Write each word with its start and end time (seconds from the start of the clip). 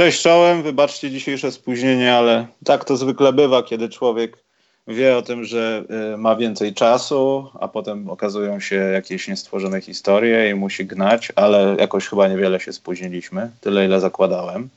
Cześć 0.00 0.22
czołem, 0.22 0.62
wybaczcie 0.62 1.10
dzisiejsze 1.10 1.52
spóźnienie, 1.52 2.14
ale 2.14 2.46
tak 2.64 2.84
to 2.84 2.96
zwykle 2.96 3.32
bywa, 3.32 3.62
kiedy 3.62 3.88
człowiek 3.88 4.44
wie 4.88 5.16
o 5.16 5.22
tym, 5.22 5.44
że 5.44 5.84
y, 6.14 6.16
ma 6.16 6.36
więcej 6.36 6.74
czasu, 6.74 7.50
a 7.60 7.68
potem 7.68 8.10
okazują 8.10 8.60
się 8.60 8.76
jakieś 8.76 9.28
niestworzone 9.28 9.80
historie 9.80 10.50
i 10.50 10.54
musi 10.54 10.86
gnać, 10.86 11.32
ale 11.36 11.76
jakoś 11.78 12.06
chyba 12.06 12.28
niewiele 12.28 12.60
się 12.60 12.72
spóźniliśmy, 12.72 13.50
tyle 13.60 13.84
ile 13.84 14.00
zakładałem. 14.00 14.68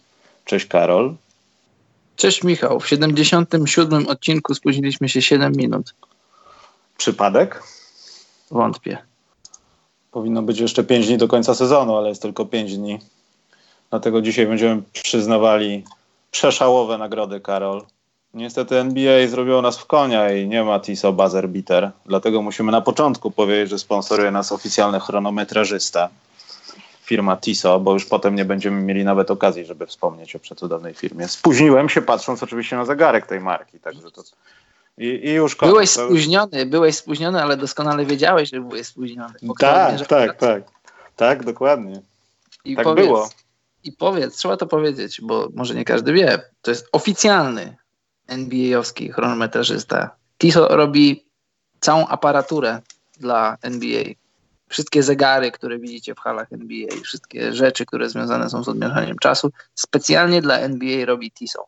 Cześć 0.46 0.66
Karol. 0.66 1.14
Cześć 2.16 2.44
Michał, 2.44 2.80
w 2.80 2.88
77 2.88 4.08
odcinku 4.08 4.54
spóźniliśmy 4.54 5.10
się 5.10 5.22
7 5.22 5.54
minut. 5.56 5.94
Przypadek? 6.98 7.64
Wątpię. 8.52 8.98
Powinno 10.12 10.42
być 10.42 10.60
jeszcze 10.60 10.84
5 10.84 11.08
dni 11.08 11.18
do 11.18 11.28
końca 11.28 11.56
sezonu, 11.56 11.98
ale 11.98 12.10
jest 12.10 12.22
tylko 12.22 12.46
5 12.46 12.78
dni. 12.78 13.00
Dlatego 13.94 14.22
dzisiaj 14.22 14.48
będziemy 14.48 14.82
przyznawali 14.94 15.84
przeszałowe 16.32 16.98
nagrody, 16.98 17.40
Karol. 17.40 17.82
Niestety 18.34 18.80
NBA 18.80 19.28
zrobiło 19.28 19.62
nas 19.62 19.78
w 19.78 19.86
konia 19.86 20.32
i 20.32 20.48
nie 20.48 20.64
ma 20.64 20.80
TISO 20.80 21.14
Buzzer 21.14 21.50
Beater. 21.50 21.92
Dlatego 22.06 22.42
musimy 22.42 22.72
na 22.72 22.82
początku 22.82 23.32
powiedzieć, 23.32 23.70
że 23.70 23.80
sponsoruje 23.80 24.32
nas 24.32 24.52
oficjalny 24.52 25.00
chronometrażysta, 25.00 26.10
firma 27.04 27.38
TISO, 27.38 27.80
bo 27.80 27.94
już 27.94 28.06
potem 28.06 28.36
nie 28.36 28.46
będziemy 28.46 28.82
mieli 28.82 29.04
nawet 29.04 29.32
okazji, 29.32 29.66
żeby 29.66 29.88
wspomnieć 29.88 30.36
o 30.36 30.40
przecudownej 30.40 30.94
firmie. 30.94 31.28
Spóźniłem 31.28 31.90
się 31.90 32.02
patrząc 32.02 32.44
oczywiście 32.44 32.76
na 32.76 32.86
zegarek 32.86 33.28
tej 33.28 33.40
marki, 33.40 33.80
także 33.80 34.12
to... 34.12 34.24
I, 34.98 35.06
i 35.06 35.32
już 35.32 35.56
koniec. 35.56 35.74
Byłeś 35.74 35.90
spóźniony, 35.90 36.66
byłeś 36.66 36.96
spóźniony, 36.96 37.44
ale 37.44 37.58
doskonale 37.58 38.06
wiedziałeś, 38.06 38.50
że 38.50 38.62
byłeś 38.62 38.88
spóźniony. 38.88 39.34
Tak, 39.60 39.98
tak, 40.00 40.08
tak, 40.08 40.38
tak. 40.38 40.64
Tak, 41.16 41.44
dokładnie. 41.44 42.02
I 42.66 42.76
tak 42.76 42.84
powiedz, 42.84 43.06
było. 43.06 43.30
I 43.84 43.92
powiedz, 43.92 44.36
trzeba 44.36 44.58
to 44.58 44.68
powiedzieć, 44.68 45.22
bo 45.22 45.50
może 45.54 45.76
nie 45.76 45.86
każdy 45.86 46.14
wie, 46.14 46.42
to 46.62 46.72
jest 46.72 46.88
oficjalny 46.92 47.76
NBA-owski 48.28 49.12
chronometrażysta. 49.12 50.16
Tiso 50.38 50.68
robi 50.68 51.26
całą 51.80 52.08
aparaturę 52.08 52.82
dla 53.20 53.58
NBA. 53.62 54.04
Wszystkie 54.70 55.04
zegary, 55.04 55.52
które 55.52 55.80
widzicie 55.80 56.16
w 56.16 56.20
halach 56.20 56.54
NBA, 56.54 56.88
wszystkie 57.04 57.54
rzeczy, 57.54 57.86
które 57.86 58.10
związane 58.10 58.50
są 58.50 58.64
z 58.64 58.68
odmierzaniem 58.68 59.18
czasu, 59.18 59.52
specjalnie 59.76 60.42
dla 60.42 60.60
NBA 60.60 61.06
robi 61.06 61.32
Tiso. 61.32 61.66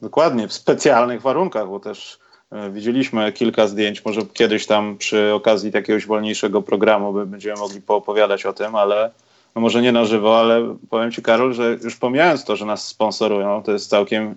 Dokładnie, 0.00 0.48
w 0.48 0.52
specjalnych 0.52 1.22
warunkach, 1.22 1.68
bo 1.68 1.80
też 1.80 2.18
e, 2.50 2.70
widzieliśmy 2.70 3.32
kilka 3.32 3.66
zdjęć. 3.66 4.04
Może 4.04 4.22
kiedyś 4.32 4.66
tam 4.66 4.98
przy 4.98 5.32
okazji 5.34 5.70
jakiegoś 5.74 6.06
wolniejszego 6.06 6.62
programu 6.62 7.26
będziemy 7.26 7.60
mogli 7.60 7.80
poopowiadać 7.80 8.46
o 8.46 8.52
tym, 8.52 8.74
ale 8.74 9.10
no 9.54 9.60
może 9.60 9.82
nie 9.82 9.92
na 9.92 10.04
żywo, 10.04 10.40
ale 10.40 10.76
powiem 10.90 11.12
Ci, 11.12 11.22
Karol, 11.22 11.54
że 11.54 11.76
już 11.84 11.96
pomijając 11.96 12.44
to, 12.44 12.56
że 12.56 12.66
nas 12.66 12.88
sponsorują, 12.88 13.62
to 13.62 13.72
jest 13.72 13.90
całkiem 13.90 14.34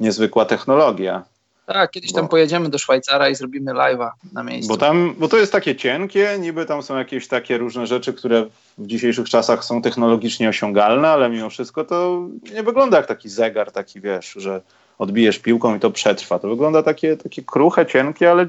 niezwykła 0.00 0.44
technologia. 0.44 1.22
Tak, 1.66 1.90
kiedyś 1.90 2.12
bo, 2.12 2.18
tam 2.18 2.28
pojedziemy 2.28 2.68
do 2.68 2.78
Szwajcara 2.78 3.28
i 3.28 3.34
zrobimy 3.34 3.72
live'a 3.72 4.10
na 4.32 4.42
miejscu. 4.42 4.68
Bo 4.68 4.76
tam, 4.76 5.14
bo 5.18 5.28
to 5.28 5.36
jest 5.36 5.52
takie 5.52 5.76
cienkie, 5.76 6.36
niby 6.40 6.66
tam 6.66 6.82
są 6.82 6.98
jakieś 6.98 7.28
takie 7.28 7.58
różne 7.58 7.86
rzeczy, 7.86 8.12
które 8.12 8.46
w 8.78 8.86
dzisiejszych 8.86 9.28
czasach 9.28 9.64
są 9.64 9.82
technologicznie 9.82 10.48
osiągalne, 10.48 11.08
ale 11.08 11.30
mimo 11.30 11.50
wszystko 11.50 11.84
to 11.84 12.28
nie 12.54 12.62
wygląda 12.62 12.96
jak 12.96 13.06
taki 13.06 13.28
zegar, 13.28 13.72
taki 13.72 14.00
wiesz, 14.00 14.32
że 14.36 14.60
odbijesz 14.98 15.38
piłką 15.38 15.76
i 15.76 15.80
to 15.80 15.90
przetrwa. 15.90 16.38
To 16.38 16.48
wygląda 16.48 16.82
takie, 16.82 17.16
takie 17.16 17.42
kruche, 17.42 17.86
cienkie, 17.86 18.30
ale 18.30 18.48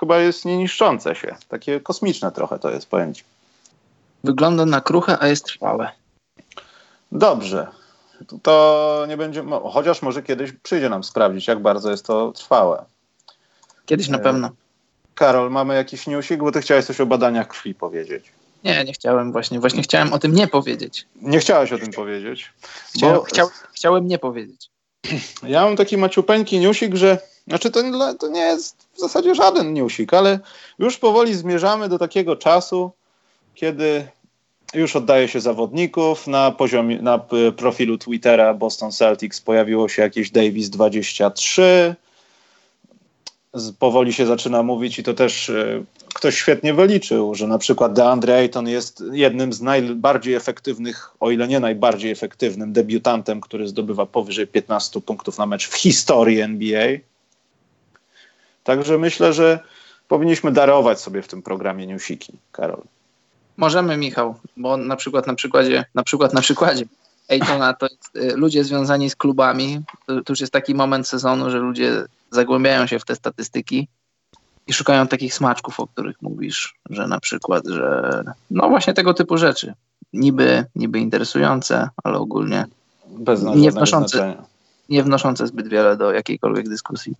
chyba 0.00 0.18
jest 0.18 0.44
nieniszczące 0.44 1.14
się. 1.14 1.36
Takie 1.48 1.80
kosmiczne 1.80 2.32
trochę 2.32 2.58
to 2.58 2.70
jest, 2.70 2.88
powiem 2.88 3.14
ci. 3.14 3.24
Wygląda 4.24 4.66
na 4.66 4.80
kruche, 4.80 5.18
a 5.20 5.28
jest 5.28 5.44
trwałe. 5.44 5.90
Dobrze. 7.12 7.66
To 8.42 9.04
nie 9.08 9.16
będzie, 9.16 9.44
chociaż 9.72 10.02
może 10.02 10.22
kiedyś 10.22 10.52
przyjdzie 10.62 10.88
nam 10.88 11.04
sprawdzić, 11.04 11.46
jak 11.46 11.62
bardzo 11.62 11.90
jest 11.90 12.06
to 12.06 12.32
trwałe. 12.32 12.84
Kiedyś 13.86 14.08
na 14.08 14.18
e, 14.18 14.20
pewno. 14.20 14.50
Karol, 15.14 15.50
mamy 15.50 15.74
jakiś 15.74 16.06
newsik, 16.06 16.40
bo 16.40 16.52
ty 16.52 16.60
chciałeś 16.60 16.84
coś 16.84 17.00
o 17.00 17.06
badaniach 17.06 17.48
krwi 17.48 17.74
powiedzieć. 17.74 18.32
Nie, 18.64 18.84
nie 18.84 18.92
chciałem 18.92 19.32
właśnie. 19.32 19.60
Właśnie 19.60 19.82
chciałem 19.82 20.12
o 20.12 20.18
tym 20.18 20.34
nie 20.34 20.48
powiedzieć. 20.48 21.06
Nie 21.22 21.38
chciałeś 21.38 21.72
o 21.72 21.78
tym 21.78 21.92
powiedzieć? 21.92 22.52
Chciałem, 22.94 23.16
bo... 23.16 23.22
chciał, 23.22 23.48
chciałem 23.72 24.08
nie 24.08 24.18
powiedzieć. 24.18 24.70
Ja 25.42 25.64
mam 25.64 25.76
taki 25.76 25.96
maciupeńki 25.96 26.58
newsik, 26.58 26.94
że 26.94 27.18
znaczy 27.48 27.70
to, 27.70 27.80
to 28.14 28.28
nie 28.28 28.40
jest 28.40 28.76
w 28.94 28.98
zasadzie 28.98 29.34
żaden 29.34 29.72
newsik, 29.72 30.14
ale 30.14 30.38
już 30.78 30.98
powoli 30.98 31.34
zmierzamy 31.34 31.88
do 31.88 31.98
takiego 31.98 32.36
czasu, 32.36 32.92
kiedy 33.54 34.08
już 34.74 34.96
oddaje 34.96 35.28
się 35.28 35.40
zawodników. 35.40 36.26
Na 36.26 36.50
poziomie, 36.50 37.02
na 37.02 37.20
profilu 37.56 37.98
Twittera 37.98 38.54
Boston 38.54 38.92
Celtics 38.92 39.40
pojawiło 39.40 39.88
się 39.88 40.02
jakieś 40.02 40.30
Davis 40.30 40.70
23. 40.70 41.94
Powoli 43.78 44.12
się 44.12 44.26
zaczyna 44.26 44.62
mówić 44.62 44.98
i 44.98 45.02
to 45.02 45.14
też 45.14 45.50
e, 45.50 45.84
ktoś 46.14 46.36
świetnie 46.36 46.74
wyliczył, 46.74 47.34
że 47.34 47.46
na 47.46 47.58
przykład 47.58 47.92
DeAndre 47.92 48.36
Ayton 48.36 48.68
jest 48.68 49.04
jednym 49.12 49.52
z 49.52 49.60
najbardziej 49.60 50.34
efektywnych, 50.34 51.10
o 51.20 51.30
ile 51.30 51.48
nie 51.48 51.60
najbardziej 51.60 52.10
efektywnym 52.10 52.72
debiutantem, 52.72 53.40
który 53.40 53.68
zdobywa 53.68 54.06
powyżej 54.06 54.46
15 54.46 55.00
punktów 55.00 55.38
na 55.38 55.46
mecz 55.46 55.68
w 55.68 55.74
historii 55.74 56.40
NBA. 56.40 56.88
Także 58.64 58.98
myślę, 58.98 59.32
że 59.32 59.58
powinniśmy 60.08 60.52
darować 60.52 61.00
sobie 61.00 61.22
w 61.22 61.28
tym 61.28 61.42
programie 61.42 61.86
newsiki, 61.86 62.32
Karol. 62.52 62.82
Możemy, 63.56 63.96
Michał, 63.96 64.34
bo 64.56 64.76
na 64.76 64.96
przykład 64.96 65.26
na 65.26 65.34
przykładzie, 65.34 65.84
na 65.94 66.02
przykład 66.02 66.34
na 66.34 66.40
przykładzie 66.40 66.84
Ejtona 67.28 67.74
to 67.74 67.86
jest, 67.86 68.32
y, 68.32 68.36
ludzie 68.36 68.64
związani 68.64 69.10
z 69.10 69.16
klubami, 69.16 69.80
to, 70.06 70.22
to 70.22 70.32
już 70.32 70.40
jest 70.40 70.52
taki 70.52 70.74
moment 70.74 71.08
sezonu, 71.08 71.50
że 71.50 71.58
ludzie 71.58 72.04
zagłębiają 72.30 72.86
się 72.86 72.98
w 72.98 73.04
te 73.04 73.16
statystyki 73.16 73.88
i 74.66 74.72
szukają 74.72 75.06
takich 75.06 75.34
smaczków, 75.34 75.80
o 75.80 75.86
których 75.86 76.22
mówisz, 76.22 76.74
że 76.90 77.06
na 77.06 77.20
przykład, 77.20 77.66
że 77.66 78.22
no 78.50 78.68
właśnie 78.68 78.94
tego 78.94 79.14
typu 79.14 79.36
rzeczy. 79.36 79.74
Niby, 80.12 80.64
niby 80.76 80.98
interesujące, 80.98 81.88
ale 82.04 82.18
ogólnie 82.18 82.64
nie 83.56 83.70
wnoszące, 83.70 84.36
nie 84.88 85.02
wnoszące 85.02 85.46
zbyt 85.46 85.68
wiele 85.68 85.96
do 85.96 86.12
jakiejkolwiek 86.12 86.68
dyskusji. 86.68 87.14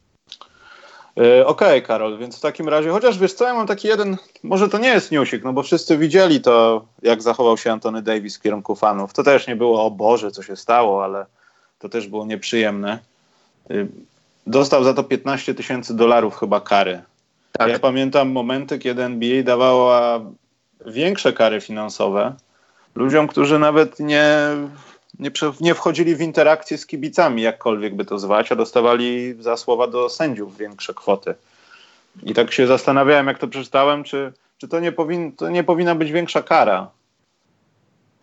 E, 1.17 1.47
okej, 1.47 1.69
okay, 1.69 1.83
Karol, 1.83 2.19
więc 2.19 2.39
w 2.39 2.41
takim 2.41 2.69
razie, 2.69 2.91
chociaż 2.91 3.19
wiesz 3.19 3.33
co, 3.33 3.45
ja 3.45 3.55
mam 3.55 3.67
taki 3.67 3.89
jeden, 3.89 4.17
może 4.43 4.69
to 4.69 4.79
nie 4.79 4.89
jest 4.89 5.13
newsik, 5.13 5.45
no 5.45 5.53
bo 5.53 5.63
wszyscy 5.63 5.99
widzieli 5.99 6.41
to, 6.41 6.85
jak 7.03 7.23
zachował 7.23 7.57
się 7.57 7.73
Antony 7.73 8.03
Davis 8.03 8.37
w 8.37 8.43
kierunku 8.43 8.77
fanów. 8.77 9.13
To 9.13 9.23
też 9.23 9.47
nie 9.47 9.57
było, 9.57 9.85
o 9.85 9.91
Boże, 9.91 10.31
co 10.31 10.43
się 10.43 10.57
stało, 10.57 11.05
ale 11.05 11.27
to 11.79 11.89
też 11.89 12.09
było 12.09 12.27
nieprzyjemne. 12.27 12.99
Y, 13.71 13.87
dostał 14.47 14.85
za 14.85 14.95
to 14.95 15.05
15 15.05 15.55
tysięcy 15.55 15.97
dolarów 15.97 16.37
chyba 16.39 16.61
kary. 16.61 17.03
Tak. 17.53 17.69
Ja 17.69 17.79
pamiętam 17.79 18.31
momenty, 18.31 18.79
kiedy 18.79 19.03
NBA 19.03 19.43
dawała 19.43 20.21
większe 20.87 21.33
kary 21.33 21.61
finansowe 21.61 22.35
ludziom, 22.95 23.29
którzy 23.29 23.59
nawet 23.59 24.01
nie 24.01 24.37
nie, 25.19 25.31
nie 25.61 25.75
wchodzili 25.75 26.17
w 26.17 26.21
interakcję 26.21 26.79
z 26.79 26.87
kibicami, 26.87 27.43
jakkolwiek 27.43 27.97
by 27.97 28.05
to 28.05 28.19
zwać, 28.19 28.53
a 28.53 28.57
dostawali 28.57 29.35
za 29.41 29.57
słowa 29.57 29.87
do 29.87 30.09
sędziów 30.09 30.57
większe 30.59 30.95
kwoty. 30.95 31.35
I 32.23 32.35
tak 32.35 32.53
się 32.53 32.67
zastanawiałem, 32.67 33.27
jak 33.27 33.39
to 33.39 33.49
przeczytałem, 33.49 34.05
czy, 34.05 34.33
czy 34.59 34.69
to, 34.69 34.81
nie 34.81 34.93
powin, 34.93 35.33
to 35.33 35.51
nie 35.51 35.65
powinna 35.65 35.95
być 35.95 36.13
większa 36.13 36.43
kara. 36.43 36.91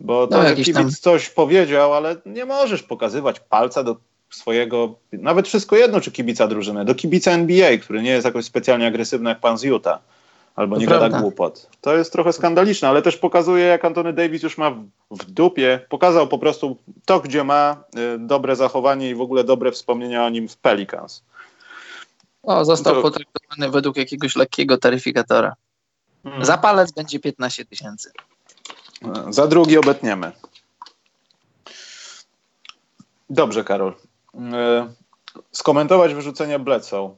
Bo 0.00 0.26
to, 0.26 0.36
no, 0.36 0.48
że 0.48 0.54
kibic 0.54 0.74
tam... 0.74 0.90
coś 0.90 1.28
powiedział, 1.28 1.94
ale 1.94 2.16
nie 2.26 2.44
możesz 2.44 2.82
pokazywać 2.82 3.40
palca 3.40 3.82
do 3.82 3.96
swojego, 4.30 4.94
nawet 5.12 5.48
wszystko 5.48 5.76
jedno, 5.76 6.00
czy 6.00 6.12
kibica 6.12 6.46
drużyny, 6.46 6.84
do 6.84 6.94
kibica 6.94 7.30
NBA, 7.30 7.78
który 7.78 8.02
nie 8.02 8.10
jest 8.10 8.24
jakoś 8.24 8.44
specjalnie 8.44 8.86
agresywny 8.86 9.30
jak 9.30 9.40
pan 9.40 9.58
z 9.58 9.62
Utah 9.62 9.98
albo 10.56 10.76
to 10.76 10.80
nie 10.80 10.86
prawda. 10.86 11.08
gada 11.08 11.20
głupot. 11.20 11.68
To 11.80 11.96
jest 11.96 12.12
trochę 12.12 12.32
skandaliczne, 12.32 12.88
ale 12.88 13.02
też 13.02 13.16
pokazuje, 13.16 13.64
jak 13.64 13.84
Antony 13.84 14.12
Davis 14.12 14.42
już 14.42 14.58
ma 14.58 14.70
w 15.10 15.30
dupie. 15.30 15.86
Pokazał 15.88 16.28
po 16.28 16.38
prostu 16.38 16.76
to, 17.04 17.20
gdzie 17.20 17.44
ma 17.44 17.84
y, 17.96 18.18
dobre 18.18 18.56
zachowanie 18.56 19.10
i 19.10 19.14
w 19.14 19.20
ogóle 19.20 19.44
dobre 19.44 19.72
wspomnienia 19.72 20.26
o 20.26 20.30
nim 20.30 20.48
w 20.48 20.56
Pelicans. 20.56 21.22
O, 22.42 22.64
został 22.64 22.94
to... 22.94 23.02
potraktowany 23.02 23.70
według 23.70 23.96
jakiegoś 23.96 24.36
lekkiego 24.36 24.78
taryfikatora. 24.78 25.54
Hmm. 26.22 26.44
Za 26.44 26.58
palec 26.58 26.92
będzie 26.92 27.20
15 27.20 27.64
tysięcy. 27.64 28.12
Za 29.30 29.46
drugi 29.46 29.78
obetniemy. 29.78 30.32
Dobrze, 33.30 33.64
Karol. 33.64 33.94
Y, 34.34 34.38
skomentować 35.52 36.14
wyrzucenie 36.14 36.58
Bledsoe. 36.58 37.14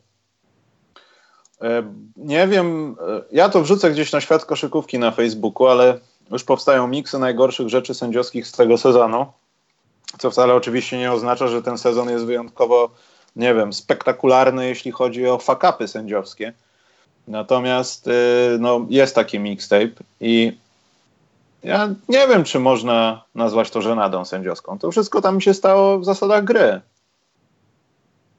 E, 1.65 1.83
nie 2.17 2.49
wiem, 2.49 2.97
e, 3.09 3.23
ja 3.33 3.49
to 3.49 3.61
wrzucę 3.63 3.91
gdzieś 3.91 4.13
na 4.13 4.21
świat 4.21 4.45
koszykówki 4.45 4.99
na 4.99 5.11
Facebooku, 5.11 5.67
ale 5.67 5.99
już 6.31 6.45
powstają 6.45 6.89
miksy 6.89 7.19
najgorszych 7.19 7.69
rzeczy 7.69 7.95
sędziowskich 7.95 8.47
z 8.47 8.53
tego 8.53 8.79
sezonu, 8.79 9.27
co 10.19 10.31
wcale 10.31 10.55
oczywiście 10.55 10.99
nie 10.99 11.13
oznacza, 11.13 11.49
że 11.49 11.63
ten 11.63 11.79
sezon 11.79 12.11
jest 12.11 12.25
wyjątkowo, 12.25 12.91
nie 13.37 13.55
wiem, 13.55 13.73
spektakularny, 13.73 14.69
jeśli 14.69 14.93
chodzi 14.93 15.27
o 15.27 15.39
fakapy 15.39 15.89
sędziowskie. 15.89 16.53
Natomiast 17.29 18.09
e, 18.09 18.13
no, 18.59 18.87
jest 18.89 19.15
taki 19.15 19.39
mixtape 19.39 20.05
i 20.21 20.59
Ja 21.63 21.89
nie 22.09 22.29
wiem, 22.29 22.45
czy 22.45 22.61
można 22.61 23.25
nazwać 23.35 23.71
to 23.71 23.83
żenadą 23.83 24.25
sędziowską. 24.25 24.79
To 24.79 24.91
wszystko 24.91 25.23
tam 25.23 25.41
się 25.41 25.55
stało 25.55 25.99
w 25.99 26.05
zasadach 26.05 26.45
gry. 26.45 26.81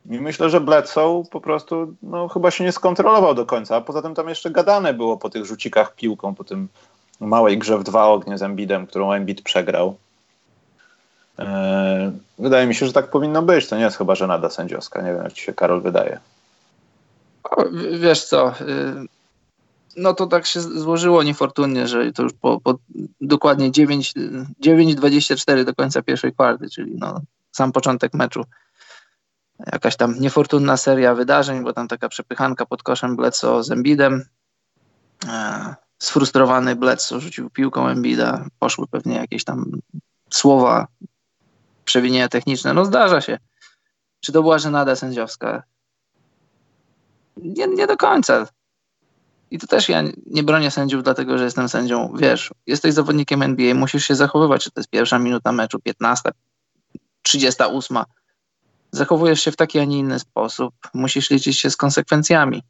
I 0.10 0.20
myślę, 0.20 0.50
że 0.50 0.62
Bledsoe 0.62 1.24
po 1.32 1.42
prostu 1.42 1.96
no, 2.04 2.28
chyba 2.28 2.52
się 2.52 2.64
nie 2.64 2.72
skontrolował 2.72 3.36
do 3.36 3.46
końca. 3.46 3.76
A 3.76 3.82
poza 3.82 4.02
tym 4.02 4.16
tam 4.16 4.30
jeszcze 4.30 4.52
gadane 4.52 4.94
było 4.94 5.18
po 5.18 5.30
tych 5.30 5.46
rzucikach 5.46 5.96
piłką, 5.96 6.36
po 6.36 6.44
tym 6.44 6.68
małej 7.20 7.58
grze 7.58 7.78
w 7.78 7.84
dwa 7.84 8.06
ognie 8.06 8.38
z 8.38 8.42
Embidem, 8.42 8.88
którą 8.88 9.12
Embid 9.12 9.42
przegrał. 9.42 9.96
Eee, 11.38 12.12
wydaje 12.40 12.68
mi 12.68 12.76
się, 12.76 12.86
że 12.86 12.94
tak 12.94 13.10
powinno 13.10 13.42
być. 13.42 13.68
To 13.68 13.76
nie 13.76 13.84
jest 13.84 13.98
chyba 13.98 14.16
żenada 14.16 14.50
sędziowska. 14.50 15.02
Nie 15.02 15.14
wiem, 15.14 15.24
jak 15.24 15.34
ci 15.34 15.44
się 15.44 15.54
Karol 15.54 15.82
wydaje. 15.82 16.20
O, 17.44 17.64
wiesz 18.00 18.26
co, 18.26 18.50
y, 18.50 18.54
no 19.98 20.14
to 20.14 20.28
tak 20.28 20.46
się 20.46 20.62
złożyło 20.62 21.24
niefortunnie, 21.24 21.88
że 21.88 22.12
to 22.12 22.24
już 22.24 22.34
po, 22.34 22.62
po 22.62 22.76
dokładnie 23.22 23.72
9.24 23.72 25.64
do 25.64 25.76
końca 25.76 26.02
pierwszej 26.02 26.34
kwarty, 26.34 26.70
czyli 26.70 26.96
no, 26.98 27.22
sam 27.52 27.72
początek 27.72 28.14
meczu. 28.14 28.44
Jakaś 29.60 29.96
tam 29.96 30.20
niefortunna 30.20 30.78
seria 30.78 31.16
wydarzeń, 31.16 31.64
bo 31.64 31.74
tam 31.74 31.88
taka 31.88 32.10
przepychanka 32.10 32.66
pod 32.66 32.84
koszem 32.84 33.16
Bledsoe 33.16 33.64
z 33.64 33.72
Embidem. 33.72 34.26
E, 35.28 35.76
sfrustrowany 36.00 36.76
Bledsoe 36.76 37.20
rzucił 37.20 37.50
piłką 37.50 37.88
Embida, 37.88 38.46
poszły 38.60 38.88
pewnie 38.88 39.16
jakieś 39.16 39.44
tam 39.44 39.72
słowa, 40.30 40.88
przewinienia 41.86 42.28
techniczne. 42.28 42.74
No 42.74 42.86
zdarza 42.86 43.22
się. 43.22 43.38
Czy 44.20 44.32
to 44.32 44.42
była 44.42 44.60
żenada 44.60 44.96
sędziowska? 44.96 45.64
Nie, 47.38 47.68
nie 47.68 47.88
do 47.88 47.98
końca. 47.98 48.48
I 49.52 49.60
to 49.60 49.68
też 49.68 49.90
ja 49.90 50.04
nie 50.26 50.44
bronię 50.44 50.72
sędziów, 50.72 51.04
dlatego 51.04 51.38
że 51.38 51.44
jestem 51.44 51.70
sędzią. 51.70 52.14
Wiesz, 52.18 52.54
jesteś 52.68 52.94
zawodnikiem 52.94 53.42
NBA, 53.42 53.76
musisz 53.76 54.06
się 54.06 54.16
zachowywać, 54.16 54.64
czy 54.64 54.72
to 54.72 54.80
jest 54.80 54.90
pierwsza 54.90 55.20
minuta 55.20 55.52
meczu, 55.52 55.80
15, 55.80 56.30
38. 57.22 57.98
Zachowujesz 58.96 59.42
się 59.42 59.52
w 59.52 59.56
taki, 59.56 59.80
a 59.80 59.86
nie 59.86 59.98
inny 59.98 60.20
sposób. 60.20 60.74
Musisz 60.94 61.30
liczyć 61.30 61.60
się 61.60 61.70
z 61.70 61.78
konsekwencjami. 61.78 62.64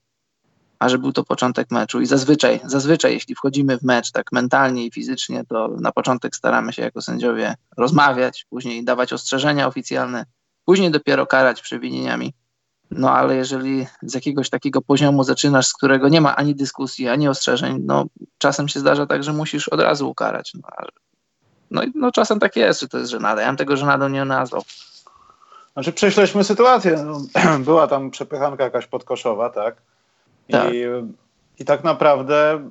A 0.79 0.89
że 0.89 0.97
był 0.97 1.11
to 1.11 1.23
początek 1.23 1.71
meczu 1.71 2.01
i 2.01 2.05
zazwyczaj, 2.05 2.59
zazwyczaj 2.63 3.13
jeśli 3.13 3.35
wchodzimy 3.35 3.77
w 3.77 3.83
mecz 3.83 4.11
tak 4.11 4.31
mentalnie 4.31 4.85
i 4.85 4.91
fizycznie, 4.91 5.43
to 5.49 5.67
na 5.67 5.91
początek 5.91 6.35
staramy 6.35 6.73
się 6.73 6.81
jako 6.81 7.01
sędziowie 7.01 7.55
rozmawiać, 7.77 8.45
później 8.49 8.83
dawać 8.83 9.13
ostrzeżenia 9.13 9.67
oficjalne, 9.67 10.25
później 10.65 10.91
dopiero 10.91 11.27
karać 11.27 11.61
przewinieniami 11.61 12.33
no 12.91 13.11
ale 13.11 13.35
jeżeli 13.35 13.87
z 14.01 14.13
jakiegoś 14.13 14.49
takiego 14.49 14.81
poziomu 14.81 15.23
zaczynasz, 15.23 15.67
z 15.67 15.73
którego 15.73 16.09
nie 16.09 16.21
ma 16.21 16.35
ani 16.35 16.55
dyskusji, 16.55 17.07
ani 17.07 17.27
ostrzeżeń, 17.27 17.81
no 17.85 18.05
czasem 18.37 18.67
się 18.67 18.79
zdarza 18.79 19.05
tak, 19.05 19.23
że 19.23 19.33
musisz 19.33 19.67
od 19.67 19.79
razu 19.79 20.09
ukarać. 20.09 20.53
No, 20.53 20.61
no, 21.71 21.81
no 21.95 22.11
czasem 22.11 22.39
tak 22.39 22.55
jest, 22.55 22.81
że 22.81 22.87
to 22.87 22.97
jest 22.97 23.11
żenada. 23.11 23.41
Ja 23.41 23.47
bym 23.47 23.57
tego 23.57 23.77
żenadą 23.77 24.09
nie 24.09 24.25
nazwał. 24.25 24.61
Znaczy 25.75 25.93
prześleśmy 25.93 26.43
sytuację. 26.43 27.05
No, 27.05 27.21
była 27.59 27.87
tam 27.87 28.11
przepychanka 28.11 28.63
jakaś 28.63 28.87
podkoszowa, 28.87 29.49
tak? 29.49 29.75
I, 30.49 30.51
tak. 30.51 30.73
I 31.59 31.65
tak 31.65 31.83
naprawdę 31.83 32.69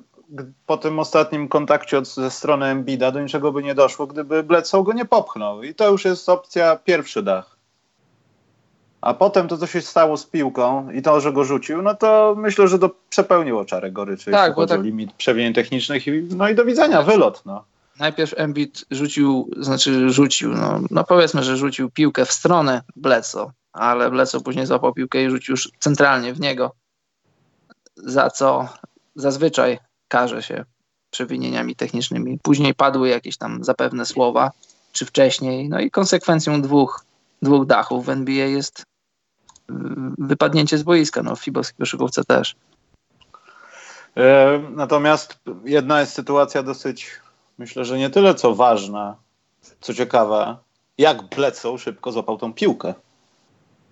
po 0.65 0.77
tym 0.77 0.99
ostatnim 0.99 1.47
kontakcie 1.47 1.97
od, 1.97 2.07
ze 2.07 2.31
strony 2.31 2.65
Embida 2.65 3.11
do 3.11 3.21
niczego 3.21 3.51
by 3.51 3.63
nie 3.63 3.75
doszło, 3.75 4.07
gdyby 4.07 4.43
Bledsoe 4.43 4.83
go 4.83 4.93
nie 4.93 5.05
popchnął. 5.05 5.63
I 5.63 5.75
to 5.75 5.91
już 5.91 6.05
jest 6.05 6.29
opcja 6.29 6.75
pierwszy 6.75 7.23
dach. 7.23 7.55
A 9.01 9.13
potem 9.13 9.47
to, 9.47 9.57
co 9.57 9.67
się 9.67 9.81
stało 9.81 10.17
z 10.17 10.25
piłką 10.25 10.91
i 10.91 11.01
to, 11.01 11.21
że 11.21 11.33
go 11.33 11.43
rzucił, 11.43 11.81
no 11.81 11.95
to 11.95 12.35
myślę, 12.37 12.67
że 12.67 12.79
to 12.79 12.89
przepełniło 13.09 13.65
czarę 13.65 13.91
goryczy, 13.91 14.31
tak, 14.31 14.41
jeśli 14.41 14.55
chodzi 14.55 14.69
tak... 14.69 14.79
o 14.79 14.83
limit 14.83 15.13
przewinień 15.13 15.53
technicznych. 15.53 16.07
I, 16.07 16.27
no 16.35 16.49
i 16.49 16.55
do 16.55 16.65
widzenia, 16.65 17.01
wylot. 17.01 17.45
No. 17.45 17.63
Najpierw 17.99 18.33
Embiid 18.37 18.85
rzucił, 18.91 19.49
znaczy 19.57 20.09
rzucił, 20.09 20.53
no, 20.53 20.79
no 20.91 21.03
powiedzmy, 21.03 21.43
że 21.43 21.57
rzucił 21.57 21.91
piłkę 21.91 22.25
w 22.25 22.31
stronę 22.31 22.81
Bleco, 22.95 23.51
ale 23.73 24.11
Bleco 24.11 24.41
później 24.41 24.65
złapał 24.65 24.93
piłkę 24.93 25.23
i 25.23 25.29
rzucił 25.29 25.53
już 25.53 25.71
centralnie 25.79 26.33
w 26.33 26.39
niego, 26.39 26.75
za 27.95 28.29
co 28.29 28.69
zazwyczaj 29.15 29.79
karze 30.07 30.43
się 30.43 30.65
przewinieniami 31.09 31.75
technicznymi. 31.75 32.39
Później 32.43 32.73
padły 32.73 33.09
jakieś 33.09 33.37
tam 33.37 33.63
zapewne 33.63 34.05
słowa, 34.05 34.51
czy 34.91 35.05
wcześniej, 35.05 35.69
no 35.69 35.79
i 35.79 35.91
konsekwencją 35.91 36.61
dwóch, 36.61 37.05
dwóch 37.41 37.65
dachów 37.65 38.05
w 38.05 38.09
NBA 38.09 38.45
jest 38.45 38.83
wypadnięcie 40.17 40.77
z 40.77 40.83
boiska. 40.83 41.23
No, 41.23 41.35
w 41.35 41.43
fibowskiej 41.43 41.77
koszykówce 41.79 42.23
też. 42.23 42.55
E, 44.17 44.61
natomiast 44.69 45.39
jedna 45.65 45.99
jest 45.99 46.13
sytuacja 46.13 46.63
dosyć, 46.63 47.07
myślę, 47.57 47.85
że 47.85 47.97
nie 47.97 48.09
tyle 48.09 48.35
co 48.35 48.55
ważna, 48.55 49.15
co 49.81 49.93
ciekawa, 49.93 50.57
jak 50.97 51.23
Bledsoe 51.23 51.77
szybko 51.77 52.11
złapał 52.11 52.37
tą 52.37 52.53
piłkę. 52.53 52.93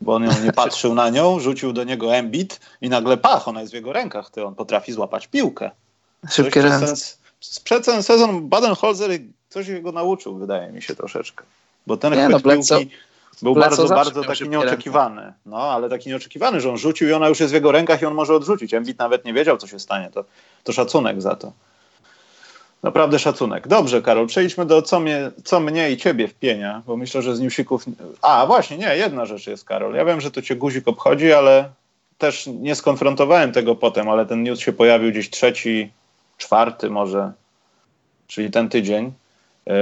Bo 0.01 0.15
on 0.15 0.23
nie 0.43 0.53
patrzył 0.63 0.95
na 0.95 1.09
nią, 1.09 1.39
rzucił 1.39 1.73
do 1.73 1.83
niego 1.83 2.15
embit 2.15 2.59
i 2.81 2.89
nagle 2.89 3.17
pach, 3.17 3.47
ona 3.47 3.61
jest 3.61 3.73
w 3.73 3.75
jego 3.75 3.93
rękach, 3.93 4.29
ty 4.29 4.45
on 4.45 4.55
potrafi 4.55 4.93
złapać 4.93 5.27
piłkę. 5.27 5.71
Szybkie 6.29 6.61
ręce. 6.61 7.15
Przed 7.63 7.85
ten 7.85 8.03
sezon 8.03 8.49
Baden-Holzer 8.49 9.19
coś 9.49 9.81
go 9.81 9.91
nauczył, 9.91 10.35
wydaje 10.35 10.71
mi 10.71 10.81
się 10.81 10.95
troszeczkę. 10.95 11.43
Bo 11.87 11.97
ten 11.97 12.13
nie, 12.13 12.29
no, 12.29 12.39
piłki 12.39 12.89
był 13.41 13.55
bardzo, 13.55 13.87
bardzo 13.87 14.23
taki 14.23 14.49
nieoczekiwany. 14.49 15.33
No, 15.45 15.57
ale 15.57 15.89
taki 15.89 16.09
nieoczekiwany, 16.09 16.61
że 16.61 16.69
on 16.69 16.77
rzucił 16.77 17.09
i 17.09 17.13
ona 17.13 17.29
już 17.29 17.39
jest 17.39 17.51
w 17.51 17.53
jego 17.53 17.71
rękach 17.71 18.01
i 18.01 18.05
on 18.05 18.13
może 18.13 18.35
odrzucić. 18.35 18.73
Embiid 18.73 18.99
nawet 18.99 19.25
nie 19.25 19.33
wiedział, 19.33 19.57
co 19.57 19.67
się 19.67 19.79
stanie. 19.79 20.09
To, 20.09 20.25
to 20.63 20.73
szacunek 20.73 21.21
za 21.21 21.35
to. 21.35 21.51
Naprawdę 22.83 23.19
szacunek. 23.19 23.67
Dobrze, 23.67 24.01
Karol, 24.01 24.27
przejdźmy 24.27 24.65
do 24.65 24.81
co 24.81 24.99
mnie, 24.99 25.31
co 25.43 25.59
mnie 25.59 25.91
i 25.91 25.97
ciebie 25.97 26.27
wpienia, 26.27 26.81
bo 26.87 26.97
myślę, 26.97 27.21
że 27.21 27.35
z 27.35 27.39
newsików... 27.39 27.85
A, 28.21 28.45
właśnie, 28.45 28.77
nie, 28.77 28.97
jedna 28.97 29.25
rzecz 29.25 29.47
jest, 29.47 29.65
Karol. 29.65 29.93
Ja 29.95 30.05
wiem, 30.05 30.21
że 30.21 30.31
to 30.31 30.41
cię 30.41 30.55
guzik 30.55 30.87
obchodzi, 30.87 31.33
ale 31.33 31.69
też 32.17 32.47
nie 32.47 32.75
skonfrontowałem 32.75 33.51
tego 33.51 33.75
potem, 33.75 34.09
ale 34.09 34.25
ten 34.25 34.43
news 34.43 34.59
się 34.59 34.73
pojawił 34.73 35.11
gdzieś 35.11 35.29
trzeci, 35.29 35.91
czwarty 36.37 36.89
może, 36.89 37.31
czyli 38.27 38.51
ten 38.51 38.69
tydzień. 38.69 39.11
Yy, 39.65 39.73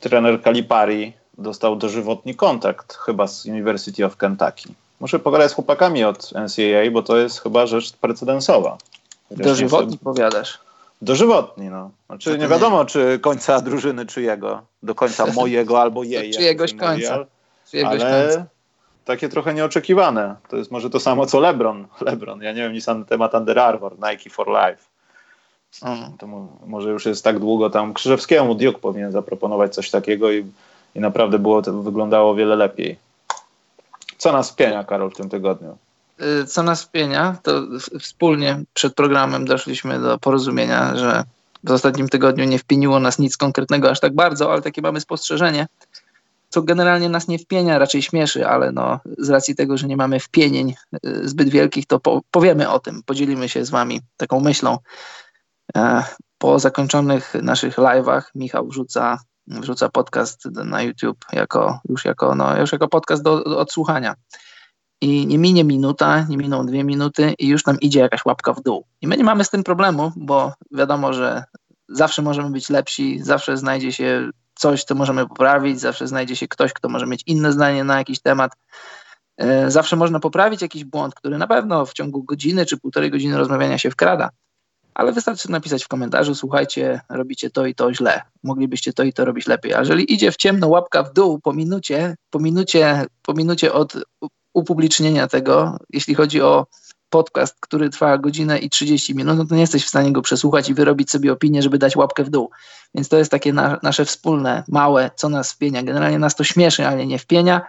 trener 0.00 0.42
Kalipari 0.42 1.12
dostał 1.38 1.76
dożywotni 1.76 2.34
kontakt 2.34 2.94
chyba 2.94 3.26
z 3.26 3.46
University 3.46 4.06
of 4.06 4.16
Kentucky. 4.16 4.68
Muszę 5.00 5.18
pogadać 5.18 5.50
z 5.50 5.54
chłopakami 5.54 6.04
od 6.04 6.32
NCAA, 6.32 6.90
bo 6.92 7.02
to 7.02 7.16
jest 7.16 7.40
chyba 7.40 7.66
rzecz 7.66 7.92
precedensowa. 7.92 8.78
Dożywotni 9.30 9.92
sobie... 9.92 10.04
powiadasz? 10.04 10.67
Dożywotni, 11.02 11.68
no. 11.68 11.90
Znaczy 12.06 12.38
nie 12.38 12.48
wiadomo, 12.48 12.84
czy 12.84 13.18
końca 13.18 13.60
drużyny 13.60 14.06
czyjego, 14.06 14.62
do 14.82 14.94
końca 14.94 15.26
mojego 15.36 15.80
albo 15.80 16.04
jej. 16.04 16.30
Czyjegoś 16.30 16.74
końca. 16.74 17.26
Czyjegoś 17.70 18.02
ale 18.02 18.26
końca. 18.26 18.46
takie 19.04 19.28
trochę 19.28 19.54
nieoczekiwane. 19.54 20.36
To 20.48 20.56
jest 20.56 20.70
może 20.70 20.90
to 20.90 21.00
samo 21.00 21.26
co 21.26 21.40
LeBron. 21.40 21.86
LeBron, 22.00 22.42
ja 22.42 22.52
nie 22.52 22.62
wiem 22.62 22.72
nic 22.72 22.86
na 22.86 23.04
temat 23.04 23.34
Under 23.34 23.58
Armour, 23.58 23.96
Nike 24.10 24.30
for 24.30 24.48
Life. 24.48 24.84
Mm. 25.82 26.18
To 26.18 26.26
może 26.66 26.90
już 26.90 27.06
jest 27.06 27.24
tak 27.24 27.38
długo 27.38 27.70
tam. 27.70 27.94
Krzyżewskiemu 27.94 28.54
Duke 28.54 28.78
powinien 28.78 29.12
zaproponować 29.12 29.74
coś 29.74 29.90
takiego 29.90 30.32
i 30.32 30.44
i 30.94 31.00
naprawdę 31.00 31.38
było 31.38 31.62
to 31.62 31.72
wyglądało 31.72 32.30
o 32.30 32.34
wiele 32.34 32.56
lepiej. 32.56 32.96
Co 34.16 34.32
nas 34.32 34.52
pienia, 34.52 34.84
Karol, 34.84 35.10
w 35.10 35.16
tym 35.16 35.28
tygodniu? 35.28 35.76
Y, 36.22 36.46
co 36.46 36.62
nas 36.62 36.86
pienia, 36.86 37.36
to 37.42 37.62
wspólnie 38.00 38.62
przed 38.74 38.94
programem 38.94 39.44
doszliśmy 39.44 40.00
do 40.00 40.18
porozumienia, 40.18 40.96
że 40.96 41.24
w 41.64 41.70
ostatnim 41.70 42.08
tygodniu 42.08 42.44
nie 42.44 42.58
wpieniło 42.58 43.00
nas 43.00 43.18
nic 43.18 43.36
konkretnego 43.36 43.90
aż 43.90 44.00
tak 44.00 44.14
bardzo, 44.14 44.52
ale 44.52 44.62
takie 44.62 44.82
mamy 44.82 45.00
spostrzeżenie, 45.00 45.66
co 46.48 46.62
generalnie 46.62 47.08
nas 47.08 47.28
nie 47.28 47.38
wpienia, 47.38 47.78
raczej 47.78 48.02
śmieszy, 48.02 48.48
ale 48.48 48.72
no, 48.72 49.00
z 49.18 49.30
racji 49.30 49.56
tego, 49.56 49.76
że 49.76 49.86
nie 49.86 49.96
mamy 49.96 50.20
wpienień 50.20 50.74
y, 51.06 51.28
zbyt 51.28 51.48
wielkich, 51.48 51.86
to 51.86 52.00
po, 52.00 52.20
powiemy 52.30 52.70
o 52.70 52.78
tym, 52.78 53.02
podzielimy 53.02 53.48
się 53.48 53.64
z 53.64 53.70
wami 53.70 54.00
taką 54.16 54.40
myślą. 54.40 54.78
E, 55.76 56.02
po 56.38 56.58
zakończonych 56.58 57.34
naszych 57.42 57.76
live'ach 57.76 58.22
Michał 58.34 58.68
wrzuca 58.68 59.18
wrzuca 59.48 59.88
podcast 59.88 60.44
na 60.44 60.82
YouTube 60.82 61.24
jako, 61.32 61.80
już, 61.88 62.04
jako, 62.04 62.34
no, 62.34 62.60
już 62.60 62.72
jako 62.72 62.88
podcast 62.88 63.22
do, 63.22 63.44
do 63.44 63.58
odsłuchania. 63.58 64.14
I 65.00 65.26
nie 65.26 65.38
minie 65.38 65.64
minuta, 65.64 66.26
nie 66.28 66.36
miną 66.36 66.66
dwie 66.66 66.84
minuty 66.84 67.34
i 67.38 67.48
już 67.48 67.66
nam 67.66 67.80
idzie 67.80 68.00
jakaś 68.00 68.24
łapka 68.24 68.52
w 68.52 68.62
dół. 68.62 68.84
I 69.00 69.06
my 69.08 69.16
nie 69.16 69.24
mamy 69.24 69.44
z 69.44 69.50
tym 69.50 69.64
problemu, 69.64 70.12
bo 70.16 70.52
wiadomo, 70.70 71.12
że 71.12 71.44
zawsze 71.88 72.22
możemy 72.22 72.50
być 72.50 72.70
lepsi, 72.70 73.18
zawsze 73.22 73.56
znajdzie 73.56 73.92
się 73.92 74.30
coś, 74.54 74.84
co 74.84 74.94
możemy 74.94 75.28
poprawić, 75.28 75.80
zawsze 75.80 76.06
znajdzie 76.06 76.36
się 76.36 76.48
ktoś, 76.48 76.72
kto 76.72 76.88
może 76.88 77.06
mieć 77.06 77.22
inne 77.26 77.52
zdanie 77.52 77.84
na 77.84 77.98
jakiś 77.98 78.20
temat. 78.20 78.52
E, 79.36 79.70
zawsze 79.70 79.96
można 79.96 80.20
poprawić 80.20 80.62
jakiś 80.62 80.84
błąd, 80.84 81.14
który 81.14 81.38
na 81.38 81.46
pewno 81.46 81.86
w 81.86 81.92
ciągu 81.92 82.22
godziny 82.22 82.66
czy 82.66 82.78
półtorej 82.78 83.10
godziny 83.10 83.38
rozmawiania 83.38 83.78
się 83.78 83.90
wkrada 83.90 84.30
ale 84.98 85.12
wystarczy 85.12 85.50
napisać 85.50 85.84
w 85.84 85.88
komentarzu, 85.88 86.34
słuchajcie, 86.34 87.00
robicie 87.08 87.50
to 87.50 87.66
i 87.66 87.74
to 87.74 87.94
źle, 87.94 88.22
moglibyście 88.42 88.92
to 88.92 89.02
i 89.02 89.12
to 89.12 89.24
robić 89.24 89.46
lepiej. 89.46 89.74
A 89.74 89.78
jeżeli 89.78 90.12
idzie 90.12 90.32
w 90.32 90.36
ciemno 90.36 90.68
łapka 90.68 91.02
w 91.02 91.12
dół 91.12 91.40
po 91.40 91.52
minucie, 91.52 92.16
po 92.30 92.38
minucie, 92.38 93.04
po 93.22 93.34
minucie 93.34 93.72
od 93.72 93.94
upublicznienia 94.54 95.28
tego, 95.28 95.78
jeśli 95.90 96.14
chodzi 96.14 96.42
o 96.42 96.66
podcast, 97.10 97.56
który 97.60 97.90
trwa 97.90 98.18
godzinę 98.18 98.58
i 98.58 98.70
30 98.70 99.14
minut, 99.14 99.38
no 99.38 99.44
to 99.44 99.54
nie 99.54 99.60
jesteś 99.60 99.84
w 99.84 99.88
stanie 99.88 100.12
go 100.12 100.22
przesłuchać 100.22 100.68
i 100.68 100.74
wyrobić 100.74 101.10
sobie 101.10 101.32
opinię, 101.32 101.62
żeby 101.62 101.78
dać 101.78 101.96
łapkę 101.96 102.24
w 102.24 102.30
dół. 102.30 102.50
Więc 102.94 103.08
to 103.08 103.18
jest 103.18 103.30
takie 103.30 103.52
na, 103.52 103.78
nasze 103.82 104.04
wspólne, 104.04 104.64
małe, 104.68 105.10
co 105.16 105.28
nas 105.28 105.52
wpienia. 105.52 105.82
Generalnie 105.82 106.18
nas 106.18 106.36
to 106.36 106.44
śmieszy, 106.44 106.86
ale 106.86 107.06
nie 107.06 107.18
wpienia. 107.18 107.62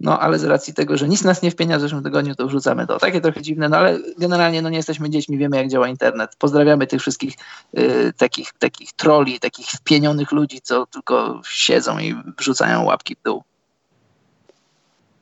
No 0.00 0.20
ale 0.20 0.38
z 0.38 0.44
racji 0.44 0.74
tego, 0.74 0.96
że 0.96 1.08
nic 1.08 1.24
nas 1.24 1.42
nie 1.42 1.50
wpienia 1.50 1.78
w 1.78 1.80
zeszłym 1.80 2.02
tygodniu, 2.02 2.34
to 2.34 2.46
wrzucamy 2.46 2.86
to. 2.86 2.98
Takie 2.98 3.20
trochę 3.20 3.42
dziwne, 3.42 3.68
no 3.68 3.76
ale 3.76 3.98
generalnie 4.18 4.62
no 4.62 4.68
nie 4.68 4.76
jesteśmy 4.76 5.10
dziećmi, 5.10 5.38
wiemy 5.38 5.56
jak 5.56 5.68
działa 5.68 5.88
internet. 5.88 6.36
Pozdrawiamy 6.38 6.86
tych 6.86 7.00
wszystkich 7.00 7.34
y, 7.78 8.12
takich, 8.16 8.52
takich 8.58 8.92
troli, 8.92 9.40
takich 9.40 9.66
wpienionych 9.66 10.32
ludzi, 10.32 10.60
co 10.60 10.86
tylko 10.86 11.40
siedzą 11.48 11.98
i 11.98 12.14
wrzucają 12.38 12.84
łapki 12.84 13.16
w 13.16 13.22
dół. 13.22 13.42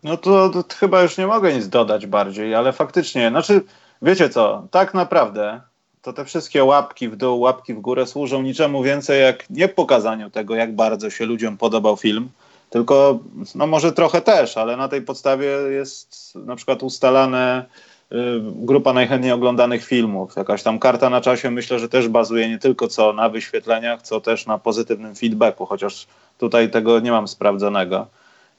No 0.03 0.17
to, 0.17 0.49
to, 0.49 0.65
chyba 0.75 1.03
już 1.03 1.19
nie 1.19 1.27
mogę 1.27 1.55
nic 1.55 1.69
dodać 1.69 2.07
bardziej, 2.07 2.55
ale 2.55 2.73
faktycznie, 2.73 3.31
znaczy, 3.31 3.61
wiecie 4.03 4.29
co, 4.29 4.67
tak 4.71 4.95
naprawdę 4.95 5.61
to 6.03 6.13
te 6.13 6.25
wszystkie 6.25 6.65
łapki 6.65 7.09
w 7.09 7.17
dół, 7.17 7.41
łapki 7.41 7.75
w 7.75 7.81
górę 7.81 8.07
służą 8.07 8.43
niczemu 8.43 8.83
więcej 8.83 9.23
jak 9.23 9.51
nie 9.51 9.69
pokazaniu 9.69 10.31
tego, 10.31 10.55
jak 10.55 10.75
bardzo 10.75 11.11
się 11.11 11.27
ludziom 11.27 11.57
podobał 11.57 11.97
film, 11.97 12.29
tylko, 12.71 13.19
no 13.55 13.67
może 13.67 13.93
trochę 13.93 14.21
też, 14.21 14.57
ale 14.57 14.77
na 14.77 14.89
tej 14.89 15.03
podstawie 15.03 15.47
jest 15.71 16.35
na 16.35 16.57
przykład 16.57 16.83
ustalane 16.83 17.65
y, 18.13 18.17
grupa 18.43 18.93
najchętniej 18.93 19.33
oglądanych 19.33 19.85
filmów. 19.85 20.37
Jakaś 20.37 20.63
tam 20.63 20.79
karta 20.79 21.11
na 21.11 21.21
czasie 21.21 21.51
myślę, 21.51 21.79
że 21.79 21.89
też 21.89 22.09
bazuje 22.09 22.49
nie 22.49 22.59
tylko 22.59 22.89
co 22.89 23.13
na 23.13 23.29
wyświetleniach, 23.29 24.03
co 24.03 24.21
też 24.21 24.47
na 24.47 24.59
pozytywnym 24.59 25.15
feedbacku, 25.15 25.67
chociaż 25.67 26.07
tutaj 26.39 26.71
tego 26.71 27.01
nie 27.01 27.11
mam 27.11 27.29
sprawdzonego. 27.29 28.07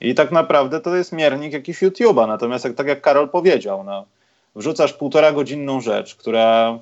I 0.02 0.16
tak 0.16 0.32
naprawdę 0.32 0.80
to 0.80 0.96
jest 0.96 1.12
miernik 1.12 1.54
jakiś 1.54 1.82
YouTube'a. 1.82 2.28
Natomiast 2.28 2.66
jak, 2.66 2.74
tak 2.74 2.88
jak 2.88 3.02
Karol 3.02 3.30
powiedział, 3.30 3.84
no, 3.84 4.06
wrzucasz 4.56 4.94
półtora 4.94 5.32
godzinną 5.32 5.82
rzecz, 5.82 6.16
która 6.16 6.80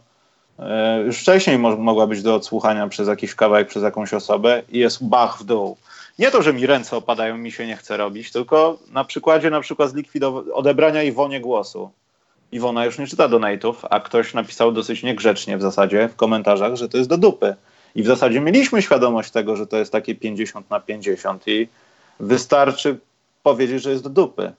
e, 0.60 1.02
już 1.02 1.20
wcześniej 1.20 1.60
mo 1.60 1.76
mogła 1.76 2.08
być 2.08 2.22
do 2.22 2.36
odsłuchania 2.36 2.88
przez 2.88 3.08
jakiś 3.08 3.36
kawałek, 3.36 3.68
przez 3.68 3.84
jakąś 3.84 4.14
osobę 4.14 4.62
i 4.70 4.80
jest 4.80 5.08
bach 5.08 5.38
w 5.40 5.44
dół. 5.44 5.78
Nie 6.20 6.32
to, 6.32 6.42
że 6.42 6.54
mi 6.54 6.66
ręce 6.66 6.98
opadają, 6.98 7.38
mi 7.38 7.52
się 7.52 7.68
nie 7.68 7.76
chce 7.76 7.98
robić, 7.98 8.32
tylko 8.32 8.78
na 8.92 9.04
przykładzie 9.04 9.50
na 9.50 9.62
przykład 9.62 9.92
odebrania 10.54 11.04
Iwonie 11.04 11.42
głosu. 11.42 11.92
Iwona 12.52 12.86
już 12.86 13.00
nie 13.00 13.08
czyta 13.08 13.30
donate'ów, 13.30 13.74
a 13.90 14.00
ktoś 14.00 14.34
napisał 14.34 14.72
dosyć 14.72 15.04
niegrzecznie 15.04 15.58
w 15.58 15.62
zasadzie 15.62 16.08
w 16.08 16.16
komentarzach, 16.16 16.76
że 16.76 16.90
to 16.90 16.98
jest 16.98 17.10
do 17.10 17.18
dupy. 17.18 17.56
I 17.96 18.04
w 18.04 18.08
zasadzie 18.08 18.42
mieliśmy 18.42 18.82
świadomość 18.82 19.32
tego, 19.32 19.56
że 19.56 19.68
to 19.68 19.78
jest 19.78 19.92
takie 19.92 20.16
50 20.16 20.70
na 20.70 20.80
50 20.80 21.48
i 21.48 21.68
wystarczy 22.22 22.98
powiedzieć, 23.44 23.84
że 23.84 23.92
jest 23.92 24.04
do 24.04 24.10
dupy. 24.10 24.54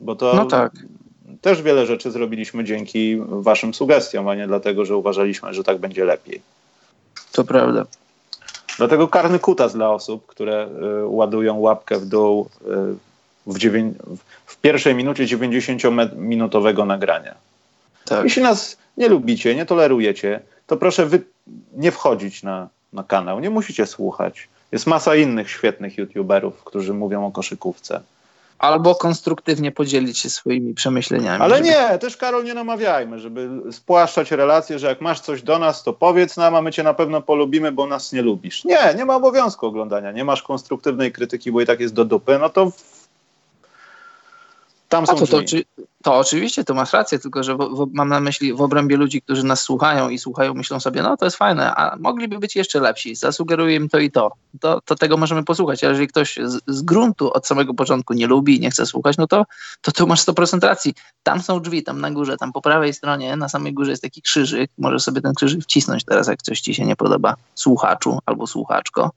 Bo 0.00 0.16
to 0.16 0.34
no 0.34 0.44
tak. 0.44 0.72
też 1.40 1.62
wiele 1.62 1.86
rzeczy 1.86 2.10
zrobiliśmy 2.10 2.64
dzięki 2.64 3.16
waszym 3.28 3.74
sugestiom, 3.74 4.28
a 4.28 4.34
nie 4.34 4.46
dlatego, 4.46 4.84
że 4.84 4.96
uważaliśmy, 4.96 5.54
że 5.54 5.64
tak 5.64 5.78
będzie 5.78 6.04
lepiej. 6.04 6.42
To 7.32 7.44
prawda. 7.44 7.86
Dlatego 8.78 9.08
karny 9.08 9.38
kutas 9.38 9.72
dla 9.72 9.90
osób, 9.90 10.26
które 10.26 10.68
y, 11.02 11.06
ładują 11.06 11.58
łapkę 11.58 11.98
w 11.98 12.06
dół 12.06 12.48
y, 12.62 12.66
w, 13.46 13.58
w, 14.46 14.56
pierwszej 14.56 14.94
minucie 14.94 15.24
90-minutowego 15.24 16.86
nagrania. 16.86 17.34
Tak. 18.04 18.24
Jeśli 18.24 18.42
nas 18.42 18.76
nie 18.96 19.08
lubicie, 19.08 19.54
nie 19.54 19.66
tolerujecie, 19.66 20.40
to 20.66 20.76
proszę 20.76 21.06
wy 21.06 21.22
nie 21.72 21.92
wchodzić 21.92 22.42
na, 22.42 22.68
na 22.92 23.02
kanał. 23.02 23.40
Nie 23.40 23.50
musicie 23.50 23.86
słuchać. 23.86 24.48
Jest 24.72 24.86
masa 24.86 25.16
innych 25.16 25.50
świetnych 25.50 25.98
YouTuberów, 25.98 26.64
którzy 26.64 26.94
mówią 26.94 27.26
o 27.26 27.30
koszykówce. 27.30 28.00
Albo 28.58 28.94
konstruktywnie 28.94 29.72
podzielić 29.72 30.18
się 30.18 30.30
swoimi 30.30 30.74
przemyśleniami. 30.74 31.42
Ale 31.42 31.56
żeby... 31.56 31.68
nie, 31.68 31.98
też 31.98 32.16
Karol 32.16 32.44
nie 32.44 32.54
namawiajmy, 32.54 33.18
żeby 33.18 33.48
spłaszczać 33.72 34.30
relacje, 34.30 34.78
że 34.78 34.86
jak 34.86 35.00
masz 35.00 35.20
coś 35.20 35.42
do 35.42 35.58
nas, 35.58 35.82
to 35.82 35.92
powiedz 35.92 36.36
nam, 36.36 36.54
a 36.54 36.62
my 36.62 36.72
cię 36.72 36.82
na 36.82 36.94
pewno 36.94 37.22
polubimy, 37.22 37.72
bo 37.72 37.86
nas 37.86 38.12
nie 38.12 38.22
lubisz. 38.22 38.64
Nie, 38.64 38.94
nie 38.96 39.04
ma 39.04 39.16
obowiązku 39.16 39.66
oglądania. 39.66 40.12
Nie 40.12 40.24
masz 40.24 40.42
konstruktywnej 40.42 41.12
krytyki, 41.12 41.52
bo 41.52 41.60
i 41.60 41.66
tak 41.66 41.80
jest 41.80 41.94
do 41.94 42.04
dupy, 42.04 42.38
no 42.38 42.48
to 42.48 42.72
tam 44.90 45.06
są 45.06 45.14
to, 45.14 45.26
to, 45.26 45.38
to, 46.02 46.14
oczywiście, 46.18 46.64
to 46.64 46.74
masz 46.74 46.92
rację, 46.92 47.18
tylko 47.18 47.42
że 47.42 47.54
w, 47.54 47.58
w, 47.58 47.88
mam 47.92 48.08
na 48.08 48.20
myśli 48.20 48.54
w 48.54 48.60
obrębie 48.60 48.96
ludzi, 48.96 49.22
którzy 49.22 49.44
nas 49.44 49.62
słuchają 49.62 50.08
i 50.08 50.18
słuchają, 50.18 50.54
myślą 50.54 50.80
sobie, 50.80 51.02
no 51.02 51.16
to 51.16 51.24
jest 51.24 51.36
fajne, 51.36 51.74
a 51.74 51.96
mogliby 51.96 52.38
być 52.38 52.56
jeszcze 52.56 52.80
lepsi, 52.80 53.14
zasugeruję 53.14 53.76
im 53.76 53.88
to 53.88 53.98
i 53.98 54.10
to. 54.10 54.32
To, 54.60 54.80
to 54.80 54.94
tego 54.94 55.16
możemy 55.16 55.44
posłuchać, 55.44 55.84
ale 55.84 55.92
jeżeli 55.92 56.08
ktoś 56.08 56.38
z, 56.44 56.62
z, 56.66 56.82
gruntu 56.82 57.32
od 57.32 57.46
samego 57.46 57.74
początku 57.74 58.14
nie 58.14 58.26
lubi 58.26 58.56
i 58.56 58.60
nie 58.60 58.70
chce 58.70 58.86
słuchać, 58.86 59.16
no 59.16 59.26
to, 59.26 59.46
to 59.80 59.92
tu 59.92 60.06
masz 60.06 60.26
100% 60.26 60.60
racji. 60.60 60.94
Tam 61.22 61.42
są 61.42 61.60
drzwi, 61.60 61.82
tam 61.82 62.00
na 62.00 62.10
górze, 62.10 62.36
tam 62.36 62.52
po 62.52 62.62
prawej 62.62 62.94
stronie, 62.94 63.36
na 63.36 63.48
samej 63.48 63.74
górze 63.74 63.90
jest 63.90 64.02
taki 64.02 64.22
krzyżyk, 64.22 64.70
możesz 64.78 65.02
sobie 65.02 65.20
ten 65.20 65.34
krzyżyk 65.34 65.62
wcisnąć 65.62 66.04
teraz, 66.04 66.28
jak 66.28 66.42
coś 66.42 66.60
ci 66.60 66.74
się 66.74 66.86
nie 66.86 66.96
podoba, 66.96 67.34
słuchaczu 67.54 68.18
albo 68.26 68.46
słuchaczko. 68.46 69.10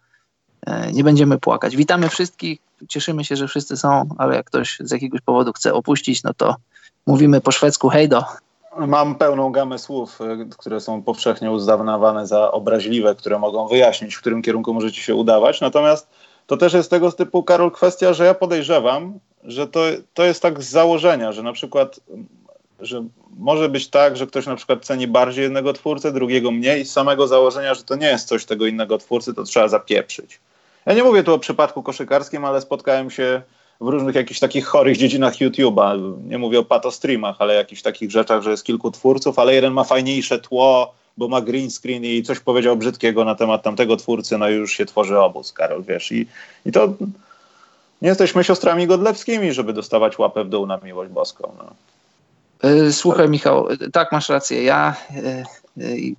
E, 0.65 0.91
nie 0.91 1.03
będziemy 1.03 1.37
płakać. 1.39 1.75
Witamy 1.75 2.09
wszystkich, 2.09 2.59
cieszymy 2.89 3.25
się, 3.25 3.35
że 3.35 3.47
wszyscy 3.47 3.77
są, 3.77 4.09
ale 4.17 4.35
jak 4.35 4.45
ktoś 4.45 4.77
z 4.79 4.91
jakiegoś 4.91 5.21
powodu 5.21 5.53
chce 5.53 5.73
opuścić, 5.73 6.23
no 6.23 6.33
to 6.33 6.55
mówimy 7.07 7.41
po 7.41 7.51
szwedzku 7.51 7.89
hejdo. 7.89 8.25
Mam 8.77 9.15
pełną 9.15 9.51
gamę 9.51 9.79
słów, 9.79 10.21
e, 10.21 10.45
które 10.57 10.79
są 10.79 11.03
powszechnie 11.03 11.51
uznawane 11.51 12.27
za 12.27 12.51
obraźliwe, 12.51 13.15
które 13.15 13.39
mogą 13.39 13.67
wyjaśnić, 13.67 14.15
w 14.15 14.19
którym 14.19 14.41
kierunku 14.41 14.73
możecie 14.73 15.01
się 15.01 15.15
udawać. 15.15 15.61
Natomiast 15.61 16.07
to 16.47 16.57
też 16.57 16.73
jest 16.73 16.89
tego 16.89 17.11
typu, 17.11 17.43
Karol, 17.43 17.71
kwestia, 17.71 18.13
że 18.13 18.25
ja 18.25 18.33
podejrzewam, 18.33 19.19
że 19.43 19.67
to, 19.67 19.79
to 20.13 20.23
jest 20.23 20.41
tak 20.41 20.63
z 20.63 20.69
założenia, 20.69 21.31
że 21.31 21.43
na 21.43 21.53
przykład 21.53 21.99
że 22.79 23.03
może 23.37 23.69
być 23.69 23.87
tak, 23.87 24.17
że 24.17 24.27
ktoś 24.27 24.45
na 24.45 24.55
przykład 24.55 24.85
ceni 24.85 25.07
bardziej 25.07 25.43
jednego 25.43 25.73
twórcę, 25.73 26.11
drugiego 26.11 26.51
mniej 26.51 26.85
z 26.85 26.91
samego 26.91 27.27
założenia, 27.27 27.73
że 27.73 27.83
to 27.83 27.95
nie 27.95 28.07
jest 28.07 28.27
coś 28.27 28.45
tego 28.45 28.65
innego 28.65 28.97
twórcy, 28.97 29.33
to 29.33 29.43
trzeba 29.43 29.67
zapieprzyć. 29.67 30.39
Ja 30.85 30.93
nie 30.93 31.03
mówię 31.03 31.23
tu 31.23 31.33
o 31.33 31.39
przypadku 31.39 31.83
koszykarskim, 31.83 32.45
ale 32.45 32.61
spotkałem 32.61 33.11
się 33.11 33.41
w 33.81 33.87
różnych 33.87 34.15
jakichś 34.15 34.39
takich 34.39 34.65
chorych 34.65 34.97
dziedzinach 34.97 35.33
YouTube'a. 35.33 36.17
Nie 36.27 36.37
mówię 36.37 36.59
o 36.59 36.63
patostreamach, 36.63 37.35
ale 37.39 37.55
jakichś 37.55 37.81
takich 37.81 38.11
rzeczach, 38.11 38.41
że 38.41 38.51
jest 38.51 38.63
kilku 38.63 38.91
twórców, 38.91 39.39
ale 39.39 39.55
jeden 39.55 39.73
ma 39.73 39.83
fajniejsze 39.83 40.39
tło, 40.39 40.93
bo 41.17 41.27
ma 41.27 41.41
green 41.41 41.71
screen 41.71 42.03
i 42.03 42.23
coś 42.23 42.39
powiedział 42.39 42.77
brzydkiego 42.77 43.25
na 43.25 43.35
temat 43.35 43.63
tamtego 43.63 43.97
twórcy, 43.97 44.37
no 44.37 44.49
i 44.49 44.53
już 44.53 44.73
się 44.73 44.85
tworzy 44.85 45.19
obóz, 45.19 45.53
Karol, 45.53 45.83
wiesz. 45.83 46.11
I, 46.11 46.27
i 46.65 46.71
to 46.71 46.93
nie 48.01 48.09
jesteśmy 48.09 48.43
siostrami 48.43 48.87
Godlewskimi, 48.87 49.53
żeby 49.53 49.73
dostawać 49.73 50.19
łapę 50.19 50.43
w 50.43 50.49
dół 50.49 50.65
na 50.65 50.77
miłość 50.77 51.11
boską. 51.11 51.51
No. 51.57 51.73
E, 52.69 52.91
słuchaj, 52.91 53.29
Michał, 53.29 53.67
tak 53.93 54.11
masz 54.11 54.29
rację. 54.29 54.63
Ja, 54.63 54.95
e, 55.15 55.43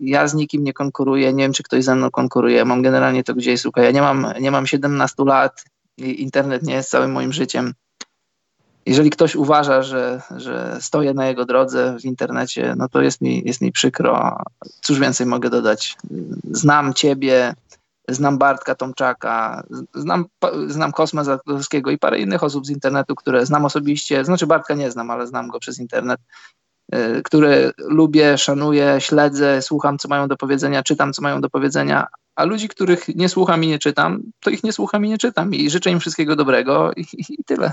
ja 0.01 0.29
z 0.29 0.35
nikim 0.35 0.65
nie 0.65 0.73
konkuruję. 0.73 1.33
Nie 1.33 1.45
wiem, 1.45 1.53
czy 1.53 1.63
ktoś 1.63 1.85
ze 1.85 1.95
mną 1.95 2.11
konkuruje. 2.11 2.65
Mam 2.65 2.83
generalnie 2.83 3.25
to 3.25 3.35
gdzieś. 3.35 3.61
Słuchaj, 3.61 3.85
ja 3.85 3.91
nie 3.91 4.03
mam, 4.03 4.27
nie 4.41 4.51
mam 4.51 4.67
17 4.67 5.25
lat 5.25 5.65
i 5.97 6.23
internet 6.23 6.63
nie 6.63 6.75
jest 6.75 6.91
całym 6.91 7.13
moim 7.13 7.33
życiem. 7.33 7.75
Jeżeli 8.87 9.11
ktoś 9.11 9.37
uważa, 9.37 9.83
że, 9.83 10.23
że 10.37 10.79
stoję 10.81 11.15
na 11.15 11.27
jego 11.27 11.45
drodze 11.45 11.97
w 12.01 12.05
internecie, 12.05 12.75
no 12.77 12.89
to 12.89 13.03
jest 13.03 13.21
mi, 13.21 13.43
jest 13.45 13.61
mi 13.61 13.73
przykro. 13.73 14.43
Cóż 14.81 15.01
więcej 15.01 15.27
mogę 15.27 15.51
dodać? 15.51 15.97
Znam 16.51 16.95
ciebie, 16.95 17.55
znam 18.09 18.39
Bartka 18.39 18.75
Tomczaka, 18.75 19.65
znam, 19.95 20.25
znam 20.67 20.93
Kosma 20.93 21.25
Zatkowskiego 21.25 21.91
i 21.91 21.99
parę 21.99 22.19
innych 22.19 22.43
osób 22.43 22.67
z 22.67 22.71
internetu, 22.71 23.15
które 23.15 23.47
znam 23.47 23.65
osobiście, 23.65 24.25
znaczy 24.25 24.47
Bartka 24.47 24.75
nie 24.75 24.91
znam, 24.91 25.11
ale 25.11 25.27
znam 25.27 25.49
go 25.49 25.61
przez 25.61 25.79
internet, 25.79 26.21
y, 26.21 26.64
które 27.25 27.71
lubię, 27.79 28.39
szanuję, 28.39 28.97
śledzę, 28.99 29.63
słucham, 29.63 29.99
co 29.99 30.09
mają 30.09 30.29
do 30.29 30.37
powiedzenia, 30.37 30.83
czytam, 30.83 31.13
co 31.13 31.23
mają 31.23 31.41
do 31.41 31.51
powiedzenia, 31.51 32.07
a 32.37 32.45
ludzi, 32.45 32.69
których 32.69 33.09
nie 33.09 33.29
słucham 33.29 33.65
i 33.65 33.69
nie 33.69 33.79
czytam, 33.79 34.23
to 34.41 34.51
ich 34.51 34.65
nie 34.65 34.73
słucham 34.73 35.05
i 35.05 35.09
nie 35.09 35.19
czytam 35.19 35.55
i 35.55 35.71
życzę 35.71 35.91
im 35.91 36.01
wszystkiego 36.01 36.37
dobrego 36.37 36.93
i, 36.97 37.07
i 37.19 37.45
tyle. 37.45 37.73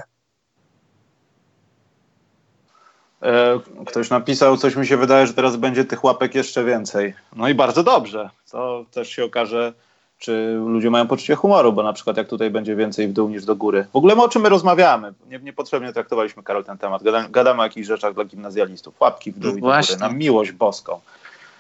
E, 3.22 3.60
ktoś 3.88 4.10
napisał, 4.10 4.58
coś 4.58 4.76
mi 4.76 4.88
się 4.88 4.98
wydaje, 4.98 5.28
że 5.28 5.34
teraz 5.34 5.56
będzie 5.56 5.86
tych 5.86 6.04
łapek 6.04 6.36
jeszcze 6.36 6.64
więcej. 6.64 7.14
No 7.36 7.50
i 7.50 7.56
bardzo 7.56 7.84
dobrze. 7.84 8.30
To 8.52 8.86
też 8.92 9.10
się 9.10 9.26
okaże 9.26 9.74
czy 10.22 10.60
ludzie 10.66 10.90
mają 10.90 11.08
poczucie 11.08 11.36
humoru, 11.36 11.74
bo 11.74 11.84
na 11.84 11.94
przykład 11.94 12.18
jak 12.18 12.28
tutaj 12.28 12.50
będzie 12.50 12.76
więcej 12.76 13.08
w 13.08 13.14
dół 13.14 13.30
niż 13.30 13.46
do 13.46 13.56
góry. 13.56 13.88
W 13.94 13.96
ogóle 13.96 14.16
my 14.16 14.24
o 14.24 14.30
czym 14.30 14.42
my 14.42 14.50
rozmawiamy? 14.50 15.14
Nie, 15.30 15.40
niepotrzebnie 15.40 15.94
traktowaliśmy, 15.94 16.44
Karol, 16.44 16.64
ten 16.64 16.78
temat. 16.78 17.04
Gadamy, 17.04 17.30
gadamy 17.30 17.62
o 17.62 17.64
jakichś 17.64 17.88
rzeczach 17.88 18.14
dla 18.14 18.26
gimnazjalistów. 18.26 19.02
Łapki 19.02 19.32
w 19.32 19.40
dół 19.40 19.52
i 19.52 19.62
do 19.62 19.68
góry, 19.68 19.98
na 20.00 20.10
miłość 20.10 20.52
boską. 20.52 21.00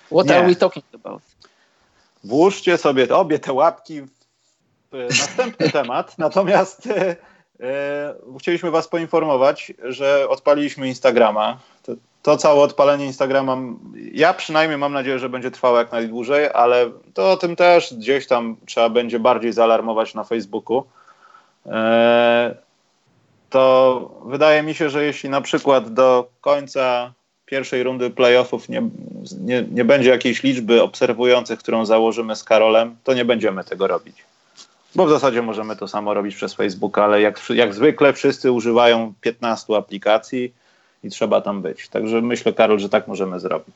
What 0.05 0.27
Nie. 0.27 0.37
are 0.37 0.47
we 0.47 0.55
talking 0.55 0.85
about? 0.93 1.21
Włóżcie 2.23 2.77
sobie 2.77 3.15
obie 3.15 3.39
te 3.39 3.53
łapki 3.53 4.01
w 4.01 5.07
następny 5.19 5.69
temat. 5.79 6.17
Natomiast 6.17 6.87
e, 6.87 7.15
e, 7.59 8.15
chcieliśmy 8.39 8.71
was 8.71 8.87
poinformować, 8.87 9.73
że 9.83 10.29
odpaliliśmy 10.29 10.87
Instagrama. 10.87 11.57
To, 11.83 11.91
to 12.21 12.37
całe 12.37 12.61
odpalenie 12.61 13.05
Instagrama, 13.05 13.57
ja 14.13 14.33
przynajmniej 14.33 14.77
mam 14.77 14.93
nadzieję, 14.93 15.19
że 15.19 15.29
będzie 15.29 15.51
trwało 15.51 15.77
jak 15.77 15.91
najdłużej, 15.91 16.49
ale 16.53 16.91
to 17.13 17.31
o 17.31 17.37
tym 17.37 17.55
też 17.55 17.93
gdzieś 17.93 18.27
tam 18.27 18.55
trzeba 18.65 18.89
będzie 18.89 19.19
bardziej 19.19 19.53
zaalarmować 19.53 20.13
na 20.13 20.23
Facebooku. 20.23 20.83
E, 21.65 22.55
to 23.49 24.21
wydaje 24.25 24.63
mi 24.63 24.73
się, 24.73 24.89
że 24.89 25.03
jeśli 25.03 25.29
na 25.29 25.41
przykład 25.41 25.93
do 25.93 26.29
końca 26.41 27.13
pierwszej 27.45 27.83
rundy 27.83 28.09
playoffów 28.09 28.69
nie, 28.69 28.81
nie, 29.39 29.63
nie 29.71 29.85
będzie 29.85 30.09
jakiejś 30.09 30.43
liczby 30.43 30.83
obserwujących, 30.83 31.59
którą 31.59 31.85
założymy 31.85 32.35
z 32.35 32.43
Karolem, 32.43 32.95
to 33.03 33.13
nie 33.13 33.25
będziemy 33.25 33.63
tego 33.63 33.87
robić. 33.87 34.15
Bo 34.95 35.05
w 35.05 35.09
zasadzie 35.09 35.41
możemy 35.41 35.75
to 35.75 35.87
samo 35.87 36.13
robić 36.13 36.35
przez 36.35 36.53
Facebook, 36.53 36.97
ale 36.97 37.21
jak, 37.21 37.39
jak 37.49 37.73
zwykle 37.73 38.13
wszyscy 38.13 38.51
używają 38.51 39.13
15 39.21 39.77
aplikacji 39.77 40.53
i 41.03 41.09
trzeba 41.09 41.41
tam 41.41 41.61
być. 41.61 41.89
Także 41.89 42.21
myślę, 42.21 42.53
Karol, 42.53 42.79
że 42.79 42.89
tak 42.89 43.07
możemy 43.07 43.39
zrobić. 43.39 43.75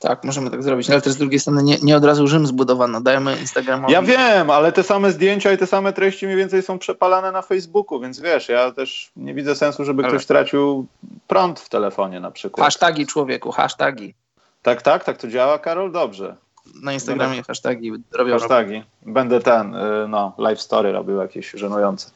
Tak, 0.00 0.24
możemy 0.24 0.50
tak 0.50 0.62
zrobić, 0.62 0.90
ale 0.90 1.00
też 1.00 1.12
z 1.12 1.16
drugiej 1.16 1.40
strony 1.40 1.62
nie, 1.62 1.76
nie 1.82 1.96
od 1.96 2.04
razu 2.04 2.26
Rzym 2.26 2.46
zbudowano. 2.46 3.00
Dajemy 3.00 3.36
Instagramowi. 3.40 3.92
Ja 3.92 4.02
wiem, 4.02 4.50
ale 4.50 4.72
te 4.72 4.82
same 4.82 5.12
zdjęcia 5.12 5.52
i 5.52 5.58
te 5.58 5.66
same 5.66 5.92
treści 5.92 6.26
mniej 6.26 6.38
więcej 6.38 6.62
są 6.62 6.78
przepalane 6.78 7.32
na 7.32 7.42
Facebooku, 7.42 8.00
więc 8.00 8.20
wiesz, 8.20 8.48
ja 8.48 8.72
też 8.72 9.10
nie 9.16 9.34
widzę 9.34 9.54
sensu, 9.54 9.84
żeby 9.84 10.02
ale... 10.02 10.12
ktoś 10.12 10.26
tracił 10.26 10.86
prąd 11.28 11.60
w 11.60 11.68
telefonie 11.68 12.20
na 12.20 12.30
przykład. 12.30 12.64
Hashtagi 12.64 13.06
człowieku, 13.06 13.52
hashtagi. 13.52 14.14
Tak, 14.62 14.82
tak, 14.82 15.04
tak 15.04 15.16
to 15.16 15.28
działa, 15.28 15.58
Karol? 15.58 15.92
Dobrze. 15.92 16.36
Na 16.82 16.92
Instagramie 16.92 17.34
Będę... 17.34 17.46
hashtagi 17.46 17.92
robią. 18.12 18.38
Hashtagi. 18.38 18.82
Będę 19.02 19.40
ten, 19.40 19.74
y, 19.74 20.08
no, 20.08 20.32
live 20.38 20.60
story 20.60 20.92
robił 20.92 21.16
jakieś 21.16 21.50
żenujące. 21.50 22.10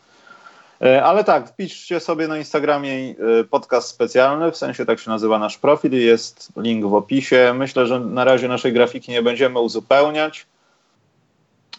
E, 0.82 1.04
ale 1.04 1.24
tak, 1.24 1.48
wpiszcie 1.48 2.00
sobie 2.00 2.28
na 2.28 2.38
Instagramie 2.38 3.14
e, 3.40 3.44
podcast 3.44 3.88
specjalny, 3.88 4.52
w 4.52 4.56
sensie 4.56 4.86
tak 4.86 4.98
się 4.98 5.10
nazywa 5.10 5.38
nasz 5.38 5.58
profil, 5.58 5.92
jest 5.92 6.52
link 6.56 6.86
w 6.86 6.94
opisie. 6.94 7.54
Myślę, 7.54 7.86
że 7.86 8.00
na 8.00 8.24
razie 8.24 8.48
naszej 8.48 8.72
grafiki 8.72 9.12
nie 9.12 9.22
będziemy 9.22 9.60
uzupełniać. 9.60 10.46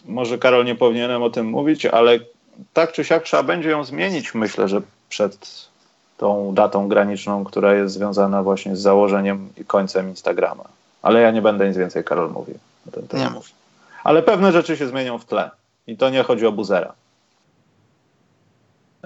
Może 0.04 0.38
Karol 0.38 0.64
nie 0.64 0.74
powinienem 0.74 1.22
o 1.22 1.30
tym 1.30 1.46
mówić, 1.46 1.86
ale 1.86 2.18
tak 2.72 2.92
czy 2.92 3.04
siak 3.04 3.22
trzeba 3.22 3.42
będzie 3.42 3.70
ją 3.70 3.84
zmienić, 3.84 4.34
myślę, 4.34 4.68
że 4.68 4.82
przed 5.08 5.68
tą 6.18 6.54
datą 6.54 6.88
graniczną, 6.88 7.44
która 7.44 7.74
jest 7.74 7.94
związana 7.94 8.42
właśnie 8.42 8.76
z 8.76 8.80
założeniem 8.80 9.48
i 9.56 9.64
końcem 9.64 10.08
Instagrama. 10.08 10.64
Ale 11.02 11.20
ja 11.20 11.30
nie 11.30 11.42
będę 11.42 11.68
nic 11.68 11.76
więcej, 11.76 12.04
Karol, 12.04 12.30
mówił. 12.30 12.58
Nie 13.12 13.30
mów. 13.30 13.48
Ale 14.04 14.22
pewne 14.22 14.52
rzeczy 14.52 14.76
się 14.76 14.88
zmienią 14.88 15.18
w 15.18 15.24
tle. 15.24 15.50
I 15.86 15.96
to 15.96 16.10
nie 16.10 16.22
chodzi 16.22 16.46
o 16.46 16.52
buzera. 16.52 16.92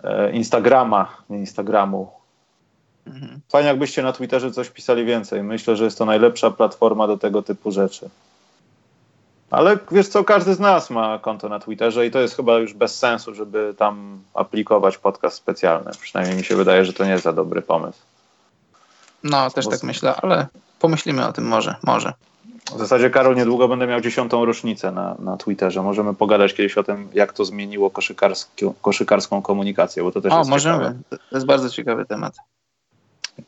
E, 0.04 0.30
Instagrama, 0.32 1.16
nie 1.30 1.38
Instagramu. 1.38 2.10
Mhm. 3.06 3.40
Fajnie, 3.48 3.68
jakbyście 3.68 4.02
na 4.02 4.12
Twitterze 4.12 4.52
coś 4.52 4.70
pisali 4.70 5.04
więcej. 5.04 5.42
Myślę, 5.42 5.76
że 5.76 5.84
jest 5.84 5.98
to 5.98 6.04
najlepsza 6.04 6.50
platforma 6.50 7.06
do 7.06 7.18
tego 7.18 7.42
typu 7.42 7.70
rzeczy. 7.70 8.10
Ale 9.50 9.78
wiesz 9.90 10.08
co, 10.08 10.24
każdy 10.24 10.54
z 10.54 10.60
nas 10.60 10.90
ma 10.90 11.18
konto 11.18 11.48
na 11.48 11.58
Twitterze 11.58 12.06
i 12.06 12.10
to 12.10 12.18
jest 12.18 12.36
chyba 12.36 12.58
już 12.58 12.74
bez 12.74 12.98
sensu, 12.98 13.34
żeby 13.34 13.74
tam 13.78 14.22
aplikować 14.34 14.98
podcast 14.98 15.36
specjalny. 15.36 15.90
Przynajmniej 16.00 16.36
mi 16.36 16.44
się 16.44 16.56
wydaje, 16.56 16.84
że 16.84 16.92
to 16.92 17.04
nie 17.04 17.10
jest 17.10 17.24
za 17.24 17.32
dobry 17.32 17.62
pomysł. 17.62 17.98
No, 19.24 19.50
też 19.50 19.64
Bo... 19.64 19.70
tak 19.70 19.82
myślę, 19.82 20.16
ale 20.16 20.46
pomyślimy 20.78 21.26
o 21.26 21.32
tym 21.32 21.44
może, 21.44 21.74
może. 21.82 22.12
W 22.74 22.78
zasadzie, 22.78 23.10
Karol, 23.10 23.36
niedługo 23.36 23.68
będę 23.68 23.86
miał 23.86 24.00
dziesiątą 24.00 24.44
rocznicę 24.44 24.92
na, 24.92 25.16
na 25.18 25.36
Twitterze. 25.36 25.82
Możemy 25.82 26.14
pogadać 26.14 26.54
kiedyś 26.54 26.78
o 26.78 26.82
tym, 26.82 27.08
jak 27.14 27.32
to 27.32 27.44
zmieniło 27.44 27.90
koszykarską 28.80 29.42
komunikację, 29.42 30.02
bo 30.02 30.12
to 30.12 30.20
też 30.20 30.32
o, 30.32 30.38
jest 30.38 30.50
możemy. 30.50 30.78
Ciekawe. 30.78 31.18
To 31.30 31.36
jest 31.36 31.46
bardzo 31.46 31.70
ciekawy 31.70 32.06
temat. 32.06 32.34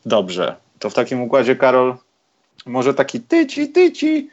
Dobrze. 0.07 0.57
To 0.79 0.91
w 0.91 0.95
takim 0.95 1.21
układzie, 1.21 1.57
Karol, 1.57 1.95
może 2.67 2.95
taki 2.95 3.21
tyci, 3.21 3.69
tyci 3.69 4.31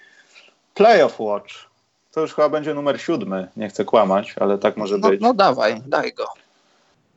Playoff 0.73 1.19
Watch. 1.19 1.53
To 2.11 2.21
już 2.21 2.33
chyba 2.33 2.49
będzie 2.49 2.73
numer 2.73 3.01
siódmy. 3.01 3.47
Nie 3.57 3.69
chcę 3.69 3.85
kłamać, 3.85 4.35
ale 4.39 4.57
tak 4.57 4.77
może 4.77 4.97
no, 4.97 5.09
być. 5.09 5.21
No 5.21 5.33
dawaj, 5.33 5.81
daj 5.85 6.13
go. 6.13 6.25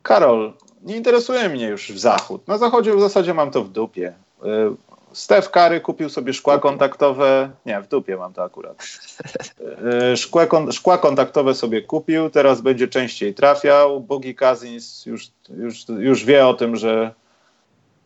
Karol, 0.03 0.53
nie 0.81 0.97
interesuje 0.97 1.49
mnie 1.49 1.67
już 1.67 1.91
w 1.91 1.99
zachód. 1.99 2.47
Na 2.47 2.57
zachodzie 2.57 2.95
w 2.95 3.01
zasadzie 3.01 3.33
mam 3.33 3.51
to 3.51 3.63
w 3.63 3.69
dupie. 3.69 4.13
Y, 5.11 5.15
Steph 5.15 5.49
Curry 5.49 5.81
kupił 5.81 6.09
sobie 6.09 6.33
szkła 6.33 6.59
kontaktowe, 6.59 7.49
nie, 7.65 7.81
w 7.81 7.87
dupie 7.87 8.17
mam 8.17 8.33
to 8.33 8.43
akurat. 8.43 8.77
E, 10.11 10.17
szkła, 10.17 10.47
szkła 10.71 10.97
kontaktowe 10.97 11.55
sobie 11.55 11.81
kupił, 11.81 12.29
teraz 12.29 12.61
będzie 12.61 12.87
częściej 12.87 13.33
trafiał. 13.33 13.99
Bogi 13.99 14.35
Cousins 14.35 15.05
już, 15.05 15.27
już, 15.49 15.89
już 15.89 16.25
wie 16.25 16.47
o 16.47 16.53
tym, 16.53 16.75
że, 16.75 17.13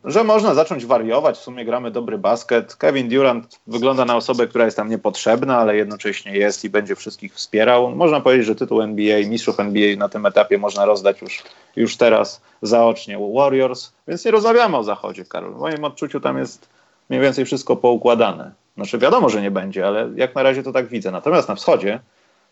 że 0.04 0.24
można 0.24 0.54
zacząć 0.54 0.86
wariować. 0.86 1.38
W 1.38 1.42
sumie 1.42 1.66
gramy 1.66 1.92
dobry 1.92 2.18
basket. 2.18 2.76
Kevin 2.76 3.10
Durant 3.10 3.60
wygląda 3.68 4.06
na 4.06 4.16
osobę, 4.16 4.48
która 4.48 4.66
jest 4.66 4.78
tam 4.78 4.90
niepotrzebna, 4.90 5.58
ale 5.58 5.76
jednocześnie 5.76 6.38
jest 6.38 6.64
i 6.64 6.70
będzie 6.70 6.96
wszystkich 6.96 7.34
wspierał. 7.34 7.96
Można 7.96 8.22
powiedzieć, 8.22 8.46
że 8.46 8.56
tytuł 8.56 8.82
NBA, 8.82 9.28
mistrzów 9.28 9.60
NBA 9.60 9.98
na 9.98 10.10
tym 10.10 10.26
etapie 10.26 10.58
można 10.58 10.86
rozdać 10.86 11.22
już, 11.22 11.44
już 11.76 11.98
teraz 11.98 12.42
zaocznie 12.62 13.18
Warriors, 13.36 13.92
więc 14.08 14.26
nie 14.26 14.32
rozmawiamy 14.32 14.78
o 14.78 14.84
zachodzie, 14.84 15.26
Karol. 15.26 15.54
W 15.54 15.60
moim 15.60 15.84
odczuciu 15.84 16.20
tam 16.20 16.38
jest 16.38 16.75
mniej 17.10 17.22
więcej 17.22 17.46
wszystko 17.46 17.76
poukładane. 17.76 18.52
Znaczy 18.76 18.98
wiadomo, 18.98 19.30
że 19.30 19.42
nie 19.42 19.52
będzie, 19.52 19.88
ale 19.88 20.10
jak 20.16 20.36
na 20.36 20.44
razie 20.44 20.64
to 20.64 20.72
tak 20.72 20.88
widzę. 20.88 21.12
Natomiast 21.12 21.50
na 21.50 21.56
wschodzie 21.56 22.00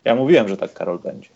ja 0.06 0.16
mówiłem, 0.16 0.48
że 0.48 0.58
tak 0.58 0.74
Karol 0.74 1.00
będzie. 1.00 1.30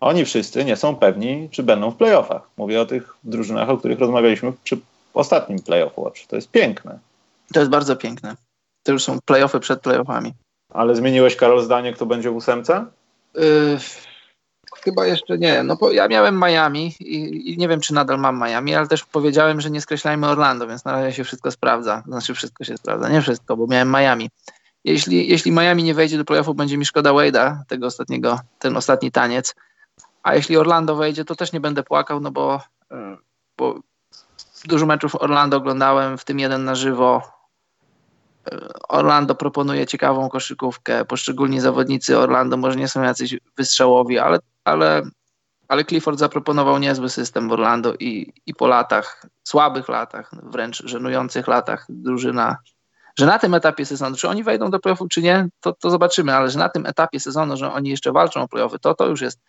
Oni 0.00 0.24
wszyscy 0.24 0.64
nie 0.64 0.76
są 0.76 0.96
pewni, 0.96 1.48
czy 1.50 1.62
będą 1.62 1.90
w 1.90 1.96
playoffach. 1.96 2.42
Mówię 2.56 2.80
o 2.80 2.86
tych 2.86 3.14
drużynach, 3.24 3.70
o 3.70 3.76
których 3.76 3.98
rozmawialiśmy 3.98 4.52
przy 4.64 4.78
ostatnim 5.14 5.62
playoff 5.62 5.98
watch. 5.98 6.26
To 6.26 6.36
jest 6.36 6.50
piękne. 6.50 6.98
To 7.52 7.60
jest 7.60 7.70
bardzo 7.70 7.96
piękne. 7.96 8.36
To 8.82 8.92
już 8.92 9.04
są 9.04 9.18
playoffy 9.24 9.60
przed 9.60 9.80
playoffami. 9.80 10.32
Ale 10.72 10.96
zmieniłeś, 10.96 11.36
Karol, 11.36 11.62
zdanie, 11.62 11.92
kto 11.92 12.06
będzie 12.06 12.30
w 12.30 12.36
ósemce? 12.36 12.84
Yy, 13.34 13.42
Chyba 14.88 15.06
jeszcze 15.06 15.38
nie. 15.38 15.62
No 15.62 15.78
ja 15.92 16.08
miałem 16.08 16.40
Miami 16.40 16.94
i, 17.00 17.52
i, 17.52 17.58
nie 17.58 17.68
wiem, 17.68 17.80
czy 17.80 17.94
nadal 17.94 18.18
mam 18.18 18.38
Miami, 18.38 18.74
ale 18.74 18.86
też 18.86 19.04
powiedziałem, 19.04 19.60
że 19.60 19.70
nie 19.70 19.80
skreślajmy 19.80 20.26
Orlando, 20.26 20.66
więc 20.66 20.84
na 20.84 20.92
razie 20.92 21.12
się 21.12 21.24
wszystko 21.24 21.50
sprawdza. 21.50 22.02
Znaczy 22.06 22.34
wszystko 22.34 22.64
się 22.64 22.76
sprawdza, 22.76 23.08
nie 23.08 23.22
wszystko, 23.22 23.56
bo 23.56 23.66
miałem 23.66 23.90
Miami. 23.90 24.30
Jeśli, 24.84 25.28
jeśli 25.28 25.52
Miami 25.52 25.82
nie 25.82 25.94
wejdzie 25.94 26.18
do 26.18 26.24
playoffu, 26.24 26.54
będzie 26.54 26.78
mi 26.78 26.86
szkoda 26.86 27.10
Wade'a, 27.10 27.56
tego 27.68 27.86
ostatniego, 27.86 28.40
ten 28.58 28.76
ostatni 28.76 29.12
taniec. 29.12 29.54
A 30.22 30.34
jeśli 30.34 30.56
Orlando 30.56 30.96
wejdzie, 30.96 31.24
to 31.24 31.34
też 31.34 31.52
nie 31.52 31.60
będę 31.60 31.82
płakał, 31.82 32.20
no 32.20 32.30
bo, 32.30 32.60
bo 33.58 33.80
dużo 34.64 34.86
meczów 34.86 35.14
Orlando 35.14 35.56
oglądałem, 35.56 36.18
w 36.18 36.24
tym 36.24 36.38
jeden 36.38 36.64
na 36.64 36.74
żywo. 36.74 37.37
Orlando 38.88 39.34
proponuje 39.34 39.86
ciekawą 39.86 40.28
koszykówkę. 40.28 41.04
Poszczególni 41.04 41.60
zawodnicy 41.60 42.18
Orlando 42.18 42.56
może 42.56 42.76
nie 42.76 42.88
są 42.88 43.02
jacyś 43.02 43.36
wystrzałowi, 43.56 44.18
ale 44.18 44.38
ale, 44.68 45.02
ale 45.68 45.84
Clifford 45.84 46.18
zaproponował 46.18 46.78
niezły 46.78 47.08
system 47.08 47.48
w 47.48 47.52
Orlando 47.52 47.94
i, 47.94 48.32
i 48.46 48.54
po 48.54 48.66
latach, 48.66 49.26
słabych 49.44 49.88
latach, 49.88 50.30
wręcz 50.42 50.82
żenujących 50.84 51.48
latach 51.48 51.86
drużyna, 51.88 52.56
że 53.18 53.26
na 53.26 53.38
tym 53.38 53.54
etapie 53.54 53.86
sezonu, 53.86 54.16
czy 54.16 54.28
oni 54.28 54.44
wejdą 54.44 54.70
do 54.70 54.78
playoffu, 54.80 55.08
czy 55.08 55.22
nie, 55.22 55.48
to, 55.60 55.72
to 55.72 55.90
zobaczymy, 55.90 56.34
ale 56.34 56.50
że 56.50 56.58
na 56.58 56.68
tym 56.68 56.86
etapie 56.86 57.20
sezonu, 57.20 57.56
że 57.56 57.72
oni 57.72 57.90
jeszcze 57.90 58.12
walczą 58.12 58.42
o 58.42 58.48
playoffy, 58.48 58.78
to 58.78 58.94
to 58.94 59.06
już 59.06 59.20
jest 59.20 59.40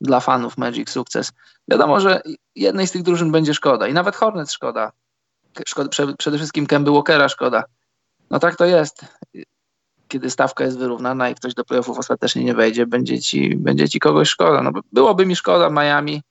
dla 0.00 0.20
fanów 0.20 0.58
Magic 0.58 0.90
sukces. 0.90 1.32
Wiadomo, 1.68 2.00
że 2.00 2.22
jednej 2.54 2.86
z 2.86 2.92
tych 2.92 3.02
drużyn 3.02 3.32
będzie 3.32 3.54
szkoda 3.54 3.88
i 3.88 3.92
nawet 3.92 4.16
Hornets 4.16 4.52
szkoda. 4.52 4.92
szkoda 5.66 5.88
przede 6.18 6.36
wszystkim 6.38 6.66
Kemby 6.66 6.90
Walkera 6.90 7.28
szkoda. 7.28 7.64
No 8.32 8.38
tak 8.38 8.56
to 8.56 8.64
jest 8.64 9.04
kiedy 10.12 10.30
stawka 10.30 10.64
jest 10.64 10.78
wyrównana 10.78 11.30
i 11.30 11.34
ktoś 11.34 11.54
do 11.54 11.64
playoffów 11.64 11.98
ostatecznie 11.98 12.44
nie 12.44 12.54
wejdzie, 12.54 12.86
będzie 12.86 13.20
ci, 13.20 13.56
będzie 13.56 13.88
ci 13.88 14.00
kogoś 14.00 14.28
szkoda. 14.28 14.62
No, 14.62 14.72
byłoby 14.92 15.26
mi 15.26 15.36
szkoda 15.36 15.70
Miami. 15.70 16.22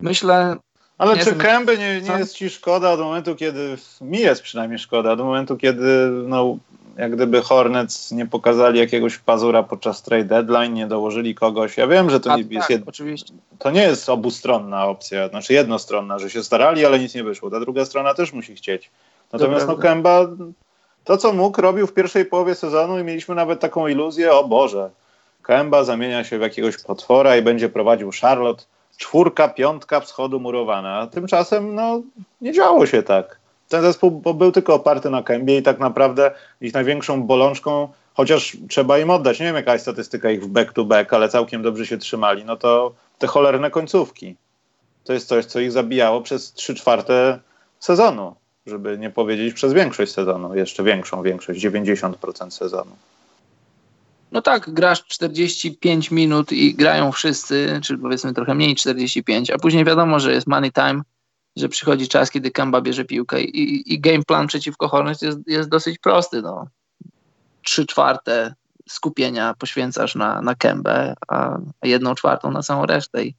Myślę. 0.00 0.56
Ale 0.98 1.16
czy 1.16 1.34
Kęby 1.34 1.78
nie, 1.78 2.00
nie 2.00 2.18
jest 2.18 2.34
ci 2.34 2.50
szkoda 2.50 2.90
od 2.90 3.00
momentu, 3.00 3.36
kiedy. 3.36 3.76
Mi 4.00 4.18
jest 4.18 4.42
przynajmniej 4.42 4.78
szkoda, 4.78 5.16
do 5.16 5.24
momentu, 5.24 5.56
kiedy 5.56 6.08
no, 6.10 6.56
jak 6.96 7.12
gdyby 7.12 7.42
Hornets 7.42 8.10
nie 8.10 8.26
pokazali 8.26 8.78
jakiegoś 8.78 9.18
pazura 9.18 9.62
podczas 9.62 10.02
trade 10.02 10.24
deadline, 10.24 10.74
nie 10.74 10.86
dołożyli 10.86 11.34
kogoś. 11.34 11.76
Ja 11.76 11.86
wiem, 11.86 12.10
że 12.10 12.20
to, 12.20 12.32
A, 12.32 12.36
nie, 12.36 12.42
jest 12.42 12.60
tak, 12.60 12.70
jed... 12.70 12.82
oczywiście. 12.86 13.34
to 13.58 13.70
nie 13.70 13.82
jest 13.82 14.08
obustronna 14.08 14.86
opcja, 14.86 15.28
znaczy 15.28 15.52
jednostronna, 15.52 16.18
że 16.18 16.30
się 16.30 16.44
starali, 16.44 16.86
ale 16.86 16.98
nic 16.98 17.14
nie 17.14 17.24
wyszło. 17.24 17.50
Ta 17.50 17.60
druga 17.60 17.84
strona 17.84 18.14
też 18.14 18.32
musi 18.32 18.54
chcieć. 18.54 18.90
Natomiast 19.32 19.66
no, 19.66 19.76
Kemba 19.76 20.28
to, 21.04 21.16
co 21.16 21.32
mógł, 21.32 21.60
robił 21.60 21.86
w 21.86 21.94
pierwszej 21.94 22.24
połowie 22.24 22.54
sezonu 22.54 22.98
i 22.98 23.04
mieliśmy 23.04 23.34
nawet 23.34 23.60
taką 23.60 23.88
iluzję, 23.88 24.32
o 24.32 24.44
Boże, 24.44 24.90
Kemba 25.42 25.84
zamienia 25.84 26.24
się 26.24 26.38
w 26.38 26.42
jakiegoś 26.42 26.82
potwora 26.82 27.36
i 27.36 27.42
będzie 27.42 27.68
prowadził 27.68 28.10
Charlotte. 28.20 28.64
Czwórka, 28.96 29.48
piątka 29.48 30.00
wschodu 30.00 30.40
murowana. 30.40 30.98
A 30.98 31.06
tymczasem 31.06 31.74
no, 31.74 32.02
nie 32.40 32.52
działo 32.52 32.86
się 32.86 33.02
tak. 33.02 33.38
Ten 33.68 33.82
zespół 33.82 34.10
był 34.10 34.52
tylko 34.52 34.74
oparty 34.74 35.10
na 35.10 35.22
Kębie 35.22 35.58
i 35.58 35.62
tak 35.62 35.78
naprawdę 35.78 36.30
ich 36.60 36.74
największą 36.74 37.22
bolączką, 37.22 37.88
chociaż 38.14 38.56
trzeba 38.68 38.98
im 38.98 39.10
oddać, 39.10 39.40
nie 39.40 39.46
wiem 39.46 39.56
jaka 39.56 39.72
jest 39.72 39.84
statystyka 39.84 40.30
ich 40.30 40.42
w 40.42 40.48
back-to-back, 40.48 41.10
-back, 41.10 41.16
ale 41.16 41.28
całkiem 41.28 41.62
dobrze 41.62 41.86
się 41.86 41.98
trzymali, 41.98 42.44
no 42.44 42.56
to 42.56 42.92
te 43.18 43.26
cholerne 43.26 43.70
końcówki. 43.70 44.36
To 45.04 45.12
jest 45.12 45.28
coś, 45.28 45.44
co 45.44 45.60
ich 45.60 45.72
zabijało 45.72 46.20
przez 46.20 46.52
trzy 46.52 46.74
czwarte 46.74 47.38
sezonu 47.80 48.34
żeby 48.66 48.98
nie 48.98 49.10
powiedzieć 49.10 49.54
przez 49.54 49.72
większość 49.72 50.12
sezonu, 50.12 50.54
jeszcze 50.54 50.84
większą 50.84 51.22
większość, 51.22 51.64
90% 51.64 52.50
sezonu. 52.50 52.96
No 54.32 54.42
tak, 54.42 54.70
grasz 54.70 55.04
45 55.04 56.10
minut 56.10 56.52
i 56.52 56.74
grają 56.74 57.12
wszyscy, 57.12 57.80
czy 57.82 57.98
powiedzmy 57.98 58.34
trochę 58.34 58.54
mniej 58.54 58.74
45, 58.74 59.50
a 59.50 59.58
później 59.58 59.84
wiadomo, 59.84 60.20
że 60.20 60.32
jest 60.32 60.46
money 60.46 60.72
time 60.72 61.02
że 61.56 61.68
przychodzi 61.68 62.08
czas, 62.08 62.30
kiedy 62.30 62.50
Kemba 62.50 62.80
bierze 62.80 63.04
piłkę 63.04 63.42
i, 63.42 63.92
i 63.94 64.00
game 64.00 64.22
plan 64.26 64.46
przeciwko 64.46 64.88
Hornets 64.88 65.22
jest, 65.22 65.38
jest 65.46 65.68
dosyć 65.68 65.98
prosty. 65.98 66.42
No. 66.42 66.66
Trzy 67.62 67.86
czwarte 67.86 68.54
skupienia 68.88 69.54
poświęcasz 69.58 70.14
na, 70.14 70.42
na 70.42 70.54
Kembę, 70.54 71.14
a 71.28 71.58
jedną 71.82 72.14
czwartą 72.14 72.50
na 72.50 72.62
całą 72.62 72.86
resztę. 72.86 73.24
I, 73.24 73.34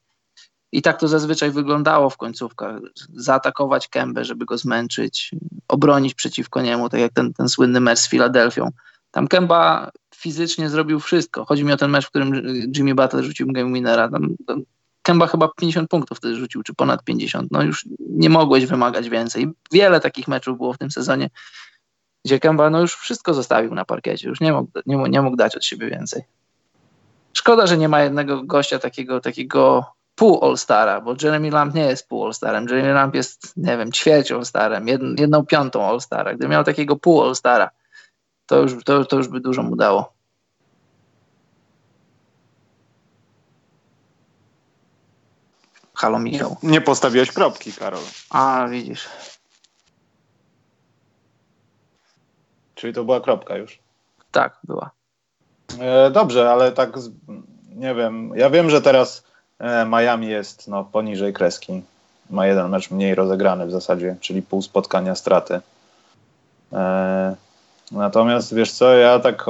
I 0.74 0.82
tak 0.82 1.00
to 1.00 1.08
zazwyczaj 1.08 1.52
wyglądało 1.52 2.10
w 2.10 2.18
końcówkach. 2.18 2.80
Zaatakować 3.16 3.88
Kembę, 3.88 4.26
żeby 4.26 4.46
go 4.46 4.58
zmęczyć, 4.58 5.32
obronić 5.68 6.14
przeciwko 6.14 6.62
niemu, 6.62 6.90
tak 6.90 7.00
jak 7.00 7.14
ten, 7.14 7.34
ten 7.34 7.50
słynny 7.50 7.80
mecz 7.80 8.00
z 8.00 8.10
Filadelfią. 8.10 8.70
Tam 9.12 9.28
Kemba 9.28 9.92
fizycznie 10.16 10.70
zrobił 10.70 11.00
wszystko. 11.00 11.46
Chodzi 11.46 11.66
mi 11.66 11.74
o 11.74 11.78
ten 11.78 11.92
mecz, 11.92 12.06
w 12.06 12.10
którym 12.10 12.34
Jimmy 12.76 12.96
Butler 12.96 13.24
rzucił 13.24 13.48
game 13.48 13.74
winnera. 13.74 14.10
Tam, 14.10 14.36
tam 14.48 14.64
Kemba 15.02 15.28
chyba 15.28 15.48
50 15.48 15.90
punktów 15.90 16.18
wtedy 16.18 16.36
rzucił, 16.36 16.64
czy 16.64 16.74
ponad 16.74 17.04
50. 17.04 17.52
No 17.52 17.64
już 17.64 17.86
nie 18.00 18.30
mogłeś 18.30 18.66
wymagać 18.66 19.10
więcej. 19.10 19.48
Wiele 19.72 20.00
takich 20.00 20.28
meczów 20.28 20.58
było 20.58 20.74
w 20.74 20.78
tym 20.78 20.92
sezonie, 20.92 21.30
gdzie 22.26 22.40
Kemba 22.40 22.70
no 22.70 22.82
już 22.82 22.96
wszystko 22.96 23.34
zostawił 23.34 23.76
na 23.76 23.86
parkiecie, 23.86 24.30
już 24.30 24.42
nie 24.42 24.54
mógł, 24.54 24.72
nie, 24.86 24.98
nie 24.98 25.22
mógł 25.22 25.38
dać 25.38 25.56
od 25.56 25.66
siebie 25.66 25.90
więcej. 25.90 26.22
Szkoda, 27.34 27.68
że 27.68 27.78
nie 27.78 27.90
ma 27.90 28.02
jednego 28.02 28.44
gościa 28.44 28.80
takiego, 28.80 29.22
takiego 29.22 29.86
pół 30.16 30.46
All-Stara, 30.46 31.02
bo 31.02 31.16
Jeremy 31.22 31.52
Lamb 31.52 31.76
nie 31.76 31.86
jest 31.86 32.08
pół 32.08 32.26
All-Starem. 32.26 32.70
Jeremy 32.70 32.94
Lamb 32.94 33.16
jest, 33.16 33.58
nie 33.58 33.78
wiem, 33.78 33.92
ćwierć 33.92 34.32
All-Starem, 34.32 34.88
jedną 35.20 35.46
piątą 35.46 35.86
All-Stara. 35.86 36.34
Gdyby 36.34 36.48
miał 36.48 36.64
takiego 36.64 36.96
pół 36.96 37.22
All-Stara, 37.22 37.70
to 38.46 38.60
już, 38.60 38.84
to, 38.84 39.06
to 39.06 39.18
już 39.18 39.28
by 39.28 39.40
dużo 39.40 39.64
mu 39.64 39.76
dało. 39.76 40.14
Halo 45.96 46.20
Michał. 46.20 46.58
Nie 46.64 46.82
postawiłeś 46.82 47.32
kropki, 47.32 47.74
Karol. 47.74 48.04
A, 48.30 48.68
widzisz. 48.70 49.08
Czyli 52.76 52.94
to 52.94 53.04
była 53.04 53.22
kropka 53.22 53.58
już? 53.58 53.80
Tak, 54.32 54.58
była. 54.64 54.92
E, 55.80 56.12
dobrze, 56.12 56.52
ale 56.52 56.72
tak 56.72 56.92
nie 57.70 57.96
wiem. 57.96 58.32
Ja 58.36 58.50
wiem, 58.50 58.70
że 58.70 58.82
teraz 58.82 59.24
Miami 59.86 60.28
jest 60.28 60.68
no, 60.68 60.84
poniżej 60.84 61.34
kreski. 61.34 61.82
Ma 62.30 62.48
jeden 62.48 62.70
mecz 62.70 62.92
mniej 62.92 63.16
rozegrany 63.16 63.66
w 63.66 63.72
zasadzie, 63.72 64.16
czyli 64.22 64.42
pół 64.42 64.62
spotkania 64.62 65.16
straty. 65.16 65.60
E, 66.74 67.36
natomiast 67.92 68.56
wiesz 68.56 68.72
co, 68.72 68.94
ja 68.94 69.20
tak 69.20 69.46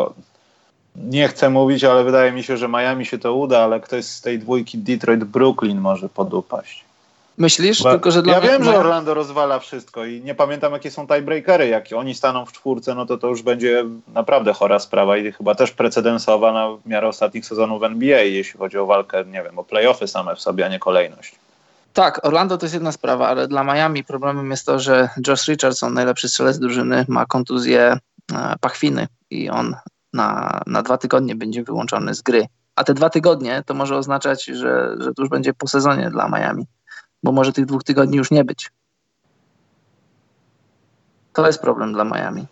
nie 0.95 1.27
chcę 1.27 1.49
mówić, 1.49 1.83
ale 1.83 2.03
wydaje 2.03 2.31
mi 2.31 2.43
się, 2.43 2.57
że 2.57 2.67
Miami 2.67 3.05
się 3.05 3.17
to 3.19 3.33
uda, 3.35 3.59
ale 3.59 3.79
ktoś 3.79 4.05
z 4.05 4.21
tej 4.21 4.39
dwójki 4.39 4.77
Detroit-Brooklyn 4.77 5.75
może 5.75 6.09
podupaść. 6.09 6.85
Myślisz? 7.37 7.83
Bo 7.83 7.91
Tylko, 7.91 8.11
że 8.11 8.21
ja 8.25 8.41
wiem, 8.41 8.63
że 8.63 8.77
Orlando 8.77 9.13
rozwala 9.13 9.59
wszystko 9.59 10.05
i 10.05 10.21
nie 10.21 10.35
pamiętam, 10.35 10.73
jakie 10.73 10.91
są 10.91 11.07
tiebreakery. 11.07 11.67
Jak 11.67 11.85
oni 11.95 12.15
staną 12.15 12.45
w 12.45 12.51
czwórce, 12.51 12.95
no 12.95 13.05
to 13.05 13.17
to 13.17 13.27
już 13.27 13.41
będzie 13.41 13.85
naprawdę 14.07 14.53
chora 14.53 14.79
sprawa 14.79 15.17
i 15.17 15.31
chyba 15.31 15.55
też 15.55 15.71
precedensowa 15.71 16.53
na 16.53 16.67
miarę 16.85 17.07
ostatnich 17.07 17.45
sezonów 17.45 17.81
w 17.81 17.83
NBA, 17.83 18.21
jeśli 18.21 18.59
chodzi 18.59 18.77
o 18.77 18.85
walkę, 18.85 19.25
nie 19.25 19.43
wiem, 19.43 19.59
o 19.59 19.63
playoffy 19.63 20.07
same 20.07 20.35
w 20.35 20.41
sobie, 20.41 20.65
a 20.65 20.69
nie 20.69 20.79
kolejność. 20.79 21.35
Tak, 21.93 22.25
Orlando 22.25 22.57
to 22.57 22.65
jest 22.65 22.73
jedna 22.73 22.91
sprawa, 22.91 23.27
ale 23.27 23.47
dla 23.47 23.63
Miami 23.63 24.03
problemem 24.03 24.51
jest 24.51 24.65
to, 24.65 24.79
że 24.79 25.09
Josh 25.27 25.47
Richardson, 25.47 25.93
najlepszy 25.93 26.29
strzelec 26.29 26.59
drużyny, 26.59 27.05
ma 27.07 27.25
kontuzję 27.25 27.97
e, 28.33 28.55
pachwiny 28.61 29.07
i 29.29 29.49
on 29.49 29.75
na, 30.13 30.61
na 30.67 30.81
dwa 30.81 30.97
tygodnie 30.97 31.35
będzie 31.35 31.63
wyłączony 31.63 32.13
z 32.13 32.21
gry. 32.21 32.45
A 32.75 32.83
te 32.83 32.93
dwa 32.93 33.09
tygodnie 33.09 33.63
to 33.65 33.73
może 33.73 33.97
oznaczać, 33.97 34.45
że, 34.45 34.95
że 34.99 35.13
to 35.13 35.21
już 35.21 35.29
będzie 35.29 35.53
po 35.53 35.67
sezonie 35.67 36.09
dla 36.09 36.29
Miami, 36.29 36.65
bo 37.23 37.31
może 37.31 37.53
tych 37.53 37.65
dwóch 37.65 37.83
tygodni 37.83 38.17
już 38.17 38.31
nie 38.31 38.43
być. 38.43 38.71
To 41.33 41.47
jest 41.47 41.61
problem 41.61 41.93
dla 41.93 42.03
Miami. 42.03 42.45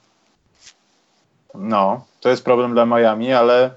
No, 1.56 2.06
to 2.20 2.30
jest 2.30 2.44
problem 2.44 2.74
dla 2.74 2.86
Miami, 2.86 3.34
ale 3.34 3.72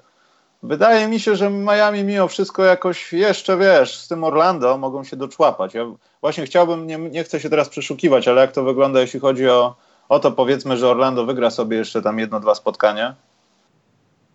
wydaje 0.63 1.09
mi 1.09 1.21
się, 1.21 1.37
że 1.37 1.51
Miami 1.51 2.05
mimo 2.05 2.29
wszystko 2.29 2.65
jakoś 2.65 3.13
jeszcze, 3.13 3.57
wiesz, 3.57 3.99
z 3.99 4.09
tym 4.09 4.25
Orlando 4.25 4.79
mogą 4.79 5.05
się 5.05 5.17
doczłapać. 5.17 5.75
Ja 5.75 5.85
właśnie 6.21 6.47
chciałbym, 6.47 6.87
nie, 6.87 6.99
nie 6.99 7.25
chcę 7.25 7.41
się 7.41 7.51
teraz 7.51 7.69
przeszukiwać, 7.69 8.29
ale 8.29 8.41
jak 8.41 8.53
to 8.53 8.65
wygląda, 8.65 9.01
jeśli 9.01 9.21
chodzi 9.21 9.49
o, 9.49 9.75
o 10.09 10.19
to, 10.19 10.33
powiedzmy, 10.33 10.77
że 10.77 10.89
Orlando 10.89 11.27
wygra 11.27 11.51
sobie 11.51 11.77
jeszcze 11.77 12.03
tam 12.03 12.19
jedno, 12.19 12.41
dwa 12.41 12.55
spotkania, 12.55 13.15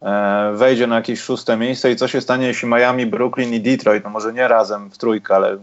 E, 0.01 0.51
wejdzie 0.55 0.87
na 0.87 0.95
jakieś 0.95 1.21
szóste 1.21 1.57
miejsce 1.57 1.91
i 1.91 1.95
co 1.95 2.07
się 2.07 2.21
stanie, 2.21 2.47
jeśli 2.47 2.67
Miami, 2.67 3.05
Brooklyn 3.05 3.53
i 3.53 3.61
Detroit, 3.61 4.03
no 4.03 4.09
może 4.09 4.33
nie 4.33 4.47
razem 4.47 4.89
w 4.89 4.97
trójkę, 4.97 5.35
ale 5.35 5.57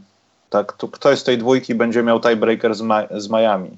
tak, 0.51 0.73
to 0.73 0.89
ktoś 0.89 1.19
z 1.19 1.25
tej 1.25 1.39
dwójki 1.39 1.75
będzie 1.75 2.03
miał 2.03 2.21
tiebreaker 2.21 2.75
z, 2.75 2.81
Ma 2.81 3.03
z 3.11 3.31
Miami. 3.31 3.71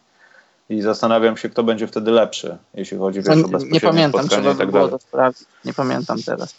I 0.70 0.83
zastanawiam 0.83 1.37
się, 1.37 1.48
kto 1.48 1.62
będzie 1.62 1.87
wtedy 1.87 2.11
lepszy, 2.11 2.57
jeśli 2.74 2.98
chodzi 2.98 3.22
wiesz, 3.22 3.44
o 3.44 3.59
Nie 3.59 3.81
pamiętam, 3.81 4.28
trzeba 4.28 4.54
tak 4.54 4.70
było 4.70 4.88
to 4.88 4.98
sprawdzić. 4.98 5.48
Nie 5.64 5.74
pamiętam 5.74 6.18
teraz. 6.26 6.54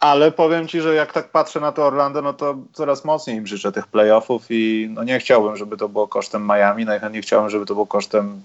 Ale 0.00 0.32
powiem 0.32 0.68
ci, 0.68 0.80
że 0.80 0.94
jak 0.94 1.12
tak 1.12 1.30
patrzę 1.30 1.60
na 1.60 1.72
to 1.72 1.86
Orlando, 1.86 2.22
no 2.22 2.32
to 2.32 2.56
coraz 2.72 3.04
mocniej 3.04 3.36
im 3.36 3.46
życzę 3.46 3.72
tych 3.72 3.86
playoffów 3.86 4.42
i 4.50 4.90
no 4.94 5.04
nie 5.04 5.18
chciałbym, 5.18 5.56
żeby 5.56 5.76
to 5.76 5.88
było 5.88 6.08
kosztem 6.08 6.46
Miami, 6.46 6.84
najchętniej 6.84 7.22
chciałbym, 7.22 7.50
żeby 7.50 7.66
to 7.66 7.74
było 7.74 7.86
kosztem 7.86 8.42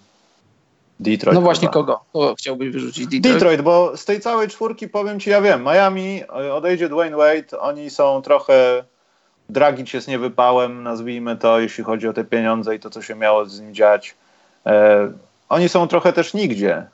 Detroit. 1.00 1.36
No 1.36 1.42
właśnie, 1.42 1.70
kogo? 1.70 2.00
Kogo 2.14 2.36
chciałbyś 2.36 2.70
wyrzucić? 2.70 3.08
Detroit? 3.08 3.34
Detroit, 3.34 3.62
bo 3.62 3.98
z 3.98 4.06
tej 4.06 4.20
całej 4.20 4.48
czwórki 4.48 4.88
powiem 4.88 5.20
ci, 5.20 5.30
ja 5.30 5.42
wiem, 5.42 5.64
Miami, 5.64 6.28
odejdzie 6.54 6.90
Dwayne 6.90 7.18
Wade, 7.18 7.60
oni 7.60 7.90
są 7.90 8.22
trochę. 8.22 8.84
Dragic 9.50 9.94
jest 9.94 10.08
niewypałem, 10.08 10.84
nazwijmy 10.84 11.38
to, 11.38 11.60
jeśli 11.60 11.84
chodzi 11.84 12.08
o 12.08 12.14
te 12.14 12.24
pieniądze 12.24 12.76
i 12.76 12.80
to, 12.80 12.90
co 12.90 13.02
się 13.02 13.16
miało 13.16 13.46
z 13.46 13.60
nim 13.60 13.76
dziać. 13.76 14.16
E, 14.66 15.12
oni 15.50 15.70
są 15.70 15.88
trochę 15.88 16.14
też 16.14 16.34
nigdzie. 16.34 16.88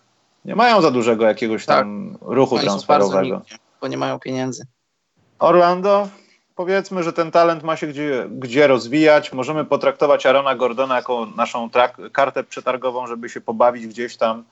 Nie 0.46 0.56
mają 0.56 0.82
za 0.82 0.92
dużego 0.92 1.26
jakiegoś 1.26 1.66
tam 1.66 2.10
tak. 2.20 2.30
ruchu 2.30 2.56
oni 2.56 2.64
transferowego. 2.64 3.36
Nigdzie, 3.36 3.56
bo 3.82 3.88
nie 3.88 3.98
mają 3.98 4.20
pieniędzy. 4.20 4.66
Orlando, 5.40 6.08
powiedzmy, 6.56 7.04
że 7.04 7.14
ten 7.14 7.32
talent 7.32 7.64
ma 7.64 7.76
się 7.76 7.88
gdzie, 7.88 8.28
gdzie 8.32 8.68
rozwijać. 8.68 9.34
Możemy 9.34 9.66
potraktować 9.66 10.26
Arona 10.26 10.56
Gordona 10.56 10.96
jako 10.96 11.28
naszą 11.36 11.70
kartę 12.12 12.44
przetargową, 12.44 13.08
żeby 13.08 13.30
się 13.30 13.42
pobawić 13.42 13.88
gdzieś 13.88 14.18
tam, 14.18 14.44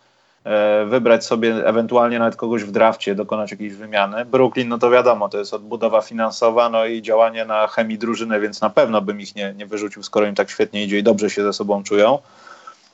wybrać 0.85 1.25
sobie 1.25 1.67
ewentualnie 1.67 2.19
nawet 2.19 2.35
kogoś 2.35 2.63
w 2.63 2.71
drafcie, 2.71 3.15
dokonać 3.15 3.51
jakiejś 3.51 3.73
wymiany. 3.73 4.25
Brooklyn, 4.25 4.67
no 4.67 4.77
to 4.77 4.89
wiadomo, 4.89 5.29
to 5.29 5.37
jest 5.37 5.53
odbudowa 5.53 6.01
finansowa, 6.01 6.69
no 6.69 6.85
i 6.85 7.01
działanie 7.01 7.45
na 7.45 7.67
chemii 7.67 7.97
drużyny, 7.97 8.39
więc 8.39 8.61
na 8.61 8.69
pewno 8.69 9.01
bym 9.01 9.21
ich 9.21 9.35
nie, 9.35 9.53
nie 9.57 9.65
wyrzucił, 9.65 10.03
skoro 10.03 10.25
im 10.25 10.35
tak 10.35 10.49
świetnie 10.49 10.83
idzie 10.83 10.99
i 10.99 11.03
dobrze 11.03 11.29
się 11.29 11.43
ze 11.43 11.53
sobą 11.53 11.83
czują. 11.83 12.19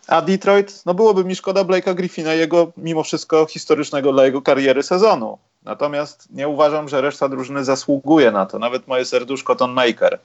A 0.07 0.21
Detroit, 0.21 0.85
no 0.85 0.93
byłoby 0.93 1.23
mi 1.23 1.35
szkoda 1.35 1.63
Blake'a 1.63 1.95
Griffina, 1.95 2.33
jego 2.33 2.71
mimo 2.77 3.03
wszystko 3.03 3.45
historycznego 3.45 4.13
dla 4.13 4.25
jego 4.25 4.41
kariery 4.41 4.83
sezonu. 4.83 5.37
Natomiast 5.63 6.27
nie 6.31 6.47
uważam, 6.47 6.89
że 6.89 7.01
reszta 7.01 7.29
drużyny 7.29 7.63
zasługuje 7.63 8.31
na 8.31 8.45
to. 8.45 8.59
Nawet 8.59 8.87
moje 8.87 9.05
serduszko 9.05 9.55
Ton 9.55 9.71
Maker. 9.71 10.19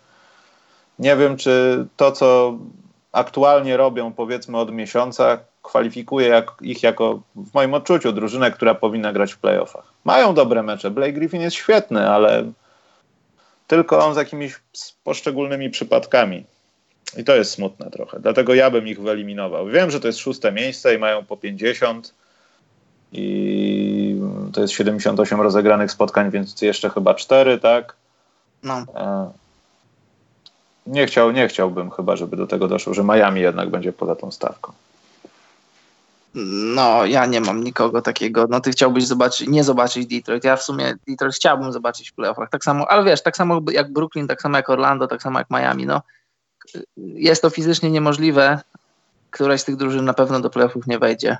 Nie 0.98 1.16
wiem, 1.16 1.36
czy 1.36 1.86
to, 1.96 2.12
co 2.12 2.58
aktualnie 3.12 3.76
robią, 3.76 4.12
powiedzmy 4.12 4.58
od 4.58 4.72
miesiąca, 4.72 5.38
kwalifikuje 5.62 6.28
jak, 6.28 6.52
ich 6.60 6.82
jako, 6.82 7.20
w 7.36 7.54
moim 7.54 7.74
odczuciu, 7.74 8.12
drużynę, 8.12 8.50
która 8.50 8.74
powinna 8.74 9.12
grać 9.12 9.32
w 9.32 9.38
playoffach. 9.38 9.92
Mają 10.04 10.34
dobre 10.34 10.62
mecze. 10.62 10.90
Blake 10.90 11.12
Griffin 11.12 11.40
jest 11.40 11.56
świetny, 11.56 12.08
ale 12.10 12.52
tylko 13.66 14.06
on 14.06 14.14
z 14.14 14.16
jakimiś 14.16 14.60
poszczególnymi 15.04 15.70
przypadkami. 15.70 16.44
I 17.16 17.24
to 17.24 17.36
jest 17.36 17.50
smutne 17.50 17.90
trochę. 17.90 18.20
Dlatego 18.20 18.54
ja 18.54 18.70
bym 18.70 18.88
ich 18.88 19.00
wyeliminował. 19.00 19.66
Wiem, 19.66 19.90
że 19.90 20.00
to 20.00 20.06
jest 20.06 20.18
szóste 20.18 20.52
miejsce 20.52 20.94
i 20.94 20.98
mają 20.98 21.24
po 21.24 21.36
50 21.36 22.14
i 23.12 24.20
to 24.52 24.60
jest 24.60 24.74
78 24.74 25.40
rozegranych 25.40 25.90
spotkań, 25.90 26.30
więc 26.30 26.62
jeszcze 26.62 26.90
chyba 26.90 27.14
4, 27.14 27.58
tak? 27.58 27.94
No. 28.62 28.84
E, 28.94 29.30
nie, 30.86 31.06
chciał, 31.06 31.30
nie 31.30 31.48
chciałbym 31.48 31.90
chyba, 31.90 32.16
żeby 32.16 32.36
do 32.36 32.46
tego 32.46 32.68
doszło, 32.68 32.94
że 32.94 33.04
Miami 33.04 33.40
jednak 33.40 33.70
będzie 33.70 33.92
poza 33.92 34.16
tą 34.16 34.30
stawką. 34.30 34.72
No, 36.34 37.06
ja 37.06 37.26
nie 37.26 37.40
mam 37.40 37.64
nikogo 37.64 38.02
takiego. 38.02 38.46
No, 38.50 38.60
ty 38.60 38.70
chciałbyś 38.70 39.06
zobaczyć, 39.06 39.48
nie 39.48 39.64
zobaczyć 39.64 40.06
Detroit. 40.06 40.44
Ja 40.44 40.56
w 40.56 40.62
sumie 40.62 40.94
Detroit 41.08 41.34
chciałbym 41.34 41.72
zobaczyć 41.72 42.10
w 42.10 42.14
playoffach. 42.14 42.50
Tak 42.50 42.64
samo, 42.64 42.88
ale 42.88 43.04
wiesz, 43.04 43.22
tak 43.22 43.36
samo 43.36 43.60
jak 43.72 43.92
Brooklyn, 43.92 44.28
tak 44.28 44.42
samo 44.42 44.56
jak 44.56 44.70
Orlando, 44.70 45.06
tak 45.06 45.22
samo 45.22 45.38
jak 45.38 45.50
Miami. 45.50 45.86
No, 45.86 46.02
jest 46.96 47.42
to 47.42 47.50
fizycznie 47.50 47.90
niemożliwe. 47.90 48.60
Któraś 49.30 49.60
z 49.60 49.64
tych 49.64 49.76
drużyn 49.76 50.04
na 50.04 50.14
pewno 50.14 50.40
do 50.40 50.50
playoffów 50.50 50.86
nie 50.86 50.98
wejdzie. 50.98 51.38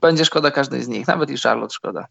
Będzie 0.00 0.24
szkoda 0.24 0.50
każdej 0.50 0.82
z 0.82 0.88
nich, 0.88 1.06
nawet 1.06 1.30
i 1.30 1.38
Charlotte 1.38 1.74
szkoda. 1.74 2.06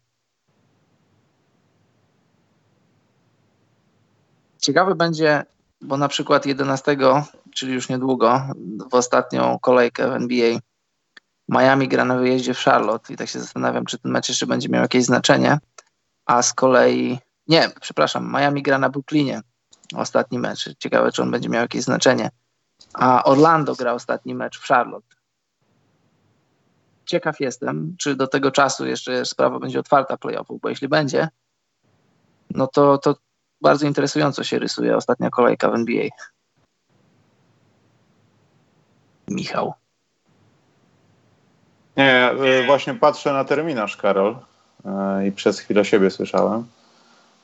Ciekawy 4.58 4.94
będzie, 4.94 5.44
bo 5.80 5.96
na 5.96 6.08
przykład 6.08 6.46
11, 6.46 6.96
czyli 7.54 7.74
już 7.74 7.88
niedługo, 7.88 8.42
w 8.90 8.94
ostatnią 8.94 9.58
kolejkę 9.58 10.08
w 10.08 10.12
NBA, 10.12 10.58
Miami 11.52 11.88
gra 11.88 12.04
na 12.04 12.16
wyjeździe 12.16 12.54
w 12.54 12.58
Charlotte 12.58 13.12
i 13.12 13.16
tak 13.16 13.28
się 13.28 13.40
zastanawiam, 13.40 13.84
czy 13.84 13.98
ten 13.98 14.12
mecz 14.12 14.28
jeszcze 14.28 14.46
będzie 14.46 14.68
miał 14.68 14.82
jakieś 14.82 15.04
znaczenie, 15.04 15.58
a 16.26 16.42
z 16.42 16.52
kolei, 16.52 17.18
nie, 17.48 17.70
przepraszam, 17.80 18.32
Miami 18.32 18.62
gra 18.62 18.78
na 18.78 18.88
Brooklynie, 18.88 19.40
ostatni 19.94 20.38
mecz. 20.38 20.76
Ciekawe, 20.78 21.12
czy 21.12 21.22
on 21.22 21.30
będzie 21.30 21.48
miał 21.48 21.62
jakieś 21.62 21.82
znaczenie. 21.82 22.30
a 22.94 23.24
Orlando 23.24 23.74
gra 23.74 23.92
ostatni 23.92 24.34
mecz 24.34 24.58
w 24.58 24.66
Charlotte. 24.66 25.16
Ciekaw 27.04 27.40
jestem, 27.40 27.96
czy 27.98 28.16
do 28.16 28.26
tego 28.26 28.50
czasu 28.50 28.86
jeszcze 28.86 29.24
sprawa 29.24 29.58
będzie 29.58 29.80
otwarta 29.80 30.16
playoffów, 30.16 30.60
bo 30.60 30.68
jeśli 30.68 30.88
będzie, 30.88 31.28
no 32.50 32.66
to, 32.66 32.98
to 32.98 33.16
bardzo 33.60 33.86
interesująco 33.86 34.44
się 34.44 34.58
rysuje 34.58 34.96
ostatnia 34.96 35.30
kolejka 35.30 35.70
w 35.70 35.74
NBA. 35.74 36.08
Michał. 39.28 39.81
Nie, 41.96 42.30
y, 42.62 42.66
właśnie 42.66 42.94
patrzę 42.94 43.32
na 43.32 43.44
terminarz, 43.44 43.96
Karol, 43.96 44.36
y, 45.20 45.26
i 45.26 45.32
przez 45.32 45.60
chwilę 45.60 45.84
siebie 45.84 46.10
słyszałem. 46.10 46.64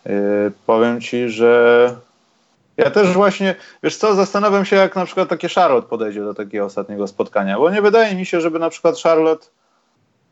Y, 0.07 0.53
powiem 0.67 1.01
ci, 1.01 1.29
że 1.29 1.95
ja 2.77 2.91
też 2.91 3.13
właśnie, 3.13 3.55
wiesz 3.83 3.97
co, 3.97 4.15
zastanawiam 4.15 4.65
się, 4.65 4.77
jak 4.77 4.97
na 4.97 5.05
przykład 5.05 5.29
takie 5.29 5.49
Charlotte 5.49 5.89
podejdzie 5.89 6.21
do 6.21 6.35
takiego 6.35 6.65
ostatniego 6.65 7.07
spotkania, 7.07 7.59
bo 7.59 7.71
nie 7.71 7.83
wydaje 7.83 8.15
mi 8.15 8.27
się, 8.27 8.41
żeby 8.41 8.59
na 8.59 8.71
przykład 8.71 8.99
Charlotte, 8.99 9.47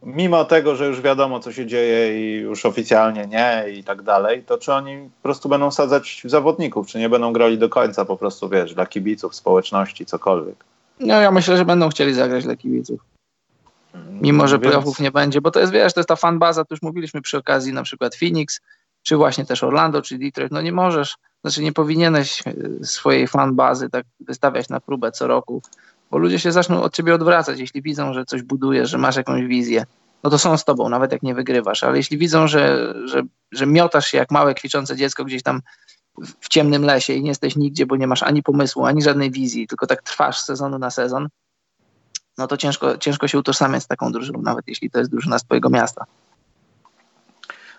mimo 0.03 0.45
tego, 0.45 0.77
że 0.77 0.87
już 0.87 1.01
wiadomo, 1.01 1.41
co 1.41 1.53
się 1.53 1.67
dzieje 1.67 2.21
i 2.21 2.41
już 2.41 2.67
oficjalnie 2.67 3.27
nie 3.27 3.65
i 3.79 3.85
tak 3.85 4.03
dalej, 4.03 4.43
to 4.43 4.59
czy 4.59 4.73
oni 4.73 5.11
po 5.17 5.23
prostu 5.23 5.49
będą 5.49 5.71
sadzać 5.71 6.23
zawodników, 6.25 6.87
czy 6.87 6.99
nie 6.99 7.09
będą 7.09 7.33
grali 7.33 7.59
do 7.59 7.69
końca 7.69 8.05
po 8.05 8.17
prostu, 8.17 8.49
wiesz, 8.49 8.75
dla 8.75 8.87
kibiców, 8.87 9.35
społeczności, 9.35 10.07
cokolwiek. 10.07 10.65
No 11.01 11.21
ja 11.21 11.31
myślę, 11.31 11.57
że 11.57 11.65
będą 11.65 11.89
chcieli 11.89 12.15
zagrać 12.15 12.45
dla 12.45 12.57
kibiców. 12.57 13.16
Mimo, 14.21 14.49
że 14.49 14.59
playoffów 14.59 15.01
nie 15.01 15.11
będzie, 15.11 15.41
bo 15.41 15.51
to 15.51 15.61
jest, 15.61 15.73
wiesz, 15.73 15.93
to 15.93 16.01
jest 16.01 16.09
ta 16.09 16.17
fanbaza, 16.17 16.65
to 16.65 16.75
już 16.75 16.83
mówiliśmy 16.83 17.23
przy 17.23 17.39
okazji 17.39 17.73
na 17.73 17.83
przykład 17.83 18.17
Phoenix, 18.17 18.61
czy 19.03 19.17
właśnie 19.17 19.47
też 19.47 19.65
Orlando, 19.65 20.03
czy 20.03 20.19
Detroit, 20.19 20.53
no 20.53 20.63
nie 20.63 20.73
możesz, 20.73 21.17
znaczy 21.45 21.63
nie 21.63 21.73
powinieneś 21.73 22.43
e, 22.47 22.53
swojej 22.85 23.29
fanbazy 23.29 23.91
tak 23.91 24.07
wystawiać 24.21 24.69
na 24.69 24.81
próbę 24.81 25.13
co 25.13 25.27
roku, 25.27 25.63
bo 26.11 26.19
ludzie 26.19 26.39
się 26.39 26.53
zaczną 26.53 26.83
od 26.83 26.95
ciebie 26.95 27.15
odwracać, 27.15 27.59
jeśli 27.59 27.83
widzą, 27.83 28.13
że 28.13 28.25
coś 28.25 28.43
budujesz, 28.43 28.91
że 28.91 28.99
masz 28.99 29.17
jakąś 29.17 29.45
wizję, 29.45 29.85
no 30.25 30.31
to 30.31 30.39
są 30.39 30.57
z 30.57 30.65
tobą, 30.65 30.89
nawet 30.89 31.13
jak 31.13 31.23
nie 31.23 31.35
wygrywasz, 31.35 31.85
ale 31.85 31.97
jeśli 31.97 32.19
widzą, 32.19 32.47
że, 32.47 32.95
że, 33.05 33.23
że 33.53 33.67
miotasz 33.67 34.07
się 34.07 34.19
jak 34.19 34.31
małe 34.31 34.55
kwiczące 34.55 34.97
dziecko 34.97 35.25
gdzieś 35.25 35.43
tam 35.43 35.61
w 36.41 36.49
ciemnym 36.49 36.85
lesie 36.85 37.13
i 37.13 37.23
nie 37.23 37.29
jesteś 37.29 37.57
nigdzie, 37.57 37.87
bo 37.87 37.97
nie 37.97 38.07
masz 38.07 38.23
ani 38.23 38.43
pomysłu, 38.43 38.85
ani 38.85 39.03
żadnej 39.03 39.31
wizji, 39.31 39.67
tylko 39.67 39.87
tak 39.87 40.03
trwasz 40.03 40.39
z 40.39 40.45
sezonu 40.45 40.79
na 40.79 40.91
sezon, 40.91 41.29
no 42.39 42.47
to 42.47 42.57
ciężko, 42.57 42.99
ciężko 42.99 43.29
się 43.29 43.39
utożsamiać 43.39 43.83
z 43.83 43.87
taką 43.87 44.13
drużyną, 44.13 44.43
nawet 44.43 44.69
jeśli 44.69 44.91
to 44.91 44.99
jest 44.99 45.11
drużyna 45.11 45.39
z 45.39 45.45
twojego 45.45 45.71
miasta. 45.71 46.05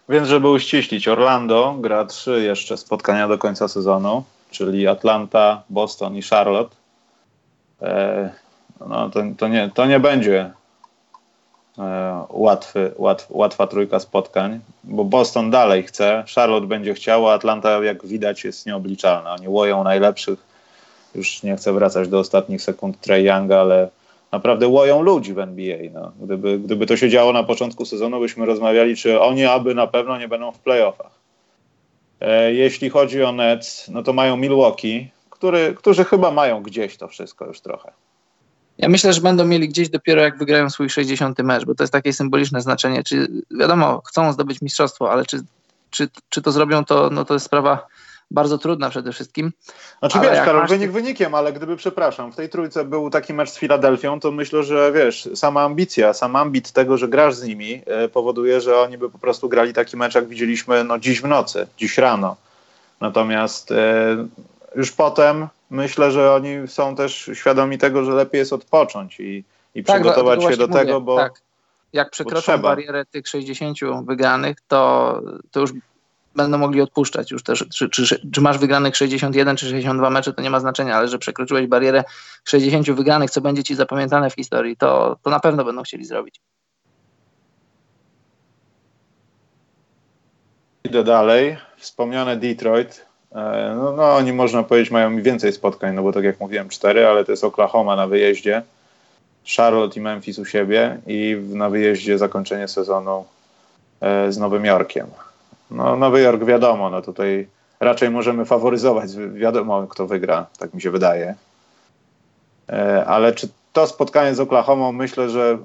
Więc 0.10 0.28
żeby 0.28 0.50
uściślić, 0.50 1.08
Orlando 1.08 1.76
gra 1.80 2.06
trzy 2.06 2.44
jeszcze 2.44 2.78
spotkania 2.78 3.28
do 3.28 3.38
końca 3.38 3.68
sezonu, 3.68 4.24
czyli 4.52 4.88
Atlanta, 4.88 5.64
Boston 5.70 6.16
i 6.16 6.22
Charlotte. 6.22 6.76
E, 7.82 8.30
no 8.88 9.10
to, 9.10 9.24
to, 9.38 9.48
nie, 9.48 9.72
to 9.74 9.86
nie 9.86 10.00
będzie 10.00 10.52
e, 11.78 12.26
łatwy, 12.30 12.92
łatw, 12.98 13.28
łatwa 13.30 13.68
trójka 13.68 14.00
spotkań, 14.00 14.60
bo 14.84 15.04
Boston 15.04 15.52
dalej 15.52 15.84
chce, 15.84 16.24
Charlotte 16.36 16.68
będzie 16.68 16.94
chciał, 16.94 17.30
a 17.30 17.34
Atlanta 17.34 17.84
jak 17.84 18.06
widać 18.06 18.44
jest 18.44 18.66
nieobliczalna. 18.66 19.34
Oni 19.34 19.48
łoją 19.48 19.84
najlepszych, 19.84 20.40
już 21.16 21.44
nie 21.44 21.56
chcę 21.56 21.74
wracać 21.74 22.08
do 22.08 22.20
ostatnich 22.20 22.62
sekund 22.62 23.02
Trey 23.02 23.26
Younga, 23.26 23.62
ale 23.62 23.90
naprawdę 24.32 24.68
łoją 24.68 25.02
ludzi 25.02 25.34
w 25.34 25.40
NBA. 25.40 25.78
No. 25.94 26.12
Gdyby, 26.22 26.60
gdyby 26.60 26.86
to 26.86 26.98
się 26.98 27.10
działo 27.10 27.34
na 27.34 27.44
początku 27.44 27.86
sezonu, 27.86 28.20
byśmy 28.20 28.46
rozmawiali, 28.46 28.96
czy 28.96 29.20
oni 29.22 29.46
aby 29.46 29.76
na 29.76 29.88
pewno 29.88 30.18
nie 30.18 30.28
będą 30.28 30.52
w 30.52 30.60
playoffach. 30.60 31.12
E, 32.22 32.54
jeśli 32.54 32.90
chodzi 32.90 33.24
o 33.24 33.32
Nets, 33.32 33.88
no 33.88 34.04
to 34.04 34.14
mają 34.14 34.38
Milwaukee, 34.38 35.12
który, 35.30 35.76
którzy 35.78 36.06
chyba 36.06 36.32
mają 36.32 36.64
gdzieś 36.64 36.98
to 36.98 37.08
wszystko 37.08 37.46
już 37.46 37.62
trochę. 37.62 37.92
Ja 38.78 38.90
myślę, 38.90 39.14
że 39.14 39.22
będą 39.22 39.46
mieli 39.46 39.70
gdzieś 39.70 39.90
dopiero 39.90 40.22
jak 40.22 40.38
wygrają 40.38 40.70
swój 40.70 40.90
60. 40.90 41.40
mecz, 41.40 41.66
bo 41.66 41.76
to 41.76 41.84
jest 41.84 41.94
takie 41.94 42.14
symboliczne 42.14 42.62
znaczenie. 42.62 43.04
Czy 43.04 43.28
wiadomo, 43.60 44.02
chcą 44.06 44.34
zdobyć 44.34 44.62
mistrzostwo, 44.62 45.12
ale 45.12 45.26
czy, 45.26 45.40
czy, 45.90 46.10
czy 46.30 46.42
to 46.42 46.52
zrobią, 46.52 46.86
to, 46.86 47.10
no 47.10 47.26
to 47.26 47.34
jest 47.34 47.46
sprawa 47.46 47.88
bardzo 48.32 48.58
trudna 48.58 48.90
przede 48.90 49.12
wszystkim. 49.12 49.52
Znaczy 50.00 50.18
ale 50.18 50.32
wiesz, 50.32 50.46
Karol, 50.46 50.62
masz... 50.62 50.70
wynik 50.70 50.92
wynikiem, 50.92 51.36
ale 51.36 51.54
gdyby, 51.54 51.78
przepraszam, 51.78 52.32
w 52.32 52.36
tej 52.36 52.50
trójce 52.50 52.86
był 52.86 53.10
taki 53.10 53.34
mecz 53.34 53.50
z 53.50 53.58
Filadelfią, 53.58 54.20
to 54.20 54.32
myślę, 54.32 54.64
że 54.64 54.92
wiesz, 54.92 55.30
sama 55.36 55.62
ambicja, 55.62 56.14
sam 56.14 56.36
ambit 56.36 56.72
tego, 56.72 56.98
że 56.98 57.08
grasz 57.08 57.36
z 57.36 57.44
nimi 57.44 57.82
e, 57.86 58.10
powoduje, 58.10 58.62
że 58.62 58.80
oni 58.80 58.98
by 58.98 59.10
po 59.10 59.20
prostu 59.20 59.50
grali 59.50 59.74
taki 59.74 59.98
mecz, 59.98 60.16
jak 60.16 60.28
widzieliśmy 60.28 60.84
no, 60.84 61.00
dziś 61.00 61.22
w 61.22 61.28
nocy, 61.28 61.68
dziś 61.78 61.98
rano. 61.98 62.36
Natomiast 63.02 63.72
e, 63.72 64.28
już 64.76 64.92
potem 64.92 65.48
myślę, 65.70 66.12
że 66.12 66.34
oni 66.34 66.68
są 66.68 66.96
też 66.96 67.30
świadomi 67.34 67.78
tego, 67.78 68.04
że 68.04 68.12
lepiej 68.12 68.40
jest 68.40 68.54
odpocząć 68.54 69.20
i, 69.20 69.44
i 69.76 69.84
tak, 69.84 70.04
no, 70.04 70.12
przygotować 70.12 70.44
się 70.44 70.58
do 70.58 70.68
mówię, 70.68 70.80
tego, 70.80 71.02
bo 71.02 71.18
tak. 71.18 71.42
jak 71.94 72.10
przekroczą 72.10 72.58
barierę 72.58 73.06
tych 73.06 73.28
60 73.28 73.78
wygranych, 74.04 74.58
to, 74.68 75.22
to 75.52 75.60
już 75.60 75.72
będą 76.38 76.58
mogli 76.58 76.82
odpuszczać 76.82 77.32
już 77.32 77.44
też. 77.44 77.66
Czy, 77.76 77.90
czy, 77.90 78.20
czy, 78.32 78.42
masz 78.42 78.58
wygranych 78.58 78.98
61 78.98 79.56
czy 79.56 79.66
62 79.66 80.10
mecze, 80.10 80.34
to 80.34 80.42
nie 80.42 80.50
ma 80.50 80.60
znaczenia, 80.60 80.96
ale 80.96 81.08
że 81.08 81.18
przekroczyłeś 81.20 81.68
barierę 81.68 82.04
60 82.44 82.92
wygranych, 82.92 83.32
co 83.32 83.42
będzie 83.42 83.64
ci 83.64 83.76
zapamiętane 83.76 84.30
w 84.30 84.34
historii, 84.34 84.78
to, 84.78 85.18
to 85.24 85.30
na 85.30 85.40
pewno 85.40 85.66
będą 85.66 85.84
chcieli 85.84 86.06
zrobić. 86.06 86.42
Idę 90.84 91.04
dalej. 91.04 91.58
Wspomniane 91.78 92.38
Detroit. 92.38 93.06
E, 93.32 93.74
no, 93.78 93.92
no, 93.92 94.16
oni 94.16 94.34
można 94.34 94.64
powiedzieć 94.64 94.92
mają 94.92 95.22
więcej 95.22 95.54
spotkań, 95.54 95.96
no 95.96 96.04
bo 96.04 96.14
tak 96.14 96.24
jak 96.24 96.40
mówiłem, 96.40 96.70
cztery, 96.70 97.08
ale 97.08 97.26
to 97.26 97.32
jest 97.32 97.44
Oklahoma 97.44 97.96
na 97.96 98.08
wyjeździe, 98.08 98.62
Charlotte 99.56 100.00
i 100.00 100.02
Memphis 100.02 100.40
u 100.40 100.46
siebie 100.46 100.98
i 101.08 101.38
na 101.50 101.70
wyjeździe 101.70 102.18
zakończenie 102.18 102.68
sezonu 102.68 103.26
e, 104.02 104.32
z 104.32 104.38
Nowym 104.38 104.66
Jorkiem. 104.66 105.08
No, 105.72 105.96
Nowy 105.96 106.22
Jork 106.22 106.44
wiadomo, 106.44 106.90
no 106.90 107.02
tutaj 107.02 107.48
raczej 107.80 108.10
możemy 108.10 108.46
faworyzować, 108.46 109.10
wiadomo 109.34 109.88
kto 109.88 110.08
wygra, 110.08 110.46
tak 110.60 110.74
mi 110.74 110.82
się 110.82 110.92
wydaje. 110.92 111.36
E, 112.70 113.06
ale 113.06 113.34
czy 113.34 113.50
to 113.74 113.88
spotkanie 113.88 114.36
z 114.36 114.40
Oklahoma 114.40 114.92
myślę, 114.92 115.30
że 115.30 115.58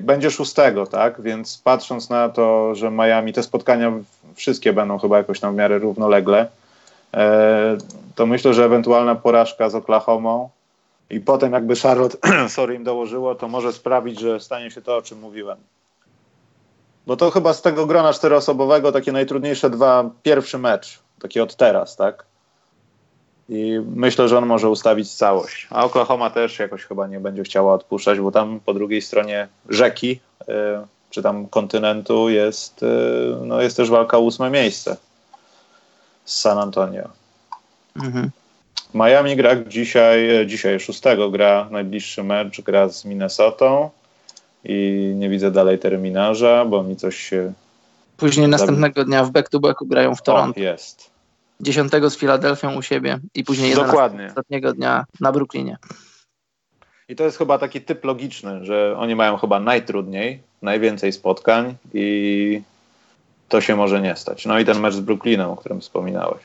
będzie 0.00 0.30
szóstego, 0.30 0.86
tak? 0.86 1.20
Więc 1.20 1.60
patrząc 1.64 2.10
na 2.10 2.28
to, 2.28 2.74
że 2.74 2.90
Miami, 2.90 3.32
te 3.32 3.42
spotkania 3.42 3.92
wszystkie 4.34 4.72
będą 4.72 4.98
chyba 4.98 5.18
jakoś 5.18 5.40
w 5.40 5.54
miarę 5.54 5.78
równolegle, 5.78 6.48
e, 7.14 7.76
to 8.14 8.26
myślę, 8.26 8.54
że 8.54 8.64
ewentualna 8.64 9.14
porażka 9.14 9.70
z 9.70 9.74
Oklahomą 9.74 10.48
i 11.10 11.20
potem 11.20 11.52
jakby 11.52 11.76
Charlotte, 11.76 12.18
sorry, 12.48 12.74
im 12.74 12.84
dołożyło, 12.84 13.34
to 13.34 13.48
może 13.48 13.72
sprawić, 13.72 14.20
że 14.20 14.40
stanie 14.40 14.70
się 14.70 14.82
to, 14.82 14.96
o 14.96 15.02
czym 15.02 15.20
mówiłem. 15.20 15.58
Bo 17.06 17.16
to 17.16 17.30
chyba 17.30 17.54
z 17.54 17.62
tego 17.62 17.86
grona 17.86 18.12
czteroosobowego 18.12 18.92
takie 18.92 19.12
najtrudniejsze 19.12 19.70
dwa, 19.70 20.10
pierwszy 20.22 20.58
mecz, 20.58 20.98
taki 21.20 21.40
od 21.40 21.56
teraz, 21.56 21.96
tak? 21.96 22.24
I 23.48 23.80
myślę, 23.94 24.28
że 24.28 24.38
on 24.38 24.46
może 24.46 24.68
ustawić 24.68 25.14
całość. 25.14 25.66
A 25.70 25.84
Oklahoma 25.84 26.30
też 26.30 26.58
jakoś 26.58 26.84
chyba 26.84 27.06
nie 27.06 27.20
będzie 27.20 27.42
chciała 27.42 27.74
odpuszczać, 27.74 28.20
bo 28.20 28.30
tam 28.30 28.60
po 28.60 28.74
drugiej 28.74 29.02
stronie 29.02 29.48
rzeki, 29.68 30.20
y, 30.42 30.44
czy 31.10 31.22
tam 31.22 31.46
kontynentu 31.46 32.28
jest, 32.28 32.82
y, 32.82 32.86
no 33.44 33.62
jest 33.62 33.76
też 33.76 33.90
walka 33.90 34.18
o 34.18 34.20
ósme 34.20 34.50
miejsce 34.50 34.96
z 36.24 36.38
San 36.38 36.58
Antonio. 36.58 37.08
Mhm. 37.96 38.30
Miami 38.94 39.36
gra 39.36 39.56
dzisiaj, 39.56 40.36
e, 40.36 40.46
dzisiaj 40.46 40.80
szóstego 40.80 41.30
gra 41.30 41.68
najbliższy 41.70 42.22
mecz, 42.22 42.60
gra 42.60 42.88
z 42.88 43.04
Minnesotą 43.04 43.90
i 44.64 45.12
nie 45.16 45.28
widzę 45.28 45.50
dalej 45.50 45.78
terminarza, 45.78 46.64
bo 46.64 46.82
mi 46.82 46.96
coś 46.96 47.16
się. 47.16 47.52
Później 48.16 48.48
następnego 48.48 49.04
dnia 49.04 49.24
w 49.24 49.30
back-to-backu 49.30 49.86
grają 49.86 50.14
w 50.14 50.22
Toronto. 50.22 50.60
O, 50.60 50.62
jest. 50.62 51.10
10 51.60 51.92
z 52.08 52.16
Filadelfią 52.16 52.74
u 52.74 52.82
siebie 52.82 53.18
i 53.34 53.44
później 53.44 53.74
Dokładnie. 53.74 54.26
ostatniego 54.26 54.72
dnia 54.72 55.04
na 55.20 55.32
Brooklynie. 55.32 55.76
I 57.08 57.16
to 57.16 57.24
jest 57.24 57.38
chyba 57.38 57.58
taki 57.58 57.80
typ 57.80 58.04
logiczny, 58.04 58.64
że 58.64 58.96
oni 58.98 59.14
mają 59.14 59.36
chyba 59.36 59.60
najtrudniej, 59.60 60.42
najwięcej 60.62 61.12
spotkań 61.12 61.74
i 61.94 62.62
to 63.48 63.60
się 63.60 63.76
może 63.76 64.00
nie 64.00 64.16
stać. 64.16 64.46
No 64.46 64.58
i 64.58 64.64
ten 64.64 64.80
mecz 64.80 64.94
z 64.94 65.00
Brooklynem, 65.00 65.50
o 65.50 65.56
którym 65.56 65.80
wspominałeś. 65.80 66.40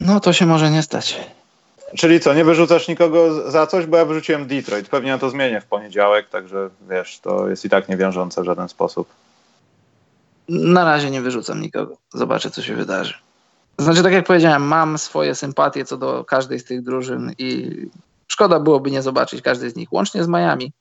No 0.00 0.20
to 0.20 0.32
się 0.32 0.46
może 0.46 0.70
nie 0.70 0.82
stać. 0.82 1.20
Czyli 1.94 2.20
co, 2.20 2.34
nie 2.34 2.44
wyrzucasz 2.44 2.88
nikogo 2.88 3.50
za 3.50 3.66
coś, 3.66 3.86
bo 3.86 3.96
ja 3.96 4.04
wyrzuciłem 4.04 4.46
Detroit. 4.46 4.88
Pewnie 4.88 5.10
na 5.10 5.18
to 5.18 5.30
zmienię 5.30 5.60
w 5.60 5.66
poniedziałek, 5.66 6.28
także 6.28 6.70
wiesz, 6.88 7.18
to 7.18 7.48
jest 7.48 7.64
i 7.64 7.70
tak 7.70 7.88
niewiążące 7.88 8.42
w 8.42 8.44
żaden 8.44 8.68
sposób. 8.68 9.08
Na 10.48 10.84
razie 10.84 11.10
nie 11.10 11.20
wyrzucam 11.20 11.60
nikogo. 11.60 11.96
Zobaczę, 12.14 12.50
co 12.50 12.62
się 12.62 12.74
wydarzy. 12.74 13.14
Znaczy, 13.78 14.02
tak 14.02 14.12
jak 14.12 14.26
powiedziałem, 14.26 14.62
mam 14.62 14.98
swoje 14.98 15.34
sympatie 15.34 15.84
co 15.84 15.96
do 15.96 16.24
każdej 16.24 16.58
z 16.58 16.64
tych 16.64 16.82
drużyn 16.82 17.32
i 17.38 17.76
szkoda 18.28 18.60
byłoby 18.60 18.90
nie 18.90 19.02
zobaczyć 19.02 19.42
każdej 19.42 19.70
z 19.70 19.76
nich, 19.76 19.92
łącznie 19.92 20.24
z 20.24 20.28
Miami. 20.28 20.72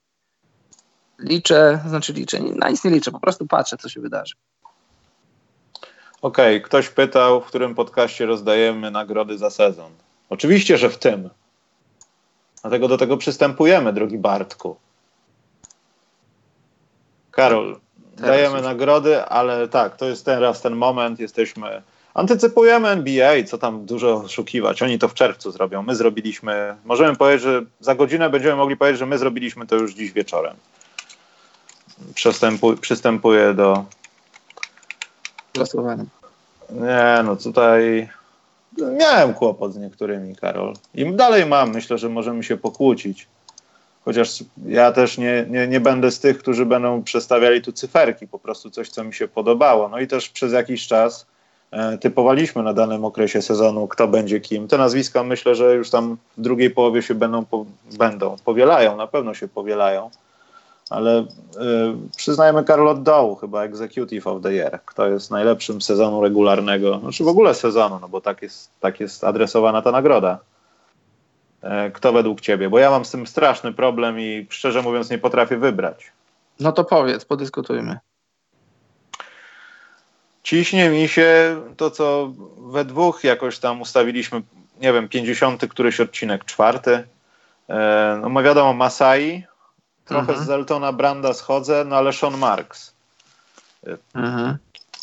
Liczę, 1.20 1.80
znaczy 1.88 2.13
liczę, 2.13 2.39
na 2.39 2.70
nic 2.70 2.84
nie 2.84 2.91
liczę, 2.91 3.12
po 3.12 3.20
prostu 3.20 3.48
patrzę, 3.48 3.78
co 3.78 3.89
się 3.89 4.02
wydarzy. 4.02 4.36
Okej, 6.22 6.58
okay, 6.58 6.62
ktoś 6.62 6.89
pytał, 6.89 7.41
w 7.41 7.46
którym 7.46 7.76
podcaście 7.76 8.26
rozdajemy 8.26 8.91
nagrody 8.91 9.38
za 9.38 9.50
sezon. 9.50 9.91
Oczywiście, 10.29 10.77
że 10.77 10.89
w 10.89 10.97
tym. 10.97 11.29
Dlatego 12.61 12.88
do 12.88 12.97
tego 12.97 13.17
przystępujemy, 13.17 13.93
drogi 13.93 14.17
Bartku. 14.17 14.75
Karol, 17.31 17.79
teraz 18.15 18.29
dajemy 18.29 18.57
już. 18.57 18.65
nagrody, 18.65 19.25
ale 19.25 19.67
tak, 19.67 19.97
to 19.97 20.05
jest 20.05 20.25
teraz 20.25 20.61
ten 20.61 20.75
moment, 20.75 21.19
jesteśmy. 21.19 21.81
Antycypujemy 22.13 22.89
NBA, 22.89 23.43
co 23.43 23.57
tam 23.57 23.85
dużo 23.85 24.13
oszukiwać. 24.13 24.81
Oni 24.81 24.99
to 24.99 25.07
w 25.07 25.13
czerwcu 25.13 25.51
zrobią. 25.51 25.81
My 25.81 25.95
zrobiliśmy. 25.95 26.75
Możemy 26.85 27.15
powiedzieć, 27.15 27.43
że 27.43 27.61
za 27.79 27.95
godzinę 27.95 28.29
będziemy 28.29 28.55
mogli 28.55 28.77
powiedzieć, 28.77 28.99
że 28.99 29.05
my 29.05 29.17
zrobiliśmy 29.17 29.67
to 29.67 29.75
już 29.75 29.93
dziś 29.93 30.11
wieczorem. 30.11 30.55
Przystępuję, 32.13 32.77
przystępuję 32.77 33.53
do. 33.53 33.85
Głosowania. 35.55 36.05
Nie, 36.69 37.23
no 37.23 37.35
tutaj 37.35 38.09
miałem 38.77 39.33
kłopot 39.33 39.73
z 39.73 39.77
niektórymi, 39.77 40.35
Karol. 40.35 40.73
I 40.93 41.13
dalej 41.13 41.45
mam. 41.45 41.71
Myślę, 41.71 41.97
że 41.97 42.09
możemy 42.09 42.43
się 42.43 42.57
pokłócić. 42.57 43.27
Chociaż 44.05 44.43
ja 44.65 44.91
też 44.91 45.17
nie, 45.17 45.45
nie, 45.49 45.67
nie 45.67 45.79
będę 45.79 46.11
z 46.11 46.19
tych, 46.19 46.38
którzy 46.38 46.65
będą 46.65 47.03
przestawiali 47.03 47.61
tu 47.61 47.71
cyferki, 47.71 48.27
po 48.27 48.39
prostu 48.39 48.69
coś, 48.69 48.89
co 48.89 49.03
mi 49.03 49.13
się 49.13 49.27
podobało. 49.27 49.89
No 49.89 49.99
i 49.99 50.07
też 50.07 50.29
przez 50.29 50.53
jakiś 50.53 50.88
czas 50.88 51.25
e, 51.71 51.97
typowaliśmy 51.97 52.63
na 52.63 52.73
danym 52.73 53.05
okresie 53.05 53.41
sezonu, 53.41 53.88
kto 53.88 54.07
będzie 54.07 54.39
kim. 54.39 54.67
Te 54.67 54.77
nazwiska 54.77 55.23
myślę, 55.23 55.55
że 55.55 55.75
już 55.75 55.89
tam 55.89 56.17
w 56.38 56.41
drugiej 56.41 56.69
połowie 56.69 57.01
się 57.01 57.15
będą, 57.15 57.45
po, 57.45 57.65
będą 57.97 58.35
powielają, 58.45 58.97
na 58.97 59.07
pewno 59.07 59.33
się 59.33 59.47
powielają. 59.47 60.09
Ale 60.89 61.19
y, 61.19 61.26
przyznajmy 62.17 62.63
Karol 62.63 62.88
od 62.88 63.04
dołu, 63.04 63.36
chyba 63.36 63.63
Executive 63.63 64.28
of 64.28 64.43
the 64.43 64.54
Year. 64.54 64.80
Kto 64.86 65.08
jest 65.08 65.32
najlepszym 65.32 65.82
sezonu 65.82 66.21
regularnego, 66.21 67.00
znaczy 67.00 67.24
w 67.24 67.28
ogóle 67.28 67.54
sezonu, 67.54 68.00
no 68.02 68.10
bo 68.10 68.21
tak 68.21 68.41
jest, 68.41 68.71
tak 68.80 69.00
jest 69.00 69.24
adresowana 69.24 69.82
ta 69.82 69.91
nagroda. 69.91 70.39
E, 71.62 71.91
kto 71.91 72.13
według 72.13 72.41
ciebie? 72.41 72.69
Bo 72.69 72.80
ja 72.80 72.89
mam 72.89 73.06
z 73.06 73.12
tym 73.12 73.28
straszny 73.28 73.74
problem 73.74 74.19
i 74.19 74.48
szczerze 74.50 74.82
mówiąc 74.82 75.10
nie 75.10 75.17
potrafię 75.17 75.58
wybrać. 75.58 76.12
No 76.60 76.71
to 76.71 76.84
powiedz, 76.84 77.26
podyskutujmy. 77.26 77.98
Ciśnie 80.43 80.89
mi 80.89 81.08
się 81.08 81.62
to, 81.78 81.91
co 81.91 82.32
we 82.58 82.86
dwóch 82.86 83.24
jakoś 83.24 83.60
tam 83.60 83.82
ustawiliśmy, 83.82 84.41
nie 84.82 84.93
wiem, 84.93 85.10
50 85.10 85.67
któryś 85.67 86.00
odcinek, 86.00 86.45
czwarty. 86.45 87.04
E, 87.69 88.21
no 88.21 88.43
wiadomo, 88.43 88.74
Masai, 88.74 89.43
trochę 90.06 90.30
mhm. 90.30 90.44
z 90.44 90.48
Zeltona 90.48 90.91
Branda 90.91 91.34
schodzę, 91.34 91.86
no 91.88 91.96
ale 91.96 92.13
Sean 92.13 92.38
Marks. 92.38 92.94
Mhm 94.15 94.58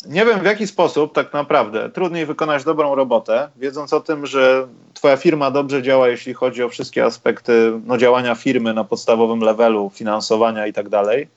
nie 0.05 0.25
wiem 0.25 0.39
w 0.39 0.45
jaki 0.45 0.67
sposób 0.67 1.13
tak 1.13 1.33
naprawdę 1.33 1.89
trudniej 1.89 2.25
wykonać 2.25 2.63
dobrą 2.63 2.95
robotę, 2.95 3.49
wiedząc 3.55 3.93
o 3.93 3.99
tym, 3.99 4.25
że 4.25 4.67
twoja 4.93 5.17
firma 5.17 5.51
dobrze 5.51 5.81
działa, 5.81 6.07
jeśli 6.07 6.33
chodzi 6.33 6.63
o 6.63 6.69
wszystkie 6.69 7.05
aspekty 7.05 7.79
no, 7.85 7.97
działania 7.97 8.35
firmy 8.35 8.73
na 8.73 8.83
podstawowym 8.83 9.39
levelu, 9.39 9.91
finansowania 9.93 10.67
i 10.67 10.73
tak 10.73 10.89
dalej. 10.89 11.27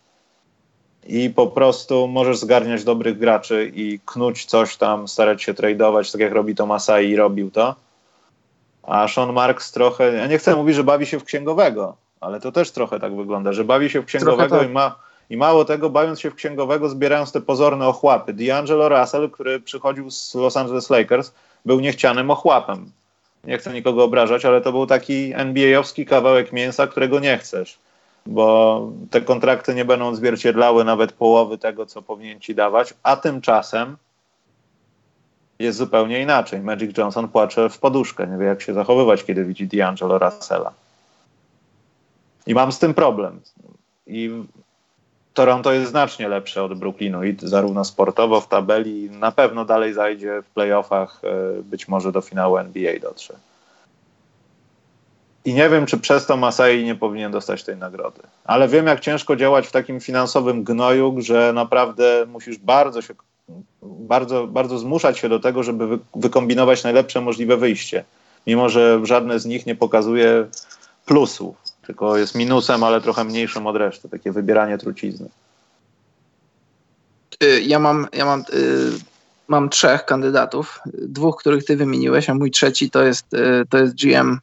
I 1.07 1.31
po 1.31 1.47
prostu 1.47 2.09
możesz 2.09 2.39
zgarniać 2.39 2.85
dobrych 2.85 3.19
graczy 3.19 3.73
i 3.75 4.01
knuć 4.07 4.45
coś 4.45 4.77
tam, 4.77 5.09
starać 5.09 5.43
się 5.43 5.55
tradeować, 5.55 6.13
tak 6.13 6.21
jak 6.21 6.33
robi 6.33 6.55
to 6.55 6.67
Masai 6.67 7.11
i 7.11 7.17
robił 7.17 7.51
to. 7.51 7.75
A 8.83 9.09
Sean 9.09 9.33
Marks 9.33 9.73
trochę, 9.73 10.13
ja 10.13 10.27
nie 10.27 10.39
chcę 10.39 10.57
mówić, 10.57 10.77
że 10.77 10.85
bawi 10.85 11.07
się 11.07 11.21
w 11.21 11.25
księgowego, 11.25 11.97
ale 12.27 12.41
to 12.41 12.53
też 12.53 12.71
trochę 12.71 13.01
tak 13.01 13.17
wygląda, 13.17 13.53
że 13.53 13.65
bawi 13.65 13.91
się 13.91 14.03
w 14.03 14.05
księgowego 14.05 14.59
tak. 14.59 14.69
i 14.69 14.73
ma 14.73 14.97
i 15.31 15.37
mało 15.37 15.65
tego, 15.65 15.91
bawiąc 15.91 16.21
się 16.21 16.31
w 16.31 16.35
księgowego, 16.35 16.89
zbierając 16.89 17.33
te 17.33 17.41
pozorne 17.41 17.87
ochłapy. 17.87 18.35
D'Angelo 18.35 19.01
Russell, 19.01 19.31
który 19.31 19.61
przychodził 19.61 20.11
z 20.11 20.35
Los 20.35 20.57
Angeles 20.57 20.91
Lakers, 20.91 21.33
był 21.65 21.81
niechcianym 21.81 22.31
ochłapem. 22.31 22.91
Nie 23.45 23.59
chcę 23.59 23.73
nikogo 23.73 24.05
obrażać, 24.05 24.45
ale 24.45 24.61
to 24.61 24.73
był 24.73 24.87
taki 24.87 25.33
NBA-owski 25.35 26.07
kawałek 26.07 26.53
mięsa, 26.53 26.87
którego 26.87 27.21
nie 27.21 27.39
chcesz, 27.39 27.79
bo 28.27 28.81
te 29.11 29.21
kontrakty 29.21 29.75
nie 29.75 29.85
będą 29.85 30.09
odzwierciedlały 30.09 30.85
nawet 30.85 31.13
połowy 31.13 31.59
tego, 31.59 31.87
co 31.87 32.03
powinien 32.03 32.41
ci 32.41 32.55
dawać, 32.55 32.95
a 33.03 33.17
tymczasem 33.17 33.97
jest 35.59 35.79
zupełnie 35.79 36.23
inaczej. 36.23 36.61
Magic 36.61 36.99
Johnson 36.99 37.29
płacze 37.29 37.71
w 37.71 37.79
poduszkę, 37.79 38.27
nie 38.27 38.39
wie 38.39 38.47
jak 38.47 38.63
się 38.63 38.75
zachowywać, 38.75 39.25
kiedy 39.25 39.45
widzi 39.45 39.69
D'Angelo 39.69 40.19
Russella. 40.19 40.86
I 42.47 42.55
mam 42.55 42.73
z 42.73 42.79
tym 42.79 42.95
problem. 42.95 43.41
I 44.07 44.31
Toronto 45.35 45.73
jest 45.73 45.91
znacznie 45.91 46.29
lepsze 46.29 46.63
od 46.63 46.79
Brooklynu 46.79 47.25
i 47.25 47.37
zarówno 47.43 47.85
sportowo 47.85 48.41
w 48.41 48.49
tabeli 48.49 49.11
na 49.11 49.33
pewno 49.33 49.65
dalej 49.65 49.95
zajdzie 49.95 50.43
w 50.43 50.51
playoffach, 50.51 51.21
e, 51.25 51.63
być 51.63 51.89
może 51.89 52.13
do 52.13 52.21
finału 52.21 52.57
NBA 52.57 53.01
dotrze. 53.01 53.35
I 55.45 55.55
nie 55.55 55.69
wiem, 55.69 55.87
czy 55.87 55.99
przez 55.99 56.27
to 56.27 56.37
Masai 56.37 56.85
nie 56.85 56.95
powinien 56.95 57.33
dostać 57.33 57.65
tej 57.65 57.77
nagrody. 57.77 58.23
Ale 58.45 58.69
wiem, 58.69 58.87
jak 58.87 59.01
ciężko 59.01 59.37
działać 59.37 59.67
w 59.67 59.73
takim 59.73 60.01
finansowym 60.01 60.65
gnoju, 60.65 61.17
że 61.19 61.53
naprawdę 61.53 62.27
musisz 62.29 62.59
bardzo 62.59 63.03
się, 63.03 63.15
bardzo, 63.83 64.47
bardzo 64.47 64.79
zmuszać 64.79 65.19
się 65.19 65.29
do 65.29 65.41
tego, 65.41 65.63
żeby 65.63 65.87
wy, 65.87 65.99
wykombinować 66.15 66.85
najlepsze 66.85 67.21
możliwe 67.21 67.57
wyjście. 67.57 68.05
Mimo, 68.47 68.69
że 68.69 69.01
żadne 69.03 69.41
z 69.41 69.47
nich 69.47 69.67
nie 69.67 69.75
pokazuje 69.75 70.47
plusów 71.07 71.66
tylko 71.87 72.17
jest 72.17 72.35
minusem, 72.35 72.85
ale 72.85 73.01
trochę 73.01 73.25
mniejszym 73.25 73.67
od 73.67 73.77
reszty, 73.77 74.09
takie 74.09 74.33
wybieranie 74.33 74.79
trucizny. 74.79 75.29
Ja 77.63 77.79
mam, 77.79 78.07
ja 78.13 78.25
mam, 78.25 78.41
y, 78.41 78.91
mam 79.49 79.69
trzech 79.69 80.05
kandydatów, 80.05 80.81
dwóch, 80.95 81.37
których 81.41 81.65
ty 81.65 81.77
wymieniłeś, 81.77 82.31
a 82.31 82.35
mój 82.35 82.51
trzeci 82.51 82.91
to 82.91 83.03
jest, 83.03 83.35
y, 83.35 83.65
to 83.71 83.79
jest 83.79 83.95
GM. 83.95 84.39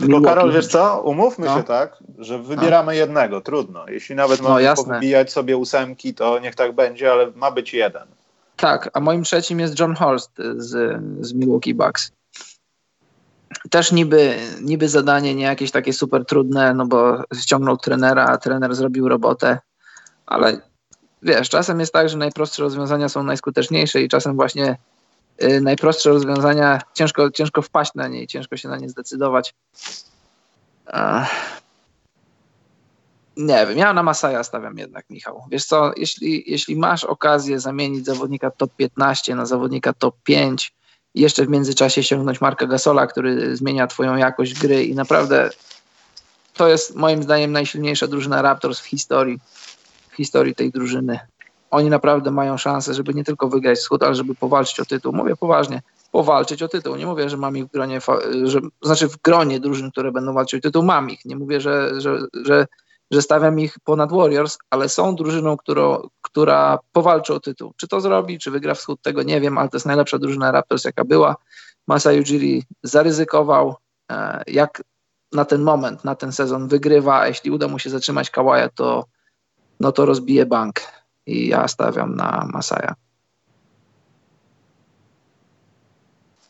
Tylko 0.00 0.20
Karol, 0.20 0.52
wiesz 0.52 0.66
co, 0.66 1.02
umówmy 1.02 1.46
no. 1.46 1.56
się 1.56 1.62
tak, 1.62 1.96
że 2.18 2.38
wybieramy 2.38 2.86
no. 2.86 2.92
jednego, 2.92 3.40
trudno. 3.40 3.88
Jeśli 3.88 4.14
nawet 4.14 4.40
mamy 4.40 4.64
no, 4.64 4.74
powbijać 4.74 5.32
sobie 5.32 5.56
ósemki, 5.56 6.14
to 6.14 6.38
niech 6.38 6.54
tak 6.54 6.74
będzie, 6.74 7.12
ale 7.12 7.30
ma 7.30 7.50
być 7.50 7.74
jeden. 7.74 8.02
Tak, 8.56 8.90
a 8.92 9.00
moim 9.00 9.22
trzecim 9.22 9.60
jest 9.60 9.80
John 9.80 9.94
Horst 9.94 10.30
z, 10.56 11.00
z 11.20 11.32
Milwaukee 11.32 11.74
Bucks 11.74 12.12
też 13.70 13.92
niby, 13.92 14.36
niby 14.60 14.88
zadanie 14.88 15.34
nie 15.34 15.44
jakieś 15.44 15.70
takie 15.70 15.92
super 15.92 16.24
trudne, 16.24 16.74
no 16.74 16.86
bo 16.86 17.22
ściągnął 17.40 17.76
trenera, 17.76 18.26
a 18.26 18.38
trener 18.38 18.74
zrobił 18.74 19.08
robotę, 19.08 19.58
ale 20.26 20.60
wiesz, 21.22 21.48
czasem 21.48 21.80
jest 21.80 21.92
tak, 21.92 22.08
że 22.08 22.18
najprostsze 22.18 22.62
rozwiązania 22.62 23.08
są 23.08 23.22
najskuteczniejsze 23.22 24.02
i 24.02 24.08
czasem 24.08 24.36
właśnie 24.36 24.76
y, 25.42 25.60
najprostsze 25.60 26.10
rozwiązania, 26.10 26.80
ciężko, 26.94 27.30
ciężko 27.30 27.62
wpaść 27.62 27.94
na 27.94 28.08
nie, 28.08 28.26
ciężko 28.26 28.56
się 28.56 28.68
na 28.68 28.76
nie 28.76 28.88
zdecydować. 28.88 29.54
nie 33.36 33.66
wiem, 33.66 33.78
ja 33.78 33.92
na 33.92 34.02
Masaja 34.02 34.44
stawiam 34.44 34.78
jednak, 34.78 35.10
Michał. 35.10 35.44
Wiesz 35.50 35.64
co, 35.64 35.92
jeśli, 35.96 36.50
jeśli 36.50 36.76
masz 36.76 37.04
okazję 37.04 37.60
zamienić 37.60 38.04
zawodnika 38.06 38.50
top 38.50 38.72
15 38.76 39.34
na 39.34 39.46
zawodnika 39.46 39.92
top 39.92 40.16
5, 40.22 40.72
jeszcze 41.14 41.46
w 41.46 41.48
międzyczasie 41.48 42.02
sięgnąć 42.02 42.40
Marka 42.40 42.66
Gasola, 42.66 43.06
który 43.06 43.56
zmienia 43.56 43.86
twoją 43.86 44.16
jakość 44.16 44.60
gry 44.60 44.84
i 44.84 44.94
naprawdę 44.94 45.50
to 46.54 46.68
jest 46.68 46.96
moim 46.96 47.22
zdaniem 47.22 47.52
najsilniejsza 47.52 48.06
drużyna 48.06 48.42
Raptors 48.42 48.80
w 48.80 48.84
historii, 48.84 49.38
w 50.10 50.16
historii 50.16 50.54
tej 50.54 50.70
drużyny. 50.70 51.18
Oni 51.70 51.90
naprawdę 51.90 52.30
mają 52.30 52.56
szansę, 52.56 52.94
żeby 52.94 53.14
nie 53.14 53.24
tylko 53.24 53.48
wygrać 53.48 53.78
wschód, 53.78 54.02
ale 54.02 54.14
żeby 54.14 54.34
powalczyć 54.34 54.80
o 54.80 54.84
tytuł. 54.84 55.12
Mówię 55.12 55.36
poważnie, 55.36 55.82
powalczyć 56.12 56.62
o 56.62 56.68
tytuł. 56.68 56.96
Nie 56.96 57.06
mówię, 57.06 57.30
że 57.30 57.36
mam 57.36 57.56
ich 57.56 57.64
w 57.64 57.70
gronie, 57.70 58.00
że, 58.44 58.60
znaczy 58.82 59.08
w 59.08 59.16
gronie 59.22 59.60
drużyn, 59.60 59.90
które 59.90 60.12
będą 60.12 60.32
walczyć 60.32 60.58
o 60.58 60.62
tytuł, 60.62 60.82
mam 60.82 61.10
ich. 61.10 61.24
Nie 61.24 61.36
mówię, 61.36 61.60
że, 61.60 62.00
że, 62.00 62.18
że 62.44 62.66
że 63.12 63.22
stawiam 63.22 63.60
ich 63.60 63.78
ponad 63.84 64.12
Warriors, 64.12 64.58
ale 64.70 64.88
są 64.88 65.16
drużyną, 65.16 65.56
którą, 65.56 66.08
która 66.22 66.78
powalczy 66.92 67.34
o 67.34 67.40
tytuł. 67.40 67.72
Czy 67.76 67.88
to 67.88 68.00
zrobi, 68.00 68.38
czy 68.38 68.50
wygra 68.50 68.74
wschód, 68.74 69.02
tego 69.02 69.22
nie 69.22 69.40
wiem, 69.40 69.58
ale 69.58 69.68
to 69.68 69.76
jest 69.76 69.86
najlepsza 69.86 70.18
drużyna 70.18 70.52
Raptors, 70.52 70.84
jaka 70.84 71.04
była. 71.04 71.36
Masai 71.86 72.20
Ujiri 72.20 72.62
zaryzykował, 72.82 73.74
e, 74.12 74.42
jak 74.46 74.82
na 75.32 75.44
ten 75.44 75.62
moment, 75.62 76.04
na 76.04 76.14
ten 76.14 76.32
sezon 76.32 76.68
wygrywa, 76.68 77.20
a 77.20 77.28
jeśli 77.28 77.50
uda 77.50 77.68
mu 77.68 77.78
się 77.78 77.90
zatrzymać 77.90 78.30
Kawaja, 78.30 78.68
to, 78.68 79.04
no 79.80 79.92
to 79.92 80.06
rozbije 80.06 80.46
bank 80.46 80.80
i 81.26 81.48
ja 81.48 81.68
stawiam 81.68 82.16
na 82.16 82.48
Masaja. 82.52 82.94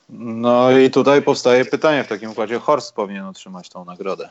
No 0.08 0.70
i 0.70 0.90
tutaj 0.90 1.22
powstaje 1.22 1.64
pytanie 1.64 2.04
w 2.04 2.08
takim 2.08 2.30
układzie, 2.30 2.58
Horst 2.58 2.94
powinien 2.94 3.24
otrzymać 3.24 3.68
tą 3.68 3.84
nagrodę. 3.84 4.28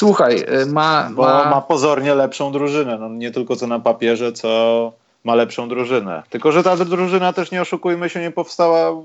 Słuchaj, 0.00 0.44
y, 0.62 0.66
ma, 0.66 1.10
Bo 1.12 1.22
ma... 1.22 1.50
ma 1.50 1.60
pozornie 1.60 2.14
lepszą 2.14 2.52
drużynę. 2.52 2.98
No, 2.98 3.08
nie 3.08 3.30
tylko 3.30 3.56
co 3.56 3.66
na 3.66 3.80
papierze, 3.80 4.32
co 4.32 4.92
ma 5.24 5.34
lepszą 5.34 5.68
drużynę. 5.68 6.22
Tylko, 6.30 6.52
że 6.52 6.62
ta 6.62 6.76
drużyna 6.76 7.32
też 7.32 7.50
nie 7.50 7.62
oszukujmy 7.62 8.08
się, 8.08 8.20
nie 8.20 8.30
powstała 8.30 9.02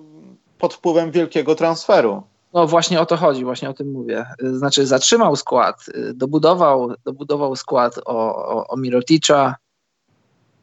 pod 0.58 0.74
wpływem 0.74 1.12
wielkiego 1.12 1.56
transferu. 1.56 2.24
No 2.54 2.68
właśnie 2.68 3.02
o 3.02 3.06
to 3.06 3.18
chodzi, 3.18 3.46
właśnie 3.46 3.70
o 3.70 3.74
tym 3.74 3.92
mówię. 3.92 4.26
Y, 4.44 4.58
znaczy 4.58 4.86
zatrzymał 4.86 5.36
skład, 5.36 5.86
y, 5.88 6.14
dobudował, 6.14 6.94
dobudował 7.06 7.56
skład 7.56 7.98
o, 8.06 8.36
o, 8.36 8.68
o 8.68 8.78
Miroticza, 8.78 9.56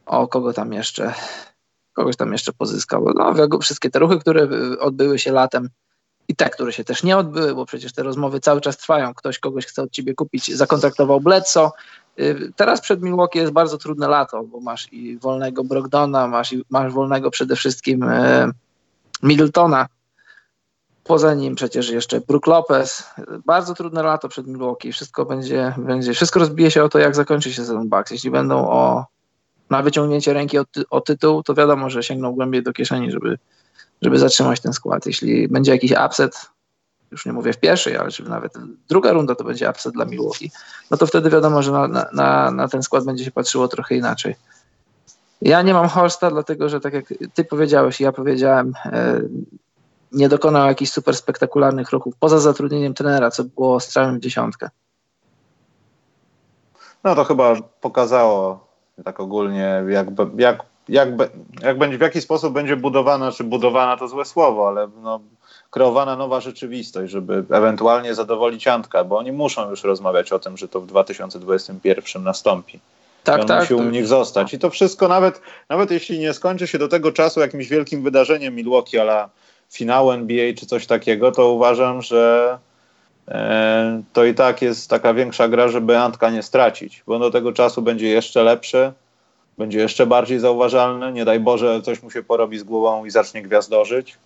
o 0.05 0.27
kogo 0.27 0.53
tam 0.53 0.73
jeszcze, 0.73 1.13
kogoś 1.93 2.15
tam 2.15 2.31
jeszcze 2.31 2.53
pozyskał. 2.53 3.05
No, 3.15 3.59
wszystkie 3.59 3.89
te 3.89 3.99
ruchy, 3.99 4.19
które 4.19 4.47
odbyły 4.79 5.19
się 5.19 5.31
latem. 5.31 5.69
I 6.27 6.35
te, 6.35 6.49
które 6.49 6.73
się 6.73 6.83
też 6.83 7.03
nie 7.03 7.17
odbyły, 7.17 7.55
bo 7.55 7.65
przecież 7.65 7.93
te 7.93 8.03
rozmowy 8.03 8.39
cały 8.39 8.61
czas 8.61 8.77
trwają. 8.77 9.13
Ktoś 9.13 9.39
kogoś 9.39 9.65
chce 9.65 9.81
od 9.81 9.91
ciebie 9.91 10.13
kupić, 10.13 10.55
zakontraktował 10.55 11.21
Bledso. 11.21 11.71
Y, 12.19 12.53
teraz 12.55 12.81
przed 12.81 13.01
Milwaukee 13.01 13.39
jest 13.39 13.51
bardzo 13.51 13.77
trudne 13.77 14.07
lato, 14.07 14.43
bo 14.43 14.59
masz 14.59 14.93
i 14.93 15.17
wolnego 15.17 15.63
Brogdona, 15.63 16.27
masz, 16.27 16.53
i, 16.53 16.63
masz 16.69 16.93
wolnego 16.93 17.31
przede 17.31 17.55
wszystkim 17.55 18.03
e, 18.03 18.51
Middletona. 19.23 19.87
Poza 21.03 21.33
nim 21.33 21.55
przecież 21.55 21.89
jeszcze 21.89 22.21
Brook 22.21 22.47
Lopez. 22.47 23.09
Bardzo 23.45 23.73
trudne 23.73 24.03
lato 24.03 24.29
przed 24.29 24.47
Milwaukee. 24.47 24.91
Wszystko 24.91 25.25
będzie, 25.25 25.73
będzie, 25.77 26.13
wszystko 26.13 26.39
rozbije 26.39 26.71
się 26.71 26.83
o 26.83 26.89
to, 26.89 26.99
jak 26.99 27.15
zakończy 27.15 27.53
się 27.53 27.61
sezon 27.61 27.89
Bucks. 27.89 28.11
Jeśli 28.11 28.31
będą 28.31 28.69
o, 28.69 29.05
na 29.69 29.81
wyciągnięcie 29.81 30.33
ręki 30.33 30.57
o, 30.57 30.65
ty, 30.65 30.83
o 30.89 31.01
tytuł, 31.01 31.43
to 31.43 31.53
wiadomo, 31.53 31.89
że 31.89 32.03
sięgną 32.03 32.31
głębiej 32.31 32.63
do 32.63 32.73
kieszeni, 32.73 33.11
żeby, 33.11 33.37
żeby 34.03 34.19
zatrzymać 34.19 34.61
ten 34.61 34.73
skład. 34.73 35.05
Jeśli 35.05 35.47
będzie 35.47 35.71
jakiś 35.71 35.93
upset, 36.05 36.49
już 37.11 37.25
nie 37.25 37.33
mówię 37.33 37.53
w 37.53 37.59
pierwszej, 37.59 37.97
ale 37.97 38.11
czy 38.11 38.23
nawet 38.23 38.53
druga 38.89 39.11
runda 39.11 39.35
to 39.35 39.43
będzie 39.43 39.69
upset 39.69 39.93
dla 39.93 40.05
Milwaukee, 40.05 40.51
no 40.91 40.97
to 40.97 41.07
wtedy 41.07 41.29
wiadomo, 41.29 41.61
że 41.61 41.71
na, 41.71 41.87
na, 42.13 42.51
na 42.51 42.67
ten 42.67 42.83
skład 42.83 43.05
będzie 43.05 43.25
się 43.25 43.31
patrzyło 43.31 43.67
trochę 43.67 43.95
inaczej. 43.95 44.35
Ja 45.41 45.61
nie 45.61 45.73
mam 45.73 45.87
Horsta, 45.87 46.31
dlatego 46.31 46.69
że 46.69 46.79
tak 46.79 46.93
jak 46.93 47.05
ty 47.33 47.43
powiedziałeś 47.43 48.01
ja 48.01 48.11
powiedziałem, 48.11 48.73
e, 48.85 49.21
nie 50.11 50.29
dokonał 50.29 50.67
jakichś 50.67 50.91
super 50.91 51.15
spektakularnych 51.15 51.87
kroków 51.87 52.15
poza 52.19 52.39
zatrudnieniem 52.39 52.93
trenera, 52.93 53.31
co 53.31 53.43
było 53.43 53.79
strzałem 53.79 54.17
w 54.17 54.19
dziesiątkę. 54.19 54.69
No 57.03 57.15
to 57.15 57.23
chyba 57.23 57.55
pokazało 57.81 58.67
tak 59.03 59.19
ogólnie, 59.19 59.83
jak, 59.87 60.07
jak, 60.37 60.63
jak, 60.89 61.09
jak 61.61 61.77
będzie, 61.77 61.97
w 61.97 62.01
jaki 62.01 62.21
sposób 62.21 62.53
będzie 62.53 62.75
budowana, 62.75 63.31
czy 63.31 63.43
budowana 63.43 63.97
to 63.97 64.07
złe 64.07 64.25
słowo, 64.25 64.67
ale 64.67 64.87
no, 65.03 65.19
kreowana 65.71 66.15
nowa 66.15 66.41
rzeczywistość, 66.41 67.11
żeby 67.11 67.43
ewentualnie 67.49 68.15
zadowolić 68.15 68.67
Antka, 68.67 69.03
bo 69.03 69.17
oni 69.17 69.31
muszą 69.31 69.69
już 69.69 69.83
rozmawiać 69.83 70.31
o 70.31 70.39
tym, 70.39 70.57
że 70.57 70.67
to 70.67 70.81
w 70.81 70.85
2021 70.85 72.23
nastąpi. 72.23 72.79
Tak, 73.23 73.41
on 73.41 73.47
tak. 73.47 73.61
Musi 73.61 73.73
u 73.73 73.89
nich 73.89 74.07
zostać. 74.07 74.53
I 74.53 74.59
to 74.59 74.69
wszystko, 74.69 75.07
nawet, 75.07 75.41
nawet 75.69 75.91
jeśli 75.91 76.19
nie 76.19 76.33
skończy 76.33 76.67
się 76.67 76.77
do 76.77 76.87
tego 76.87 77.11
czasu 77.11 77.39
jakimś 77.39 77.67
wielkim 77.67 78.03
wydarzeniem 78.03 78.55
Milwaukee, 78.55 78.99
ale 78.99 79.27
finału 79.71 80.11
NBA 80.11 80.53
czy 80.53 80.65
coś 80.65 80.87
takiego, 80.87 81.31
to 81.31 81.51
uważam, 81.51 82.01
że 82.01 82.57
e, 83.27 84.01
to 84.13 84.25
i 84.25 84.33
tak 84.33 84.61
jest 84.61 84.89
taka 84.89 85.13
większa 85.13 85.47
gra, 85.47 85.67
żeby 85.67 85.97
Antka 85.97 86.29
nie 86.29 86.43
stracić, 86.43 87.03
bo 87.07 87.19
do 87.19 87.31
tego 87.31 87.53
czasu 87.53 87.81
będzie 87.81 88.07
jeszcze 88.07 88.43
lepszy, 88.43 88.91
będzie 89.57 89.79
jeszcze 89.79 90.05
bardziej 90.05 90.39
zauważalny. 90.39 91.13
Nie 91.13 91.25
daj 91.25 91.39
Boże, 91.39 91.81
coś 91.81 92.03
mu 92.03 92.11
się 92.11 92.23
porobi 92.23 92.59
z 92.59 92.63
głową 92.63 93.05
i 93.05 93.09
zacznie 93.09 93.41
gwiazdożyć, 93.41 94.17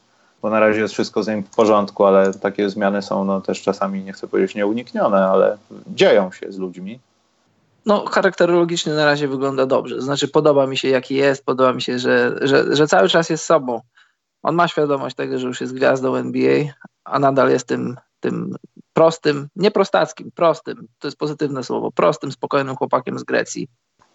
bo 0.41 0.49
na 0.49 0.59
razie 0.59 0.80
jest 0.80 0.93
wszystko 0.93 1.23
z 1.23 1.28
nim 1.28 1.43
w 1.43 1.55
porządku, 1.55 2.05
ale 2.05 2.34
takie 2.34 2.69
zmiany 2.69 3.01
są 3.01 3.25
no, 3.25 3.41
też 3.41 3.61
czasami, 3.61 4.03
nie 4.03 4.13
chcę 4.13 4.28
powiedzieć 4.28 4.55
nieuniknione, 4.55 5.28
ale 5.28 5.57
dzieją 5.88 6.32
się 6.32 6.51
z 6.51 6.57
ludźmi. 6.57 6.99
No, 7.86 8.05
charakterologicznie 8.05 8.93
na 8.93 9.05
razie 9.05 9.28
wygląda 9.28 9.65
dobrze. 9.65 10.01
Znaczy, 10.01 10.28
podoba 10.28 10.67
mi 10.67 10.78
się, 10.78 10.88
jaki 10.88 11.15
jest, 11.15 11.45
podoba 11.45 11.73
mi 11.73 11.82
się, 11.82 11.99
że, 11.99 12.36
że, 12.41 12.75
że 12.75 12.88
cały 12.88 13.09
czas 13.09 13.30
jest 13.30 13.45
sobą 13.45 13.82
on 14.43 14.55
ma 14.55 14.67
świadomość 14.67 15.15
tego, 15.15 15.39
że 15.39 15.47
już 15.47 15.61
jest 15.61 15.73
gwiazdą 15.73 16.15
NBA, 16.15 16.63
a 17.03 17.19
nadal 17.19 17.49
jest 17.49 17.67
tym, 17.67 17.95
tym 18.19 18.55
prostym, 18.93 19.47
nie 19.55 19.71
prostackim, 19.71 20.32
prostym, 20.32 20.88
to 20.99 21.07
jest 21.07 21.17
pozytywne 21.17 21.63
słowo, 21.63 21.91
prostym, 21.91 22.32
spokojnym 22.32 22.75
chłopakiem 22.75 23.19
z 23.19 23.23
Grecji. 23.23 23.67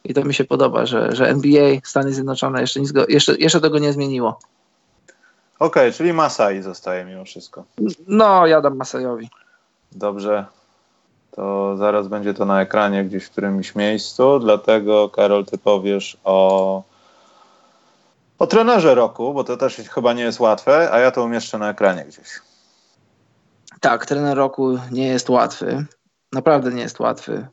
I 0.05 0.15
to 0.15 0.25
mi 0.25 0.35
się 0.35 0.45
podoba, 0.45 0.87
że, 0.87 1.17
że 1.17 1.29
NBA, 1.29 1.77
Stany 1.85 2.13
Zjednoczone 2.13 2.61
jeszcze, 2.61 2.81
nic 2.81 2.93
go, 2.93 3.05
jeszcze, 3.09 3.37
jeszcze 3.37 3.61
tego 3.61 3.79
nie 3.79 3.93
zmieniło. 3.93 4.39
Okej, 5.59 5.83
okay, 5.83 5.93
czyli 5.93 6.13
Masai 6.13 6.63
zostaje 6.63 7.05
mimo 7.05 7.25
wszystko. 7.25 7.65
No, 8.07 8.47
jadam 8.47 8.77
Masajowi. 8.77 9.29
Dobrze. 9.93 10.47
To 11.31 11.77
zaraz 11.77 12.09
będzie 12.09 12.35
to 12.35 12.45
na 12.45 12.61
ekranie 12.61 13.05
gdzieś 13.05 13.25
w 13.25 13.31
którymś 13.31 13.75
miejscu, 13.75 14.39
dlatego 14.39 15.09
Karol, 15.09 15.45
ty 15.45 15.59
powiesz 15.59 16.17
o 16.25 16.83
o 18.39 18.47
trenerze 18.47 18.95
roku, 18.95 19.35
bo 19.35 19.45
to 19.45 19.57
też 19.57 19.77
chyba 19.77 20.13
nie 20.13 20.23
jest 20.23 20.41
łatwe, 20.41 20.93
a 20.93 20.99
ja 20.99 21.11
to 21.11 21.25
umieszczę 21.25 21.59
na 21.59 21.71
ekranie 21.71 22.05
gdzieś. 22.05 22.29
Tak, 23.81 24.07
trener 24.07 24.37
roku 24.37 24.79
nie 24.91 25.07
jest 25.07 25.31
łatwy. 25.31 25.85
Naprawdę 26.33 26.73
nie 26.73 26.83
jest 26.83 27.01
łatwy. 27.01 27.47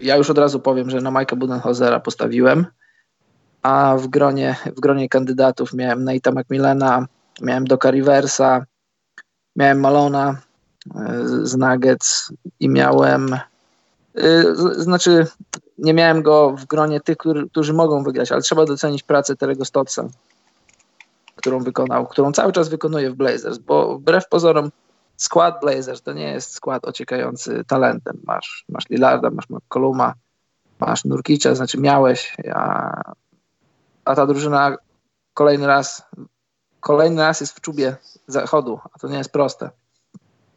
Ja 0.00 0.16
już 0.16 0.30
od 0.30 0.38
razu 0.38 0.60
powiem, 0.60 0.90
że 0.90 1.00
na 1.00 1.10
Majka 1.10 1.36
Budenholzera 1.36 2.00
postawiłem, 2.00 2.66
a 3.62 3.96
w 3.98 4.06
gronie, 4.06 4.56
w 4.76 4.80
gronie 4.80 5.08
kandydatów 5.08 5.74
miałem 5.74 6.04
Nate'a 6.04 6.32
McMillana, 6.32 7.06
miałem 7.42 7.64
Doka 7.64 7.90
Riversa, 7.90 8.66
miałem 9.56 9.80
Malona 9.80 10.40
e, 10.94 11.28
z 11.42 11.56
Nuggets 11.56 12.32
i 12.60 12.68
miałem 12.68 13.34
e, 14.14 14.54
znaczy 14.74 15.26
nie 15.78 15.94
miałem 15.94 16.22
go 16.22 16.50
w 16.50 16.64
gronie 16.64 17.00
tych, 17.00 17.16
który, 17.16 17.48
którzy 17.48 17.72
mogą 17.72 18.02
wygrać, 18.02 18.32
ale 18.32 18.40
trzeba 18.40 18.64
docenić 18.64 19.02
pracę 19.02 19.36
Terego 19.36 19.64
Stotsa, 19.64 20.08
którą 21.36 21.58
wykonał, 21.58 22.06
którą 22.06 22.32
cały 22.32 22.52
czas 22.52 22.68
wykonuje 22.68 23.10
w 23.10 23.14
Blazers, 23.14 23.58
bo 23.58 23.98
wbrew 23.98 24.28
pozorom 24.28 24.70
skład 25.16 25.60
Blazers 25.60 26.02
to 26.02 26.12
nie 26.12 26.32
jest 26.32 26.52
skład 26.52 26.84
ociekający 26.84 27.64
talentem. 27.64 28.20
Masz, 28.24 28.64
masz 28.68 28.88
Lillarda, 28.90 29.30
masz 29.30 29.50
McColluma, 29.50 30.14
masz 30.80 31.04
Nurkicza, 31.04 31.54
znaczy 31.54 31.80
miałeś, 31.80 32.36
a, 32.54 32.90
a 34.04 34.14
ta 34.14 34.26
drużyna 34.26 34.76
kolejny 35.34 35.66
raz 35.66 36.02
kolejny 36.86 37.22
raz 37.22 37.40
jest 37.40 37.56
w 37.56 37.60
czubie 37.60 37.96
zachodu, 38.26 38.80
a 38.92 38.98
to 38.98 39.08
nie 39.08 39.18
jest 39.18 39.32
proste. 39.32 39.70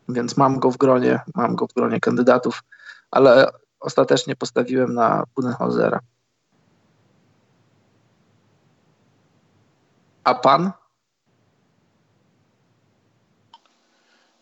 Więc 0.10 0.38
mam 0.38 0.60
go 0.60 0.72
w 0.72 0.78
gronie, 0.78 1.22
mam 1.36 1.56
go 1.56 1.68
w 1.68 1.74
gronie 1.74 2.00
kandydatów, 2.00 2.64
ale 3.12 3.52
ostatecznie 3.80 4.36
postawiłem 4.36 4.94
na 4.94 5.24
Budenholzera. 5.36 6.00
A 10.24 10.36
pan? 10.36 10.72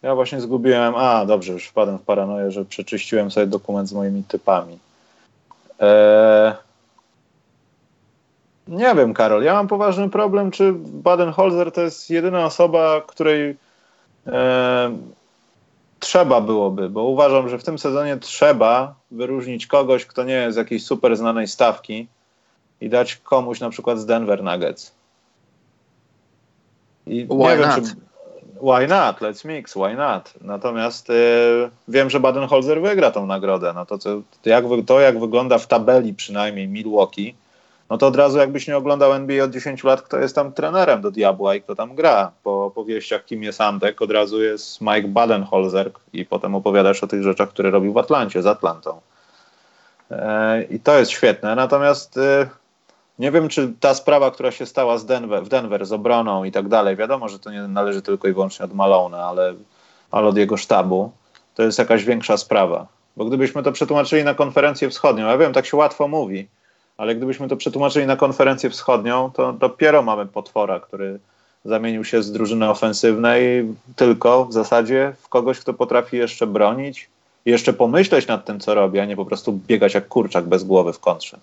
Ja 0.07 0.15
właśnie 0.15 0.41
zgubiłem. 0.41 0.95
A, 0.95 1.25
dobrze, 1.25 1.53
już 1.53 1.67
wpadłem 1.67 1.97
w 1.97 2.01
paranoję, 2.01 2.51
że 2.51 2.65
przeczyściłem 2.65 3.31
sobie 3.31 3.47
dokument 3.47 3.89
z 3.89 3.93
moimi 3.93 4.23
typami. 4.23 4.79
Eee... 5.79 6.53
Nie 8.67 8.95
wiem, 8.95 9.13
Karol. 9.13 9.43
Ja 9.43 9.53
mam 9.53 9.67
poważny 9.67 10.09
problem, 10.09 10.51
czy 10.51 10.73
Baden-Holzer 11.03 11.71
to 11.71 11.81
jest 11.81 12.09
jedyna 12.09 12.45
osoba, 12.45 13.01
której 13.07 13.57
e, 14.27 14.97
trzeba 15.99 16.41
byłoby, 16.41 16.89
bo 16.89 17.03
uważam, 17.03 17.49
że 17.49 17.59
w 17.59 17.63
tym 17.63 17.79
sezonie 17.79 18.17
trzeba 18.17 18.95
wyróżnić 19.11 19.67
kogoś, 19.67 20.05
kto 20.05 20.23
nie 20.23 20.33
jest 20.33 20.57
jakiejś 20.57 20.85
super 20.85 21.17
znanej 21.17 21.47
stawki 21.47 22.07
i 22.81 22.89
dać 22.89 23.15
komuś 23.15 23.59
na 23.59 23.69
przykład 23.69 23.99
z 23.99 24.05
Denver 24.05 24.43
Nuggets. 24.43 24.91
I 27.07 27.25
why 27.25 27.37
nie 27.37 27.57
wiem, 27.57 27.69
not? 27.69 27.75
Czy, 27.75 28.06
why 28.61 28.87
not? 28.87 29.21
Let's 29.21 29.45
mix, 29.45 29.73
why 29.73 29.95
not? 29.95 30.33
Natomiast 30.41 31.09
y, 31.09 31.13
wiem, 31.87 32.09
że 32.09 32.19
Baden-Holzer 32.19 32.81
wygra 32.81 33.11
tą 33.11 33.25
nagrodę. 33.25 33.73
No 33.73 33.85
to, 33.85 33.97
co, 33.97 34.21
jak, 34.45 34.65
to, 34.85 34.99
jak 34.99 35.19
wygląda 35.19 35.57
w 35.57 35.67
tabeli 35.67 36.13
przynajmniej 36.13 36.67
Milwaukee, 36.67 37.35
no 37.89 37.97
to 37.97 38.07
od 38.07 38.15
razu 38.15 38.37
jakbyś 38.37 38.67
nie 38.67 38.77
oglądał 38.77 39.13
NBA 39.13 39.43
od 39.43 39.51
10 39.51 39.83
lat, 39.83 40.01
kto 40.01 40.19
jest 40.19 40.35
tam 40.35 40.53
trenerem 40.53 41.01
do 41.01 41.11
diabła 41.11 41.55
i 41.55 41.61
kto 41.61 41.75
tam 41.75 41.95
gra. 41.95 42.31
Po 42.43 42.65
opowieściach, 42.65 43.25
kim 43.25 43.43
jest 43.43 43.61
Antek, 43.61 44.01
od 44.01 44.11
razu 44.11 44.43
jest 44.43 44.81
Mike 44.81 45.07
Badenholzer 45.07 45.91
i 46.13 46.25
potem 46.25 46.55
opowiadasz 46.55 47.03
o 47.03 47.07
tych 47.07 47.23
rzeczach, 47.23 47.49
które 47.49 47.71
robił 47.71 47.93
w 47.93 47.97
Atlancie, 47.97 48.41
z 48.41 48.47
Atlantą. 48.47 49.01
E, 50.11 50.63
I 50.63 50.79
to 50.79 50.99
jest 50.99 51.11
świetne. 51.11 51.55
Natomiast 51.55 52.17
e, 52.17 52.49
nie 53.19 53.31
wiem, 53.31 53.49
czy 53.49 53.73
ta 53.79 53.93
sprawa, 53.93 54.31
która 54.31 54.51
się 54.51 54.65
stała 54.65 54.97
z 54.97 55.05
Denver, 55.05 55.43
w 55.43 55.49
Denver 55.49 55.85
z 55.85 55.91
obroną 55.91 56.43
i 56.43 56.51
tak 56.51 56.67
dalej, 56.67 56.95
wiadomo, 56.95 57.29
że 57.29 57.39
to 57.39 57.51
nie 57.51 57.61
należy 57.61 58.01
tylko 58.01 58.27
i 58.27 58.33
wyłącznie 58.33 58.65
od 58.65 58.73
Malone, 58.73 59.23
ale, 59.23 59.53
ale 60.11 60.27
od 60.27 60.37
jego 60.37 60.57
sztabu, 60.57 61.11
to 61.55 61.63
jest 61.63 61.79
jakaś 61.79 62.03
większa 62.03 62.37
sprawa. 62.37 62.87
Bo 63.17 63.25
gdybyśmy 63.25 63.63
to 63.63 63.71
przetłumaczyli 63.71 64.23
na 64.23 64.33
konferencję 64.33 64.89
wschodnią, 64.89 65.27
ja 65.27 65.37
wiem, 65.37 65.53
tak 65.53 65.65
się 65.65 65.77
łatwo 65.77 66.07
mówi, 66.07 66.47
ale 66.97 67.15
gdybyśmy 67.15 67.47
to 67.47 67.57
przetłumaczyli 67.57 68.05
na 68.05 68.15
konferencję 68.15 68.69
wschodnią, 68.69 69.31
to 69.31 69.53
dopiero 69.53 70.01
mamy 70.01 70.25
potwora, 70.25 70.79
który 70.79 71.19
zamienił 71.65 72.05
się 72.05 72.23
z 72.23 72.31
drużyny 72.31 72.69
ofensywnej 72.69 73.73
tylko 73.95 74.45
w 74.45 74.53
zasadzie 74.53 75.13
w 75.21 75.29
kogoś, 75.29 75.59
kto 75.59 75.73
potrafi 75.73 76.17
jeszcze 76.17 76.47
bronić 76.47 77.09
i 77.45 77.51
jeszcze 77.51 77.73
pomyśleć 77.73 78.27
nad 78.27 78.45
tym, 78.45 78.59
co 78.59 78.75
robi, 78.75 78.99
a 78.99 79.05
nie 79.05 79.15
po 79.15 79.25
prostu 79.25 79.53
biegać 79.67 79.93
jak 79.93 80.07
kurczak 80.07 80.45
bez 80.45 80.63
głowy 80.63 80.93
w 80.93 80.99
kontrze. 80.99 81.39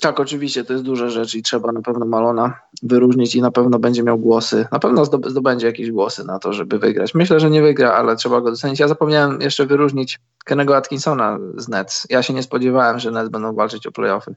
Tak, 0.00 0.20
oczywiście, 0.20 0.64
to 0.64 0.72
jest 0.72 0.84
duża 0.84 1.08
rzecz 1.08 1.34
i 1.34 1.42
trzeba 1.42 1.72
na 1.72 1.82
pewno 1.82 2.06
Malona 2.06 2.60
wyróżnić 2.82 3.34
i 3.34 3.42
na 3.42 3.50
pewno 3.50 3.78
będzie 3.78 4.02
miał 4.02 4.18
głosy. 4.18 4.66
Na 4.72 4.78
pewno 4.78 5.04
zdobędzie 5.04 5.66
jakieś 5.66 5.90
głosy 5.90 6.24
na 6.24 6.38
to, 6.38 6.52
żeby 6.52 6.78
wygrać. 6.78 7.14
Myślę, 7.14 7.40
że 7.40 7.50
nie 7.50 7.62
wygra, 7.62 7.92
ale 7.92 8.16
trzeba 8.16 8.40
go 8.40 8.50
docenić. 8.50 8.80
Ja 8.80 8.88
zapomniałem 8.88 9.40
jeszcze 9.40 9.66
wyróżnić 9.66 10.20
Kennego 10.44 10.76
Atkinsona 10.76 11.38
z 11.56 11.68
Nets. 11.68 12.06
Ja 12.10 12.22
się 12.22 12.34
nie 12.34 12.42
spodziewałem, 12.42 12.98
że 12.98 13.10
Nets 13.10 13.28
będą 13.28 13.54
walczyć 13.54 13.86
o 13.86 13.92
playoffy. 13.92 14.34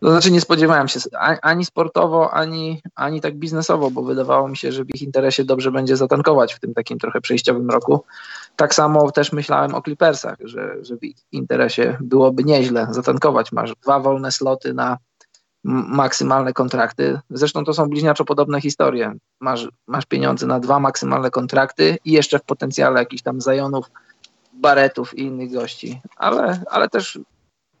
To 0.00 0.10
znaczy 0.10 0.30
nie 0.30 0.40
spodziewałem 0.40 0.88
się 0.88 1.00
ani 1.42 1.64
sportowo, 1.64 2.34
ani, 2.34 2.82
ani 2.94 3.20
tak 3.20 3.34
biznesowo, 3.34 3.90
bo 3.90 4.02
wydawało 4.02 4.48
mi 4.48 4.56
się, 4.56 4.72
że 4.72 4.84
w 4.84 4.94
ich 4.94 5.02
interesie 5.02 5.44
dobrze 5.44 5.72
będzie 5.72 5.96
zatankować 5.96 6.54
w 6.54 6.60
tym 6.60 6.74
takim 6.74 6.98
trochę 6.98 7.20
przejściowym 7.20 7.70
roku. 7.70 8.04
Tak 8.56 8.74
samo 8.74 9.10
też 9.10 9.32
myślałem 9.32 9.74
o 9.74 9.82
Clippersach, 9.82 10.36
że, 10.44 10.84
że 10.84 10.96
w 10.96 11.04
ich 11.04 11.16
interesie 11.32 11.98
byłoby 12.00 12.44
nieźle 12.44 12.86
zatankować. 12.90 13.52
Masz 13.52 13.74
dwa 13.82 14.00
wolne 14.00 14.32
sloty 14.32 14.74
na 14.74 14.98
maksymalne 15.66 16.52
kontrakty. 16.52 17.20
Zresztą 17.30 17.64
to 17.64 17.74
są 17.74 17.86
bliźniaczo 17.86 18.24
podobne 18.24 18.60
historie. 18.60 19.14
Masz, 19.40 19.68
masz 19.86 20.06
pieniądze 20.06 20.46
na 20.46 20.60
dwa 20.60 20.80
maksymalne 20.80 21.30
kontrakty 21.30 21.98
i 22.04 22.12
jeszcze 22.12 22.38
w 22.38 22.42
potencjale 22.42 23.00
jakichś 23.00 23.22
tam 23.22 23.40
zajonów, 23.40 23.90
baretów 24.52 25.18
i 25.18 25.20
innych 25.20 25.52
gości. 25.52 26.00
Ale, 26.16 26.62
ale 26.70 26.88
też 26.88 27.18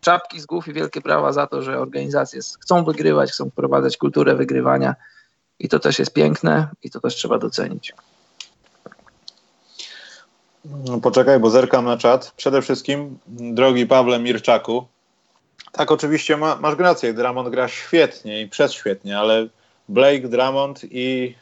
czapki 0.00 0.40
z 0.40 0.46
głów 0.46 0.68
i 0.68 0.72
wielkie 0.72 1.00
prawa 1.00 1.32
za 1.32 1.46
to, 1.46 1.62
że 1.62 1.80
organizacje 1.80 2.40
chcą 2.60 2.84
wygrywać, 2.84 3.30
chcą 3.32 3.50
wprowadzać 3.50 3.96
kulturę 3.96 4.34
wygrywania 4.34 4.94
i 5.58 5.68
to 5.68 5.78
też 5.78 5.98
jest 5.98 6.12
piękne 6.12 6.68
i 6.82 6.90
to 6.90 7.00
też 7.00 7.14
trzeba 7.14 7.38
docenić. 7.38 7.94
No, 10.84 11.00
poczekaj, 11.00 11.40
bo 11.40 11.50
zerkam 11.50 11.84
na 11.84 11.96
czat. 11.96 12.32
Przede 12.36 12.62
wszystkim, 12.62 13.18
drogi 13.28 13.86
Pawle 13.86 14.18
Mirczaku, 14.18 14.86
tak, 15.72 15.92
oczywiście 15.92 16.36
ma, 16.36 16.56
masz 16.56 16.78
rację, 16.78 17.14
Dramond 17.14 17.48
gra 17.48 17.68
świetnie 17.68 18.42
i 18.42 18.48
przez 18.48 18.72
świetnie, 18.72 19.18
ale 19.18 19.46
Blake, 19.88 20.28
Dramond 20.28 20.80
i, 20.90 21.34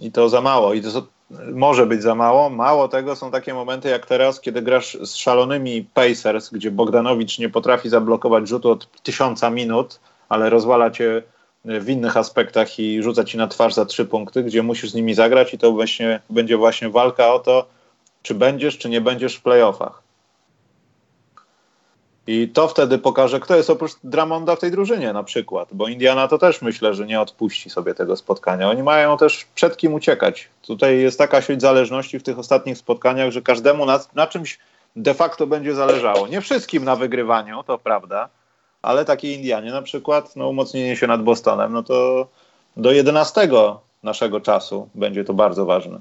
i 0.00 0.12
to 0.12 0.28
za 0.28 0.40
mało. 0.40 0.74
I 0.74 0.82
to 0.82 1.06
może 1.52 1.86
być 1.86 2.02
za 2.02 2.14
mało. 2.14 2.50
Mało 2.50 2.88
tego 2.88 3.16
są 3.16 3.30
takie 3.30 3.54
momenty 3.54 3.88
jak 3.88 4.06
teraz, 4.06 4.40
kiedy 4.40 4.62
grasz 4.62 4.98
z 5.02 5.14
szalonymi 5.14 5.84
Pacers, 5.94 6.50
gdzie 6.50 6.70
Bogdanowicz 6.70 7.38
nie 7.38 7.48
potrafi 7.48 7.88
zablokować 7.88 8.48
rzutu 8.48 8.70
od 8.70 9.02
tysiąca 9.02 9.50
minut, 9.50 10.00
ale 10.28 10.50
rozwala 10.50 10.90
cię 10.90 11.22
w 11.64 11.88
innych 11.88 12.16
aspektach 12.16 12.78
i 12.78 13.02
rzuca 13.02 13.24
ci 13.24 13.38
na 13.38 13.48
twarz 13.48 13.74
za 13.74 13.86
trzy 13.86 14.04
punkty, 14.04 14.42
gdzie 14.42 14.62
musisz 14.62 14.90
z 14.90 14.94
nimi 14.94 15.14
zagrać 15.14 15.54
i 15.54 15.58
to 15.58 15.72
właśnie, 15.72 16.20
będzie 16.30 16.56
właśnie 16.56 16.88
walka 16.88 17.34
o 17.34 17.38
to, 17.38 17.66
czy 18.22 18.34
będziesz, 18.34 18.78
czy 18.78 18.88
nie 18.88 19.00
będziesz 19.00 19.36
w 19.36 19.42
playoffach. 19.42 20.02
I 22.26 22.48
to 22.48 22.68
wtedy 22.68 22.98
pokaże, 22.98 23.40
kto 23.40 23.56
jest 23.56 23.70
oprócz 23.70 23.92
Dramonda 24.04 24.56
w 24.56 24.60
tej 24.60 24.70
drużynie 24.70 25.12
na 25.12 25.22
przykład, 25.22 25.68
bo 25.72 25.88
Indiana 25.88 26.28
to 26.28 26.38
też 26.38 26.62
myślę, 26.62 26.94
że 26.94 27.06
nie 27.06 27.20
odpuści 27.20 27.70
sobie 27.70 27.94
tego 27.94 28.16
spotkania. 28.16 28.70
Oni 28.70 28.82
mają 28.82 29.16
też 29.16 29.46
przed 29.54 29.76
kim 29.76 29.94
uciekać. 29.94 30.48
Tutaj 30.62 30.98
jest 30.98 31.18
taka 31.18 31.42
sieć 31.42 31.60
zależności 31.60 32.18
w 32.18 32.22
tych 32.22 32.38
ostatnich 32.38 32.78
spotkaniach, 32.78 33.30
że 33.30 33.42
każdemu 33.42 33.86
na, 33.86 34.00
na 34.14 34.26
czymś 34.26 34.58
de 34.96 35.14
facto 35.14 35.46
będzie 35.46 35.74
zależało. 35.74 36.26
Nie 36.26 36.40
wszystkim 36.40 36.84
na 36.84 36.96
wygrywaniu, 36.96 37.62
to 37.62 37.78
prawda, 37.78 38.28
ale 38.84 39.04
takie 39.04 39.34
Indianie 39.34 39.70
na 39.70 39.82
przykład, 39.82 40.36
no 40.36 40.48
umocnienie 40.48 40.96
się 40.96 41.06
nad 41.06 41.22
Bostonem, 41.22 41.72
no 41.72 41.82
to 41.82 42.26
do 42.76 42.92
11 42.92 43.48
naszego 44.02 44.40
czasu 44.40 44.88
będzie 44.94 45.24
to 45.24 45.34
bardzo 45.34 45.64
ważne. 45.64 46.00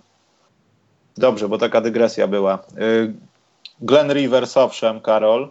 Dobrze, 1.18 1.50
bo 1.50 1.58
taka 1.58 1.82
dygresja 1.82 2.28
była. 2.28 2.60
Y, 2.78 3.14
Glenn 3.82 4.14
Rivers, 4.14 4.58
owszem, 4.58 5.02
Karol, 5.02 5.50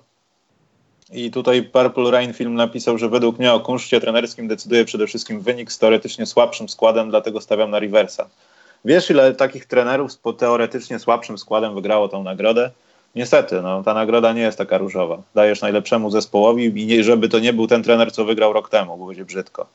i 1.12 1.30
tutaj 1.30 1.62
Purple 1.62 2.10
Rain 2.10 2.32
Film 2.32 2.54
napisał, 2.54 2.98
że 2.98 3.08
według 3.08 3.38
mnie 3.38 3.52
o 3.52 3.60
kunszcie 3.60 4.00
trenerskim 4.00 4.48
decyduje 4.48 4.84
przede 4.84 5.06
wszystkim 5.06 5.40
wynik 5.40 5.72
z 5.72 5.78
teoretycznie 5.78 6.26
słabszym 6.26 6.68
składem, 6.68 7.10
dlatego 7.10 7.40
stawiam 7.40 7.70
na 7.70 7.78
Riversa. 7.78 8.28
Wiesz, 8.84 9.10
ile 9.10 9.34
takich 9.34 9.66
trenerów 9.66 10.12
z 10.12 10.20
teoretycznie 10.38 10.98
słabszym 10.98 11.38
składem 11.38 11.74
wygrało 11.74 12.08
tą 12.08 12.22
nagrodę? 12.22 12.70
Niestety, 13.14 13.62
no, 13.62 13.82
ta 13.82 13.94
nagroda 13.94 14.32
nie 14.32 14.40
jest 14.40 14.58
taka 14.58 14.78
różowa. 14.78 15.22
Dajesz 15.34 15.62
najlepszemu 15.62 16.10
zespołowi 16.10 16.82
i 16.82 16.86
nie, 16.86 17.04
żeby 17.04 17.28
to 17.28 17.38
nie 17.38 17.52
był 17.52 17.66
ten 17.66 17.82
trener, 17.82 18.12
co 18.12 18.24
wygrał 18.24 18.52
rok 18.52 18.68
temu, 18.68 18.96
bo 18.96 19.06
będzie 19.06 19.24
brzydko. 19.24 19.66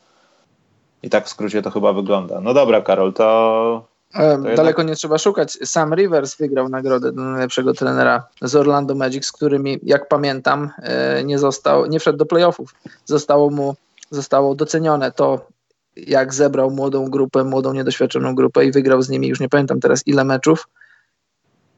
I 1.03 1.09
tak 1.09 1.25
w 1.25 1.29
skrócie 1.29 1.61
to 1.61 1.71
chyba 1.71 1.93
wygląda. 1.93 2.41
No 2.41 2.53
dobra, 2.53 2.81
Karol, 2.81 3.13
to 3.13 3.87
Daleko 4.13 4.61
jednak... 4.61 4.87
nie 4.87 4.95
trzeba 4.95 5.17
szukać. 5.17 5.57
Sam 5.63 5.93
Rivers 5.93 6.37
wygrał 6.37 6.69
nagrodę 6.69 7.11
do 7.11 7.21
najlepszego 7.21 7.73
trenera 7.73 8.27
z 8.41 8.55
Orlando 8.55 8.95
Magic, 8.95 9.25
z 9.25 9.31
którymi, 9.31 9.79
jak 9.83 10.07
pamiętam, 10.07 10.69
e, 10.77 11.23
nie 11.23 11.39
został, 11.39 11.85
nie 11.85 11.99
wszedł 11.99 12.17
do 12.17 12.25
playoffów. 12.25 12.75
Zostało 13.05 13.49
mu 13.49 13.75
zostało 14.11 14.55
docenione 14.55 15.11
to, 15.11 15.47
jak 15.95 16.33
zebrał 16.33 16.71
młodą 16.71 17.09
grupę, 17.09 17.43
młodą, 17.43 17.73
niedoświadczoną 17.73 18.35
grupę 18.35 18.65
i 18.65 18.71
wygrał 18.71 19.01
z 19.01 19.09
nimi, 19.09 19.27
już 19.27 19.39
nie 19.39 19.49
pamiętam 19.49 19.79
teraz 19.79 20.07
ile 20.07 20.23
meczów, 20.23 20.67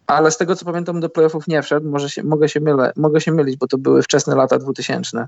ale 0.09 0.31
z 0.31 0.37
tego 0.37 0.55
co 0.55 0.65
pamiętam 0.65 0.99
do 0.99 1.09
playoffów 1.09 1.47
nie 1.47 1.61
wszedł, 1.61 1.89
może 1.89 2.09
się, 2.09 2.23
mogę, 2.23 2.49
się 2.49 2.59
mylę, 2.59 2.91
mogę 2.95 3.21
się 3.21 3.31
mylić, 3.31 3.57
bo 3.57 3.67
to 3.67 3.77
były 3.77 4.03
wczesne 4.03 4.35
lata 4.35 4.59
2000. 4.59 5.27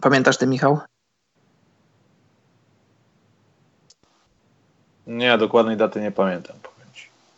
Pamiętasz 0.00 0.36
ty, 0.36 0.46
Michał? 0.46 0.78
Nie, 5.06 5.38
dokładnej 5.38 5.76
daty 5.76 6.00
nie 6.00 6.10
pamiętam. 6.10 6.56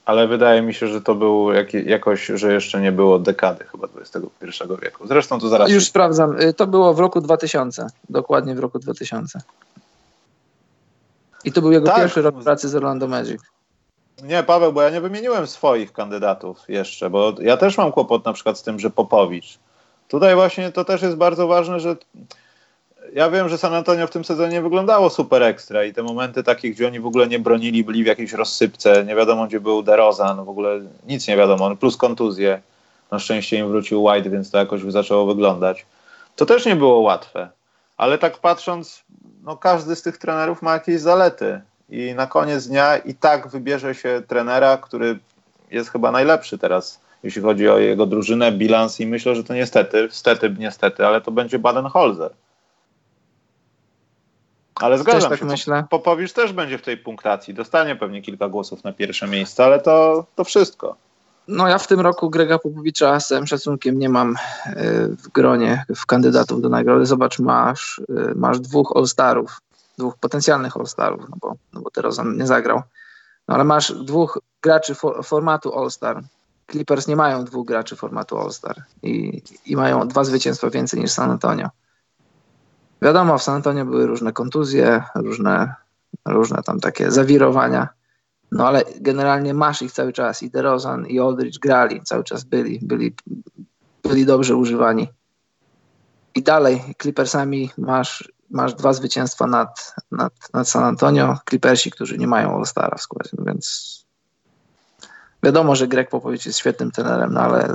Ale 0.04 0.28
wydaje 0.28 0.62
mi 0.62 0.74
się, 0.74 0.88
że 0.88 1.00
to 1.00 1.14
był 1.14 1.52
jak, 1.52 1.74
jakoś, 1.74 2.26
że 2.26 2.52
jeszcze 2.52 2.80
nie 2.80 2.92
było 2.92 3.18
dekady 3.18 3.64
chyba 3.64 3.88
XXI 4.00 4.64
wieku. 4.82 5.06
Zresztą 5.06 5.40
to 5.40 5.48
zaraz. 5.48 5.70
Już 5.70 5.82
się... 5.82 5.88
sprawdzam. 5.88 6.40
Y, 6.40 6.54
to 6.54 6.66
było 6.66 6.94
w 6.94 7.00
roku 7.00 7.20
2000. 7.20 7.86
Dokładnie 8.10 8.54
w 8.54 8.58
roku 8.58 8.78
2000. 8.78 9.40
I 11.44 11.52
to 11.52 11.60
był 11.60 11.72
jego 11.72 11.86
tak. 11.86 11.96
pierwszy 11.96 12.22
rok 12.22 12.42
pracy 12.42 12.68
z 12.68 12.74
Orlando 12.74 13.08
Magic. 13.08 13.42
Nie, 14.22 14.42
Paweł, 14.42 14.72
bo 14.72 14.82
ja 14.82 14.90
nie 14.90 15.00
wymieniłem 15.00 15.46
swoich 15.46 15.92
kandydatów 15.92 16.58
jeszcze, 16.68 17.10
bo 17.10 17.32
ja 17.40 17.56
też 17.56 17.78
mam 17.78 17.92
kłopot 17.92 18.24
na 18.24 18.32
przykład 18.32 18.58
z 18.58 18.62
tym, 18.62 18.80
że 18.80 18.90
Popowicz. 18.90 19.58
Tutaj 20.08 20.34
właśnie 20.34 20.72
to 20.72 20.84
też 20.84 21.02
jest 21.02 21.16
bardzo 21.16 21.46
ważne, 21.46 21.80
że 21.80 21.96
ja 23.12 23.30
wiem, 23.30 23.48
że 23.48 23.58
San 23.58 23.74
Antonio 23.74 24.06
w 24.06 24.10
tym 24.10 24.24
sezonie 24.24 24.62
wyglądało 24.62 25.10
super 25.10 25.42
ekstra 25.42 25.84
i 25.84 25.92
te 25.92 26.02
momenty 26.02 26.42
takie, 26.42 26.70
gdzie 26.70 26.86
oni 26.86 27.00
w 27.00 27.06
ogóle 27.06 27.26
nie 27.26 27.38
bronili, 27.38 27.84
byli 27.84 28.04
w 28.04 28.06
jakiejś 28.06 28.32
rozsypce, 28.32 29.04
nie 29.04 29.14
wiadomo 29.14 29.46
gdzie 29.46 29.60
był 29.60 29.82
DeRozan, 29.82 30.44
w 30.44 30.48
ogóle 30.48 30.80
nic 31.06 31.28
nie 31.28 31.36
wiadomo, 31.36 31.76
plus 31.76 31.96
kontuzje. 31.96 32.60
Na 33.10 33.18
szczęście 33.18 33.58
im 33.58 33.68
wrócił 33.68 34.04
White, 34.04 34.30
więc 34.30 34.50
to 34.50 34.58
jakoś 34.58 34.82
zaczęło 34.82 35.26
wyglądać. 35.26 35.86
To 36.36 36.46
też 36.46 36.66
nie 36.66 36.76
było 36.76 37.00
łatwe, 37.00 37.48
ale 37.96 38.18
tak 38.18 38.38
patrząc, 38.38 39.02
no 39.44 39.56
każdy 39.56 39.96
z 39.96 40.02
tych 40.02 40.18
trenerów 40.18 40.62
ma 40.62 40.72
jakieś 40.72 41.00
zalety 41.00 41.60
i 41.88 42.14
na 42.14 42.26
koniec 42.26 42.66
dnia 42.66 42.96
i 42.96 43.14
tak 43.14 43.48
wybierze 43.48 43.94
się 43.94 44.22
trenera, 44.28 44.76
który 44.76 45.18
jest 45.70 45.90
chyba 45.90 46.10
najlepszy 46.10 46.58
teraz, 46.58 47.00
jeśli 47.22 47.42
chodzi 47.42 47.68
o 47.68 47.78
jego 47.78 48.06
drużynę, 48.06 48.52
bilans 48.52 49.00
i 49.00 49.06
myślę, 49.06 49.34
że 49.34 49.44
to 49.44 49.54
niestety, 49.54 50.08
stety, 50.10 50.54
niestety, 50.58 51.06
ale 51.06 51.20
to 51.20 51.30
będzie 51.30 51.58
Baden-Holzer. 51.58 52.30
Ale 54.74 54.98
zgadzam 54.98 55.20
też 55.20 55.30
tak 55.30 55.38
się, 55.38 55.44
myślę. 55.44 55.84
Popowicz 55.90 56.32
też 56.32 56.52
będzie 56.52 56.78
w 56.78 56.82
tej 56.82 56.96
punktacji. 56.96 57.54
Dostanie 57.54 57.96
pewnie 57.96 58.22
kilka 58.22 58.48
głosów 58.48 58.84
na 58.84 58.92
pierwsze 58.92 59.28
miejsce, 59.28 59.64
ale 59.64 59.80
to, 59.80 60.26
to 60.34 60.44
wszystko. 60.44 60.96
No 61.48 61.68
ja 61.68 61.78
w 61.78 61.86
tym 61.86 62.00
roku 62.00 62.30
Grega 62.30 62.58
Popowicza 62.58 63.20
z 63.20 63.28
całym 63.28 63.46
szacunkiem 63.46 63.98
nie 63.98 64.08
mam 64.08 64.36
e, 64.66 64.74
w 65.08 65.28
gronie 65.28 65.84
w 65.96 66.06
kandydatów 66.06 66.62
do 66.62 66.68
nagrody. 66.68 67.06
Zobacz, 67.06 67.38
masz, 67.38 68.02
e, 68.08 68.34
masz 68.34 68.60
dwóch 68.60 68.92
All-Starów, 68.96 69.60
dwóch 69.98 70.16
potencjalnych 70.16 70.76
All-Starów, 70.76 71.28
no 71.30 71.36
bo, 71.40 71.54
no 71.72 71.80
bo 71.80 71.90
teraz 71.90 72.18
on 72.18 72.36
nie 72.36 72.46
zagrał. 72.46 72.82
No 73.48 73.54
ale 73.54 73.64
masz 73.64 73.92
dwóch 73.92 74.38
graczy 74.62 74.94
for, 74.94 75.24
formatu 75.24 75.78
All-Star. 75.78 76.22
Clippers 76.70 77.08
nie 77.08 77.16
mają 77.16 77.44
dwóch 77.44 77.66
graczy 77.66 77.96
formatu 77.96 78.38
All-Star 78.38 78.82
i, 79.02 79.42
i 79.66 79.76
mają 79.76 80.08
dwa 80.08 80.24
zwycięstwa 80.24 80.70
więcej 80.70 81.00
niż 81.00 81.10
San 81.10 81.30
Antonio. 81.30 81.68
Wiadomo, 83.02 83.38
w 83.38 83.42
San 83.42 83.54
Antonio 83.54 83.84
były 83.84 84.06
różne 84.06 84.32
kontuzje, 84.32 85.04
różne, 85.14 85.74
różne 86.26 86.62
tam 86.62 86.80
takie 86.80 87.10
zawirowania, 87.10 87.88
no 88.52 88.68
ale 88.68 88.82
generalnie 89.00 89.54
masz 89.54 89.82
ich 89.82 89.92
cały 89.92 90.12
czas 90.12 90.42
i 90.42 90.50
DeRozan 90.50 91.06
i 91.06 91.20
Aldridge 91.20 91.58
grali, 91.58 92.02
cały 92.02 92.24
czas 92.24 92.44
byli, 92.44 92.78
byli, 92.82 93.14
byli 94.02 94.26
dobrze 94.26 94.56
używani. 94.56 95.08
I 96.34 96.42
dalej 96.42 96.82
Clippersami 97.02 97.70
masz, 97.78 98.32
masz 98.50 98.74
dwa 98.74 98.92
zwycięstwa 98.92 99.46
nad, 99.46 99.94
nad, 100.10 100.32
nad 100.52 100.68
San 100.68 100.84
Antonio, 100.84 101.38
Clippersi, 101.48 101.90
którzy 101.90 102.18
nie 102.18 102.26
mają 102.26 102.56
All-Stara 102.56 102.96
w 102.96 103.02
składzie, 103.02 103.30
no 103.38 103.44
więc 103.44 103.94
Wiadomo, 105.44 105.76
że 105.76 105.88
Greg 105.88 106.10
Popowicz 106.10 106.46
jest 106.46 106.58
świetnym 106.58 106.90
trenerem, 106.90 107.32
no 107.32 107.40
ale 107.40 107.74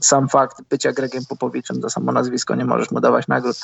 sam 0.00 0.28
fakt 0.28 0.62
bycia 0.70 0.92
Gregiem 0.92 1.24
Popowiczem 1.28 1.82
za 1.82 1.88
samo 1.88 2.12
nazwisko 2.12 2.54
nie 2.54 2.64
możesz 2.64 2.90
mu 2.90 3.00
dawać 3.00 3.28
nagród. 3.28 3.56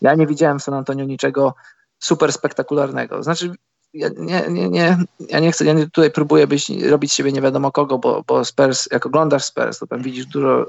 Ja 0.00 0.14
nie 0.14 0.26
widziałem 0.26 0.58
w 0.58 0.62
San 0.62 0.74
Antonio 0.74 1.04
niczego 1.04 1.54
super 1.98 2.32
spektakularnego. 2.32 3.22
Znaczy, 3.22 3.52
ja 3.94 4.08
nie, 4.16 4.44
nie, 4.48 4.68
nie, 4.68 4.98
ja 5.28 5.40
nie 5.40 5.52
chcę, 5.52 5.64
ja 5.64 5.74
tutaj 5.92 6.10
próbuję 6.10 6.46
być, 6.46 6.70
robić 6.70 7.12
siebie 7.12 7.32
nie 7.32 7.40
wiadomo 7.40 7.72
kogo, 7.72 7.98
bo, 7.98 8.24
bo 8.26 8.44
Spurs, 8.44 8.88
jak 8.92 9.06
oglądasz 9.06 9.44
Spurs, 9.44 9.78
to 9.78 9.86
tam 9.86 10.02
widzisz 10.02 10.26
dużo, 10.26 10.66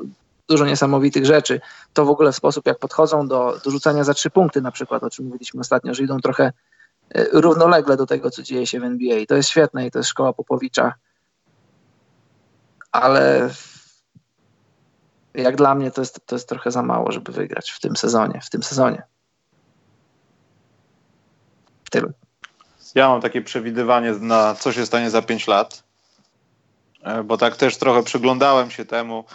dużo 0.48 0.66
niesamowitych 0.66 1.26
rzeczy. 1.26 1.62
To 1.94 2.06
w 2.06 2.10
ogóle 2.10 2.32
w 2.32 2.36
sposób, 2.36 2.66
jak 2.66 2.80
podchodzą 2.80 3.28
do, 3.28 3.60
do 3.66 3.72
rzucania 3.72 4.04
za 4.04 4.14
trzy 4.14 4.30
punkty 4.30 4.62
na 4.62 4.72
przykład, 4.72 5.04
o 5.04 5.10
czym 5.10 5.26
mówiliśmy 5.26 5.60
ostatnio, 5.60 5.94
że 5.94 6.04
idą 6.04 6.20
trochę 6.20 6.52
e, 7.16 7.26
równolegle 7.32 7.98
do 7.98 8.06
tego, 8.06 8.32
co 8.32 8.44
dzieje 8.44 8.68
się 8.68 8.80
w 8.80 8.84
NBA. 8.84 9.26
To 9.28 9.36
jest 9.36 9.50
świetne 9.50 9.88
i 9.88 9.92
to 9.92 10.00
jest 10.00 10.10
szkoła 10.10 10.34
Popowicza 10.34 10.94
ale 12.92 13.50
jak 15.34 15.56
dla 15.56 15.76
mnie 15.76 15.92
to 15.92 16.02
jest, 16.02 16.26
to 16.26 16.36
jest 16.36 16.50
trochę 16.50 16.72
za 16.72 16.84
mało, 16.84 17.12
żeby 17.12 17.32
wygrać 17.32 17.72
w 17.72 17.80
tym 17.80 17.96
sezonie. 17.96 18.42
W 18.44 18.50
tym 18.50 18.64
sezonie. 18.64 19.04
Tyle. 21.92 22.12
Ja 22.96 23.10
mam 23.10 23.22
takie 23.22 23.42
przewidywanie 23.42 24.12
na 24.12 24.56
co 24.56 24.74
się 24.74 24.86
stanie 24.86 25.10
za 25.10 25.22
5 25.22 25.48
lat, 25.48 25.84
e, 27.04 27.24
bo 27.24 27.38
tak 27.38 27.58
też 27.58 27.78
trochę 27.78 28.04
przyglądałem 28.04 28.72
się 28.72 28.86
temu. 28.86 29.26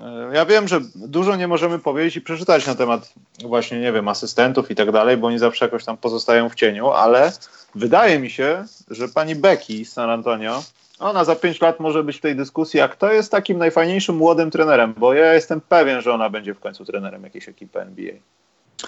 E, 0.00 0.34
ja 0.34 0.46
wiem, 0.46 0.68
że 0.68 0.80
dużo 0.94 1.36
nie 1.36 1.48
możemy 1.48 1.78
powiedzieć 1.78 2.16
i 2.16 2.20
przeczytać 2.20 2.66
na 2.66 2.74
temat 2.74 3.12
właśnie, 3.44 3.80
nie 3.80 3.92
wiem, 3.92 4.08
asystentów 4.08 4.70
i 4.70 4.74
tak 4.74 4.92
dalej, 4.92 5.16
bo 5.16 5.26
oni 5.26 5.38
zawsze 5.38 5.64
jakoś 5.64 5.84
tam 5.84 5.96
pozostają 5.96 6.48
w 6.48 6.54
cieniu, 6.54 6.88
ale 6.90 7.32
wydaje 7.74 8.18
mi 8.18 8.30
się, 8.30 8.64
że 8.90 9.08
pani 9.08 9.34
Becky 9.34 9.84
z 9.84 9.92
San 9.92 10.10
Antonio, 10.10 10.62
ona 10.98 11.24
za 11.24 11.36
5 11.36 11.60
lat 11.60 11.80
może 11.80 12.04
być 12.04 12.16
w 12.16 12.20
tej 12.20 12.36
dyskusji, 12.36 12.80
a 12.80 12.88
kto 12.88 13.12
jest 13.12 13.30
takim 13.30 13.58
najfajniejszym 13.58 14.16
młodym 14.16 14.50
trenerem, 14.50 14.94
bo 14.96 15.14
ja 15.14 15.34
jestem 15.34 15.60
pewien, 15.60 16.00
że 16.00 16.12
ona 16.12 16.30
będzie 16.30 16.54
w 16.54 16.60
końcu 16.60 16.84
trenerem 16.84 17.24
jakiejś 17.24 17.48
ekipy 17.48 17.80
NBA. 17.80 18.14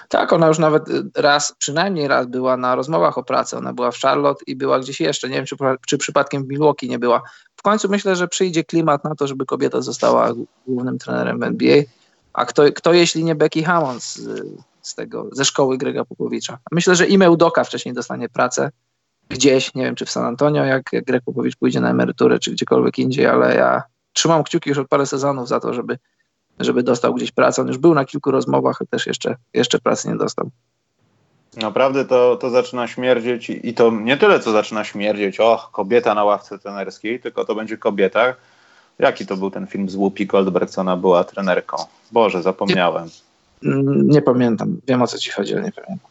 Tak, 0.09 0.33
ona 0.33 0.47
już 0.47 0.59
nawet 0.59 0.89
y, 0.89 1.03
raz, 1.15 1.55
przynajmniej 1.57 2.07
raz 2.07 2.27
była 2.27 2.57
na 2.57 2.75
rozmowach 2.75 3.17
o 3.17 3.23
pracy. 3.23 3.57
Ona 3.57 3.73
była 3.73 3.91
w 3.91 3.99
Charlotte 3.99 4.43
i 4.47 4.55
była 4.55 4.79
gdzieś 4.79 4.99
jeszcze. 4.99 5.29
Nie 5.29 5.35
wiem, 5.35 5.45
czy, 5.45 5.55
czy 5.87 5.97
przypadkiem 5.97 6.43
w 6.43 6.47
Milwaukee 6.47 6.89
nie 6.89 6.99
była. 6.99 7.21
W 7.55 7.61
końcu 7.61 7.89
myślę, 7.89 8.15
że 8.15 8.27
przyjdzie 8.27 8.63
klimat 8.63 9.03
na 9.03 9.15
to, 9.15 9.27
żeby 9.27 9.45
kobieta 9.45 9.81
została 9.81 10.31
głównym 10.67 10.97
trenerem 10.97 11.39
w 11.39 11.43
NBA. 11.43 11.83
A 12.33 12.45
kto, 12.45 12.63
kto 12.75 12.93
jeśli 12.93 13.23
nie 13.23 13.35
Becky 13.35 13.63
Hammond 13.63 14.03
z, 14.03 14.19
z 14.81 14.95
tego, 14.95 15.29
ze 15.31 15.45
szkoły 15.45 15.77
Grega 15.77 16.05
Popowicza? 16.05 16.57
Myślę, 16.71 16.95
że 16.95 17.07
Ime 17.07 17.31
Udoka 17.31 17.63
wcześniej 17.63 17.95
dostanie 17.95 18.29
pracę 18.29 18.71
gdzieś, 19.29 19.75
nie 19.75 19.83
wiem, 19.83 19.95
czy 19.95 20.05
w 20.05 20.11
San 20.11 20.25
Antonio, 20.25 20.65
jak, 20.65 20.83
jak 20.91 21.05
Greg 21.05 21.23
Popowicz 21.23 21.55
pójdzie 21.55 21.79
na 21.79 21.89
emeryturę, 21.89 22.39
czy 22.39 22.51
gdziekolwiek 22.51 22.99
indziej, 22.99 23.25
ale 23.25 23.55
ja 23.55 23.83
trzymam 24.13 24.43
kciuki 24.43 24.69
już 24.69 24.79
od 24.79 24.87
parę 24.87 25.05
sezonów 25.05 25.47
za 25.47 25.59
to, 25.59 25.73
żeby 25.73 25.97
żeby 26.59 26.83
dostał 26.83 27.13
gdzieś 27.13 27.31
pracę. 27.31 27.61
On 27.61 27.67
już 27.67 27.77
był 27.77 27.93
na 27.93 28.05
kilku 28.05 28.31
rozmowach, 28.31 28.79
też 28.89 29.07
jeszcze, 29.07 29.35
jeszcze 29.53 29.79
pracy 29.79 30.09
nie 30.09 30.15
dostał. 30.15 30.49
Naprawdę 31.57 32.05
to, 32.05 32.35
to 32.35 32.49
zaczyna 32.49 32.87
śmierdzieć 32.87 33.49
i 33.49 33.73
to 33.73 33.91
nie 33.91 34.17
tyle, 34.17 34.39
co 34.39 34.51
zaczyna 34.51 34.83
śmierdzieć, 34.83 35.39
och, 35.39 35.71
kobieta 35.71 36.13
na 36.13 36.23
ławce 36.23 36.59
trenerskiej, 36.59 37.19
tylko 37.19 37.45
to 37.45 37.55
będzie 37.55 37.77
kobieta. 37.77 38.33
Jaki 38.99 39.25
to 39.25 39.37
był 39.37 39.51
ten 39.51 39.67
film 39.67 39.89
z 39.89 39.95
Whoopi 39.95 40.25
Goldberg, 40.25 40.69
co 40.69 40.81
ona 40.81 40.97
była 40.97 41.23
trenerką? 41.23 41.77
Boże, 42.11 42.41
zapomniałem. 42.41 43.09
Nie, 43.63 43.73
mm, 43.73 44.07
nie 44.09 44.21
pamiętam. 44.21 44.77
Wiem 44.87 45.01
o 45.01 45.07
co 45.07 45.17
ci 45.17 45.31
chodzi, 45.31 45.53
ale 45.53 45.63
nie 45.63 45.71
pamiętam. 45.71 46.09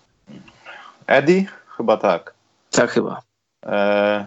Eddie? 1.07 1.45
Chyba 1.76 1.97
tak. 1.97 2.34
Tak, 2.70 2.90
chyba. 2.90 3.20
E, 3.66 4.26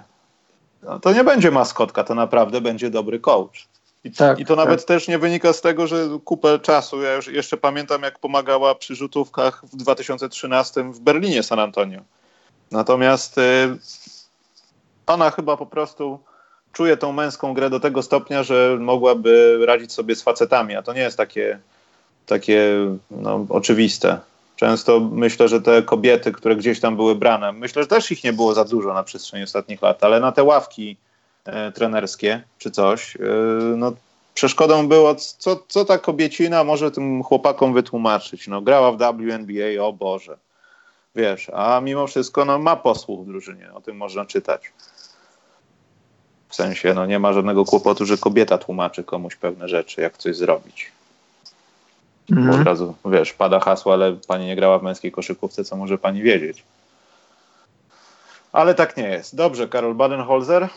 no 0.83 0.99
to 0.99 1.13
nie 1.13 1.23
będzie 1.23 1.51
maskotka, 1.51 2.03
to 2.03 2.15
naprawdę 2.15 2.61
będzie 2.61 2.89
dobry 2.89 3.19
coach. 3.19 3.67
I, 4.03 4.11
tak, 4.11 4.39
I, 4.39 4.45
to 4.45 4.55
nawet 4.55 4.79
tak. 4.79 4.87
też 4.87 5.07
nie 5.07 5.19
wynika 5.19 5.53
z 5.53 5.61
tego, 5.61 5.87
że 5.87 6.07
kupę 6.25 6.59
czasu. 6.59 7.01
Ja 7.01 7.13
już 7.13 7.27
jeszcze 7.27 7.57
pamiętam, 7.57 8.01
jak 8.03 8.19
pomagała 8.19 8.75
przy 8.75 8.95
rzutówkach 8.95 9.65
w 9.65 9.75
2013 9.75 10.83
w 10.83 10.99
Berlinie 10.99 11.43
San 11.43 11.59
Antonio. 11.59 12.01
Natomiast 12.71 13.37
y, 13.37 13.41
ona 15.07 15.31
chyba 15.31 15.57
po 15.57 15.65
prostu 15.65 16.19
czuje 16.73 16.97
tą 16.97 17.11
męską 17.11 17.53
grę 17.53 17.69
do 17.69 17.79
tego 17.79 18.03
stopnia, 18.03 18.43
że 18.43 18.77
mogłaby 18.79 19.59
radzić 19.65 19.93
sobie 19.93 20.15
z 20.15 20.21
facetami, 20.21 20.75
a 20.75 20.81
to 20.81 20.93
nie 20.93 21.01
jest 21.01 21.17
takie, 21.17 21.59
takie 22.25 22.71
no, 23.11 23.45
oczywiste. 23.49 24.19
Często 24.55 24.99
myślę, 24.99 25.47
że 25.47 25.61
te 25.61 25.83
kobiety, 25.83 26.31
które 26.31 26.55
gdzieś 26.55 26.79
tam 26.79 26.95
były 26.95 27.15
brane, 27.15 27.51
myślę, 27.51 27.81
że 27.81 27.87
też 27.87 28.11
ich 28.11 28.23
nie 28.23 28.33
było 28.33 28.53
za 28.53 28.65
dużo 28.65 28.93
na 28.93 29.03
przestrzeni 29.03 29.43
ostatnich 29.43 29.81
lat, 29.81 30.03
ale 30.03 30.19
na 30.19 30.31
te 30.31 30.43
ławki 30.43 30.97
trenerskie 31.75 32.43
czy 32.57 32.71
coś, 32.71 33.15
e, 33.15 33.19
no 33.77 33.93
przeszkodą 34.33 34.87
było, 34.87 35.15
co, 35.15 35.63
co 35.67 35.85
ta 35.85 35.97
kobiecina 35.97 36.63
może 36.63 36.91
tym 36.91 37.23
chłopakom 37.23 37.73
wytłumaczyć. 37.73 38.47
No 38.47 38.61
grała 38.61 38.91
w 38.91 38.97
WNBA, 38.97 39.83
o 39.83 39.93
Boże. 39.93 40.37
Wiesz, 41.15 41.51
a 41.53 41.81
mimo 41.81 42.07
wszystko 42.07 42.45
no, 42.45 42.59
ma 42.59 42.75
posłuch 42.75 43.23
w 43.23 43.27
drużynie, 43.27 43.73
o 43.73 43.81
tym 43.81 43.97
można 43.97 44.25
czytać. 44.25 44.71
W 46.49 46.55
sensie, 46.55 46.93
no 46.93 47.05
nie 47.05 47.19
ma 47.19 47.33
żadnego 47.33 47.65
kłopotu, 47.65 48.05
że 48.05 48.17
kobieta 48.17 48.57
tłumaczy 48.57 49.03
komuś 49.03 49.35
pewne 49.35 49.69
rzeczy, 49.69 50.01
jak 50.01 50.17
coś 50.17 50.35
zrobić. 50.35 50.91
Mhm. 52.31 52.47
Bo 52.47 52.55
od 52.55 52.63
razu, 52.63 52.95
wiesz, 53.05 53.33
pada 53.33 53.59
hasło, 53.59 53.93
ale 53.93 54.13
pani 54.27 54.45
nie 54.45 54.55
grała 54.55 54.79
w 54.79 54.83
męskiej 54.83 55.11
koszykówce, 55.11 55.63
co 55.63 55.75
może 55.75 55.97
pani 55.97 56.21
wiedzieć. 56.21 56.63
Ale 58.51 58.75
tak 58.75 58.97
nie 58.97 59.09
jest. 59.09 59.35
Dobrze, 59.35 59.67
Karol 59.67 59.95
Badenholzer 59.95 60.69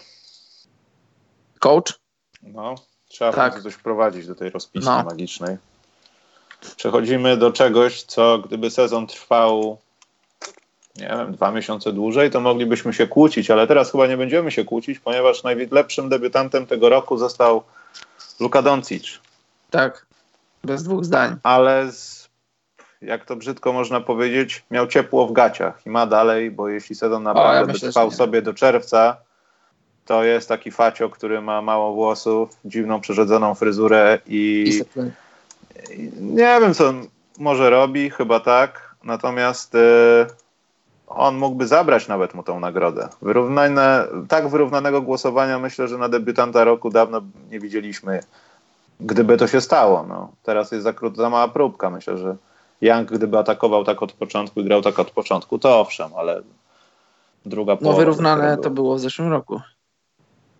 coach. 1.60 1.92
No, 2.42 2.74
trzeba 3.08 3.32
tak. 3.32 3.62
coś 3.62 3.74
wprowadzić 3.74 4.26
do 4.26 4.34
tej 4.34 4.50
rozpiski 4.50 4.90
no. 4.90 5.02
magicznej. 5.02 5.56
Przechodzimy 6.76 7.36
do 7.36 7.52
czegoś, 7.52 8.02
co 8.02 8.38
gdyby 8.38 8.70
sezon 8.70 9.06
trwał, 9.06 9.78
nie 10.96 11.08
wiem, 11.08 11.32
dwa 11.32 11.50
miesiące 11.50 11.92
dłużej, 11.92 12.30
to 12.30 12.40
moglibyśmy 12.40 12.92
się 12.92 13.06
kłócić, 13.06 13.50
ale 13.50 13.66
teraz 13.66 13.92
chyba 13.92 14.06
nie 14.06 14.16
będziemy 14.16 14.50
się 14.50 14.64
kłócić, 14.64 14.98
ponieważ 14.98 15.42
najlepszym 15.42 16.08
debiutantem 16.08 16.66
tego 16.66 16.88
roku 16.88 17.18
został 17.18 17.62
Luka 18.40 18.62
Doncic. 18.62 19.18
Tak, 19.70 20.06
bez 20.64 20.82
dwóch 20.82 21.04
zdań. 21.04 21.36
Ale 21.42 21.92
z, 21.92 22.28
jak 23.02 23.24
to 23.24 23.36
brzydko 23.36 23.72
można 23.72 24.00
powiedzieć, 24.00 24.64
miał 24.70 24.86
ciepło 24.86 25.26
w 25.26 25.32
gaciach 25.32 25.86
i 25.86 25.90
ma 25.90 26.06
dalej, 26.06 26.50
bo 26.50 26.68
jeśli 26.68 26.96
sezon 26.96 27.22
naprawdę 27.22 27.58
o, 27.58 27.60
ja 27.60 27.72
myślę, 27.72 27.90
trwał 27.90 28.10
sobie 28.10 28.42
do 28.42 28.54
czerwca, 28.54 29.16
to 30.10 30.24
jest 30.24 30.48
taki 30.48 30.70
facio, 30.70 31.08
który 31.08 31.40
ma 31.40 31.62
mało 31.62 31.92
włosów, 31.92 32.50
dziwną 32.64 33.00
przerzedzoną 33.00 33.54
fryzurę 33.54 34.18
i, 34.26 34.72
i 35.90 36.10
nie 36.20 36.58
wiem, 36.60 36.74
co 36.74 36.92
może 37.38 37.70
robi, 37.70 38.10
chyba 38.10 38.40
tak. 38.40 38.94
Natomiast 39.04 39.74
y, 39.74 39.78
on 41.06 41.36
mógłby 41.36 41.66
zabrać 41.66 42.08
nawet 42.08 42.34
mu 42.34 42.42
tą 42.42 42.60
nagrodę. 42.60 43.08
Wyrównane, 43.22 44.06
tak 44.28 44.48
wyrównanego 44.48 45.02
głosowania 45.02 45.58
myślę, 45.58 45.88
że 45.88 45.98
na 45.98 46.08
debiutanta 46.08 46.64
roku 46.64 46.90
dawno 46.90 47.20
nie 47.50 47.60
widzieliśmy, 47.60 48.20
gdyby 49.00 49.36
to 49.36 49.46
się 49.46 49.60
stało. 49.60 50.06
No, 50.08 50.32
teraz 50.42 50.72
jest 50.72 50.84
za, 50.84 50.92
za 51.16 51.30
mała 51.30 51.48
próbka. 51.48 51.90
Myślę, 51.90 52.18
że 52.18 52.36
Young 52.80 53.12
gdyby 53.12 53.38
atakował 53.38 53.84
tak 53.84 54.02
od 54.02 54.12
początku 54.12 54.60
i 54.60 54.64
grał 54.64 54.82
tak 54.82 54.98
od 54.98 55.10
początku, 55.10 55.58
to 55.58 55.80
owszem, 55.80 56.10
ale 56.16 56.42
druga 57.46 57.76
połowa... 57.76 57.92
No 57.92 57.98
wyrównane 57.98 58.58
to 58.58 58.70
było 58.70 58.94
w 58.94 59.00
zeszłym 59.00 59.28
roku 59.28 59.60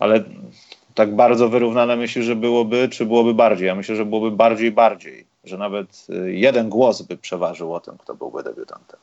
ale 0.00 0.24
tak 0.94 1.16
bardzo 1.16 1.48
wyrównane 1.48 1.96
myślę, 1.96 2.22
że 2.22 2.36
byłoby, 2.36 2.88
czy 2.88 3.06
byłoby 3.06 3.34
bardziej? 3.34 3.66
Ja 3.66 3.74
myślę, 3.74 3.96
że 3.96 4.04
byłoby 4.04 4.36
bardziej, 4.36 4.72
bardziej, 4.72 5.26
że 5.44 5.58
nawet 5.58 6.06
y, 6.10 6.32
jeden 6.32 6.68
głos 6.68 7.02
by 7.02 7.16
przeważył 7.16 7.74
o 7.74 7.80
tym, 7.80 7.98
kto 7.98 8.14
byłby 8.14 8.42
debiutantem. 8.42 8.98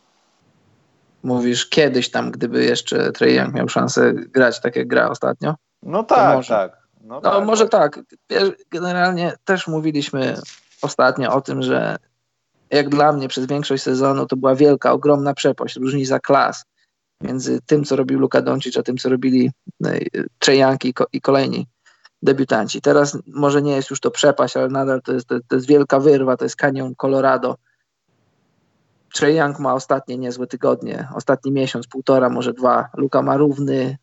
Mówisz 1.23 1.69
kiedyś 1.69 2.11
tam, 2.11 2.31
gdyby 2.31 2.63
jeszcze 2.63 3.11
Trey 3.11 3.35
Young 3.35 3.53
miał 3.53 3.69
szansę 3.69 4.13
grać 4.13 4.61
tak 4.61 4.75
jak 4.75 4.87
gra 4.87 5.09
ostatnio? 5.09 5.55
No 5.83 6.03
tak, 6.03 6.35
może. 6.35 6.53
tak. 6.53 6.87
No, 7.01 7.15
no 7.15 7.31
tak, 7.31 7.45
może 7.45 7.69
tak. 7.69 7.99
tak. 8.27 8.43
Generalnie 8.71 9.33
też 9.45 9.67
mówiliśmy 9.67 10.37
ostatnio 10.81 11.33
o 11.33 11.41
tym, 11.41 11.61
że 11.61 11.97
jak 12.69 12.89
dla 12.89 13.13
mnie 13.13 13.27
przez 13.27 13.45
większość 13.45 13.83
sezonu 13.83 14.25
to 14.25 14.35
była 14.35 14.55
wielka, 14.55 14.91
ogromna 14.91 15.33
przepaść, 15.33 15.75
różnica 15.75 16.19
klas 16.19 16.65
między 17.21 17.59
tym, 17.65 17.83
co 17.83 17.95
robił 17.95 18.19
Luka 18.19 18.41
Doncic, 18.41 18.77
a 18.77 18.83
tym, 18.83 18.97
co 18.97 19.09
robili 19.09 19.51
e, 19.85 19.99
Trzejanki 20.39 20.93
i 21.13 21.21
kolejni 21.21 21.67
debiutanci. 22.21 22.81
Teraz 22.81 23.17
może 23.27 23.61
nie 23.61 23.75
jest 23.75 23.89
już 23.89 23.99
to 23.99 24.11
przepaść, 24.11 24.57
ale 24.57 24.67
nadal 24.67 25.01
to 25.01 25.13
jest, 25.13 25.27
to 25.27 25.55
jest 25.55 25.67
wielka 25.67 25.99
wyrwa, 25.99 26.37
to 26.37 26.45
jest 26.45 26.55
kanion 26.55 26.95
Colorado. 26.95 27.57
Trey 29.13 29.35
Young 29.35 29.59
ma 29.59 29.73
ostatnie 29.73 30.17
niezłe 30.17 30.47
tygodnie, 30.47 31.07
ostatni 31.15 31.51
miesiąc, 31.51 31.87
półtora, 31.87 32.29
może 32.29 32.53
dwa. 32.53 32.89
Luka 32.93 33.21
ma 33.21 33.37
równy, 33.37 33.97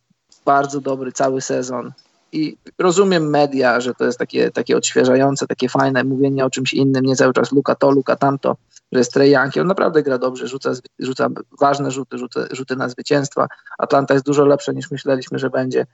bardzo 0.44 0.80
dobry 0.80 1.12
cały 1.12 1.40
sezon. 1.40 1.92
I 2.34 2.58
rozumiem 2.78 3.30
media, 3.30 3.80
że 3.80 3.94
to 3.94 4.04
jest 4.04 4.18
takie, 4.18 4.50
takie 4.50 4.76
odświeżające, 4.76 5.46
takie 5.46 5.68
fajne 5.68 6.04
mówienie 6.04 6.44
o 6.44 6.50
czymś 6.50 6.74
innym, 6.74 7.04
nie 7.04 7.16
cały 7.16 7.32
czas 7.32 7.52
Luka 7.52 7.74
to, 7.74 7.90
Luka 7.90 8.16
tamto 8.16 8.56
że 8.94 8.98
jest 8.98 9.12
Trey 9.12 9.30
Young 9.30 9.56
on 9.56 9.66
naprawdę 9.66 10.02
gra 10.02 10.18
dobrze, 10.18 10.48
rzuca, 10.48 10.72
rzuca 10.98 11.28
ważne 11.60 11.90
rzuty, 11.90 12.18
rzuty, 12.18 12.46
rzuty 12.50 12.76
na 12.76 12.88
zwycięstwa. 12.88 13.46
Atlanta 13.78 14.14
jest 14.14 14.26
dużo 14.26 14.44
lepsze 14.44 14.74
niż 14.74 14.90
myśleliśmy, 14.90 15.38
że 15.38 15.50
będzie. 15.50 15.86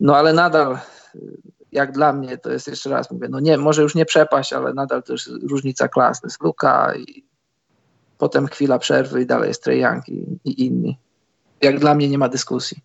No 0.00 0.16
ale 0.16 0.32
nadal, 0.32 0.78
jak 1.72 1.92
dla 1.92 2.12
mnie, 2.12 2.38
to 2.38 2.50
jest 2.50 2.68
jeszcze 2.68 2.90
raz 2.90 3.10
mówię, 3.10 3.28
no 3.30 3.40
nie, 3.40 3.58
może 3.58 3.82
już 3.82 3.94
nie 3.94 4.04
przepaść, 4.04 4.52
ale 4.52 4.74
nadal 4.74 5.02
to 5.02 5.12
jest 5.12 5.28
różnica 5.42 5.88
klas. 5.88 6.20
To 6.20 6.26
jest 6.26 6.42
Luka 6.42 6.94
i 6.96 7.24
potem 8.18 8.46
chwila 8.46 8.78
przerwy 8.78 9.22
i 9.22 9.26
dalej 9.26 9.48
jest 9.48 9.64
Trey 9.64 9.80
Young 9.80 10.08
i, 10.08 10.38
i 10.44 10.66
inni. 10.66 10.98
Jak 11.62 11.78
dla 11.78 11.94
mnie 11.94 12.08
nie 12.08 12.18
ma 12.18 12.28
dyskusji. 12.28 12.82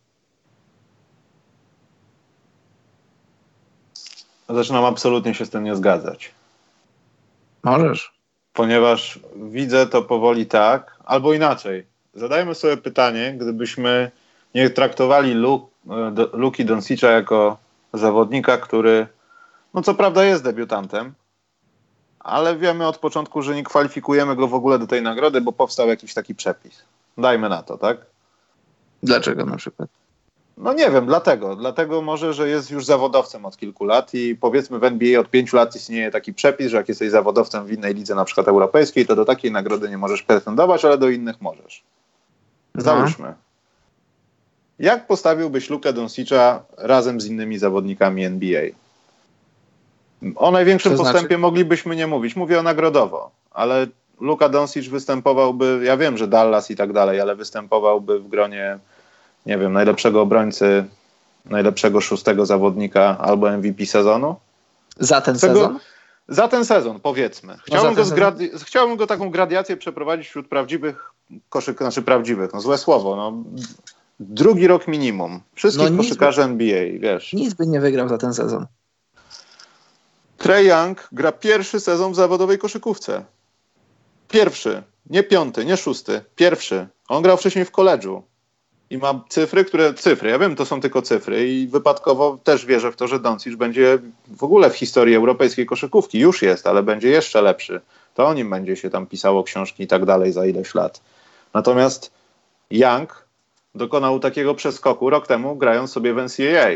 Zaczynam 4.49 4.85
absolutnie 4.85 5.33
się 5.33 5.45
z 5.45 5.49
tym 5.49 5.63
nie 5.63 5.75
zgadzać. 5.75 6.31
Możesz 7.63 8.15
ponieważ 8.55 9.19
widzę 9.35 9.87
to 9.87 10.01
powoli 10.01 10.45
tak, 10.45 10.97
albo 11.05 11.33
inaczej. 11.33 11.85
Zadajmy 12.13 12.55
sobie 12.55 12.77
pytanie, 12.77 13.35
gdybyśmy 13.37 14.11
nie 14.55 14.69
traktowali 14.69 15.35
Luki 16.33 16.65
Doncicza 16.65 17.11
jako 17.11 17.57
zawodnika, 17.93 18.57
który, 18.57 19.07
no 19.73 19.81
co 19.81 19.95
prawda 19.95 20.23
jest 20.23 20.43
debiutantem, 20.43 21.13
ale 22.19 22.57
wiemy 22.57 22.87
od 22.87 22.97
początku, 22.97 23.41
że 23.41 23.55
nie 23.55 23.63
kwalifikujemy 23.63 24.35
go 24.35 24.47
w 24.47 24.53
ogóle 24.53 24.79
do 24.79 24.87
tej 24.87 25.01
nagrody, 25.01 25.41
bo 25.41 25.51
powstał 25.51 25.87
jakiś 25.87 26.13
taki 26.13 26.35
przepis. 26.35 26.83
Dajmy 27.17 27.49
na 27.49 27.63
to, 27.63 27.77
tak? 27.77 27.97
Dlaczego 29.03 29.45
na 29.45 29.57
przykład? 29.57 29.89
No 30.57 30.73
nie 30.73 30.91
wiem, 30.91 31.05
dlatego. 31.05 31.55
Dlatego 31.55 32.01
może, 32.01 32.33
że 32.33 32.49
jest 32.49 32.71
już 32.71 32.85
zawodowcem 32.85 33.45
od 33.45 33.57
kilku 33.57 33.85
lat 33.85 34.13
i 34.13 34.35
powiedzmy 34.35 34.79
w 34.79 34.83
NBA 34.83 35.19
od 35.19 35.29
pięciu 35.29 35.57
lat 35.57 35.75
istnieje 35.75 36.11
taki 36.11 36.33
przepis, 36.33 36.67
że 36.67 36.77
jak 36.77 36.89
jesteś 36.89 37.11
zawodowcem 37.11 37.65
w 37.65 37.71
innej 37.71 37.93
lidze, 37.93 38.15
na 38.15 38.25
przykład 38.25 38.47
europejskiej, 38.47 39.05
to 39.05 39.15
do 39.15 39.25
takiej 39.25 39.51
nagrody 39.51 39.89
nie 39.89 39.97
możesz 39.97 40.23
pretendować, 40.23 40.85
ale 40.85 40.97
do 40.97 41.09
innych 41.09 41.41
możesz. 41.41 41.83
No. 42.75 42.81
Załóżmy. 42.81 43.33
Jak 44.79 45.07
postawiłbyś 45.07 45.69
Lukę 45.69 45.93
Doncic'a 45.93 46.59
razem 46.77 47.21
z 47.21 47.25
innymi 47.25 47.57
zawodnikami 47.57 48.25
NBA? 48.25 48.61
O 50.35 50.51
największym 50.51 50.91
to 50.91 50.97
znaczy... 50.97 51.13
postępie 51.13 51.37
moglibyśmy 51.37 51.95
nie 51.95 52.07
mówić. 52.07 52.35
Mówię 52.35 52.59
o 52.59 52.63
nagrodowo, 52.63 53.31
ale 53.51 53.87
Luka 54.19 54.49
Doncic 54.49 54.87
występowałby, 54.87 55.81
ja 55.83 55.97
wiem, 55.97 56.17
że 56.17 56.27
Dallas 56.27 56.71
i 56.71 56.75
tak 56.75 56.93
dalej, 56.93 57.21
ale 57.21 57.35
występowałby 57.35 58.19
w 58.19 58.27
gronie, 58.27 58.79
nie 59.45 59.57
wiem, 59.57 59.73
najlepszego 59.73 60.21
obrońcy, 60.21 60.85
najlepszego 61.45 62.01
szóstego 62.01 62.45
zawodnika 62.45 63.17
albo 63.19 63.57
MVP 63.57 63.85
sezonu. 63.85 64.35
Za 64.99 65.21
ten 65.21 65.39
Tego, 65.39 65.53
sezon? 65.53 65.79
Za 66.27 66.47
ten 66.47 66.65
sezon, 66.65 66.99
powiedzmy. 66.99 67.53
No 67.53 67.59
chciałbym, 67.65 67.93
go 67.93 68.03
zgradi- 68.03 68.65
chciałbym 68.65 68.97
go 68.97 69.07
taką 69.07 69.29
gradiację 69.29 69.77
przeprowadzić 69.77 70.27
wśród 70.27 70.47
prawdziwych 70.47 71.11
koszyk, 71.49 71.77
znaczy 71.77 72.01
prawdziwych, 72.01 72.53
no 72.53 72.61
złe 72.61 72.77
słowo, 72.77 73.15
no 73.15 73.43
drugi 74.19 74.67
rok 74.67 74.87
minimum. 74.87 75.41
Wszystkich 75.55 75.91
no 75.91 75.97
koszykarzy 75.97 76.41
by, 76.41 76.47
NBA, 76.47 76.99
wiesz. 76.99 77.33
Nic 77.33 77.53
by 77.53 77.67
nie 77.67 77.79
wygrał 77.79 78.09
za 78.09 78.17
ten 78.17 78.33
sezon. 78.33 78.65
Trey 80.37 80.67
Young 80.67 81.07
gra 81.11 81.31
pierwszy 81.31 81.79
sezon 81.79 82.11
w 82.11 82.15
zawodowej 82.15 82.57
koszykówce. 82.57 83.23
Pierwszy, 84.27 84.83
nie 85.09 85.23
piąty, 85.23 85.65
nie 85.65 85.77
szósty, 85.77 86.21
pierwszy. 86.35 86.87
On 87.07 87.23
grał 87.23 87.37
wcześniej 87.37 87.65
w 87.65 87.71
koledżu 87.71 88.23
i 88.89 88.97
ma 88.97 89.23
cyfry, 89.29 89.65
które 89.65 89.93
cyfry, 89.93 90.29
ja 90.29 90.39
wiem, 90.39 90.55
to 90.55 90.65
są 90.65 90.81
tylko 90.81 91.01
cyfry 91.01 91.49
i 91.49 91.67
wypadkowo 91.67 92.37
też 92.43 92.65
wierzę 92.65 92.91
w 92.91 92.95
to, 92.95 93.07
że 93.07 93.19
Doncic 93.19 93.55
będzie 93.55 93.97
w 94.27 94.43
ogóle 94.43 94.69
w 94.69 94.75
historii 94.75 95.15
europejskiej 95.15 95.65
koszykówki, 95.65 96.19
już 96.19 96.41
jest, 96.41 96.67
ale 96.67 96.83
będzie 96.83 97.09
jeszcze 97.09 97.41
lepszy. 97.41 97.81
To 98.13 98.27
o 98.27 98.33
nim 98.33 98.49
będzie 98.49 98.75
się 98.75 98.89
tam 98.89 99.07
pisało 99.07 99.43
książki 99.43 99.83
i 99.83 99.87
tak 99.87 100.05
dalej 100.05 100.31
za 100.31 100.45
ileś 100.45 100.75
lat. 100.75 101.01
Natomiast 101.53 102.11
Young 102.71 103.25
dokonał 103.75 104.19
takiego 104.19 104.55
przeskoku 104.55 105.09
rok 105.09 105.27
temu, 105.27 105.55
grając 105.55 105.91
sobie 105.91 106.13
w 106.13 106.17
NCAA. 106.17 106.69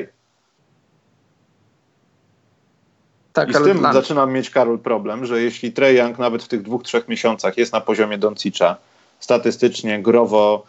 Tak, 3.34 3.50
I 3.50 3.54
z 3.54 3.64
tym 3.64 3.88
zaczynam 3.94 4.34
mieć, 4.34 4.50
Karol, 4.50 4.80
problem, 4.80 5.26
że 5.26 5.42
jeśli 5.42 5.72
Trey 5.72 5.98
Young 5.98 6.20
nawet 6.20 6.44
w 6.44 6.48
tych 6.48 6.62
dwóch, 6.62 6.84
trzech 6.84 7.08
miesiącach 7.08 7.58
jest 7.58 7.74
na 7.74 7.82
poziomie 7.82 8.18
Doncicza, 8.18 8.76
statystycznie, 9.20 10.02
growo, 10.02 10.66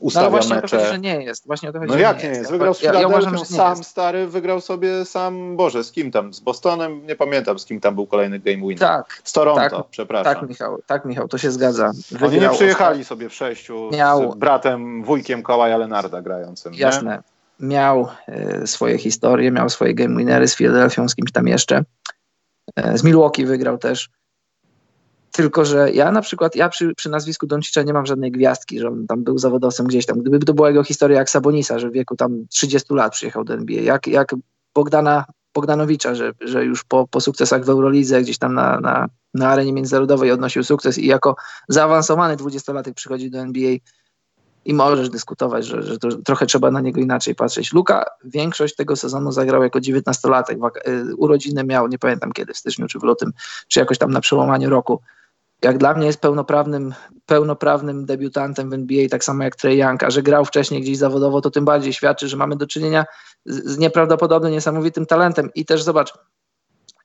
ustawia 0.00 0.24
no, 0.24 0.30
właśnie 0.30 0.56
mecze. 0.56 0.78
To, 0.78 0.86
że 0.86 0.98
nie 0.98 1.22
jest. 1.22 1.46
Właśnie 1.46 1.68
o 1.68 1.72
to 1.72 1.78
chodzi, 1.78 1.92
no 1.92 1.98
jak 1.98 2.22
nie 2.22 2.28
jest? 2.28 2.50
Wygrał 2.50 2.74
z 2.74 2.82
ja, 2.82 3.00
ja 3.00 3.08
uważam, 3.08 3.38
że 3.38 3.44
sam 3.44 3.78
jest. 3.78 3.90
stary, 3.90 4.26
wygrał 4.26 4.60
sobie 4.60 5.04
sam, 5.04 5.56
Boże, 5.56 5.84
z 5.84 5.92
kim 5.92 6.10
tam? 6.10 6.34
Z 6.34 6.40
Bostonem? 6.40 7.06
Nie 7.06 7.16
pamiętam, 7.16 7.58
z 7.58 7.64
kim 7.64 7.80
tam 7.80 7.94
był 7.94 8.06
kolejny 8.06 8.38
game 8.38 8.56
winner. 8.56 8.78
Tak. 8.78 9.20
Z 9.24 9.32
Toronto, 9.32 9.76
tak, 9.76 9.88
przepraszam. 9.90 10.34
Tak, 10.34 10.48
Michał, 10.48 10.78
tak, 10.86 11.04
Michał, 11.04 11.28
to 11.28 11.38
się 11.38 11.50
zgadza. 11.50 11.92
Wygrał 12.10 12.30
Oni 12.30 12.40
nie 12.40 12.50
przyjechali 12.50 13.04
sobie 13.04 13.28
w 13.28 13.34
sześciu 13.34 13.90
Miał... 13.92 14.32
z 14.32 14.34
bratem, 14.34 15.04
wujkiem 15.04 15.42
Kawaja 15.42 15.76
Lenarda 15.76 16.22
grającym. 16.22 16.74
Jasne. 16.74 17.22
Nie? 17.60 17.68
Miał 17.68 18.08
e, 18.28 18.66
swoje 18.66 18.98
historie, 18.98 19.50
miał 19.50 19.68
swoje 19.68 19.94
game 19.94 20.16
winery 20.16 20.48
z 20.48 20.56
Philadelphia, 20.56 21.08
z 21.08 21.14
kimś 21.14 21.32
tam 21.32 21.48
jeszcze. 21.48 21.84
E, 22.76 22.98
z 22.98 23.04
Milwaukee 23.04 23.44
wygrał 23.44 23.78
też. 23.78 24.10
Tylko, 25.36 25.64
że 25.64 25.92
ja 25.92 26.12
na 26.12 26.20
przykład, 26.20 26.56
ja 26.56 26.68
przy, 26.68 26.94
przy 26.94 27.10
nazwisku 27.10 27.46
Doncicza 27.46 27.82
nie 27.82 27.92
mam 27.92 28.06
żadnej 28.06 28.32
gwiazdki, 28.32 28.80
że 28.80 28.88
on 28.88 29.06
tam 29.06 29.24
był 29.24 29.38
zawodowcem 29.38 29.86
gdzieś 29.86 30.06
tam. 30.06 30.18
Gdyby 30.18 30.46
to 30.46 30.54
była 30.54 30.68
jego 30.68 30.84
historia 30.84 31.18
jak 31.18 31.30
Sabonisa, 31.30 31.78
że 31.78 31.90
w 31.90 31.92
wieku 31.92 32.16
tam 32.16 32.46
30 32.50 32.94
lat 32.94 33.12
przyjechał 33.12 33.44
do 33.44 33.54
NBA, 33.54 33.80
jak, 33.80 34.06
jak 34.06 34.34
Bogdana 34.74 35.24
Bogdanowicza, 35.54 36.14
że, 36.14 36.32
że 36.40 36.64
już 36.64 36.84
po, 36.84 37.08
po 37.08 37.20
sukcesach 37.20 37.64
w 37.64 37.68
Eurolidze 37.68 38.22
gdzieś 38.22 38.38
tam 38.38 38.54
na, 38.54 38.80
na, 38.80 39.08
na 39.34 39.48
arenie 39.48 39.72
międzynarodowej 39.72 40.30
odnosił 40.30 40.64
sukces 40.64 40.98
i 40.98 41.06
jako 41.06 41.36
zaawansowany 41.68 42.36
dwudziestolatek 42.36 42.94
przychodzi 42.94 43.30
do 43.30 43.38
NBA 43.38 43.76
i 44.64 44.74
możesz 44.74 45.10
dyskutować, 45.10 45.66
że, 45.66 45.82
że 45.82 45.98
trochę 46.24 46.46
trzeba 46.46 46.70
na 46.70 46.80
niego 46.80 47.00
inaczej 47.00 47.34
patrzeć. 47.34 47.72
Luka 47.72 48.04
większość 48.24 48.76
tego 48.76 48.96
sezonu 48.96 49.32
zagrał 49.32 49.62
jako 49.62 49.80
dziewiętnastolatek. 49.80 50.58
Y, 50.88 51.16
urodziny 51.16 51.64
miał, 51.64 51.88
nie 51.88 51.98
pamiętam 51.98 52.32
kiedy, 52.32 52.52
w 52.52 52.58
styczniu 52.58 52.86
czy 52.86 52.98
w 52.98 53.02
lutym, 53.02 53.32
czy 53.68 53.80
jakoś 53.80 53.98
tam 53.98 54.10
na 54.10 54.20
przełamaniu 54.20 54.70
roku 54.70 55.00
jak 55.64 55.78
dla 55.78 55.94
mnie 55.94 56.06
jest 56.06 56.20
pełnoprawnym, 56.20 56.94
pełnoprawnym 57.26 58.06
debiutantem 58.06 58.70
w 58.70 58.72
NBA, 58.72 59.08
tak 59.08 59.24
samo 59.24 59.44
jak 59.44 59.56
Trey 59.56 59.78
Young, 59.78 60.02
a 60.02 60.10
że 60.10 60.22
grał 60.22 60.44
wcześniej 60.44 60.82
gdzieś 60.82 60.98
zawodowo, 60.98 61.40
to 61.40 61.50
tym 61.50 61.64
bardziej 61.64 61.92
świadczy, 61.92 62.28
że 62.28 62.36
mamy 62.36 62.56
do 62.56 62.66
czynienia 62.66 63.04
z, 63.46 63.64
z 63.64 63.78
nieprawdopodobnym, 63.78 64.52
niesamowitym 64.52 65.06
talentem. 65.06 65.50
I 65.54 65.64
też 65.64 65.82
zobacz, 65.82 66.14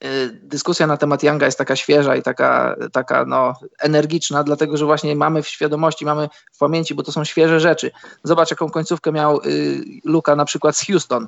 y, 0.04 0.40
dyskusja 0.42 0.86
na 0.86 0.96
temat 0.96 1.22
Younga 1.22 1.46
jest 1.46 1.58
taka 1.58 1.76
świeża 1.76 2.16
i 2.16 2.22
taka, 2.22 2.76
taka 2.92 3.24
no, 3.24 3.54
energiczna, 3.78 4.44
dlatego 4.44 4.76
że 4.76 4.84
właśnie 4.84 5.16
mamy 5.16 5.42
w 5.42 5.48
świadomości, 5.48 6.04
mamy 6.04 6.28
w 6.52 6.58
pamięci, 6.58 6.94
bo 6.94 7.02
to 7.02 7.12
są 7.12 7.24
świeże 7.24 7.60
rzeczy. 7.60 7.90
Zobacz, 8.24 8.50
jaką 8.50 8.70
końcówkę 8.70 9.12
miał 9.12 9.40
y, 9.40 9.80
Luka 10.04 10.36
na 10.36 10.44
przykład 10.44 10.76
z 10.76 10.86
Houston. 10.86 11.26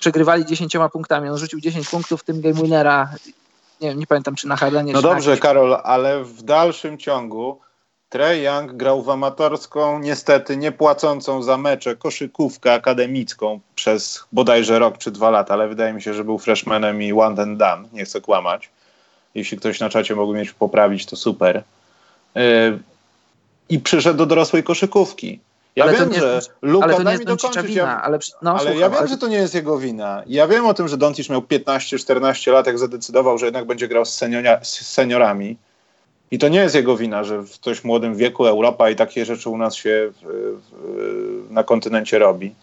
Przegrywali 0.00 0.46
10 0.46 0.76
punktami, 0.92 1.28
on 1.28 1.38
rzucił 1.38 1.60
10 1.60 1.88
punktów, 1.88 2.20
w 2.20 2.24
tym 2.24 2.40
game 2.40 2.54
winnera 2.54 3.08
nie, 3.80 3.94
nie 3.94 4.06
pamiętam 4.06 4.34
czy 4.34 4.48
na 4.48 4.56
Hardenie. 4.56 4.92
No 4.92 5.02
dobrze, 5.02 5.36
Karol, 5.36 5.76
ale 5.84 6.24
w 6.24 6.42
dalszym 6.42 6.98
ciągu 6.98 7.60
Trey 8.08 8.42
Young 8.42 8.72
grał 8.72 9.02
w 9.02 9.10
amatorską, 9.10 9.98
niestety 9.98 10.56
niepłacącą 10.56 11.42
za 11.42 11.56
mecze 11.56 11.96
koszykówkę 11.96 12.72
akademicką 12.72 13.60
przez 13.74 14.24
bodajże 14.32 14.78
rok 14.78 14.98
czy 14.98 15.10
dwa 15.10 15.30
lata, 15.30 15.54
ale 15.54 15.68
wydaje 15.68 15.92
mi 15.92 16.02
się, 16.02 16.14
że 16.14 16.24
był 16.24 16.38
freshmanem 16.38 17.02
i 17.02 17.12
one 17.12 17.42
and 17.42 17.58
done, 17.58 17.88
nie 17.92 18.04
chcę 18.04 18.20
kłamać. 18.20 18.70
Jeśli 19.34 19.58
ktoś 19.58 19.80
na 19.80 19.90
czacie 19.90 20.14
mógł 20.14 20.34
mieć 20.34 20.52
poprawić, 20.52 21.06
to 21.06 21.16
super. 21.16 21.62
Yy, 22.34 22.78
I 23.68 23.80
przyszedł 23.80 24.18
do 24.18 24.26
dorosłej 24.26 24.62
koszykówki. 24.62 25.40
Ja 25.78 25.84
ale 25.84 25.92
wiem, 25.92 26.12
że 26.12 26.40
Luka, 26.62 26.84
ale 26.84 26.94
to 26.94 27.02
nie 27.02 27.10
jest 27.10 27.24
dokończyć, 27.24 27.66
wina, 27.66 27.82
ja, 27.82 28.02
ale, 28.02 28.18
no, 28.42 28.50
ale 28.50 28.60
słucham, 28.60 28.78
ja 28.78 28.90
wiem, 28.90 28.98
ale... 28.98 29.08
że 29.08 29.16
to 29.16 29.28
nie 29.28 29.36
jest 29.36 29.54
jego 29.54 29.78
wina. 29.78 30.22
Ja 30.26 30.48
wiem 30.48 30.66
o 30.66 30.74
tym, 30.74 30.88
że 30.88 30.96
Doncic 30.96 31.30
miał 31.30 31.40
15-14 31.40 32.52
lat, 32.52 32.66
jak 32.66 32.78
zadecydował, 32.78 33.38
że 33.38 33.46
jednak 33.46 33.64
będzie 33.66 33.88
grał 33.88 34.04
z, 34.04 34.12
senioria, 34.12 34.64
z 34.64 34.68
seniorami. 34.68 35.56
I 36.30 36.38
to 36.38 36.48
nie 36.48 36.58
jest 36.58 36.74
jego 36.74 36.96
wina, 36.96 37.24
że 37.24 37.42
w 37.42 37.60
dość 37.60 37.84
młodym 37.84 38.14
wieku 38.14 38.46
Europa 38.46 38.90
i 38.90 38.96
takie 38.96 39.24
rzeczy 39.24 39.50
u 39.50 39.58
nas 39.58 39.74
się 39.74 40.12
w, 40.12 40.58
w, 40.70 41.50
na 41.50 41.64
kontynencie 41.64 42.18
robi. 42.18 42.54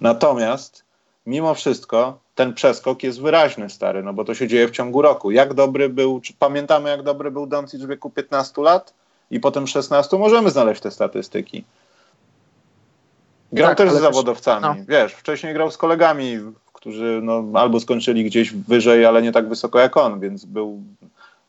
Natomiast 0.00 0.84
mimo 1.26 1.54
wszystko 1.54 2.18
ten 2.34 2.54
przeskok 2.54 3.02
jest 3.02 3.20
wyraźny, 3.20 3.70
stary, 3.70 4.02
no 4.02 4.12
bo 4.12 4.24
to 4.24 4.34
się 4.34 4.48
dzieje 4.48 4.68
w 4.68 4.70
ciągu 4.70 5.02
roku. 5.02 5.30
Jak 5.30 5.54
dobry 5.54 5.88
był, 5.88 6.20
czy 6.20 6.32
pamiętamy 6.38 6.90
jak 6.90 7.02
dobry 7.02 7.30
był 7.30 7.46
Doncic 7.46 7.82
w 7.82 7.88
wieku 7.88 8.10
15 8.10 8.62
lat 8.62 8.94
i 9.30 9.40
potem 9.40 9.66
16? 9.66 10.18
Możemy 10.18 10.50
znaleźć 10.50 10.80
te 10.80 10.90
statystyki. 10.90 11.64
Grał 13.54 13.68
tak, 13.68 13.78
też 13.78 13.92
z 13.92 14.00
zawodowcami. 14.00 14.62
No. 14.62 14.74
Wiesz, 14.88 15.14
wcześniej 15.14 15.54
grał 15.54 15.70
z 15.70 15.76
kolegami, 15.76 16.38
którzy 16.72 17.20
no, 17.22 17.44
albo 17.54 17.80
skończyli 17.80 18.24
gdzieś 18.24 18.52
wyżej, 18.52 19.06
ale 19.06 19.22
nie 19.22 19.32
tak 19.32 19.48
wysoko 19.48 19.78
jak 19.78 19.96
on, 19.96 20.20
więc 20.20 20.44
był, 20.44 20.82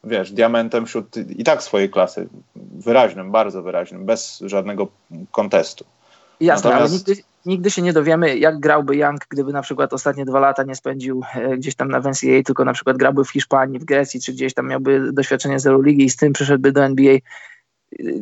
wiesz, 0.03 0.31
diamentem 0.31 0.85
wśród 0.85 1.17
i 1.17 1.43
tak 1.43 1.63
swojej 1.63 1.89
klasy. 1.89 2.27
Wyraźnym, 2.55 3.31
bardzo 3.31 3.63
wyraźnym, 3.63 4.05
bez 4.05 4.39
żadnego 4.45 4.87
kontestu. 5.31 5.85
Jasne, 6.39 6.69
Natomiast... 6.69 6.93
ale 6.93 6.97
nigdy, 6.97 7.23
nigdy 7.45 7.71
się 7.71 7.81
nie 7.81 7.93
dowiemy, 7.93 8.37
jak 8.37 8.59
grałby 8.59 8.95
Young, 8.95 9.25
gdyby 9.29 9.53
na 9.53 9.61
przykład 9.61 9.93
ostatnie 9.93 10.25
dwa 10.25 10.39
lata 10.39 10.63
nie 10.63 10.75
spędził 10.75 11.21
e, 11.35 11.57
gdzieś 11.57 11.75
tam 11.75 11.91
na 11.91 11.99
NCAA, 11.99 12.43
tylko 12.45 12.65
na 12.65 12.73
przykład 12.73 12.97
grałby 12.97 13.23
w 13.23 13.31
Hiszpanii, 13.31 13.79
w 13.79 13.85
Grecji, 13.85 14.21
czy 14.21 14.33
gdzieś 14.33 14.53
tam 14.53 14.67
miałby 14.67 15.11
doświadczenie 15.13 15.59
z 15.59 15.67
Euroligi 15.67 16.03
i 16.03 16.09
z 16.09 16.15
tym 16.15 16.33
przyszedłby 16.33 16.71
do 16.71 16.85
NBA 16.85 17.17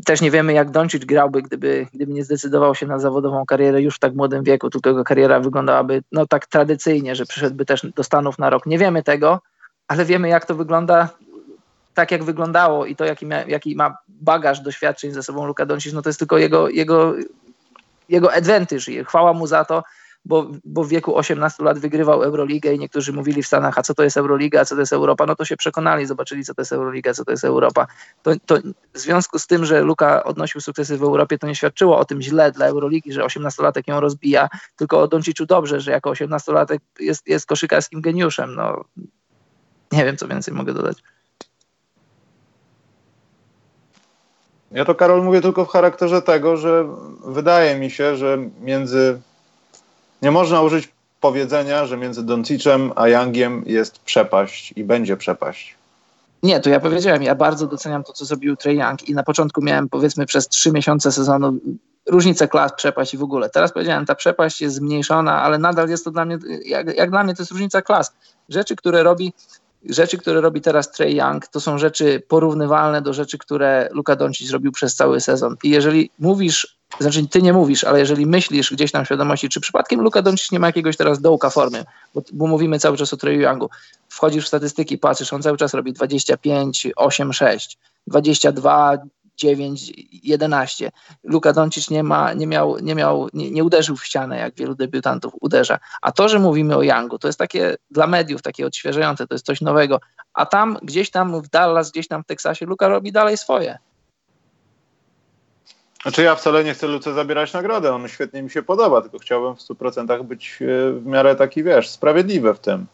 też 0.05 0.21
nie 0.21 0.31
wiemy, 0.31 0.53
jak 0.53 0.71
Doncic 0.71 1.05
grałby, 1.05 1.41
gdyby, 1.41 1.87
gdyby 1.93 2.13
nie 2.13 2.23
zdecydował 2.23 2.75
się 2.75 2.87
na 2.87 2.99
zawodową 2.99 3.45
karierę 3.45 3.81
już 3.81 3.95
w 3.95 3.99
tak 3.99 4.15
młodym 4.15 4.43
wieku, 4.43 4.69
tylko 4.69 4.89
jego 4.89 5.03
kariera 5.03 5.39
wyglądababy 5.39 6.03
no 6.11 6.27
tak 6.27 6.47
tradycyjnie, 6.47 7.15
że 7.15 7.25
przyszedłby 7.25 7.65
też 7.65 7.85
do 7.95 8.03
Stanów 8.03 8.39
na 8.39 8.49
rok. 8.49 8.65
Nie 8.65 8.77
wiemy 8.77 9.03
tego, 9.03 9.41
ale 9.87 10.05
wiemy, 10.05 10.29
jak 10.29 10.45
to 10.45 10.55
wygląda 10.55 11.09
tak, 11.93 12.11
jak 12.11 12.23
wyglądało 12.23 12.85
i 12.85 12.95
to, 12.95 13.05
jaki 13.05 13.25
ma, 13.25 13.35
jaki 13.35 13.75
ma 13.75 13.97
bagaż 14.07 14.59
doświadczeń 14.59 15.11
ze 15.11 15.23
sobą 15.23 15.45
Luka 15.45 15.65
Doncic, 15.65 15.93
no 15.93 16.01
to 16.01 16.09
jest 16.09 16.19
tylko 16.19 16.37
jego, 16.37 16.69
jego, 16.69 17.13
jego 18.09 18.33
advantage 18.33 18.91
i 18.91 19.05
chwała 19.05 19.33
mu 19.33 19.47
za 19.47 19.65
to, 19.65 19.83
bo, 20.25 20.47
bo 20.65 20.83
w 20.83 20.89
wieku 20.89 21.17
18 21.17 21.63
lat 21.63 21.79
wygrywał 21.79 22.23
Euroligę 22.23 22.73
i 22.73 22.79
niektórzy 22.79 23.13
mówili 23.13 23.43
w 23.43 23.47
Stanach, 23.47 23.77
a 23.77 23.83
co 23.83 23.93
to 23.93 24.03
jest 24.03 24.17
Euroliga, 24.17 24.61
a 24.61 24.65
co 24.65 24.75
to 24.75 24.81
jest 24.81 24.93
Europa, 24.93 25.25
no 25.25 25.35
to 25.35 25.45
się 25.45 25.57
przekonali, 25.57 26.05
zobaczyli, 26.05 26.43
co 26.43 26.53
to 26.53 26.61
jest 26.61 26.71
Euroliga, 26.71 27.13
co 27.13 27.25
to 27.25 27.31
jest 27.31 27.43
Europa. 27.43 27.87
To, 28.23 28.31
to 28.45 28.57
w 28.93 28.99
związku 28.99 29.39
z 29.39 29.47
tym, 29.47 29.65
że 29.65 29.81
Luka 29.81 30.23
odnosił 30.23 30.61
sukcesy 30.61 30.97
w 30.97 31.03
Europie, 31.03 31.37
to 31.37 31.47
nie 31.47 31.55
świadczyło 31.55 31.97
o 31.97 32.05
tym 32.05 32.21
źle 32.21 32.51
dla 32.51 32.65
Euroligi, 32.65 33.13
że 33.13 33.21
18-latek 33.21 33.81
ją 33.87 33.99
rozbija, 33.99 34.49
tylko 34.75 35.01
o 35.01 35.07
Donciczu 35.07 35.45
dobrze, 35.45 35.79
że 35.79 35.91
jako 35.91 36.11
18-latek 36.11 36.79
jest, 36.99 37.27
jest 37.27 37.45
koszykarskim 37.45 38.01
geniuszem. 38.01 38.55
No, 38.55 38.83
nie 39.91 40.05
wiem, 40.05 40.17
co 40.17 40.27
więcej 40.27 40.53
mogę 40.53 40.73
dodać. 40.73 40.97
Ja 44.71 44.85
to, 44.85 44.95
Karol, 44.95 45.23
mówię 45.23 45.41
tylko 45.41 45.65
w 45.65 45.69
charakterze 45.69 46.21
tego, 46.21 46.57
że 46.57 46.87
wydaje 47.25 47.79
mi 47.79 47.91
się, 47.91 48.15
że 48.15 48.37
między 48.61 49.21
Nie 50.23 50.31
można 50.31 50.61
użyć 50.61 50.91
powiedzenia, 51.21 51.85
że 51.85 51.97
między 51.97 52.23
Doncicem 52.23 52.91
a 52.95 53.07
Youngiem 53.07 53.63
jest 53.65 53.99
przepaść 53.99 54.73
i 54.75 54.83
będzie 54.83 55.17
przepaść. 55.17 55.75
Nie, 56.43 56.59
to 56.59 56.69
ja 56.69 56.79
powiedziałem, 56.79 57.23
ja 57.23 57.35
bardzo 57.35 57.67
doceniam 57.67 58.03
to, 58.03 58.13
co 58.13 58.25
zrobił 58.25 58.55
Trey 58.55 58.77
Young 58.77 59.09
i 59.09 59.13
na 59.13 59.23
początku 59.23 59.61
miałem 59.61 59.89
powiedzmy 59.89 60.25
przez 60.25 60.47
trzy 60.47 60.71
miesiące 60.71 61.11
sezonu 61.11 61.59
różnicę 62.09 62.47
klas, 62.47 62.71
przepaść 62.73 63.13
i 63.13 63.17
w 63.17 63.23
ogóle. 63.23 63.49
Teraz 63.49 63.73
powiedziałem, 63.73 64.05
ta 64.05 64.15
przepaść 64.15 64.61
jest 64.61 64.75
zmniejszona, 64.75 65.41
ale 65.41 65.57
nadal 65.57 65.89
jest 65.89 66.05
to 66.05 66.11
dla 66.11 66.25
mnie, 66.25 66.37
jak, 66.65 66.97
jak 66.97 67.09
dla 67.09 67.23
mnie 67.23 67.35
to 67.35 67.41
jest 67.41 67.51
różnica 67.51 67.81
klas. 67.81 68.13
Rzeczy, 68.49 68.75
które 68.75 69.03
robi 69.03 69.33
rzeczy, 69.89 70.17
które 70.17 70.41
robi 70.41 70.61
teraz 70.61 70.91
Trey 70.91 71.15
Young, 71.15 71.47
to 71.47 71.59
są 71.59 71.77
rzeczy 71.77 72.23
porównywalne 72.27 73.01
do 73.01 73.13
rzeczy, 73.13 73.37
które 73.37 73.89
Luka 73.91 74.15
Doncic 74.15 74.47
zrobił 74.47 74.71
przez 74.71 74.95
cały 74.95 75.21
sezon. 75.21 75.55
I 75.63 75.69
jeżeli 75.69 76.09
mówisz, 76.19 76.77
znaczy 76.99 77.27
ty 77.27 77.41
nie 77.41 77.53
mówisz, 77.53 77.83
ale 77.83 77.99
jeżeli 77.99 78.25
myślisz 78.25 78.73
gdzieś 78.73 78.91
tam 78.91 79.03
w 79.03 79.07
świadomości, 79.07 79.49
czy 79.49 79.61
przypadkiem 79.61 80.01
Luka 80.01 80.21
Doncic 80.21 80.51
nie 80.51 80.59
ma 80.59 80.67
jakiegoś 80.67 80.97
teraz 80.97 81.21
dołka 81.21 81.49
formy, 81.49 81.85
bo, 82.15 82.21
bo 82.33 82.47
mówimy 82.47 82.79
cały 82.79 82.97
czas 82.97 83.13
o 83.13 83.17
Trey 83.17 83.39
Youngu, 83.39 83.69
wchodzisz 84.09 84.45
w 84.45 84.47
statystyki, 84.47 84.97
patrzysz, 84.97 85.33
on 85.33 85.41
cały 85.41 85.57
czas 85.57 85.73
robi 85.73 85.93
25, 85.93 86.87
8, 86.95 87.33
6, 87.33 87.77
22, 88.07 88.97
9, 89.37 89.93
11. 90.23 90.91
Luka 91.23 91.53
Doncic 91.53 91.89
nie, 91.89 92.03
ma, 92.03 92.33
nie, 92.33 92.47
miał, 92.47 92.79
nie, 92.79 92.95
miał, 92.95 93.29
nie, 93.33 93.51
nie 93.51 93.63
uderzył 93.63 93.95
w 93.95 94.05
ścianę, 94.05 94.37
jak 94.37 94.55
wielu 94.55 94.75
debiutantów 94.75 95.33
uderza. 95.41 95.79
A 96.01 96.11
to, 96.11 96.29
że 96.29 96.39
mówimy 96.39 96.77
o 96.77 96.83
Youngu, 96.83 97.19
to 97.19 97.27
jest 97.27 97.39
takie 97.39 97.75
dla 97.91 98.07
mediów 98.07 98.41
takie 98.41 98.65
odświeżające, 98.65 99.27
to 99.27 99.35
jest 99.35 99.45
coś 99.45 99.61
nowego. 99.61 99.99
A 100.33 100.45
tam, 100.45 100.77
gdzieś 100.81 101.11
tam 101.11 101.41
w 101.41 101.49
Dallas, 101.49 101.91
gdzieś 101.91 102.07
tam 102.07 102.23
w 102.23 102.25
Teksasie, 102.25 102.65
Luka 102.65 102.87
robi 102.87 103.11
dalej 103.11 103.37
swoje. 103.37 103.77
Znaczy 106.03 106.23
ja 106.23 106.35
wcale 106.35 106.63
nie 106.63 106.73
chcę 106.73 106.87
Luce 106.87 107.13
zabierać 107.13 107.53
nagrodę, 107.53 107.95
on 107.95 108.07
świetnie 108.07 108.43
mi 108.43 108.49
się 108.49 108.63
podoba, 108.63 109.01
tylko 109.01 109.19
chciałbym 109.19 109.55
w 109.55 109.59
100% 109.59 110.23
być 110.23 110.59
e, 110.61 110.91
w 110.91 111.05
miarę 111.05 111.35
taki, 111.35 111.63
wiesz, 111.63 111.89
sprawiedliwy 111.89 112.53
w 112.53 112.59
tym. 112.59 112.85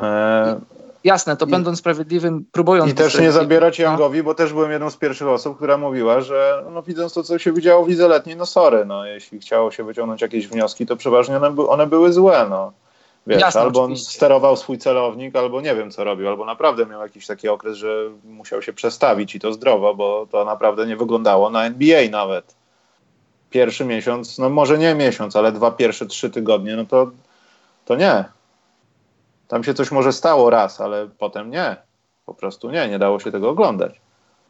E, 0.00 0.60
Jasne, 1.04 1.36
to 1.36 1.46
I, 1.46 1.50
będąc 1.50 1.78
sprawiedliwym, 1.78 2.44
próbując... 2.52 2.92
I 2.92 2.94
też 2.94 3.18
nie 3.18 3.32
zabierać 3.32 3.78
Youngowi, 3.78 4.22
bo 4.22 4.34
też 4.34 4.52
byłem 4.52 4.70
jedną 4.70 4.90
z 4.90 4.96
pierwszych 4.96 5.28
osób, 5.28 5.56
która 5.56 5.78
mówiła, 5.78 6.20
że 6.20 6.64
no, 6.70 6.82
widząc 6.82 7.14
to, 7.14 7.22
co 7.22 7.38
się 7.38 7.52
widziało 7.52 7.84
w 7.84 7.88
Lidze 7.88 8.08
Letniej, 8.08 8.36
no 8.36 8.46
sorry, 8.46 8.84
no, 8.84 9.06
jeśli 9.06 9.40
chciało 9.40 9.70
się 9.70 9.84
wyciągnąć 9.84 10.22
jakieś 10.22 10.48
wnioski, 10.48 10.86
to 10.86 10.96
przeważnie 10.96 11.36
one, 11.36 11.66
one 11.68 11.86
były 11.86 12.12
złe, 12.12 12.46
no. 12.50 12.72
Wiesz, 13.26 13.40
Jasne, 13.40 13.60
albo 13.60 13.82
on 13.82 13.96
sterował 13.96 14.56
swój 14.56 14.78
celownik, 14.78 15.36
albo 15.36 15.60
nie 15.60 15.74
wiem, 15.74 15.90
co 15.90 16.04
robił, 16.04 16.28
albo 16.28 16.44
naprawdę 16.44 16.86
miał 16.86 17.02
jakiś 17.02 17.26
taki 17.26 17.48
okres, 17.48 17.76
że 17.76 18.10
musiał 18.24 18.62
się 18.62 18.72
przestawić 18.72 19.34
i 19.34 19.40
to 19.40 19.52
zdrowo, 19.52 19.94
bo 19.94 20.26
to 20.30 20.44
naprawdę 20.44 20.86
nie 20.86 20.96
wyglądało 20.96 21.50
na 21.50 21.64
NBA 21.64 22.10
nawet. 22.10 22.54
Pierwszy 23.50 23.84
miesiąc, 23.84 24.38
no 24.38 24.50
może 24.50 24.78
nie 24.78 24.94
miesiąc, 24.94 25.36
ale 25.36 25.52
dwa 25.52 25.70
pierwsze 25.70 26.06
trzy 26.06 26.30
tygodnie, 26.30 26.76
no 26.76 26.84
to, 26.84 27.10
to 27.84 27.96
nie. 27.96 28.24
Tam 29.52 29.64
się 29.64 29.74
coś 29.74 29.90
może 29.90 30.12
stało 30.12 30.50
raz, 30.50 30.80
ale 30.80 31.08
potem 31.18 31.50
nie. 31.50 31.76
Po 32.26 32.34
prostu 32.34 32.70
nie, 32.70 32.88
nie 32.88 32.98
dało 32.98 33.20
się 33.20 33.32
tego 33.32 33.50
oglądać. 33.50 34.00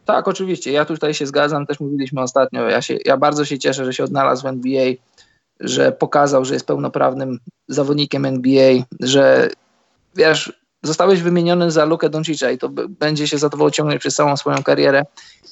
Tak, 0.05 0.29
oczywiście. 0.29 0.73
Ja 0.73 0.85
tutaj 0.85 1.15
się 1.15 1.27
zgadzam, 1.27 1.67
też 1.67 1.81
mówiliśmy 1.81 2.21
ostatnio. 2.21 2.69
Ja, 2.69 2.83
się, 2.83 2.99
ja 3.05 3.17
bardzo 3.17 3.45
się 3.45 3.59
cieszę, 3.59 3.85
że 3.85 3.93
się 3.93 4.05
odnalazł 4.05 4.43
w 4.43 4.47
NBA, 4.47 4.93
że 5.61 5.93
pokazał, 5.93 6.45
że 6.45 6.55
jest 6.55 6.67
pełnoprawnym 6.67 7.39
zawodnikiem 7.69 8.25
NBA, 8.25 8.83
że 9.01 9.49
wiesz, 10.17 10.61
zostałeś 10.83 11.23
wymieniony 11.23 11.71
za 11.71 11.85
Lukę 11.85 12.11
Doncicza 12.11 12.51
i 12.51 12.59
to 12.59 12.69
będzie 12.89 13.29
się 13.29 13.39
zadowolał 13.39 13.71
ciągnąć 13.71 14.01
przez 14.01 14.15
całą 14.15 14.37
swoją 14.37 14.63
karierę. 14.63 15.03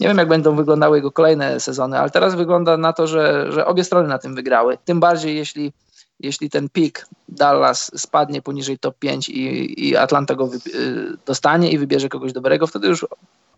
Nie 0.00 0.08
wiem, 0.08 0.18
jak 0.18 0.28
będą 0.28 0.56
wyglądały 0.56 0.96
jego 0.96 1.12
kolejne 1.12 1.60
sezony, 1.60 1.98
ale 1.98 2.10
teraz 2.10 2.34
wygląda 2.34 2.76
na 2.76 2.92
to, 2.92 3.06
że, 3.06 3.52
że 3.52 3.66
obie 3.66 3.84
strony 3.84 4.08
na 4.08 4.18
tym 4.18 4.34
wygrały. 4.34 4.78
Tym 4.84 5.00
bardziej, 5.00 5.36
jeśli 5.36 5.72
jeśli 6.20 6.50
ten 6.50 6.68
pik 6.68 7.06
Dallas 7.28 8.00
spadnie 8.00 8.42
poniżej 8.42 8.78
top 8.78 8.98
5 8.98 9.28
i, 9.28 9.88
i 9.88 9.96
Atlanta 9.96 10.34
go 10.34 10.50
y, 10.66 11.16
dostanie 11.26 11.70
i 11.70 11.78
wybierze 11.78 12.08
kogoś 12.08 12.32
dobrego, 12.32 12.66
wtedy 12.66 12.88
już 12.88 13.06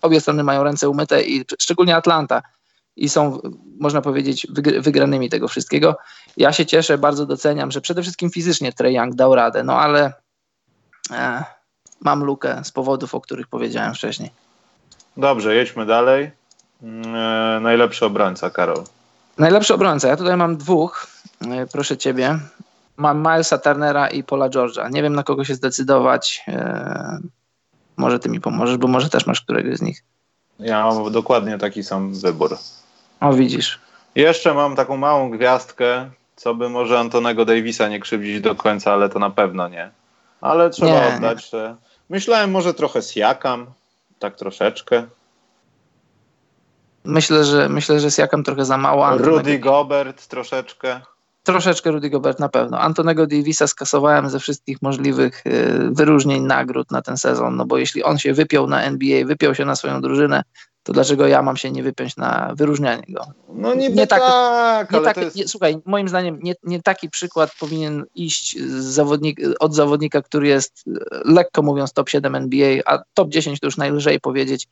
obie 0.02 0.20
strony 0.20 0.44
mają 0.44 0.64
ręce 0.64 0.88
umyte 0.88 1.22
i 1.22 1.44
szczególnie 1.58 1.96
Atlanta 1.96 2.42
i 2.96 3.08
są, 3.08 3.40
można 3.78 4.02
powiedzieć, 4.02 4.46
wygranymi 4.80 5.30
tego 5.30 5.48
wszystkiego. 5.48 5.96
Ja 6.36 6.52
się 6.52 6.66
cieszę, 6.66 6.98
bardzo 6.98 7.26
doceniam, 7.26 7.70
że 7.70 7.80
przede 7.80 8.02
wszystkim 8.02 8.30
fizycznie 8.30 8.72
Trey 8.72 8.94
Young 8.94 9.14
dał 9.14 9.34
radę, 9.34 9.64
no 9.64 9.80
ale 9.80 10.12
e, 11.10 11.44
mam 12.00 12.24
lukę 12.24 12.64
z 12.64 12.70
powodów, 12.70 13.14
o 13.14 13.20
których 13.20 13.46
powiedziałem 13.46 13.94
wcześniej. 13.94 14.30
Dobrze, 15.16 15.54
jedźmy 15.54 15.86
dalej. 15.86 16.30
Mm, 16.82 17.14
e, 17.14 17.60
najlepszy 17.60 18.06
obrońca, 18.06 18.50
Karol. 18.50 18.84
Najlepszy 19.38 19.74
obrońca. 19.74 20.08
Ja 20.08 20.16
tutaj 20.16 20.36
mam 20.36 20.56
dwóch. 20.56 21.06
E, 21.50 21.66
proszę 21.66 21.96
ciebie. 21.96 22.38
Mam 22.96 23.18
Milesa 23.18 23.58
Turnera 23.58 24.08
i 24.08 24.24
Paula 24.24 24.48
George'a. 24.48 24.90
Nie 24.90 25.02
wiem 25.02 25.14
na 25.14 25.22
kogo 25.22 25.44
się 25.44 25.54
zdecydować. 25.54 26.44
E, 26.48 27.18
może 27.96 28.18
ty 28.18 28.28
mi 28.28 28.40
pomożesz, 28.40 28.76
bo 28.76 28.88
może 28.88 29.08
też 29.08 29.26
masz 29.26 29.40
któregoś 29.40 29.76
z 29.76 29.82
nich. 29.82 30.04
Ja 30.58 30.86
mam 30.86 31.12
dokładnie 31.12 31.58
taki 31.58 31.82
sam 31.82 32.14
wybór. 32.14 32.56
O, 33.20 33.32
widzisz. 33.32 33.80
Jeszcze 34.14 34.54
mam 34.54 34.76
taką 34.76 34.96
małą 34.96 35.30
gwiazdkę, 35.30 36.10
co 36.36 36.54
by 36.54 36.68
może 36.68 36.98
Antonego 36.98 37.44
Davisa 37.44 37.88
nie 37.88 38.00
krzywdzić 38.00 38.40
do 38.40 38.54
końca, 38.54 38.92
ale 38.92 39.08
to 39.08 39.18
na 39.18 39.30
pewno 39.30 39.68
nie. 39.68 39.90
Ale 40.40 40.70
trzeba 40.70 40.92
nie, 40.92 41.16
oddać, 41.16 41.38
nie. 41.38 41.58
że 41.58 41.76
myślałem 42.10 42.50
może 42.50 42.74
trochę 42.74 43.02
z 43.02 43.16
Jakam, 43.16 43.66
tak 44.18 44.36
troszeczkę. 44.36 45.06
Myślę, 47.04 47.44
że 47.44 47.68
myślę, 47.68 48.00
że 48.00 48.06
jest 48.06 48.18
Jakam 48.18 48.44
trochę 48.44 48.64
za 48.64 48.76
mało. 48.76 49.18
Rudy 49.18 49.58
Gobert 49.58 50.26
troszeczkę. 50.26 51.00
Troszeczkę 51.42 51.90
Rudy 51.90 52.10
Gobert 52.10 52.38
na 52.38 52.48
pewno. 52.48 52.80
Antonego 52.80 53.26
Davisa 53.26 53.66
skasowałem 53.66 54.30
ze 54.30 54.38
wszystkich 54.38 54.82
możliwych 54.82 55.46
y, 55.46 55.90
wyróżnień, 55.90 56.42
nagród 56.42 56.90
na 56.90 57.02
ten 57.02 57.16
sezon, 57.16 57.56
no 57.56 57.64
bo 57.64 57.78
jeśli 57.78 58.02
on 58.02 58.18
się 58.18 58.34
wypiął 58.34 58.66
na 58.66 58.82
NBA, 58.82 59.26
wypiął 59.26 59.54
się 59.54 59.64
na 59.64 59.76
swoją 59.76 60.00
drużynę, 60.00 60.42
to 60.82 60.92
dlaczego 60.92 61.26
ja 61.26 61.42
mam 61.42 61.56
się 61.56 61.70
nie 61.70 61.82
wypiąć 61.82 62.16
na 62.16 62.52
wyróżnianie 62.56 63.02
go? 63.08 63.26
No 63.54 63.74
niby 63.74 63.96
nie 63.96 64.06
tak, 64.06 64.20
tak 64.20 64.92
nie 64.92 65.00
tak 65.00 65.16
jest... 65.16 65.36
nie, 65.36 65.48
Słuchaj, 65.48 65.78
moim 65.84 66.08
zdaniem 66.08 66.38
nie, 66.42 66.54
nie 66.62 66.82
taki 66.82 67.10
przykład 67.10 67.50
powinien 67.60 68.04
iść 68.14 68.58
zawodnik, 68.78 69.40
od 69.60 69.74
zawodnika, 69.74 70.22
który 70.22 70.48
jest 70.48 70.84
lekko 71.24 71.62
mówiąc 71.62 71.92
top 71.92 72.08
7 72.08 72.34
NBA, 72.34 72.82
a 72.86 72.98
top 73.14 73.28
10 73.28 73.60
to 73.60 73.66
już 73.66 73.76
najlżej 73.76 74.20
powiedzieć, 74.20 74.68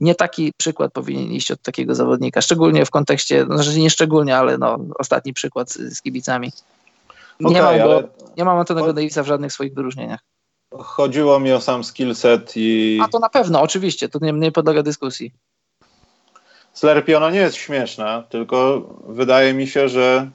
nie 0.00 0.14
taki 0.14 0.52
przykład 0.56 0.92
powinien 0.92 1.32
iść 1.32 1.50
od 1.50 1.62
takiego 1.62 1.94
zawodnika, 1.94 2.40
szczególnie 2.40 2.86
w 2.86 2.90
kontekście, 2.90 3.46
no, 3.48 3.54
znaczy 3.54 3.78
nie 3.78 3.90
szczególnie, 3.90 4.36
ale 4.36 4.58
no, 4.58 4.78
ostatni 4.98 5.32
przykład 5.32 5.70
z, 5.70 5.96
z 5.96 6.02
kibicami. 6.02 6.52
Nie, 7.40 7.48
okay, 7.48 7.62
mam 7.62 7.88
go, 7.88 7.96
ale... 7.96 8.08
nie 8.36 8.44
mam 8.44 8.58
Antonego 8.58 8.92
Davisa 8.92 9.22
w 9.22 9.26
żadnych 9.26 9.52
swoich 9.52 9.74
wyróżnieniach. 9.74 10.20
Chodziło 10.78 11.40
mi 11.40 11.52
o 11.52 11.60
sam 11.60 11.84
skillset 11.84 12.52
i... 12.56 13.00
A 13.02 13.08
to 13.08 13.18
na 13.18 13.28
pewno, 13.28 13.60
oczywiście, 13.62 14.08
to 14.08 14.18
nie, 14.22 14.32
nie 14.32 14.52
podlega 14.52 14.82
dyskusji. 14.82 15.32
Slerpiona 16.72 17.30
nie 17.30 17.38
jest 17.38 17.56
śmieszna, 17.56 18.22
tylko 18.22 18.88
wydaje 19.06 19.54
mi 19.54 19.66
się, 19.66 19.88
że 19.88 20.30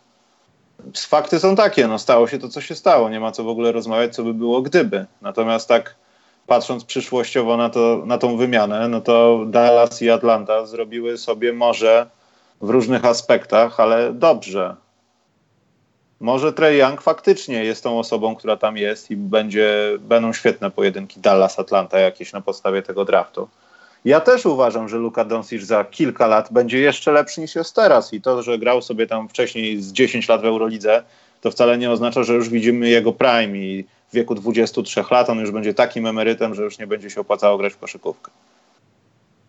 fakty 0.95 1.39
są 1.39 1.55
takie, 1.55 1.87
no 1.87 1.99
stało 1.99 2.27
się 2.27 2.39
to, 2.39 2.49
co 2.49 2.61
się 2.61 2.75
stało, 2.75 3.09
nie 3.09 3.19
ma 3.19 3.31
co 3.31 3.43
w 3.43 3.47
ogóle 3.47 3.71
rozmawiać, 3.71 4.15
co 4.15 4.23
by 4.23 4.33
było 4.33 4.61
gdyby. 4.61 5.05
Natomiast 5.21 5.67
tak 5.67 5.95
patrząc 6.47 6.85
przyszłościowo 6.85 7.57
na, 7.57 7.69
to, 7.69 8.03
na 8.05 8.17
tą 8.17 8.37
wymianę, 8.37 8.87
no 8.87 9.01
to 9.01 9.45
Dallas 9.47 10.01
i 10.01 10.09
Atlanta 10.09 10.65
zrobiły 10.65 11.17
sobie 11.17 11.53
może 11.53 12.09
w 12.61 12.69
różnych 12.69 13.05
aspektach, 13.05 13.79
ale 13.79 14.13
dobrze. 14.13 14.75
Może 16.19 16.53
Trey 16.53 16.77
Young 16.77 17.01
faktycznie 17.01 17.63
jest 17.63 17.83
tą 17.83 17.99
osobą, 17.99 18.35
która 18.35 18.57
tam 18.57 18.77
jest 18.77 19.11
i 19.11 19.15
będzie, 19.15 19.97
będą 19.99 20.33
świetne 20.33 20.71
pojedynki 20.71 21.19
Dallas-Atlanta 21.19 21.99
jakieś 21.99 22.33
na 22.33 22.41
podstawie 22.41 22.81
tego 22.81 23.05
draftu. 23.05 23.49
Ja 24.05 24.19
też 24.19 24.45
uważam, 24.45 24.89
że 24.89 24.97
Luka 24.97 25.25
Doncic 25.25 25.63
za 25.63 25.83
kilka 25.83 26.27
lat 26.27 26.53
będzie 26.53 26.79
jeszcze 26.79 27.11
lepszy 27.11 27.41
niż 27.41 27.55
jest 27.55 27.75
teraz 27.75 28.13
i 28.13 28.21
to, 28.21 28.43
że 28.43 28.59
grał 28.59 28.81
sobie 28.81 29.07
tam 29.07 29.29
wcześniej 29.29 29.81
z 29.81 29.91
10 29.91 30.29
lat 30.29 30.41
w 30.41 30.45
Eurolidze, 30.45 31.03
to 31.41 31.51
wcale 31.51 31.77
nie 31.77 31.91
oznacza, 31.91 32.23
że 32.23 32.33
już 32.33 32.49
widzimy 32.49 32.89
jego 32.89 33.13
prime 33.13 33.57
i 33.57 33.85
wieku 34.15 34.35
23 34.35 35.03
lat 35.11 35.29
on 35.29 35.39
już 35.39 35.51
będzie 35.51 35.73
takim 35.73 36.07
emerytem, 36.07 36.55
że 36.55 36.63
już 36.63 36.79
nie 36.79 36.87
będzie 36.87 37.09
się 37.09 37.21
opłacało 37.21 37.57
grać 37.57 37.73
w 37.73 37.77
koszykówkę. 37.77 38.31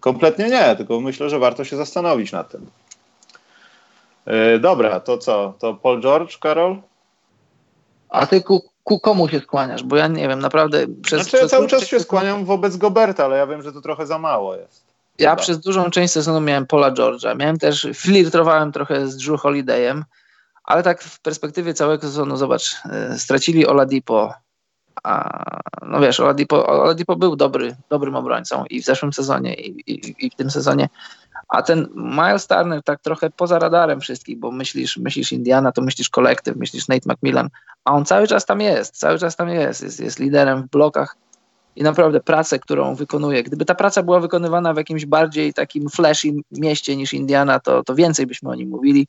Kompletnie 0.01 0.49
nie, 0.49 0.77
tylko 0.77 1.01
myślę, 1.01 1.31
że 1.31 1.39
warto 1.39 1.65
się 1.65 1.77
zastanowić 1.77 2.33
nad 2.33 2.51
tym. 2.51 2.67
Yy, 4.27 4.59
dobra, 4.59 5.01
to 5.01 5.19
co? 5.19 5.55
To 5.59 5.75
Paul 5.75 6.01
George, 6.01 6.39
Karol? 6.39 6.77
A 8.09 8.27
ty 8.27 8.43
ku, 8.43 8.65
ku 8.85 9.01
komu 9.01 9.29
się 9.29 9.41
skłaniasz? 9.41 9.83
Bo 9.83 9.97
ja 9.97 10.07
nie 10.07 10.29
wiem, 10.29 10.39
naprawdę 10.39 10.87
przez. 11.03 11.23
Znaczy, 11.23 11.37
ja 11.37 11.49
cały 11.49 11.67
czas 11.67 11.87
się 11.87 12.01
skłaniam 12.01 12.45
wobec 12.45 12.77
Goberta, 12.77 13.25
ale 13.25 13.37
ja 13.37 13.47
wiem, 13.47 13.63
że 13.63 13.73
to 13.73 13.81
trochę 13.81 14.07
za 14.07 14.19
mało 14.19 14.57
jest. 14.57 14.87
Ja 15.19 15.31
Chyba. 15.31 15.43
przez 15.43 15.61
dużą 15.61 15.91
część 15.91 16.13
sezonu 16.13 16.41
miałem 16.41 16.67
Paula 16.67 16.91
George'a. 16.91 17.37
Miałem 17.37 17.59
też, 17.59 17.89
flirtowałem 17.95 18.73
trochę 18.73 19.09
z 19.09 19.17
Drew 19.17 19.41
Holidayem, 19.41 20.05
ale 20.65 20.83
tak 20.83 21.03
w 21.03 21.21
perspektywie 21.21 21.75
całego 21.75 22.07
sezonu, 22.07 22.37
zobacz, 22.37 22.77
yy, 23.11 23.19
stracili 23.19 23.67
Oladipo, 23.67 24.35
a, 25.03 25.61
no 25.87 26.01
wiesz, 26.01 26.21
Oladipo, 26.21 26.67
Oladipo 26.67 27.17
był 27.17 27.37
dobry, 27.37 27.77
dobrym 27.89 28.17
obrońcą 28.17 28.65
i 28.71 28.83
w 28.83 28.85
zeszłym 28.85 29.13
sezonie, 29.13 29.55
i, 29.55 29.93
i, 29.93 30.27
i 30.27 30.31
w 30.31 30.35
tym 30.35 30.51
sezonie, 30.51 30.89
A 31.49 31.63
ten 31.63 31.89
Miles 31.95 32.47
Turner 32.47 32.83
tak 32.83 33.01
trochę 33.01 33.31
poza 33.31 33.59
radarem 33.59 34.01
wszystkich, 34.01 34.39
bo 34.39 34.53
myślisz, 34.53 34.97
myślisz 34.97 35.33
Indiana, 35.33 35.73
to 35.73 35.83
myślisz 35.83 36.09
kolektyw, 36.09 36.57
myślisz 36.57 36.89
Nate 36.89 37.13
McMillan, 37.13 37.49
a 37.85 37.93
on 37.93 38.05
cały 38.05 38.27
czas 38.27 38.47
tam 38.47 38.61
jest, 38.61 38.99
cały 38.99 39.19
czas 39.19 39.37
tam 39.37 39.49
jest, 39.49 39.83
jest, 39.83 40.01
jest 40.01 40.19
liderem 40.19 40.63
w 40.63 40.71
blokach 40.71 41.17
i 41.77 41.83
naprawdę 41.83 42.21
pracę, 42.21 42.59
którą 42.59 42.95
wykonuje. 42.95 43.43
Gdyby 43.43 43.65
ta 43.65 43.75
praca 43.75 44.03
była 44.03 44.21
wykonywana 44.21 44.75
w 44.75 44.77
jakimś 44.77 45.07
bardziej 45.07 45.55
takim 45.55 45.89
flashy 45.89 46.29
mieście 46.51 46.97
niż 46.97 47.15
Indiana, 47.15 47.61
to, 47.61 47.83
to 47.83 47.95
więcej 47.95 48.27
byśmy 48.27 48.51
o 48.51 48.55
nim 48.55 48.69
mówili. 48.69 49.07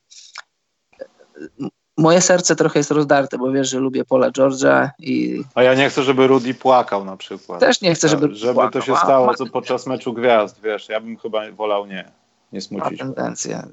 Moje 1.98 2.22
serce 2.22 2.56
trochę 2.56 2.80
jest 2.80 2.91
rozdarte, 2.91 3.38
bo 3.38 3.52
wiesz, 3.52 3.70
że 3.70 3.80
lubię 3.80 4.06
Pola 4.06 4.32
Georgia 4.32 4.91
i... 5.00 5.43
A 5.56 5.64
ja 5.64 5.74
nie 5.74 5.89
chcę, 5.89 6.04
żeby 6.04 6.28
Rudy 6.28 6.54
płakał 6.54 7.06
na 7.06 7.18
przykład. 7.18 7.60
Też 7.60 7.82
nie 7.82 7.95
chcę, 7.95 8.10
żeby 8.10 8.36
Żeby 8.36 8.54
płakał. 8.54 8.72
to 8.72 8.82
się 8.82 8.95
stało 8.95 9.34
co 9.34 9.45
podczas 9.45 9.88
meczu 9.88 10.14
gwiazd, 10.14 10.62
wiesz, 10.64 10.89
ja 10.89 11.02
bym 11.02 11.18
chyba 11.18 11.52
wolał 11.52 11.86
nie, 11.86 12.12
nie 12.52 12.60
Ma 12.60 12.62
smucić. 12.62 13.00
tendencję. 13.00 13.64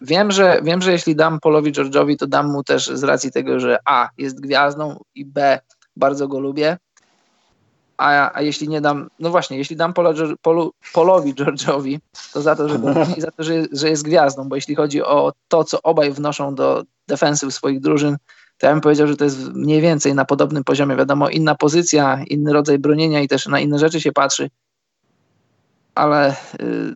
Wiem 0.00 0.30
że, 0.30 0.60
wiem, 0.62 0.82
że 0.82 0.92
jeśli 0.92 1.16
dam 1.16 1.40
Polowi 1.40 1.72
George'owi, 1.72 2.16
to 2.16 2.26
dam 2.26 2.52
mu 2.52 2.62
też 2.64 2.86
z 2.86 3.02
racji 3.04 3.32
tego, 3.32 3.60
że 3.60 3.78
A, 3.84 4.08
jest 4.18 4.40
gwiazdą 4.40 4.96
i 5.14 5.24
B, 5.24 5.60
bardzo 5.96 6.28
go 6.28 6.40
lubię. 6.40 6.76
A, 7.96 8.30
a 8.34 8.42
jeśli 8.42 8.68
nie 8.68 8.80
dam, 8.80 9.08
no 9.18 9.30
właśnie, 9.30 9.58
jeśli 9.58 9.76
dam 9.76 9.92
George- 9.92 10.36
Polu, 10.42 10.72
Polowi 10.92 11.34
George'owi, 11.34 11.98
to 12.32 12.42
za 12.42 12.56
to, 12.56 12.68
że, 12.68 12.78
za 13.18 13.30
to 13.30 13.42
że, 13.42 13.52
że 13.72 13.88
jest 13.88 14.02
gwiazdą, 14.02 14.48
bo 14.48 14.56
jeśli 14.56 14.74
chodzi 14.74 15.02
o 15.02 15.32
to, 15.48 15.64
co 15.64 15.82
obaj 15.82 16.12
wnoszą 16.12 16.54
do 16.54 16.84
defensyw 17.08 17.54
swoich 17.54 17.80
drużyn, 17.80 18.16
to 18.58 18.66
ja 18.66 18.72
bym 18.72 18.80
powiedział, 18.80 19.06
że 19.06 19.16
to 19.16 19.24
jest 19.24 19.38
mniej 19.52 19.80
więcej 19.80 20.14
na 20.14 20.24
podobnym 20.24 20.64
poziomie. 20.64 20.96
Wiadomo, 20.96 21.28
inna 21.28 21.54
pozycja, 21.54 22.24
inny 22.26 22.52
rodzaj 22.52 22.78
bronienia 22.78 23.20
i 23.20 23.28
też 23.28 23.46
na 23.46 23.60
inne 23.60 23.78
rzeczy 23.78 24.00
się 24.00 24.12
patrzy, 24.12 24.50
ale 25.94 26.32
y, 26.60 26.94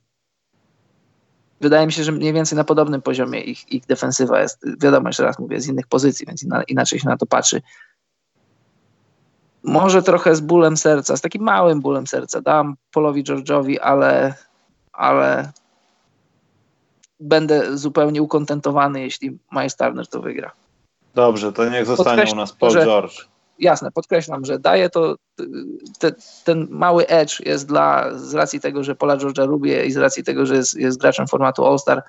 wydaje 1.61 1.87
mi 1.87 1.93
się, 1.93 2.05
że 2.05 2.13
mniej 2.13 2.33
więcej 2.33 2.57
na 2.57 2.65
podobnym 2.65 3.03
poziomie 3.03 3.41
ich, 3.41 3.73
ich 3.73 3.87
defensywa 3.87 4.41
jest. 4.41 4.59
Wiadomo, 4.81 5.09
jeszcze 5.09 5.23
raz 5.23 5.39
mówię, 5.39 5.61
z 5.61 5.69
innych 5.69 5.87
pozycji, 5.87 6.27
więc 6.27 6.45
inaczej 6.69 6.99
się 6.99 7.09
na 7.09 7.17
to 7.17 7.27
patrzy. 7.27 7.63
Może 9.69 10.03
trochę 10.03 10.37
z 10.37 10.41
bólem 10.41 10.77
serca, 10.77 11.17
z 11.17 11.21
takim 11.21 11.43
małym 11.43 11.81
bólem 11.81 12.07
serca 12.07 12.41
dam 12.41 12.77
Polowi 12.93 13.25
George'owi, 13.25 13.77
ale, 13.83 14.35
ale 14.93 15.53
będę 17.21 17.77
zupełnie 17.79 18.23
ukontentowany, 18.23 19.01
jeśli 19.01 19.39
Miles 19.53 19.77
Turner 19.77 20.07
to 20.07 20.21
wygra. 20.21 20.53
Dobrze, 21.15 21.53
to 21.53 21.69
niech 21.71 21.87
zostanie 21.87 22.23
Podkreśl- 22.23 22.33
u 22.33 22.37
nas 22.37 22.53
Paul 22.53 22.73
że- 22.73 22.85
George. 22.85 23.29
Jasne, 23.59 23.91
podkreślam, 23.93 24.45
że 24.45 24.59
daje 24.59 24.91
to, 24.91 25.17
te, 25.99 26.13
ten 26.45 26.67
mały 26.71 27.07
edge 27.07 27.41
jest 27.41 27.69
dla, 27.69 28.19
z 28.19 28.35
racji 28.35 28.61
tego, 28.61 28.85
że 28.85 28.95
Pola 28.95 29.17
George'a 29.17 29.47
lubię 29.49 29.87
i 29.87 29.93
z 29.93 29.97
racji 29.97 30.25
tego, 30.25 30.47
że 30.47 30.55
jest, 30.57 30.75
jest 30.75 31.01
graczem 31.01 31.27
formatu 31.27 31.67
All-Star 31.67 32.03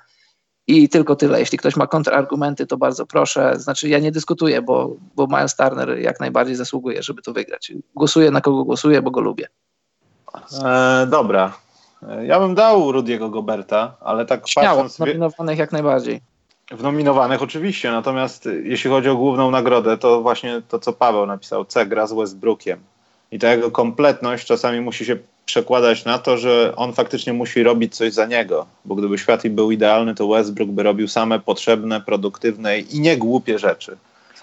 i 0.70 0.88
tylko 0.88 1.16
tyle. 1.16 1.40
Jeśli 1.40 1.58
ktoś 1.58 1.76
ma 1.76 1.86
kontrargumenty, 1.86 2.66
to 2.66 2.76
bardzo 2.76 3.06
proszę. 3.06 3.52
Znaczy 3.58 3.88
ja 3.88 3.98
nie 3.98 4.12
dyskutuję, 4.12 4.62
bo, 4.62 4.96
bo 5.16 5.26
Miles 5.26 5.56
Turner 5.56 5.98
jak 5.98 6.20
najbardziej 6.20 6.56
zasługuje, 6.56 7.02
żeby 7.02 7.22
to 7.22 7.32
wygrać. 7.32 7.72
Głosuję 7.94 8.30
na 8.30 8.40
kogo 8.40 8.64
głosuję, 8.64 9.02
bo 9.02 9.10
go 9.10 9.20
lubię. 9.20 9.48
E, 10.64 11.06
dobra. 11.06 11.52
E, 12.08 12.26
Ja 12.26 12.40
bym 12.40 12.54
dał 12.54 12.92
Rudiego 12.92 13.30
Goberta, 13.30 13.96
ale 14.00 14.26
tak 14.26 14.48
Śmiało, 14.48 14.68
patrząc 14.82 14.98
nominowanych 14.98 15.58
jak 15.58 15.72
najbardziej. 15.72 16.20
w 16.70 16.82
nominowanych 16.82 17.42
oczywiście, 17.42 17.90
natomiast 17.90 18.48
jeśli 18.62 18.90
chodzi 18.90 19.08
o 19.08 19.16
główną 19.16 19.50
nagrodę, 19.50 19.98
to 19.98 20.20
właśnie 20.22 20.62
to, 20.68 20.78
co 20.78 20.92
Paweł 20.92 21.26
napisał, 21.26 21.64
C 21.64 21.86
gra 21.86 22.06
z 22.06 22.12
Westbrookiem. 22.12 22.78
I 23.32 23.38
ta 23.38 23.50
jego 23.50 23.70
kompletność 23.70 24.46
czasami 24.46 24.80
musi 24.80 25.04
się 25.04 25.16
przekładać 25.50 26.04
na 26.04 26.18
to, 26.18 26.38
że 26.38 26.72
on 26.76 26.92
faktycznie 26.92 27.32
musi 27.32 27.62
robić 27.62 27.96
coś 27.96 28.12
za 28.12 28.26
niego, 28.26 28.66
bo 28.84 28.94
gdyby 28.94 29.18
świat 29.18 29.48
był 29.48 29.70
idealny, 29.70 30.14
to 30.14 30.28
Westbrook 30.28 30.70
by 30.70 30.82
robił 30.82 31.08
same 31.08 31.40
potrzebne, 31.40 32.00
produktywne 32.00 32.78
i 32.78 33.00
nie 33.00 33.16
głupie 33.16 33.58
rzeczy, 33.58 33.96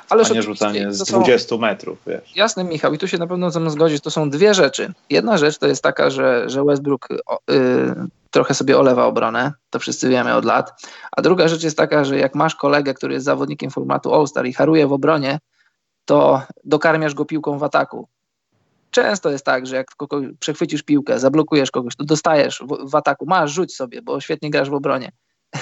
Ależ 0.10 0.32
a 0.32 0.34
nie 0.34 0.41
rzucanie 0.41 0.93
z 0.93 1.10
są- 1.10 1.20
20 1.20 1.58
metrów, 1.58 1.97
wiesz. 2.08 2.36
Jasne, 2.36 2.64
Michał, 2.64 2.93
i 2.93 2.97
tu 2.97 3.08
się 3.08 3.18
na 3.18 3.28
pewno 3.28 3.51
ze 3.51 3.60
mną 3.60 3.70
zgodzisz, 3.70 4.01
to 4.01 4.12
są 4.12 4.30
dwie 4.30 4.53
rzeczy. 4.53 4.93
Jedna 5.10 5.38
rzecz 5.38 5.58
to 5.58 5.68
jest 5.68 5.84
taka, 5.84 6.10
że, 6.10 6.49
że 6.49 6.64
Westbrook 6.64 7.08
y, 7.12 7.16
trochę 8.32 8.53
sobie 8.53 8.78
olewa 8.78 9.05
obronę, 9.05 9.51
to 9.70 9.80
wszyscy 9.80 10.10
wiemy 10.10 10.36
od 10.36 10.45
lat, 10.45 10.72
a 11.12 11.22
druga 11.22 11.47
rzecz 11.47 11.64
jest 11.64 11.78
taka, 11.78 12.03
że 12.05 12.18
jak 12.18 12.36
masz 12.36 12.55
kolegę, 12.55 12.93
który 12.93 13.14
jest 13.14 13.26
zawodnikiem 13.26 13.72
formatu 13.72 14.14
All-Star 14.14 14.45
i 14.45 14.53
haruje 14.53 14.88
w 14.88 14.93
obronie, 14.93 15.39
to 16.05 16.41
dokarmiasz 16.64 17.14
go 17.14 17.26
piłką 17.26 17.58
w 17.58 17.64
ataku. 17.64 18.08
Często 18.91 19.29
jest 19.29 19.45
tak, 19.45 19.67
że 19.67 19.75
jak 19.75 19.95
kogoś 19.95 20.25
przechwycisz 20.39 20.83
piłkę, 20.83 21.19
zablokujesz 21.19 21.71
kogoś, 21.71 21.95
to 21.95 22.03
dostajesz 22.03 22.63
w, 22.67 22.89
w 22.89 22.95
ataku, 22.95 23.25
masz, 23.25 23.51
rzuć 23.51 23.75
sobie, 23.75 24.01
bo 24.01 24.21
świetnie 24.21 24.49
grasz 24.49 24.69
w 24.69 24.73
obronie. 24.73 25.11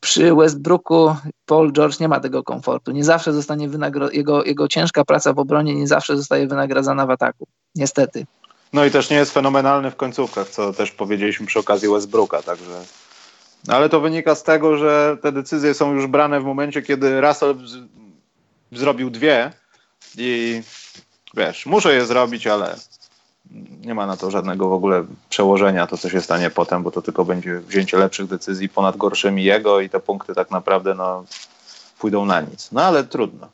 Przy 0.00 0.34
Westbrooku 0.34 1.16
Paul 1.46 1.72
George 1.72 2.00
nie 2.00 2.08
ma 2.08 2.20
tego 2.20 2.42
komfortu. 2.42 2.90
Nie 2.92 3.04
zawsze 3.04 3.32
zostanie 3.32 3.68
wynagro- 3.68 4.12
jego, 4.12 4.44
jego 4.44 4.68
ciężka 4.68 5.04
praca 5.04 5.32
w 5.32 5.38
obronie 5.38 5.74
nie 5.74 5.86
zawsze 5.86 6.16
zostaje 6.16 6.46
wynagradzana 6.46 7.06
w 7.06 7.10
ataku. 7.10 7.46
Niestety. 7.74 8.26
No 8.72 8.84
i 8.84 8.90
też 8.90 9.10
nie 9.10 9.16
jest 9.16 9.32
fenomenalny 9.32 9.90
w 9.90 9.96
końcówkach, 9.96 10.48
co 10.48 10.72
też 10.72 10.90
powiedzieliśmy 10.90 11.46
przy 11.46 11.58
okazji 11.58 11.88
Westbrooka, 11.88 12.42
także... 12.42 12.80
No 13.68 13.74
Ale 13.74 13.88
to 13.88 14.00
wynika 14.00 14.34
z 14.34 14.42
tego, 14.42 14.76
że 14.76 15.16
te 15.22 15.32
decyzje 15.32 15.74
są 15.74 15.94
już 15.94 16.06
brane 16.06 16.40
w 16.40 16.44
momencie, 16.44 16.82
kiedy 16.82 17.20
Russell 17.20 17.54
z- 17.66 17.78
zrobił 18.72 19.10
dwie 19.10 19.52
i 20.18 20.62
wiesz, 21.34 21.66
muszę 21.66 21.94
je 21.94 22.06
zrobić, 22.06 22.46
ale 22.46 22.76
nie 23.80 23.94
ma 23.94 24.06
na 24.06 24.16
to 24.16 24.30
żadnego 24.30 24.68
w 24.68 24.72
ogóle 24.72 25.04
przełożenia, 25.28 25.86
to 25.86 25.98
co 25.98 26.08
się 26.08 26.20
stanie 26.20 26.50
potem, 26.50 26.82
bo 26.82 26.90
to 26.90 27.02
tylko 27.02 27.24
będzie 27.24 27.58
wzięcie 27.60 27.96
lepszych 27.96 28.26
decyzji 28.26 28.68
ponad 28.68 28.96
gorszymi 28.96 29.44
jego 29.44 29.80
i 29.80 29.90
te 29.90 30.00
punkty 30.00 30.34
tak 30.34 30.50
naprawdę 30.50 30.94
no, 30.94 31.24
pójdą 31.98 32.24
na 32.24 32.40
nic. 32.40 32.72
No 32.72 32.82
ale 32.82 33.04
trudno. 33.04 33.48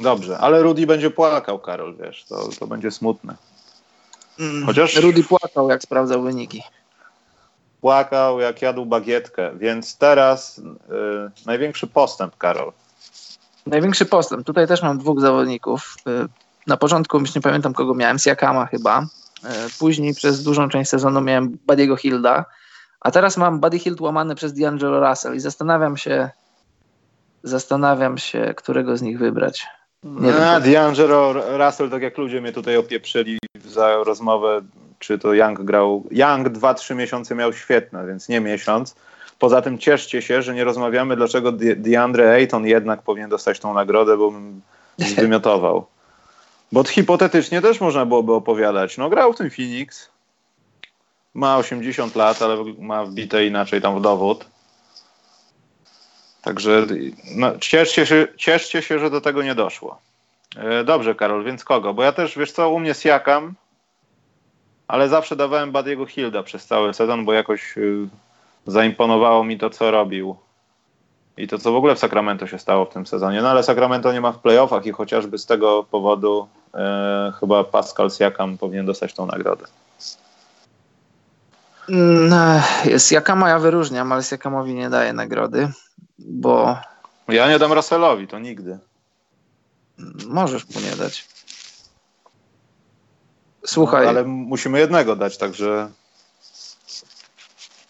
Dobrze, 0.00 0.38
ale 0.38 0.62
Rudy 0.62 0.86
będzie 0.86 1.10
płakał, 1.10 1.58
Karol, 1.58 1.96
wiesz, 1.96 2.24
to, 2.28 2.48
to 2.58 2.66
będzie 2.66 2.90
smutne. 2.90 3.34
Chociaż- 4.66 4.96
Rudy 4.96 5.24
płakał, 5.24 5.70
jak 5.70 5.82
sprawdzał 5.82 6.22
wyniki. 6.22 6.62
płakał 7.80 8.40
jak 8.40 8.62
jadł 8.62 8.86
bagietkę, 8.86 9.50
więc 9.58 9.96
teraz 9.96 10.58
y, 10.58 10.62
największy 11.46 11.86
postęp, 11.86 12.36
Karol. 12.36 12.72
Największy 13.66 14.06
postęp. 14.06 14.46
Tutaj 14.46 14.66
też 14.66 14.82
mam 14.82 14.98
dwóch 14.98 15.20
zawodników. 15.20 15.96
Y, 16.08 16.28
Na 16.66 16.76
początku 16.76 17.18
już 17.18 17.34
nie 17.34 17.40
pamiętam 17.40 17.72
kogo 17.72 17.94
miałem, 17.94 18.18
Siakama 18.18 18.66
chyba. 18.66 19.02
Y, 19.02 19.46
Później 19.78 20.14
przez 20.14 20.42
dużą 20.42 20.68
część 20.68 20.90
sezonu 20.90 21.20
miałem 21.20 21.58
Buddy'ego 21.68 21.96
Hilda, 21.96 22.44
a 23.00 23.10
teraz 23.10 23.36
mam 23.36 23.60
Buddy 23.60 23.78
Hield 23.78 24.00
łamany 24.00 24.34
przez 24.34 24.52
D'Angelo 24.54 25.08
Russell 25.10 25.34
i 25.34 25.40
zastanawiam 25.40 25.96
się, 25.96 26.30
zastanawiam 27.42 28.18
się, 28.18 28.54
którego 28.56 28.96
z 28.96 29.02
nich 29.02 29.18
wybrać. 29.18 29.66
Nie. 30.04 30.34
A, 30.34 30.60
D'Angelo 30.60 31.32
Russell, 31.58 31.90
tak 31.90 32.02
jak 32.02 32.18
ludzie 32.18 32.40
mnie 32.40 32.52
tutaj 32.52 32.76
opieprzyli 32.76 33.38
za 33.64 33.96
rozmowę, 34.04 34.60
czy 34.98 35.18
to 35.18 35.34
Young 35.34 35.62
grał. 35.62 36.04
Young 36.10 36.48
2-3 36.48 36.94
miesiące 36.94 37.34
miał 37.34 37.52
świetne, 37.52 38.06
więc 38.06 38.28
nie 38.28 38.40
miesiąc. 38.40 38.94
Poza 39.38 39.62
tym 39.62 39.78
cieszcie 39.78 40.22
się, 40.22 40.42
że 40.42 40.54
nie 40.54 40.64
rozmawiamy, 40.64 41.16
dlaczego 41.16 41.52
De- 41.52 41.76
DeAndre 41.76 42.32
Ayton 42.32 42.66
jednak 42.66 43.02
powinien 43.02 43.30
dostać 43.30 43.60
tą 43.60 43.74
nagrodę, 43.74 44.16
bo 44.16 44.30
bym 44.30 44.60
zwymiotował. 44.98 45.86
Bo 46.72 46.84
hipotetycznie 46.84 47.62
też 47.62 47.80
można 47.80 48.06
byłoby 48.06 48.32
opowiadać. 48.32 48.98
No 48.98 49.08
grał 49.10 49.32
w 49.32 49.36
tym 49.36 49.50
Phoenix, 49.50 50.10
ma 51.34 51.56
80 51.56 52.16
lat, 52.16 52.42
ale 52.42 52.56
ma 52.78 53.04
wbite 53.04 53.46
inaczej 53.46 53.82
tam 53.82 53.98
w 53.98 54.02
dowód. 54.02 54.44
Także 56.42 56.86
no, 57.36 57.58
cieszcie, 57.58 58.06
się, 58.06 58.28
cieszcie 58.36 58.82
się, 58.82 58.98
że 58.98 59.10
do 59.10 59.20
tego 59.20 59.42
nie 59.42 59.54
doszło. 59.54 59.98
E, 60.56 60.84
Dobrze, 60.84 61.14
Karol, 61.14 61.44
więc 61.44 61.64
kogo? 61.64 61.94
Bo 61.94 62.02
ja 62.02 62.12
też, 62.12 62.38
wiesz 62.38 62.52
co, 62.52 62.70
u 62.70 62.80
mnie 62.80 62.94
Siakam, 62.94 63.54
ale 64.88 65.08
zawsze 65.08 65.36
dawałem 65.36 65.72
Badiego 65.72 66.06
Hilda 66.06 66.42
przez 66.42 66.66
cały 66.66 66.94
sezon, 66.94 67.24
bo 67.24 67.32
jakoś 67.32 67.78
y, 67.78 68.08
zaimponowało 68.66 69.44
mi 69.44 69.58
to, 69.58 69.70
co 69.70 69.90
robił. 69.90 70.36
I 71.36 71.48
to, 71.48 71.58
co 71.58 71.72
w 71.72 71.76
ogóle 71.76 71.94
w 71.94 71.98
Sacramento 71.98 72.46
się 72.46 72.58
stało 72.58 72.84
w 72.84 72.88
tym 72.92 73.06
sezonie. 73.06 73.42
No 73.42 73.48
ale 73.48 73.62
Sacramento 73.62 74.12
nie 74.12 74.20
ma 74.20 74.32
w 74.32 74.38
playoffach 74.38 74.86
i 74.86 74.92
chociażby 74.92 75.38
z 75.38 75.46
tego 75.46 75.84
powodu 75.90 76.48
e, 76.74 77.32
chyba 77.40 77.64
Pascal 77.64 78.10
Siakam 78.10 78.58
powinien 78.58 78.86
dostać 78.86 79.14
tą 79.14 79.26
nagrodę. 79.26 79.64
Jest 82.84 83.12
Jakama 83.12 83.48
ja 83.48 83.58
wyróżniam, 83.58 84.12
ale 84.12 84.22
Jakamowi 84.32 84.74
nie 84.74 84.90
daję 84.90 85.12
nagrody, 85.12 85.72
bo 86.18 86.76
Ja 87.28 87.48
nie 87.48 87.58
dam 87.58 87.72
Russellowi, 87.72 88.28
to 88.28 88.38
nigdy. 88.38 88.78
możesz 90.26 90.74
mu 90.74 90.80
nie 90.80 90.96
dać. 90.96 91.28
Słuchaj, 93.66 94.02
No, 94.04 94.08
ale 94.08 94.24
musimy 94.24 94.78
jednego 94.78 95.16
dać, 95.16 95.38
także 95.38 95.90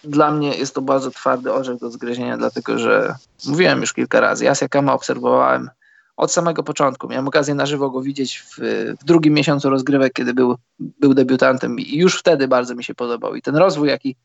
dla 0.06 0.30
mnie 0.30 0.56
jest 0.56 0.74
to 0.74 0.82
bardzo 0.82 1.10
twardy 1.10 1.52
orzech 1.52 1.78
do 1.78 1.90
zgryzienia, 1.90 2.36
dlatego 2.36 2.78
że 2.78 3.14
mówiłem 3.46 3.80
już 3.80 3.92
kilka 3.92 4.20
razy, 4.20 4.44
ja 4.44 4.54
Siakama 4.54 4.92
obserwowałem 4.92 5.70
od 6.16 6.32
samego 6.32 6.62
początku. 6.62 7.08
Miałem 7.08 7.28
okazję 7.28 7.54
na 7.54 7.66
żywo 7.66 7.90
go 7.90 8.02
widzieć 8.02 8.38
w, 8.38 8.58
w 9.00 9.04
drugim 9.04 9.34
miesiącu 9.34 9.70
rozgrywek, 9.70 10.12
kiedy 10.12 10.34
był, 10.34 10.56
był 10.78 11.14
debiutantem 11.14 11.80
i 11.80 11.96
już 11.96 12.18
wtedy 12.18 12.48
bardzo 12.48 12.74
mi 12.74 12.84
się 12.84 12.94
podobał. 12.94 13.34
I 13.34 13.42
ten 13.42 13.56
rozwój, 13.56 13.88
jaki, 13.88 14.16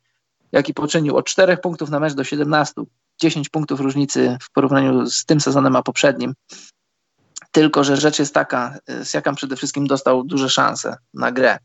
jaki 0.51 0.73
poczynił 0.73 1.17
od 1.17 1.25
4 1.25 1.57
punktów 1.57 1.89
na 1.89 1.99
mecz 1.99 2.13
do 2.13 2.23
17, 2.23 2.81
10 3.21 3.49
punktów 3.49 3.79
różnicy 3.79 4.37
w 4.41 4.51
porównaniu 4.51 5.05
z 5.05 5.25
tym 5.25 5.41
sezonem 5.41 5.75
a 5.75 5.83
poprzednim. 5.83 6.33
Tylko, 7.51 7.83
że 7.83 7.97
rzecz 7.97 8.19
jest 8.19 8.33
taka, 8.33 8.77
Siakam 9.03 9.35
przede 9.35 9.55
wszystkim 9.55 9.87
dostał 9.87 10.23
duże 10.23 10.49
szanse 10.49 10.97
na 11.13 11.31
grę. 11.31 11.57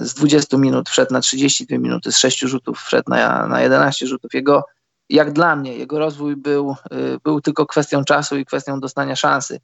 Z 0.00 0.14
20 0.14 0.56
minut 0.56 0.88
wszedł 0.88 1.12
na 1.12 1.20
32 1.20 1.78
minuty, 1.78 2.12
z 2.12 2.18
6 2.18 2.40
rzutów 2.40 2.78
wszedł 2.78 3.10
na, 3.10 3.46
na 3.46 3.60
11 3.60 4.06
rzutów. 4.06 4.34
Jego, 4.34 4.64
jak 5.10 5.32
dla 5.32 5.56
mnie, 5.56 5.76
jego 5.76 5.98
rozwój 5.98 6.36
był, 6.36 6.76
był 7.24 7.40
tylko 7.40 7.66
kwestią 7.66 8.04
czasu 8.04 8.36
i 8.36 8.44
kwestią 8.44 8.80
dostania 8.80 9.16
szansy. 9.16 9.60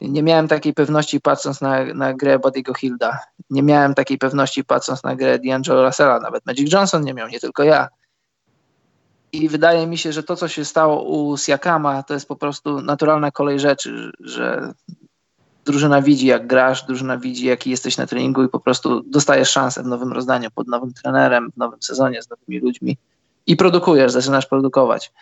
Nie 0.00 0.22
miałem 0.22 0.48
takiej 0.48 0.74
pewności 0.74 1.20
patrząc 1.20 1.60
na, 1.60 1.84
na 1.84 2.14
grę 2.14 2.38
Buddy'ego 2.38 2.76
Hilda. 2.78 3.18
Nie 3.50 3.62
miałem 3.62 3.94
takiej 3.94 4.18
pewności 4.18 4.64
patrząc 4.64 5.04
na 5.04 5.16
grę 5.16 5.38
D'Angelo 5.38 5.86
Russella. 5.86 6.20
Nawet 6.20 6.46
Magic 6.46 6.72
Johnson 6.72 7.04
nie 7.04 7.14
miał, 7.14 7.28
nie 7.28 7.40
tylko 7.40 7.62
ja. 7.62 7.88
I 9.32 9.48
wydaje 9.48 9.86
mi 9.86 9.98
się, 9.98 10.12
że 10.12 10.22
to, 10.22 10.36
co 10.36 10.48
się 10.48 10.64
stało 10.64 11.02
u 11.02 11.36
Siakama, 11.36 12.02
to 12.02 12.14
jest 12.14 12.28
po 12.28 12.36
prostu 12.36 12.82
naturalna 12.82 13.30
kolej 13.30 13.60
rzeczy, 13.60 14.12
że 14.20 14.72
drużyna 15.64 16.02
widzi, 16.02 16.26
jak 16.26 16.46
grasz, 16.46 16.82
drużyna 16.82 17.18
widzi, 17.18 17.46
jaki 17.46 17.70
jesteś 17.70 17.96
na 17.96 18.06
treningu 18.06 18.44
i 18.44 18.48
po 18.48 18.60
prostu 18.60 19.02
dostajesz 19.06 19.50
szansę 19.50 19.82
w 19.82 19.86
nowym 19.86 20.12
rozdaniu, 20.12 20.50
pod 20.50 20.68
nowym 20.68 20.92
trenerem, 20.92 21.50
w 21.52 21.56
nowym 21.56 21.82
sezonie, 21.82 22.22
z 22.22 22.30
nowymi 22.30 22.58
ludźmi 22.58 22.96
i 23.46 23.56
produkujesz, 23.56 24.12
zaczynasz 24.12 24.46
produkować. 24.46 25.12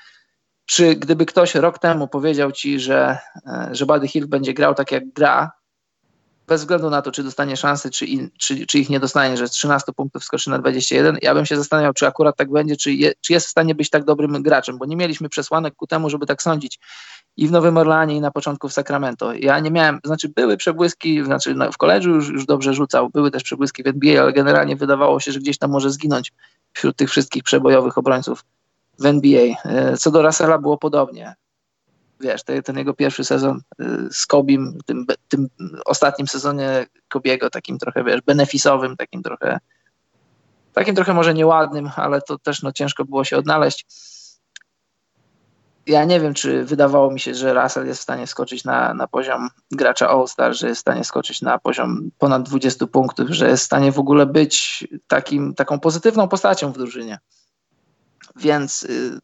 Czy 0.67 0.95
gdyby 0.95 1.27
ktoś 1.27 1.55
rok 1.55 1.79
temu 1.79 2.09
powiedział 2.09 2.53
ci, 2.53 2.81
że, 2.81 3.19
e, 3.47 3.69
że 3.73 3.87
Buddy 3.87 4.09
Hill 4.09 4.27
będzie 4.27 4.55
grał 4.55 4.75
tak 4.75 4.93
jak 4.93 5.13
gra, 5.13 5.51
bez 6.49 6.61
względu 6.61 6.91
na 6.91 7.03
to, 7.03 7.13
czy 7.13 7.23
dostanie 7.23 7.57
szansę, 7.57 7.91
czy, 7.91 8.07
in, 8.07 8.31
czy, 8.39 8.67
czy, 8.67 8.79
ich 8.79 8.91
nie 8.91 9.01
dostanie, 9.01 9.37
że 9.37 9.49
z 9.49 9.51
13 9.51 9.93
punktów 9.93 10.25
skoczy 10.25 10.51
na 10.51 10.59
21, 10.59 11.19
ja 11.23 11.35
bym 11.35 11.47
się 11.47 11.57
zastanawiał, 11.57 11.93
czy 11.93 12.07
akurat 12.07 12.37
tak 12.37 12.51
będzie, 12.51 12.77
czy, 12.77 12.93
je, 12.93 13.13
czy 13.21 13.33
jest 13.33 13.47
w 13.47 13.51
stanie 13.51 13.75
być 13.75 13.91
tak 13.91 14.05
dobrym 14.05 14.43
graczem, 14.43 14.79
bo 14.79 14.87
nie 14.87 14.97
mieliśmy 14.97 15.29
przesłanek 15.29 15.75
ku 15.75 15.87
temu, 15.87 16.11
żeby 16.11 16.27
tak 16.27 16.43
sądzić 16.43 16.79
i 17.39 17.49
w 17.49 17.51
Nowym 17.51 17.77
Orleanie, 17.77 18.17
i 18.17 18.21
na 18.21 18.31
początku 18.31 18.69
w 18.69 18.73
Sacramento. 18.73 19.33
Ja 19.33 19.61
nie 19.61 19.71
miałem, 19.71 20.01
znaczy 20.05 20.29
były 20.29 20.57
przebłyski, 20.57 21.25
znaczy 21.25 21.55
w 21.73 21.77
koledżu 21.77 22.11
już, 22.11 22.29
już 22.29 22.47
dobrze 22.47 22.75
rzucał, 22.75 23.11
były 23.11 23.31
też 23.31 23.43
przebłyski 23.43 23.83
w 23.83 23.87
NBA, 23.87 24.23
ale 24.23 24.33
generalnie 24.33 24.77
wydawało 24.77 25.21
się, 25.21 25.33
że 25.33 25.39
gdzieś 25.39 25.59
tam 25.59 25.71
może 25.71 25.91
zginąć 25.91 26.33
wśród 26.73 26.97
tych 26.97 27.11
wszystkich 27.11 27.43
przebojowych 27.43 27.99
obrońców 27.99 28.45
w 28.99 29.07
NBA. 29.07 29.43
E, 29.65 29.97
co 29.97 30.11
do 30.11 30.23
Russella 30.23 30.59
było 30.59 30.79
podobnie. 30.79 31.35
Wiesz, 32.21 32.43
ten, 32.65 32.79
jego 32.79 32.95
pierwszy 32.95 33.25
sezon 33.25 33.61
e, 33.81 33.85
z 34.11 34.27
Kobim, 34.27 34.79
tym, 34.87 35.07
tym 35.29 35.49
ostatnim 35.85 36.29
sezonie 36.29 36.87
Kobiego, 37.09 37.51
takim 37.51 37.79
trochę, 37.79 38.05
wiesz, 38.05 38.21
benefisowym, 38.21 38.97
takim 38.97 39.23
trochę, 39.23 39.59
takim 40.73 40.95
trochę 40.95 41.15
może 41.15 41.35
nieładnym, 41.35 41.91
ale 41.97 42.23
to 42.23 42.39
też 42.39 42.63
no, 42.63 42.73
ciężko 42.73 43.05
było 43.05 43.25
się 43.25 43.37
odnaleźć. 43.37 43.87
Ja 45.89 46.05
nie 46.05 46.21
wiem, 46.21 46.35
czy 46.35 46.65
wydawało 46.65 47.11
mi 47.11 47.21
się, 47.21 47.35
że 47.35 47.55
Russell 47.55 47.87
jest 47.87 48.01
w 48.01 48.03
stanie 48.03 48.27
skoczyć 48.27 48.65
na, 48.65 48.95
na 48.95 49.07
poziom 49.07 49.49
gracza 49.71 50.09
All-Star, 50.09 50.55
że 50.55 50.69
jest 50.69 50.79
w 50.79 50.81
stanie 50.81 51.05
skoczyć 51.05 51.43
na 51.43 51.59
poziom 51.59 52.11
ponad 52.19 52.43
20 52.43 52.87
punktów, 52.87 53.31
że 53.31 53.49
jest 53.49 53.63
w 53.63 53.67
stanie 53.67 53.93
w 53.93 53.99
ogóle 53.99 54.27
być 54.27 54.87
takim, 55.07 55.55
taką 55.55 55.81
pozytywną 55.81 56.29
postacią 56.29 56.73
w 56.73 56.79
drużynie. 56.79 57.19
Więc 58.37 58.83
y, 58.83 59.19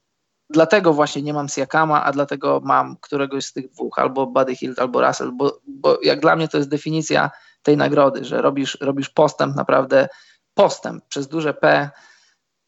dlatego 0.51 0.93
właśnie 0.93 1.23
nie 1.23 1.35
mam 1.35 1.49
Siakama, 1.49 2.05
a 2.05 2.13
dlatego 2.13 2.61
mam 2.65 2.97
któregoś 3.01 3.45
z 3.45 3.53
tych 3.53 3.71
dwóch, 3.71 3.99
albo 3.99 4.27
Buddy 4.27 4.57
Hill, 4.57 4.75
albo 4.79 5.07
Russell, 5.07 5.33
bo, 5.33 5.61
bo 5.67 5.99
jak 6.03 6.21
dla 6.21 6.37
mnie 6.37 6.49
to 6.49 6.57
jest 6.57 6.71
definicja 6.71 7.31
tej 7.63 7.77
nagrody, 7.77 8.25
że 8.25 8.43
robisz, 8.43 8.79
robisz 8.81 9.09
postęp, 9.09 9.57
naprawdę 9.57 10.09
postęp 10.55 11.05
przez 11.09 11.29
duże 11.29 11.55
P 11.55 11.91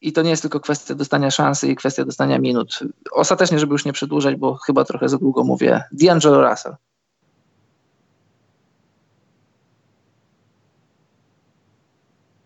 i 0.01 0.13
to 0.13 0.21
nie 0.21 0.29
jest 0.29 0.41
tylko 0.41 0.59
kwestia 0.59 0.95
dostania 0.95 1.31
szansy 1.31 1.67
i 1.67 1.75
kwestia 1.75 2.05
dostania 2.05 2.39
minut. 2.39 2.79
Ostatecznie, 3.11 3.59
żeby 3.59 3.73
już 3.73 3.85
nie 3.85 3.93
przedłużać, 3.93 4.35
bo 4.35 4.55
chyba 4.55 4.85
trochę 4.85 5.09
za 5.09 5.17
długo 5.17 5.43
mówię, 5.43 5.83
D'Angelo 5.93 6.49
Russell. 6.49 6.75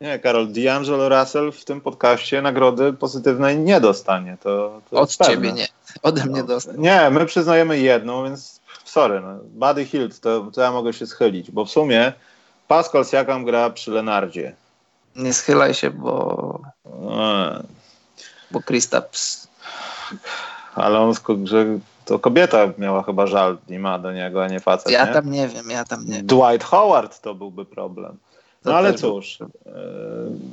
Nie, 0.01 0.19
Karol, 0.19 0.47
D'Angelo 0.47 1.19
Russell 1.19 1.51
w 1.51 1.65
tym 1.65 1.81
podcaście 1.81 2.41
nagrody 2.41 2.93
pozytywnej 2.93 3.59
nie 3.59 3.81
dostanie. 3.81 4.37
To, 4.43 4.81
to 4.89 5.01
Od 5.01 5.17
ciebie 5.17 5.51
nie, 5.51 5.67
ode 6.03 6.25
mnie 6.25 6.41
no, 6.41 6.47
dostanie. 6.47 6.79
Nie, 6.79 7.09
my 7.09 7.25
przyznajemy 7.25 7.79
jedną, 7.79 8.23
więc 8.23 8.61
sorry. 8.85 9.21
No. 9.21 9.39
Buddy 9.43 9.85
Hilt, 9.85 10.19
to, 10.19 10.51
to 10.53 10.61
ja 10.61 10.71
mogę 10.71 10.93
się 10.93 11.07
schylić, 11.07 11.51
bo 11.51 11.65
w 11.65 11.71
sumie 11.71 12.13
Pascal 12.67 13.05
Siakam 13.05 13.45
gra 13.45 13.69
przy 13.69 13.91
Lenardzie. 13.91 14.55
Nie 15.15 15.33
schylaj 15.33 15.73
się, 15.73 15.91
bo... 15.91 16.61
A. 17.11 17.61
Bo 18.51 18.61
Kristaps... 18.61 19.47
Ale 20.75 20.99
on, 20.99 21.13
że 21.43 21.65
to 22.05 22.19
kobieta 22.19 22.57
miała 22.77 23.03
chyba 23.03 23.27
żal, 23.27 23.57
nie 23.69 23.79
ma 23.79 23.99
do 23.99 24.11
niego, 24.11 24.43
a 24.43 24.47
nie 24.47 24.59
facet, 24.59 24.91
Ja 24.91 25.05
nie? 25.05 25.13
tam 25.13 25.31
nie 25.31 25.47
wiem, 25.47 25.69
ja 25.69 25.85
tam 25.85 26.05
nie 26.05 26.13
wiem. 26.13 26.25
Dwight 26.25 26.63
Howard 26.63 27.21
to 27.21 27.35
byłby 27.35 27.65
problem. 27.65 28.17
No 28.65 28.75
ale 28.75 28.93
cóż, 28.93 29.37
e, 29.41 29.47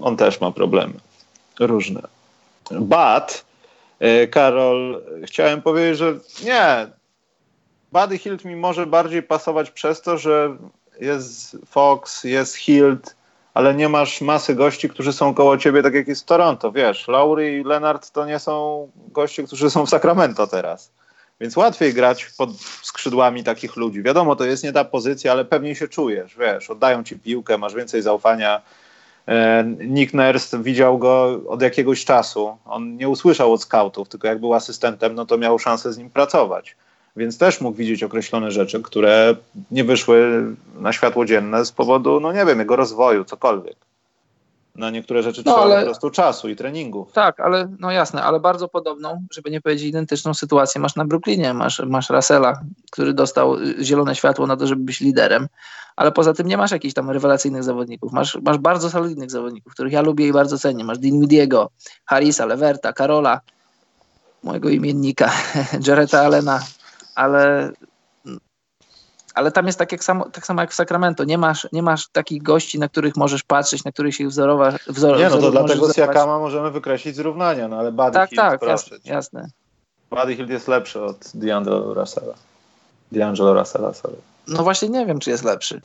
on 0.02 0.16
też 0.16 0.40
ma 0.40 0.50
problemy 0.50 0.94
różne. 1.60 2.00
But, 2.70 3.44
e, 3.98 4.26
Karol, 4.26 5.02
chciałem 5.26 5.62
powiedzieć, 5.62 5.98
że 5.98 6.14
nie, 6.44 6.86
Buddy 7.92 8.18
Hilt 8.18 8.44
mi 8.44 8.56
może 8.56 8.86
bardziej 8.86 9.22
pasować 9.22 9.70
przez 9.70 10.02
to, 10.02 10.18
że 10.18 10.56
jest 11.00 11.56
Fox, 11.66 12.24
jest 12.24 12.54
Hilt, 12.54 13.16
ale 13.58 13.74
nie 13.74 13.88
masz 13.88 14.20
masy 14.20 14.54
gości, 14.54 14.88
którzy 14.88 15.12
są 15.12 15.34
koło 15.34 15.56
ciebie, 15.58 15.82
tak 15.82 15.94
jak 15.94 16.08
jest 16.08 16.22
w 16.22 16.24
Toronto, 16.24 16.72
wiesz. 16.72 17.08
Lowry 17.08 17.58
i 17.58 17.64
Leonard 17.64 18.10
to 18.10 18.26
nie 18.26 18.38
są 18.38 18.88
goście, 19.12 19.42
którzy 19.42 19.70
są 19.70 19.86
w 19.86 19.90
Sacramento 19.90 20.46
teraz. 20.46 20.92
Więc 21.40 21.56
łatwiej 21.56 21.94
grać 21.94 22.24
pod 22.24 22.50
skrzydłami 22.82 23.44
takich 23.44 23.76
ludzi. 23.76 24.02
Wiadomo, 24.02 24.36
to 24.36 24.44
jest 24.44 24.64
nie 24.64 24.72
ta 24.72 24.84
pozycja, 24.84 25.32
ale 25.32 25.44
pewnie 25.44 25.74
się 25.74 25.88
czujesz, 25.88 26.36
wiesz, 26.36 26.70
oddają 26.70 27.04
ci 27.04 27.18
piłkę, 27.18 27.58
masz 27.58 27.74
więcej 27.74 28.02
zaufania. 28.02 28.62
E, 29.28 29.64
Nick 29.78 30.14
Nurse 30.14 30.62
widział 30.62 30.98
go 30.98 31.40
od 31.48 31.62
jakiegoś 31.62 32.04
czasu. 32.04 32.56
On 32.64 32.96
nie 32.96 33.08
usłyszał 33.08 33.52
od 33.52 33.62
scoutów, 33.62 34.08
tylko 34.08 34.28
jak 34.28 34.40
był 34.40 34.54
asystentem, 34.54 35.14
no 35.14 35.26
to 35.26 35.38
miał 35.38 35.58
szansę 35.58 35.92
z 35.92 35.98
nim 35.98 36.10
pracować. 36.10 36.76
Więc 37.18 37.38
też 37.38 37.60
mógł 37.60 37.76
widzieć 37.76 38.02
określone 38.02 38.50
rzeczy, 38.50 38.82
które 38.82 39.36
nie 39.70 39.84
wyszły 39.84 40.46
na 40.74 40.92
światło 40.92 41.24
dzienne 41.24 41.64
z 41.64 41.72
powodu, 41.72 42.20
no 42.20 42.32
nie 42.32 42.44
wiem, 42.44 42.58
jego 42.58 42.76
rozwoju, 42.76 43.24
cokolwiek 43.24 43.76
na 44.78 44.90
niektóre 44.90 45.22
rzeczy 45.22 45.42
no, 45.46 45.52
trzeba 45.52 45.64
ale, 45.64 45.78
po 45.78 45.84
prostu 45.84 46.10
czasu 46.10 46.48
i 46.48 46.56
treningu. 46.56 47.06
Tak, 47.12 47.40
ale 47.40 47.68
no 47.78 47.90
jasne, 47.90 48.22
ale 48.22 48.40
bardzo 48.40 48.68
podobną, 48.68 49.22
żeby 49.32 49.50
nie 49.50 49.60
powiedzieć 49.60 49.84
identyczną 49.88 50.34
sytuację 50.34 50.80
masz 50.80 50.96
na 50.96 51.04
Brooklynie. 51.04 51.54
Masz, 51.54 51.78
masz 51.78 52.10
Russella, 52.10 52.60
który 52.90 53.14
dostał 53.14 53.56
zielone 53.82 54.14
światło 54.14 54.46
na 54.46 54.56
to, 54.56 54.66
żeby 54.66 54.82
być 54.82 55.00
liderem, 55.00 55.48
ale 55.96 56.12
poza 56.12 56.34
tym 56.34 56.46
nie 56.46 56.56
masz 56.56 56.70
jakichś 56.70 56.94
tam 56.94 57.10
rewelacyjnych 57.10 57.64
zawodników. 57.64 58.12
Masz, 58.12 58.38
masz 58.42 58.58
bardzo 58.58 58.90
solidnych 58.90 59.30
zawodników, 59.30 59.72
których 59.72 59.92
ja 59.92 60.02
lubię 60.02 60.26
i 60.28 60.32
bardzo 60.32 60.58
cenię. 60.58 60.84
Masz 60.84 60.98
Dinwidiego, 60.98 61.70
Harrisa, 62.04 62.46
Leverta, 62.46 62.92
Karola, 62.92 63.40
mojego 64.42 64.68
imiennika, 64.68 65.32
Jareta 65.86 66.20
Allena, 66.20 66.60
ale 67.18 67.72
ale 69.34 69.52
tam 69.52 69.66
jest 69.66 69.78
tak, 69.78 69.92
jak 69.92 70.04
samo, 70.04 70.30
tak 70.30 70.46
samo 70.46 70.60
jak 70.60 70.70
w 70.70 70.74
Sacramento. 70.74 71.24
Nie 71.24 71.38
masz, 71.38 71.68
nie 71.72 71.82
masz 71.82 72.08
takich 72.08 72.42
gości, 72.42 72.78
na 72.78 72.88
których 72.88 73.16
możesz 73.16 73.42
patrzeć, 73.42 73.84
na 73.84 73.92
których 73.92 74.14
się 74.14 74.28
wzorować. 74.28 74.74
Wzor, 74.86 75.18
nie, 75.18 75.28
no 75.28 75.38
to 75.38 75.50
dlatego 75.50 75.92
z 75.92 75.96
Jakama 75.96 76.38
możemy 76.38 76.70
wykreślić 76.70 77.16
zrównania, 77.16 77.68
no 77.68 77.78
ale 77.78 77.92
Buddy 77.92 78.12
Tak, 78.12 78.30
Hill, 78.30 78.36
tak, 78.36 78.62
jasne, 78.62 78.96
jasne. 79.04 79.48
Buddy 80.10 80.36
Hill 80.36 80.48
jest 80.48 80.68
lepszy 80.68 81.02
od 81.02 81.18
D'Angelo 81.18 81.94
Russella. 81.94 82.34
D'Angelo 83.12 83.54
Russella, 83.54 83.94
sorry. 83.94 84.16
No 84.48 84.62
właśnie 84.62 84.88
nie 84.88 85.06
wiem, 85.06 85.18
czy 85.18 85.30
jest 85.30 85.44
lepszy. 85.44 85.80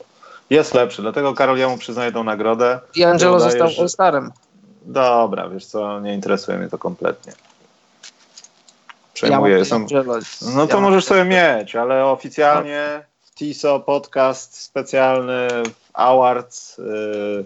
Jest 0.50 0.74
lepszy, 0.74 1.02
dlatego 1.02 1.34
Karol, 1.34 1.58
ja 1.58 1.68
mu 1.68 1.78
przyznaję 1.78 2.12
tą 2.12 2.24
nagrodę. 2.24 2.80
D'Angelo 2.96 3.40
został 3.40 3.68
że... 3.68 3.82
All-Starem. 3.82 4.30
Dobra, 4.82 5.48
wiesz 5.48 5.66
co, 5.66 6.00
nie 6.00 6.14
interesuje 6.14 6.58
mnie 6.58 6.68
to 6.68 6.78
kompletnie. 6.78 7.32
Przejmuję. 9.14 9.58
Ja 9.58 9.64
Są... 9.64 9.86
No 10.54 10.66
to 10.66 10.76
ja 10.76 10.82
możesz 10.82 11.04
sobie 11.04 11.24
mieć, 11.24 11.76
ale 11.76 12.04
oficjalnie 12.06 13.04
TISO 13.34 13.80
podcast 13.80 14.60
specjalny 14.60 15.48
Awards 15.92 16.78
yy, 16.78 17.44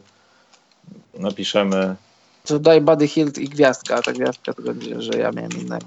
napiszemy. 1.14 1.96
To 2.44 2.58
daj 2.58 2.80
Buddy 2.80 3.08
Hilt 3.08 3.38
i 3.38 3.48
gwiazdka, 3.48 3.94
a 3.94 4.02
ta 4.02 4.12
gwiazdka 4.12 4.54
to 4.54 4.62
będzie, 4.62 5.02
że 5.02 5.18
ja 5.18 5.30
miałem 5.30 5.52
innego. 5.52 5.86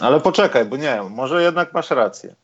Ale 0.00 0.20
poczekaj, 0.20 0.64
bo 0.64 0.76
nie, 0.76 1.02
może 1.10 1.42
jednak 1.42 1.74
masz 1.74 1.90
rację. 1.90 2.34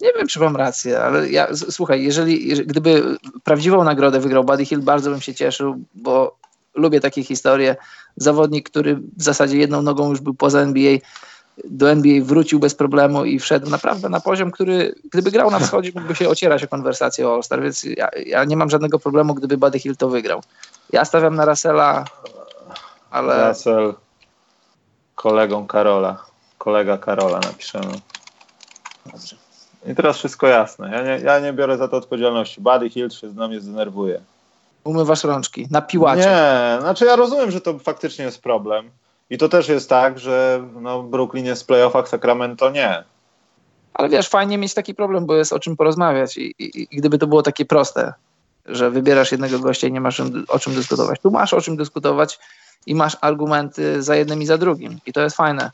Nie 0.00 0.12
wiem, 0.12 0.26
czy 0.26 0.40
mam 0.40 0.56
rację, 0.56 1.00
ale 1.00 1.30
ja, 1.30 1.48
słuchaj, 1.70 2.02
jeżeli, 2.02 2.48
jeżeli 2.48 2.68
gdyby 2.68 3.16
prawdziwą 3.44 3.84
nagrodę 3.84 4.20
wygrał 4.20 4.44
Buddy 4.44 4.64
Hill, 4.64 4.80
bardzo 4.80 5.10
bym 5.10 5.20
się 5.20 5.34
cieszył, 5.34 5.78
bo 5.94 6.39
lubię 6.80 7.00
takie 7.00 7.24
historie. 7.24 7.76
Zawodnik, 8.16 8.70
który 8.70 8.96
w 8.96 9.22
zasadzie 9.22 9.58
jedną 9.58 9.82
nogą 9.82 10.10
już 10.10 10.20
był 10.20 10.34
poza 10.34 10.60
NBA, 10.60 10.98
do 11.64 11.90
NBA 11.90 12.24
wrócił 12.24 12.60
bez 12.60 12.74
problemu 12.74 13.24
i 13.24 13.38
wszedł 13.38 13.70
naprawdę 13.70 14.08
na 14.08 14.20
poziom, 14.20 14.50
który 14.50 14.94
gdyby 15.12 15.30
grał 15.30 15.50
na 15.50 15.58
wschodzie, 15.58 15.92
mógłby 15.94 16.14
się 16.14 16.28
ocierać 16.28 16.64
o 16.64 16.68
konwersację 16.68 17.28
o 17.28 17.34
All-Star, 17.34 17.62
więc 17.62 17.84
ja, 17.84 18.08
ja, 18.26 18.44
nie 18.44 18.56
mam 18.56 18.70
żadnego 18.70 18.98
problemu, 18.98 19.34
gdyby 19.34 19.58
Buddy 19.58 19.78
Hill 19.78 19.96
to 19.96 20.08
wygrał. 20.08 20.42
Ja 20.92 21.04
stawiam 21.04 21.34
na 21.34 21.44
Russella 21.44 22.04
ale... 23.10 23.48
Russell 23.48 23.94
kolegą 25.14 25.66
Karola. 25.66 26.24
Kolega 26.58 26.98
Karola 26.98 27.40
napiszemy. 27.40 27.92
Dobrze. 29.06 29.36
I 29.86 29.94
teraz 29.94 30.18
wszystko 30.18 30.46
jasne. 30.46 30.90
Ja 30.90 31.02
nie, 31.02 31.24
ja 31.24 31.40
nie 31.40 31.52
biorę 31.52 31.78
za 31.78 31.88
to 31.88 31.96
odpowiedzialności. 31.96 32.60
Buddy 32.60 32.90
Hill 32.90 33.10
się 33.10 33.30
z 33.30 33.34
nami 33.34 33.60
zdenerwuje. 33.60 34.20
Umywasz 34.90 35.24
rączki 35.24 35.68
na 35.70 35.82
piłacie. 35.82 36.20
Nie, 36.20 36.80
znaczy 36.80 37.04
ja 37.04 37.16
rozumiem, 37.16 37.50
że 37.50 37.60
to 37.60 37.78
faktycznie 37.78 38.24
jest 38.24 38.42
problem. 38.42 38.90
I 39.30 39.38
to 39.38 39.48
też 39.48 39.68
jest 39.68 39.88
tak, 39.88 40.18
że 40.18 40.62
no, 40.80 41.02
Brooklyn 41.02 41.46
jest 41.46 41.62
w 41.62 41.66
playoffach, 41.66 42.08
Sacramento 42.08 42.70
nie. 42.70 43.04
Ale 43.94 44.08
wiesz, 44.08 44.28
fajnie 44.28 44.58
mieć 44.58 44.74
taki 44.74 44.94
problem, 44.94 45.26
bo 45.26 45.36
jest 45.36 45.52
o 45.52 45.58
czym 45.58 45.76
porozmawiać. 45.76 46.36
I, 46.36 46.54
i, 46.58 46.88
i 46.90 46.96
gdyby 46.96 47.18
to 47.18 47.26
było 47.26 47.42
takie 47.42 47.64
proste, 47.64 48.12
że 48.66 48.90
wybierasz 48.90 49.32
jednego 49.32 49.58
gościa 49.58 49.86
i 49.86 49.92
nie 49.92 50.00
masz 50.00 50.22
o 50.48 50.58
czym 50.58 50.74
dyskutować. 50.74 51.20
Tu 51.20 51.30
masz 51.30 51.54
o 51.54 51.60
czym 51.60 51.76
dyskutować 51.76 52.38
i 52.86 52.94
masz 52.94 53.16
argumenty 53.20 54.02
za 54.02 54.16
jednym 54.16 54.42
i 54.42 54.46
za 54.46 54.58
drugim. 54.58 54.98
I 55.06 55.12
to 55.12 55.20
jest 55.20 55.36
fajne. 55.36 55.70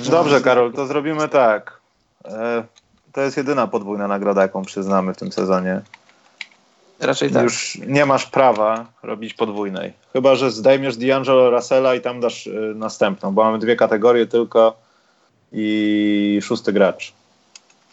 Dobrze, 0.00 0.40
Karol, 0.40 0.72
to 0.72 0.86
zrobimy 0.86 1.28
tak. 1.28 1.80
E, 2.24 2.64
to 3.12 3.20
jest 3.20 3.36
jedyna 3.36 3.66
podwójna 3.66 4.08
nagroda, 4.08 4.42
jaką 4.42 4.62
przyznamy 4.62 5.14
w 5.14 5.16
tym 5.16 5.32
sezonie. 5.32 5.82
Raczej 7.00 7.30
tak. 7.30 7.42
Już 7.42 7.78
nie 7.86 8.06
masz 8.06 8.26
prawa 8.26 8.86
robić 9.02 9.34
podwójnej. 9.34 9.92
Chyba, 10.12 10.34
że 10.34 10.50
zdejmiesz 10.50 10.96
D'Angelo 10.96 11.50
Russella 11.50 11.94
i 11.94 12.00
tam 12.00 12.20
dasz 12.20 12.46
y, 12.46 12.72
następną, 12.76 13.34
bo 13.34 13.44
mamy 13.44 13.58
dwie 13.58 13.76
kategorie 13.76 14.26
tylko 14.26 14.76
i 15.52 16.38
szósty 16.42 16.72
gracz. 16.72 17.12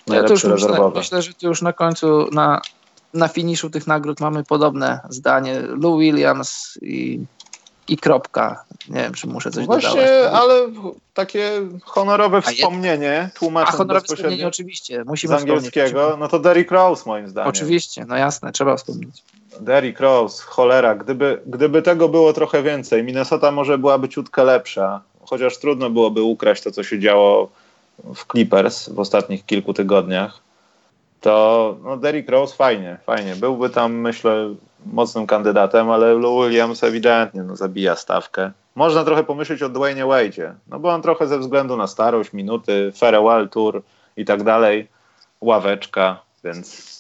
Ja 0.08 0.24
to 0.24 0.34
już 0.34 0.44
myślę, 0.44 0.92
myślę, 0.96 1.22
że 1.22 1.34
tu 1.34 1.48
już 1.48 1.62
na 1.62 1.74
końcu, 1.74 2.28
na, 2.32 2.62
na 3.14 3.28
finiszu 3.28 3.70
tych 3.70 3.88
nagród 3.88 4.20
mamy 4.20 4.44
podobne 4.44 5.00
zdanie. 5.10 5.62
Lou 5.62 6.00
Williams 6.00 6.80
i 6.82 7.20
i 7.88 7.98
kropka. 7.98 8.66
Nie 8.90 9.02
wiem, 9.02 9.14
czy 9.14 9.28
muszę 9.28 9.52
coś 9.52 9.66
Właśnie, 9.66 9.90
dodawać. 9.90 10.42
ale 10.42 10.54
takie 11.14 11.52
honorowe 11.84 12.42
wspomnienie, 12.42 13.30
tłumacząc 13.36 13.76
A 13.76 13.78
honorowe 13.78 14.06
wspomnienie 14.06 14.48
oczywiście, 14.48 15.04
musimy 15.06 15.38
z 15.38 15.42
angielskiego, 15.42 16.18
no 16.20 16.28
to 16.28 16.40
Derrick 16.40 16.72
Rose 16.72 17.04
moim 17.06 17.30
zdaniem. 17.30 17.50
Oczywiście, 17.50 18.06
no 18.08 18.18
jasne, 18.18 18.52
trzeba 18.52 18.78
wspomnieć. 18.78 19.24
Derrick 19.60 20.00
Rose, 20.00 20.44
cholera, 20.44 20.96
gdyby, 20.96 21.42
gdyby 21.46 21.82
tego 21.82 22.10
było 22.10 22.34
trochę 22.34 22.64
więcej, 22.64 23.04
Minnesota 23.04 23.52
może 23.52 23.78
byłaby 23.78 24.10
ciutkę 24.10 24.44
lepsza, 24.44 25.02
chociaż 25.22 25.58
trudno 25.58 25.90
byłoby 25.90 26.22
ukraść 26.22 26.64
to, 26.64 26.72
co 26.72 26.84
się 26.84 27.00
działo 27.00 27.50
w 28.16 28.32
Clippers 28.32 28.90
w 28.90 29.00
ostatnich 29.00 29.46
kilku 29.46 29.74
tygodniach, 29.74 30.45
to 31.26 31.78
no 31.84 31.98
Derrick 31.98 32.30
Rose 32.30 32.56
fajnie, 32.56 32.98
fajnie. 33.06 33.36
Byłby 33.36 33.70
tam, 33.70 33.94
myślę, 33.94 34.56
mocnym 34.86 35.28
kandydatem, 35.28 35.90
ale 35.90 36.14
Lou 36.14 36.44
Williams 36.44 36.84
ewidentnie 36.84 37.44
no, 37.44 37.56
zabija 37.56 37.96
stawkę. 37.96 38.52
Można 38.76 39.04
trochę 39.04 39.24
pomyśleć 39.24 39.64
o 39.64 39.70
Dwayne 39.70 40.06
Wade'zie, 40.06 40.54
no 40.68 40.80
bo 40.80 40.90
on 40.90 41.02
trochę 41.02 41.28
ze 41.28 41.40
względu 41.40 41.78
na 41.78 41.88
starość, 41.88 42.34
minuty, 42.34 42.92
farewell 42.96 43.50
tour 43.50 43.82
i 44.18 44.26
tak 44.26 44.44
dalej, 44.44 44.88
ławeczka, 45.42 46.20
więc... 46.44 46.96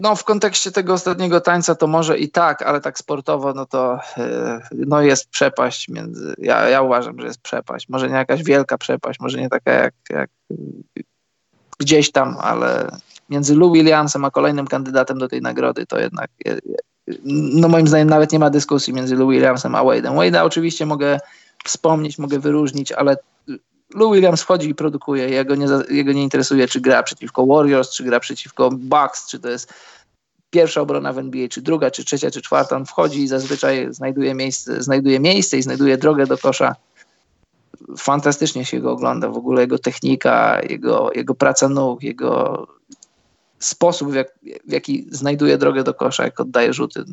No 0.00 0.16
w 0.16 0.24
kontekście 0.24 0.72
tego 0.72 0.92
ostatniego 0.92 1.40
tańca 1.40 1.74
to 1.74 1.86
może 1.86 2.18
i 2.18 2.28
tak, 2.28 2.62
ale 2.62 2.80
tak 2.80 2.98
sportowo 2.98 3.52
no 3.52 3.66
to 3.66 3.98
yy, 4.16 4.84
no 4.86 5.02
jest 5.02 5.30
przepaść 5.30 5.88
między, 5.88 6.34
ja, 6.38 6.68
ja 6.68 6.82
uważam, 6.82 7.20
że 7.20 7.26
jest 7.26 7.40
przepaść, 7.40 7.88
może 7.88 8.08
nie 8.08 8.14
jakaś 8.14 8.42
wielka 8.42 8.78
przepaść, 8.78 9.20
może 9.20 9.38
nie 9.38 9.48
taka 9.48 9.72
jak, 9.72 9.94
jak 10.10 10.30
gdzieś 11.78 12.12
tam, 12.12 12.36
ale 12.40 12.90
między 13.30 13.54
Lou 13.54 13.72
Williamsem 13.72 14.24
a 14.24 14.30
kolejnym 14.30 14.66
kandydatem 14.66 15.18
do 15.18 15.28
tej 15.28 15.42
nagrody 15.42 15.86
to 15.86 15.98
jednak 15.98 16.30
no 17.24 17.68
moim 17.68 17.88
zdaniem 17.88 18.10
nawet 18.10 18.32
nie 18.32 18.38
ma 18.38 18.50
dyskusji 18.50 18.92
między 18.92 19.16
Lou 19.16 19.28
Williamsem 19.28 19.74
a 19.74 19.82
Wade'em. 19.82 20.14
Wade'a 20.14 20.44
oczywiście 20.44 20.86
mogę 20.86 21.20
wspomnieć, 21.64 22.18
mogę 22.18 22.38
wyróżnić, 22.38 22.92
ale 22.92 23.16
Lou 23.94 24.12
Williams 24.12 24.42
wchodzi 24.42 24.68
i 24.68 24.74
produkuje. 24.74 25.28
Jego 25.28 25.54
nie, 25.54 25.66
jego 25.88 26.12
nie 26.12 26.22
interesuje, 26.22 26.68
czy 26.68 26.80
gra 26.80 27.02
przeciwko 27.02 27.46
Warriors, 27.46 27.90
czy 27.90 28.04
gra 28.04 28.20
przeciwko 28.20 28.70
Bucks, 28.70 29.26
czy 29.26 29.40
to 29.40 29.48
jest 29.48 29.72
pierwsza 30.50 30.80
obrona 30.80 31.12
w 31.12 31.18
NBA, 31.18 31.48
czy 31.48 31.62
druga, 31.62 31.90
czy 31.90 32.04
trzecia, 32.04 32.30
czy 32.30 32.42
czwarta. 32.42 32.76
On 32.76 32.86
wchodzi 32.86 33.22
i 33.22 33.28
zazwyczaj 33.28 33.86
znajduje 33.90 34.34
miejsce, 34.34 34.82
znajduje 34.82 35.20
miejsce 35.20 35.58
i 35.58 35.62
znajduje 35.62 35.98
drogę 35.98 36.26
do 36.26 36.38
kosza 36.38 36.76
fantastycznie 37.98 38.64
się 38.64 38.80
go 38.80 38.92
ogląda. 38.92 39.28
W 39.28 39.36
ogóle 39.36 39.60
jego 39.60 39.78
technika, 39.78 40.60
jego, 40.68 41.10
jego 41.14 41.34
praca 41.34 41.68
nóg, 41.68 42.02
jego 42.02 42.66
sposób, 43.58 44.10
w, 44.10 44.14
jak, 44.14 44.28
w 44.68 44.72
jaki 44.72 45.06
znajduje 45.10 45.58
drogę 45.58 45.84
do 45.84 45.94
kosza, 45.94 46.24
jak 46.24 46.40
oddaje 46.40 46.72
rzuty. 46.72 47.04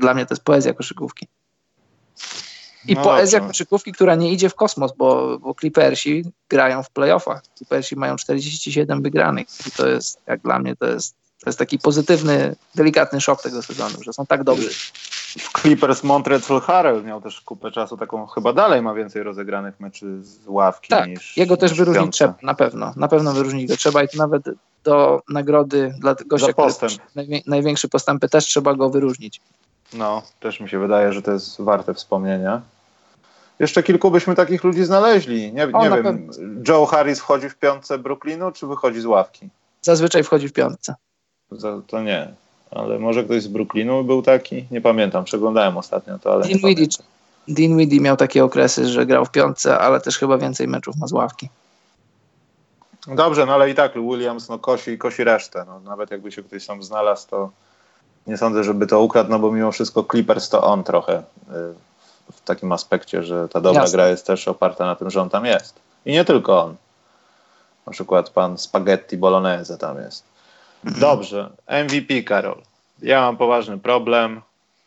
Dla 0.00 0.14
mnie 0.14 0.26
to 0.26 0.34
jest 0.34 0.44
poezja 0.44 0.74
koszykówki. 0.74 1.26
I 2.86 2.94
no 2.94 3.02
poezja 3.02 3.38
dobrze. 3.38 3.50
koszykówki, 3.50 3.92
która 3.92 4.14
nie 4.14 4.32
idzie 4.32 4.48
w 4.48 4.54
kosmos, 4.54 4.92
bo, 4.96 5.38
bo 5.38 5.54
Clippersi 5.54 6.24
grają 6.48 6.82
w 6.82 6.90
playoffach. 6.90 7.42
Clippersi 7.56 7.96
mają 7.96 8.16
47 8.16 9.02
wygranych. 9.02 9.46
I 9.66 9.70
to 9.70 9.88
jest, 9.88 10.18
jak 10.26 10.40
dla 10.40 10.58
mnie, 10.58 10.76
to 10.76 10.86
jest, 10.86 11.14
to 11.14 11.50
jest 11.50 11.58
taki 11.58 11.78
pozytywny, 11.78 12.56
delikatny 12.74 13.20
szok 13.20 13.42
tego 13.42 13.62
sezonu, 13.62 14.02
że 14.02 14.12
są 14.12 14.26
tak 14.26 14.44
dobrzy 14.44 14.70
w 15.38 15.62
Clippers 15.62 16.02
Montrezl 16.02 16.60
Harrell 16.60 17.04
miał 17.04 17.20
też 17.20 17.40
kupę 17.40 17.70
czasu, 17.70 17.96
taką 17.96 18.26
chyba 18.26 18.52
dalej 18.52 18.82
ma 18.82 18.94
więcej 18.94 19.22
rozegranych 19.22 19.80
meczy 19.80 20.22
z 20.22 20.38
ławki 20.46 20.88
tak, 20.88 21.08
niż 21.08 21.36
jego 21.36 21.56
też 21.56 21.74
wyróżnić 21.74 22.12
trzeba, 22.12 22.34
na 22.42 22.54
pewno, 22.54 22.92
na 22.96 23.08
pewno 23.08 23.32
wyróżnić 23.32 23.68
go 23.68 23.76
trzeba 23.76 24.02
i 24.02 24.08
to 24.08 24.18
nawet 24.18 24.42
do 24.84 25.22
nagrody 25.28 25.94
dla 25.98 26.14
gościa, 26.26 26.52
który 26.52 27.42
największy 27.46 27.88
postępy 27.88 28.28
też 28.28 28.44
trzeba 28.44 28.74
go 28.74 28.90
wyróżnić. 28.90 29.40
No, 29.92 30.22
też 30.40 30.60
mi 30.60 30.68
się 30.68 30.78
wydaje, 30.78 31.12
że 31.12 31.22
to 31.22 31.32
jest 31.32 31.60
warte 31.60 31.94
wspomnienia. 31.94 32.62
Jeszcze 33.58 33.82
kilku 33.82 34.10
byśmy 34.10 34.34
takich 34.34 34.64
ludzi 34.64 34.84
znaleźli. 34.84 35.52
Nie, 35.52 35.72
o, 35.72 35.82
nie 35.82 35.90
wiem, 35.90 36.04
pewno. 36.04 36.32
Joe 36.68 36.86
Harris 36.86 37.20
wchodzi 37.20 37.48
w 37.48 37.56
piątce 37.56 37.98
Brooklynu, 37.98 38.52
czy 38.52 38.66
wychodzi 38.66 39.00
z 39.00 39.06
ławki? 39.06 39.48
Zazwyczaj 39.82 40.22
wchodzi 40.22 40.48
w 40.48 40.52
piątce. 40.52 40.94
To 41.86 42.02
nie 42.02 42.34
ale 42.70 42.98
może 42.98 43.24
ktoś 43.24 43.42
z 43.42 43.48
Brooklynu 43.48 44.04
był 44.04 44.22
taki? 44.22 44.64
Nie 44.70 44.80
pamiętam, 44.80 45.24
przeglądałem 45.24 45.76
ostatnio 45.76 46.18
to, 46.18 46.32
ale 46.32 46.48
Dean 46.48 46.60
Weedy, 46.62 46.86
Dean 47.48 47.76
Weedy 47.76 48.00
miał 48.00 48.16
takie 48.16 48.44
okresy, 48.44 48.88
że 48.88 49.06
grał 49.06 49.24
w 49.24 49.30
piątce, 49.30 49.78
ale 49.78 50.00
też 50.00 50.18
chyba 50.18 50.38
więcej 50.38 50.68
meczów 50.68 50.96
ma 50.96 51.06
z 51.06 51.12
ławki. 51.12 51.48
Dobrze, 53.06 53.46
no 53.46 53.54
ale 53.54 53.70
i 53.70 53.74
tak 53.74 53.92
Williams 53.94 54.48
no, 54.48 54.58
kosi, 54.58 54.98
kosi 54.98 55.24
resztę. 55.24 55.64
No, 55.66 55.80
nawet 55.80 56.10
jakby 56.10 56.32
się 56.32 56.42
ktoś 56.42 56.66
tam 56.66 56.82
znalazł, 56.82 57.28
to 57.28 57.50
nie 58.26 58.36
sądzę, 58.36 58.64
żeby 58.64 58.86
to 58.86 59.00
ukradł, 59.00 59.30
no 59.30 59.38
bo 59.38 59.52
mimo 59.52 59.72
wszystko 59.72 60.04
Clippers 60.10 60.48
to 60.48 60.62
on 60.62 60.84
trochę 60.84 61.18
y, 61.18 61.22
w 62.32 62.40
takim 62.44 62.72
aspekcie, 62.72 63.22
że 63.22 63.48
ta 63.48 63.60
dobra 63.60 63.82
Jasne. 63.82 63.96
gra 63.96 64.08
jest 64.08 64.26
też 64.26 64.48
oparta 64.48 64.86
na 64.86 64.96
tym, 64.96 65.10
że 65.10 65.22
on 65.22 65.30
tam 65.30 65.44
jest. 65.44 65.74
I 66.06 66.12
nie 66.12 66.24
tylko 66.24 66.62
on. 66.62 66.76
Na 67.86 67.92
przykład 67.92 68.30
pan 68.30 68.58
Spaghetti 68.58 69.16
Bolognese 69.16 69.78
tam 69.78 69.98
jest. 69.98 70.24
Dobrze, 70.84 71.50
MVP 71.68 72.22
Karol. 72.22 72.62
Ja 73.02 73.20
mam 73.20 73.36
poważny 73.36 73.78
problem. 73.78 74.40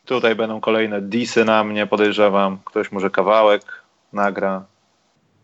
Tutaj 0.06 0.36
będą 0.36 0.61
kolejne 0.61 1.02
disy 1.02 1.45
na 1.45 1.64
mnie, 1.64 1.88
podejrzewam. 1.88 2.57
Ktoś 2.65 2.91
może 2.91 3.10
kawałek 3.10 3.84
nagra. 4.14 4.65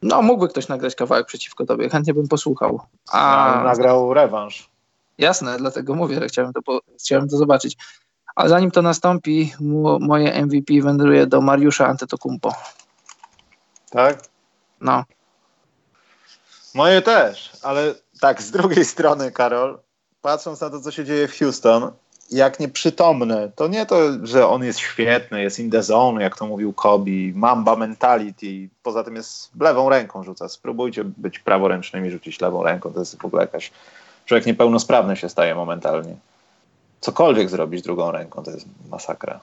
No, 0.01 0.21
mógłby 0.21 0.47
ktoś 0.47 0.67
nagrać 0.67 0.95
kawałek 0.95 1.27
przeciwko 1.27 1.65
tobie. 1.65 1.89
Chętnie 1.89 2.13
bym 2.13 2.27
posłuchał. 2.27 2.81
A... 3.11 3.53
Ja 3.55 3.63
nagrał 3.63 4.13
rewanż. 4.13 4.69
Jasne, 5.17 5.57
dlatego 5.57 5.95
mówię, 5.95 6.19
że 6.19 6.27
chciałem 6.27 6.53
to, 6.53 6.61
po... 6.61 6.79
chciałem 6.99 7.29
to 7.29 7.37
zobaczyć. 7.37 7.77
A 8.35 8.47
zanim 8.47 8.71
to 8.71 8.81
nastąpi, 8.81 9.53
moje 9.99 10.45
MVP 10.45 10.73
wędruje 10.81 11.27
do 11.27 11.41
Mariusza 11.41 11.87
Antetokumpo. 11.87 12.53
Tak? 13.89 14.23
No. 14.81 15.03
Moje 16.75 17.01
też, 17.01 17.51
ale 17.63 17.95
tak, 18.21 18.41
z 18.41 18.51
drugiej 18.51 18.85
strony, 18.85 19.31
Karol, 19.31 19.79
patrząc 20.21 20.61
na 20.61 20.69
to, 20.69 20.81
co 20.81 20.91
się 20.91 21.05
dzieje 21.05 21.27
w 21.27 21.37
Houston, 21.39 21.91
jak 22.31 22.59
nieprzytomny, 22.59 23.51
to 23.55 23.67
nie 23.67 23.85
to, 23.85 23.97
że 24.23 24.47
on 24.47 24.63
jest 24.63 24.79
świetny, 24.79 25.41
jest 25.41 25.59
in 25.59 25.71
the 25.71 25.83
zone, 25.83 26.23
jak 26.23 26.37
to 26.37 26.47
mówił 26.47 26.73
Kobe, 26.73 27.11
mamba 27.33 27.75
mentality, 27.75 28.69
poza 28.83 29.03
tym 29.03 29.15
jest 29.15 29.49
lewą 29.59 29.89
ręką 29.89 30.23
rzuca. 30.23 30.49
Spróbujcie 30.49 31.03
być 31.03 31.39
praworęcznymi 31.39 32.11
rzucić 32.11 32.41
lewą 32.41 32.63
ręką, 32.63 32.93
to 32.93 32.99
jest 32.99 33.21
w 33.21 33.25
ogóle 33.25 33.43
jakaś... 33.43 33.71
Człowiek 34.25 34.45
niepełnosprawny 34.45 35.15
się 35.15 35.29
staje 35.29 35.55
momentalnie. 35.55 36.15
Cokolwiek 37.01 37.49
zrobić 37.49 37.81
drugą 37.81 38.11
ręką, 38.11 38.43
to 38.43 38.51
jest 38.51 38.65
masakra. 38.91 39.39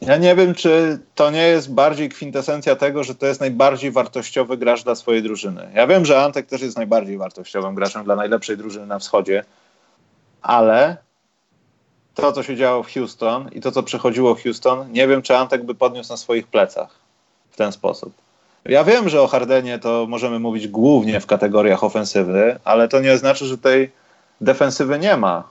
Ja 0.00 0.16
nie 0.16 0.34
wiem, 0.34 0.54
czy 0.54 0.98
to 1.14 1.30
nie 1.30 1.42
jest 1.42 1.72
bardziej 1.74 2.08
kwintesencja 2.08 2.76
tego, 2.76 3.04
że 3.04 3.14
to 3.14 3.26
jest 3.26 3.40
najbardziej 3.40 3.90
wartościowy 3.90 4.56
gracz 4.56 4.84
dla 4.84 4.94
swojej 4.94 5.22
drużyny. 5.22 5.70
Ja 5.74 5.86
wiem, 5.86 6.04
że 6.04 6.22
Antek 6.22 6.46
też 6.46 6.62
jest 6.62 6.76
najbardziej 6.76 7.18
wartościowym 7.18 7.74
graczem 7.74 8.04
dla 8.04 8.16
najlepszej 8.16 8.56
drużyny 8.56 8.86
na 8.86 8.98
wschodzie, 8.98 9.44
ale 10.42 10.96
to, 12.14 12.32
co 12.32 12.42
się 12.42 12.56
działo 12.56 12.82
w 12.82 12.92
Houston 12.92 13.48
i 13.52 13.60
to, 13.60 13.72
co 13.72 13.82
przechodziło 13.82 14.34
Houston, 14.34 14.92
nie 14.92 15.08
wiem, 15.08 15.22
czy 15.22 15.36
Antek 15.36 15.64
by 15.64 15.74
podniósł 15.74 16.12
na 16.12 16.16
swoich 16.16 16.46
plecach 16.46 16.98
w 17.50 17.56
ten 17.56 17.72
sposób. 17.72 18.12
Ja 18.64 18.84
wiem, 18.84 19.08
że 19.08 19.22
o 19.22 19.26
Hardenie 19.26 19.78
to 19.78 20.06
możemy 20.08 20.38
mówić 20.38 20.68
głównie 20.68 21.20
w 21.20 21.26
kategoriach 21.26 21.84
ofensywy, 21.84 22.58
ale 22.64 22.88
to 22.88 23.00
nie 23.00 23.18
znaczy, 23.18 23.46
że 23.46 23.58
tej 23.58 23.90
defensywy 24.40 24.98
nie 24.98 25.16
ma 25.16 25.48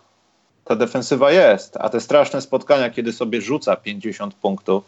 ta 0.70 0.76
defensywa 0.76 1.32
jest, 1.32 1.78
a 1.80 1.90
te 1.90 2.00
straszne 2.00 2.42
spotkania, 2.42 2.90
kiedy 2.90 3.14
sobie 3.14 3.42
rzuca 3.42 3.76
50 3.76 4.34
punktów 4.34 4.84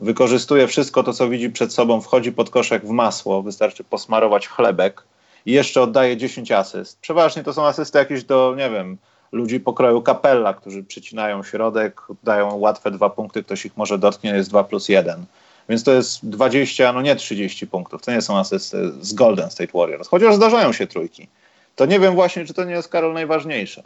wykorzystuje 0.00 0.66
wszystko 0.66 1.02
to, 1.02 1.12
co 1.12 1.28
widzi 1.28 1.50
przed 1.50 1.72
sobą, 1.72 2.00
wchodzi 2.00 2.32
pod 2.32 2.50
koszek 2.50 2.86
w 2.86 2.90
masło, 2.90 3.42
wystarczy 3.42 3.84
posmarować 3.84 4.48
chlebek 4.48 5.02
i 5.46 5.52
jeszcze 5.52 5.82
oddaje 5.82 6.16
10 6.16 6.52
asyst. 6.52 6.98
Przeważnie 7.00 7.42
to 7.44 7.52
są 7.52 7.66
asysty 7.66 7.98
jakieś 7.98 8.24
do, 8.24 8.54
nie 8.56 8.70
wiem, 8.70 8.98
ludzi 9.32 9.60
pokroju 9.60 10.02
kapella, 10.02 10.54
którzy 10.54 10.82
przycinają 10.82 11.42
środek, 11.42 12.00
dają 12.24 12.54
łatwe 12.56 12.90
dwa 12.90 13.10
punkty, 13.10 13.42
ktoś 13.42 13.66
ich 13.66 13.76
może 13.76 13.98
dotknie, 13.98 14.30
jest 14.30 14.50
2 14.50 14.64
plus 14.64 14.88
1. 14.88 15.24
Więc 15.68 15.84
to 15.84 15.92
jest 15.92 16.28
20, 16.28 16.92
no 16.92 17.02
nie 17.02 17.16
30 17.16 17.66
punktów. 17.66 18.02
To 18.02 18.12
nie 18.12 18.22
są 18.22 18.38
asysty 18.38 18.92
z 19.00 19.12
Golden 19.12 19.50
State 19.50 19.78
Warriors, 19.78 20.08
chociaż 20.08 20.34
zdarzają 20.34 20.72
się 20.72 20.86
trójki. 20.86 21.28
To 21.76 21.86
nie 21.86 22.00
wiem 22.00 22.14
właśnie, 22.14 22.44
czy 22.44 22.54
to 22.54 22.64
nie 22.64 22.72
jest, 22.72 22.88
Karol, 22.88 23.12
najważniejsze. 23.12 23.82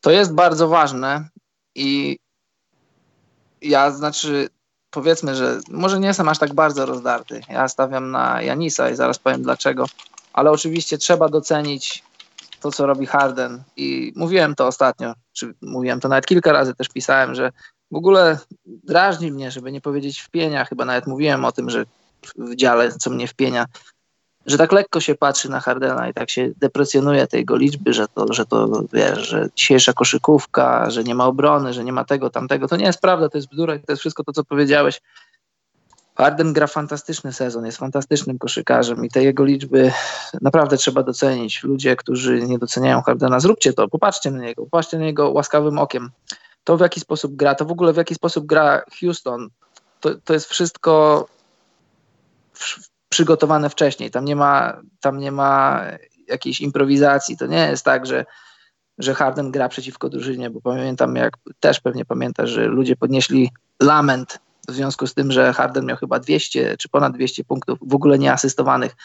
To 0.00 0.10
jest 0.10 0.34
bardzo 0.34 0.68
ważne 0.68 1.28
i 1.74 2.18
ja 3.62 3.90
znaczy 3.90 4.48
powiedzmy, 4.90 5.34
że 5.34 5.60
może 5.70 6.00
nie 6.00 6.08
jestem 6.08 6.28
aż 6.28 6.38
tak 6.38 6.54
bardzo 6.54 6.86
rozdarty. 6.86 7.40
Ja 7.48 7.68
stawiam 7.68 8.10
na 8.10 8.42
Janisa 8.42 8.90
i 8.90 8.96
zaraz 8.96 9.18
powiem 9.18 9.42
dlaczego, 9.42 9.86
ale 10.32 10.50
oczywiście 10.50 10.98
trzeba 10.98 11.28
docenić 11.28 12.04
to, 12.60 12.72
co 12.72 12.86
robi 12.86 13.06
Harden 13.06 13.62
i 13.76 14.12
mówiłem 14.16 14.54
to 14.54 14.66
ostatnio, 14.66 15.14
czy 15.32 15.54
mówiłem 15.62 16.00
to 16.00 16.08
nawet 16.08 16.26
kilka 16.26 16.52
razy, 16.52 16.74
też 16.74 16.88
pisałem, 16.88 17.34
że 17.34 17.52
w 17.90 17.96
ogóle 17.96 18.38
drażni 18.66 19.32
mnie, 19.32 19.50
żeby 19.50 19.72
nie 19.72 19.80
powiedzieć 19.80 20.20
wpienia, 20.20 20.64
chyba 20.64 20.84
nawet 20.84 21.06
mówiłem 21.06 21.44
o 21.44 21.52
tym, 21.52 21.70
że 21.70 21.84
w 22.36 22.54
dziale, 22.54 22.92
co 22.92 23.10
mnie 23.10 23.28
wpienia, 23.28 23.66
że 24.46 24.58
tak 24.58 24.72
lekko 24.72 25.00
się 25.00 25.14
patrzy 25.14 25.50
na 25.50 25.60
Hardena 25.60 26.08
i 26.08 26.14
tak 26.14 26.30
się 26.30 26.50
deprecjonuje 26.56 27.26
tej 27.26 27.38
jego 27.40 27.56
liczby, 27.56 27.92
że 27.92 28.08
to, 28.08 28.32
że 28.32 28.46
to 28.46 28.82
wiesz, 28.92 29.28
że 29.28 29.48
dzisiejsza 29.54 29.92
koszykówka, 29.92 30.90
że 30.90 31.04
nie 31.04 31.14
ma 31.14 31.26
obrony, 31.26 31.72
że 31.72 31.84
nie 31.84 31.92
ma 31.92 32.04
tego, 32.04 32.30
tamtego. 32.30 32.68
To 32.68 32.76
nie 32.76 32.84
jest 32.84 33.00
prawda, 33.00 33.28
to 33.28 33.38
jest 33.38 33.48
bzdura 33.48 33.78
to 33.78 33.92
jest 33.92 34.00
wszystko 34.00 34.24
to, 34.24 34.32
co 34.32 34.44
powiedziałeś. 34.44 35.00
Harden 36.18 36.52
gra 36.52 36.66
fantastyczny 36.66 37.32
sezon, 37.32 37.66
jest 37.66 37.78
fantastycznym 37.78 38.38
koszykarzem 38.38 39.04
i 39.04 39.08
te 39.08 39.22
jego 39.24 39.44
liczby 39.44 39.92
naprawdę 40.42 40.76
trzeba 40.76 41.02
docenić. 41.02 41.62
Ludzie, 41.62 41.96
którzy 41.96 42.42
nie 42.42 42.58
doceniają 42.58 43.02
Hardena, 43.02 43.40
zróbcie 43.40 43.72
to, 43.72 43.88
popatrzcie 43.88 44.30
na 44.30 44.38
niego, 44.38 44.64
popatrzcie 44.64 44.98
na 44.98 45.04
niego 45.04 45.30
łaskawym 45.30 45.78
okiem. 45.78 46.10
To 46.64 46.76
w 46.76 46.80
jaki 46.80 47.00
sposób 47.00 47.36
gra, 47.36 47.54
to 47.54 47.64
w 47.64 47.72
ogóle 47.72 47.92
w 47.92 47.96
jaki 47.96 48.14
sposób 48.14 48.46
gra 48.46 48.82
Houston, 49.00 49.48
to, 50.00 50.10
to 50.24 50.32
jest 50.32 50.46
wszystko 50.46 51.26
przygotowane 53.08 53.70
wcześniej. 53.70 54.10
Tam 54.10 54.24
nie 54.24 54.36
ma, 54.36 54.80
tam 55.00 55.18
nie 55.18 55.32
ma 55.32 55.82
jakiejś 56.28 56.60
improwizacji. 56.60 57.36
To 57.36 57.46
nie 57.46 57.68
jest 57.68 57.84
tak, 57.84 58.06
że, 58.06 58.24
że 58.98 59.14
Harden 59.14 59.50
gra 59.50 59.68
przeciwko 59.68 60.08
drużynie, 60.08 60.50
bo 60.50 60.60
pamiętam, 60.60 61.16
jak 61.16 61.32
też 61.60 61.80
pewnie 61.80 62.04
pamiętasz, 62.04 62.50
że 62.50 62.66
ludzie 62.66 62.96
podnieśli 62.96 63.50
lament 63.82 64.38
w 64.68 64.72
związku 64.72 65.06
z 65.06 65.14
tym, 65.14 65.32
że 65.32 65.52
Harden 65.52 65.86
miał 65.86 65.96
chyba 65.96 66.18
200 66.18 66.76
czy 66.76 66.88
ponad 66.88 67.12
200 67.12 67.44
punktów 67.44 67.78
w 67.82 67.94
ogóle 67.94 68.18
nieasystowanych. 68.18 68.96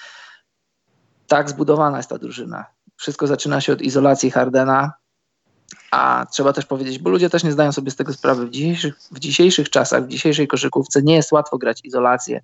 Tak 1.27 1.49
zbudowana 1.49 1.97
jest 1.97 2.09
ta 2.09 2.17
drużyna. 2.17 2.65
Wszystko 2.95 3.27
zaczyna 3.27 3.61
się 3.61 3.73
od 3.73 3.81
izolacji 3.81 4.31
Hardena, 4.31 4.93
a 5.91 6.25
trzeba 6.31 6.53
też 6.53 6.65
powiedzieć, 6.65 6.99
bo 6.99 7.09
ludzie 7.09 7.29
też 7.29 7.43
nie 7.43 7.51
zdają 7.51 7.71
sobie 7.71 7.91
z 7.91 7.95
tego 7.95 8.13
sprawy, 8.13 8.45
w 8.45 8.49
dzisiejszych, 8.49 8.95
w 9.11 9.19
dzisiejszych 9.19 9.69
czasach, 9.69 10.05
w 10.05 10.07
dzisiejszej 10.07 10.47
koszykówce 10.47 11.01
nie 11.01 11.15
jest 11.15 11.31
łatwo 11.31 11.57
grać 11.57 11.79
izolację 11.83 12.41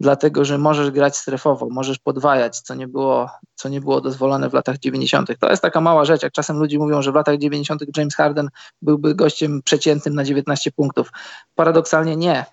dlatego 0.00 0.44
że 0.44 0.58
możesz 0.58 0.90
grać 0.90 1.16
strefowo, 1.16 1.68
możesz 1.70 1.98
podwajać, 1.98 2.60
co 2.60 2.74
nie 2.74 2.88
było, 2.88 3.30
co 3.54 3.68
nie 3.68 3.80
było 3.80 4.00
dozwolone 4.00 4.50
w 4.50 4.52
latach 4.52 4.78
90. 4.78 5.30
To 5.40 5.50
jest 5.50 5.62
taka 5.62 5.80
mała 5.80 6.04
rzecz, 6.04 6.22
jak 6.22 6.32
czasem 6.32 6.58
ludzie 6.58 6.78
mówią, 6.78 7.02
że 7.02 7.12
w 7.12 7.14
latach 7.14 7.38
90. 7.38 7.82
James 7.96 8.14
Harden 8.14 8.48
byłby 8.82 9.14
gościem 9.14 9.62
przeciętnym 9.64 10.14
na 10.14 10.24
19 10.24 10.72
punktów. 10.72 11.12
Paradoksalnie 11.54 12.16
nie. 12.16 12.44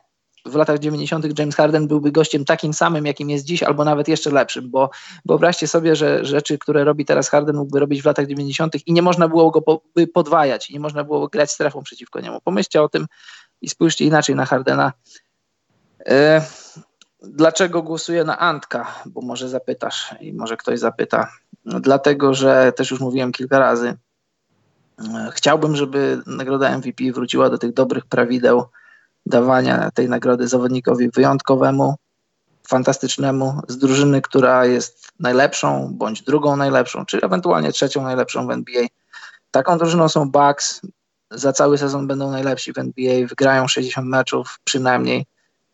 W 0.46 0.56
latach 0.56 0.80
90. 0.80 1.40
James 1.40 1.56
Harden 1.56 1.88
byłby 1.88 2.12
gościem 2.12 2.46
takim 2.46 2.74
samym, 2.74 3.06
jakim 3.06 3.30
jest 3.30 3.46
dziś, 3.46 3.64
albo 3.64 3.86
nawet 3.86 4.08
jeszcze 4.08 4.32
lepszym, 4.32 4.72
bo 4.72 4.90
wyobraźcie 5.26 5.68
sobie, 5.68 5.96
że 5.96 6.26
rzeczy, 6.26 6.58
które 6.58 6.84
robi 6.84 7.06
teraz 7.06 7.30
Harden, 7.30 7.56
mógłby 7.56 7.80
robić 7.80 8.02
w 8.02 8.06
latach 8.06 8.28
90. 8.28 8.88
i 8.88 8.94
nie 8.94 9.02
można 9.02 9.28
było 9.28 9.52
go 9.52 9.82
podwajać, 10.14 10.70
nie 10.70 10.80
można 10.80 11.04
było 11.04 11.28
grać 11.28 11.52
strefą 11.52 11.84
przeciwko 11.84 12.20
niemu. 12.20 12.42
Pomyślcie 12.42 12.82
o 12.82 12.90
tym 12.90 13.06
i 13.62 13.70
spójrzcie 13.70 14.06
inaczej 14.06 14.36
na 14.36 14.46
Hardena. 14.46 14.94
E, 16.06 16.42
Dlaczego 17.24 17.84
głosuję 17.84 18.24
na 18.24 18.40
Antka? 18.40 19.02
Bo 19.06 19.22
może 19.22 19.50
zapytasz 19.50 20.16
i 20.22 20.34
może 20.34 20.58
ktoś 20.58 20.80
zapyta. 20.80 21.28
No, 21.66 21.80
dlatego, 21.80 22.34
że 22.34 22.74
też 22.76 22.92
już 22.92 23.00
mówiłem 23.00 23.32
kilka 23.32 23.60
razy. 23.60 23.98
Chciałbym, 25.32 25.76
żeby 25.76 26.22
nagroda 26.28 26.78
MVP 26.78 27.04
wróciła 27.14 27.50
do 27.50 27.58
tych 27.58 27.74
dobrych 27.74 28.06
prawideł 28.06 28.66
dawania 29.26 29.92
tej 29.92 30.10
nagrody 30.10 30.48
zawodnikowi 30.48 31.10
wyjątkowemu, 31.10 31.96
fantastycznemu, 32.68 33.62
z 33.68 33.78
drużyny, 33.78 34.22
która 34.22 34.66
jest 34.66 35.08
najlepszą 35.20 35.94
bądź 35.94 36.22
drugą 36.22 36.56
najlepszą, 36.56 37.06
czy 37.06 37.22
ewentualnie 37.22 37.72
trzecią 37.72 38.04
najlepszą 38.04 38.48
w 38.48 38.52
NBA. 38.52 38.86
Taką 39.52 39.78
drużyną 39.78 40.10
są 40.10 40.32
Bucks. 40.32 40.82
Za 41.32 41.54
cały 41.54 41.78
sezon 41.78 42.08
będą 42.08 42.32
najlepsi 42.32 42.74
w 42.74 42.78
NBA, 42.78 43.28
wygrają 43.28 43.68
60 43.68 44.08
meczów 44.08 44.60
przynajmniej 44.64 45.26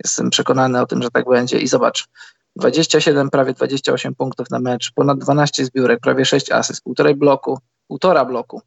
Jestem 0.03 0.29
przekonany 0.29 0.81
o 0.81 0.85
tym, 0.85 1.01
że 1.01 1.09
tak 1.11 1.29
będzie. 1.29 1.59
I 1.59 1.67
zobacz, 1.67 2.07
27, 2.55 3.29
prawie 3.29 3.53
28 3.53 4.15
punktów 4.15 4.49
na 4.49 4.59
mecz, 4.59 4.91
ponad 4.95 5.19
12 5.19 5.65
zbiórek, 5.65 5.99
prawie 5.99 6.25
6 6.25 6.51
asyst, 6.51 6.83
półtorej 6.83 7.15
bloku, 7.15 7.59
półtora 7.87 8.25
bloku, 8.25 8.61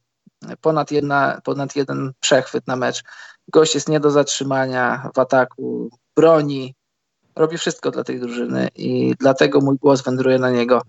ponad, 0.61 0.91
jedna, 0.91 1.41
ponad 1.45 1.77
jeden 1.77 2.13
przechwyt 2.21 2.67
na 2.67 2.77
mecz. 2.77 3.03
Gość 3.49 3.75
jest 3.75 3.89
nie 3.89 4.01
do 4.01 4.11
zatrzymania 4.11 5.11
w 5.15 5.19
ataku, 5.19 5.91
broni, 6.17 6.75
robi 7.37 7.59
wszystko 7.59 7.91
dla 7.91 8.05
tej 8.05 8.21
drużyny 8.21 8.69
i 8.75 9.15
dlatego 9.19 9.61
mój 9.61 9.77
głos 9.77 10.03
wędruje 10.03 10.39
na 10.39 10.51
niego. 10.51 10.83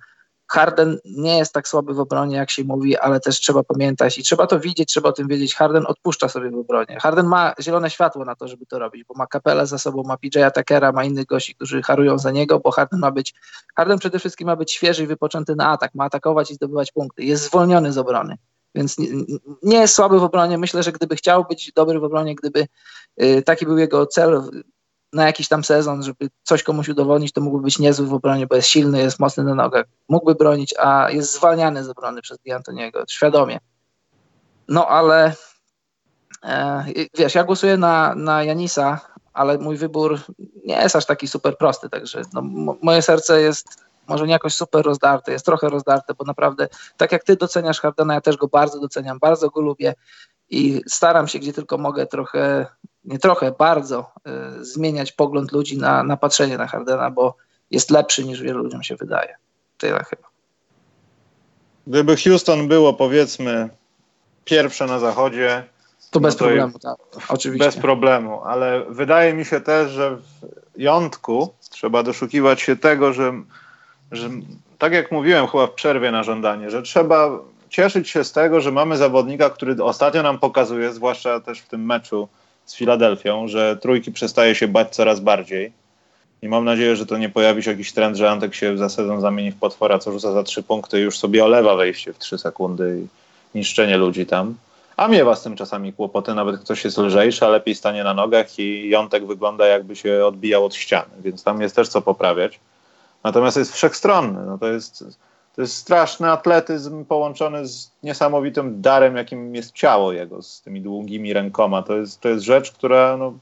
Harden 0.48 1.00
nie 1.06 1.38
jest 1.38 1.54
tak 1.54 1.68
słaby 1.68 1.94
w 1.94 2.00
obronie, 2.00 2.36
jak 2.36 2.52
się 2.52 2.64
mówi, 2.64 2.98
ale 2.98 3.20
też 3.20 3.40
trzeba 3.40 3.64
pamiętać 3.64 4.18
i 4.18 4.24
trzeba 4.24 4.48
to 4.48 4.60
widzieć, 4.60 4.90
trzeba 4.90 5.10
o 5.10 5.12
tym 5.12 5.28
wiedzieć. 5.28 5.56
Harden 5.56 5.84
odpuszcza 5.88 6.30
sobie 6.30 6.52
w 6.52 6.56
obronie. 6.56 6.98
Harden 7.02 7.26
ma 7.26 7.54
zielone 7.62 7.90
światło 7.90 8.26
na 8.26 8.36
to, 8.36 8.48
żeby 8.48 8.66
to 8.66 8.80
robić, 8.80 9.04
bo 9.04 9.14
ma 9.18 9.28
kapelę 9.28 9.68
za 9.68 9.78
sobą, 9.78 10.04
ma 10.04 10.16
PJ'a 10.16 10.52
Tuckera, 10.52 10.92
ma 10.92 11.04
innych 11.04 11.26
gości, 11.26 11.56
którzy 11.56 11.82
harują 11.82 12.18
za 12.18 12.32
niego, 12.32 12.60
bo 12.60 12.72
Harden 12.72 13.00
ma 13.00 13.12
być, 13.12 13.34
Harden 13.76 14.00
przede 14.00 14.20
wszystkim 14.20 14.48
ma 14.48 14.56
być 14.56 14.72
świeży 14.72 15.04
i 15.04 15.08
wypoczęty 15.08 15.56
na 15.56 15.70
atak, 15.70 15.96
ma 15.96 16.04
atakować 16.04 16.52
i 16.52 16.56
zdobywać 16.56 16.92
punkty. 16.92 17.24
Jest 17.24 17.44
zwolniony 17.44 17.92
z 17.92 17.98
obrony. 17.98 18.38
Więc 18.76 18.98
nie, 18.98 19.08
nie 19.64 19.78
jest 19.78 19.96
słaby 19.96 20.20
w 20.20 20.24
obronie. 20.24 20.58
Myślę, 20.58 20.84
że 20.84 20.92
gdyby 20.92 21.16
chciał 21.16 21.46
być 21.50 21.72
dobry 21.76 22.00
w 22.00 22.04
obronie, 22.04 22.36
gdyby 22.36 22.68
y, 23.22 23.42
taki 23.42 23.66
był 23.66 23.78
jego 23.78 24.06
cel, 24.06 24.42
na 25.14 25.26
jakiś 25.26 25.48
tam 25.48 25.64
sezon, 25.64 26.04
żeby 26.04 26.30
coś 26.44 26.64
komuś 26.64 26.90
udowodnić, 26.90 27.32
to 27.32 27.42
mógłby 27.42 27.64
być 27.64 27.80
niezły 27.80 28.08
w 28.08 28.14
obronie, 28.14 28.48
bo 28.48 28.56
jest 28.56 28.68
silny, 28.68 29.00
jest 29.00 29.20
mocny 29.20 29.44
na 29.44 29.56
nogach, 29.56 29.86
mógłby 30.10 30.36
bronić, 30.36 30.74
a 30.80 31.12
jest 31.12 31.34
zwalniany 31.34 31.84
z 31.84 31.90
obrony 31.90 32.22
przez 32.22 32.38
D'Antoniego, 32.48 33.04
świadomie. 33.08 33.60
No 34.68 34.88
ale 34.88 35.34
e, 36.44 36.86
wiesz, 37.18 37.36
ja 37.36 37.44
głosuję 37.44 37.78
na, 37.78 38.16
na 38.16 38.44
Janisa, 38.44 39.00
ale 39.34 39.58
mój 39.58 39.78
wybór 39.78 40.20
nie 40.66 40.76
jest 40.76 40.96
aż 40.96 41.06
taki 41.06 41.28
super 41.28 41.58
prosty, 41.58 41.90
także 41.90 42.22
no, 42.34 42.42
moje 42.82 43.02
serce 43.02 43.42
jest 43.42 43.84
może 44.08 44.26
nie 44.26 44.34
jakoś 44.34 44.54
super 44.54 44.86
rozdarte, 44.86 45.32
jest 45.32 45.46
trochę 45.46 45.70
rozdarte, 45.70 46.14
bo 46.14 46.26
naprawdę 46.26 46.68
tak 46.98 47.12
jak 47.12 47.24
ty 47.24 47.36
doceniasz 47.36 47.82
Hardena, 47.82 48.14
ja 48.14 48.22
też 48.22 48.38
go 48.38 48.48
bardzo 48.48 48.80
doceniam, 48.80 49.20
bardzo 49.20 49.50
go 49.50 49.62
lubię 49.62 49.94
i 50.54 50.82
staram 50.88 51.28
się, 51.28 51.40
gdzie 51.40 51.54
tylko 51.54 51.78
mogę, 51.78 52.08
trochę 52.08 52.66
nie 53.06 53.20
trochę, 53.20 53.52
bardzo 53.52 54.12
y, 54.60 54.66
zmieniać 54.66 55.12
pogląd 55.12 55.52
ludzi 55.52 55.78
na, 55.78 56.04
na 56.04 56.18
patrzenie 56.18 56.58
na 56.58 56.68
Hardena, 56.68 57.12
bo 57.12 57.36
jest 57.72 57.92
lepszy 57.92 58.26
niż 58.26 58.42
wielu 58.42 58.64
ludziom 58.64 58.84
się 58.84 58.96
wydaje. 58.96 59.36
Tyle 59.78 60.04
chyba. 60.04 60.28
Gdyby 61.88 62.18
Houston 62.18 62.68
było 62.68 62.94
powiedzmy 62.94 63.70
pierwsze 64.46 64.86
na 64.86 65.00
zachodzie, 65.00 65.64
to 66.12 66.20
bez 66.20 66.34
no 66.34 66.40
to 66.40 66.46
problemu, 66.46 66.80
tak, 66.80 66.96
oczywiście. 67.30 67.66
Bez 67.66 67.78
problemu, 67.78 68.44
ale 68.44 68.86
wydaje 68.90 69.34
mi 69.34 69.46
się 69.46 69.62
też, 69.62 69.92
że 69.92 70.16
w 70.16 70.22
jątku 70.78 71.54
trzeba 71.70 72.04
doszukiwać 72.04 72.62
się 72.62 72.76
tego, 72.76 73.14
że, 73.14 73.34
że 74.12 74.30
tak 74.78 74.94
jak 74.94 75.12
mówiłem 75.12 75.48
chyba 75.48 75.68
w 75.68 75.72
przerwie 75.72 76.12
na 76.12 76.24
żądanie, 76.24 76.70
że 76.70 76.82
trzeba 76.82 77.40
cieszyć 77.74 78.10
się 78.10 78.24
z 78.24 78.32
tego, 78.32 78.62
że 78.62 78.72
mamy 78.72 78.98
zawodnika, 78.98 79.50
który 79.50 79.84
ostatnio 79.84 80.24
nam 80.24 80.40
pokazuje, 80.40 80.94
zwłaszcza 80.94 81.40
też 81.40 81.60
w 81.60 81.68
tym 81.68 81.86
meczu 81.86 82.28
z 82.66 82.76
Filadelfią, 82.76 83.48
że 83.48 83.78
trójki 83.78 84.12
przestaje 84.12 84.56
się 84.56 84.68
bać 84.68 84.96
coraz 84.96 85.20
bardziej. 85.20 85.72
I 86.42 86.50
mam 86.50 86.66
nadzieję, 86.66 86.96
że 86.96 87.06
to 87.06 87.18
nie 87.18 87.30
pojawi 87.30 87.64
się 87.64 87.72
jakiś 87.72 87.94
trend, 87.94 88.18
że 88.18 88.32
Antek 88.32 88.56
się 88.56 88.78
za 88.78 88.90
sezon 88.90 89.22
zamieni 89.22 89.52
w 89.52 89.56
potwora, 89.56 90.00
co 90.00 90.12
rzuca 90.12 90.32
za 90.32 90.44
trzy 90.44 90.64
punkty 90.64 91.00
i 91.00 91.04
już 91.04 91.18
sobie 91.18 91.46
olewa 91.46 91.76
wejście 91.76 92.14
w 92.14 92.20
trzy 92.20 92.38
sekundy 92.38 93.02
i 93.54 93.58
niszczenie 93.58 93.98
ludzi 93.98 94.26
tam. 94.26 94.56
A 94.98 95.08
miewa 95.08 95.36
z 95.36 95.44
tym 95.44 95.56
czasami 95.56 95.94
kłopoty, 95.94 96.34
nawet 96.34 96.60
ktoś 96.60 96.84
jest 96.84 96.98
lżejszy, 96.98 97.46
a 97.46 97.50
lepiej 97.50 97.76
stanie 97.76 98.04
na 98.04 98.14
nogach 98.14 98.60
i 98.60 98.90
jątek 98.90 99.26
wygląda 99.26 99.68
jakby 99.68 99.96
się 99.96 100.26
odbijał 100.26 100.66
od 100.66 100.76
ściany, 100.76 101.12
więc 101.20 101.44
tam 101.44 101.62
jest 101.62 101.76
też 101.76 101.88
co 101.88 102.02
poprawiać. 102.02 102.60
Natomiast 103.24 103.58
jest 103.58 103.74
wszechstronny. 103.74 104.46
No 104.46 104.58
to 104.58 104.68
jest 104.68 105.04
To 105.56 105.62
jest 105.62 105.76
straszny 105.76 106.32
atletyzm 106.32 107.06
połączony 107.06 107.68
z 107.68 107.92
niesamowitym 108.04 108.82
darem, 108.82 109.16
jakim 109.16 109.56
jest 109.56 109.72
ciało 109.72 110.14
jego, 110.14 110.42
z 110.42 110.62
tymi 110.62 110.82
długimi 110.82 111.34
rękoma. 111.34 111.84
To 111.84 111.98
jest, 111.98 112.22
to 112.22 112.30
jest 112.30 112.44
rzecz, 112.44 112.72
która 112.72 113.18
no, 113.18 113.34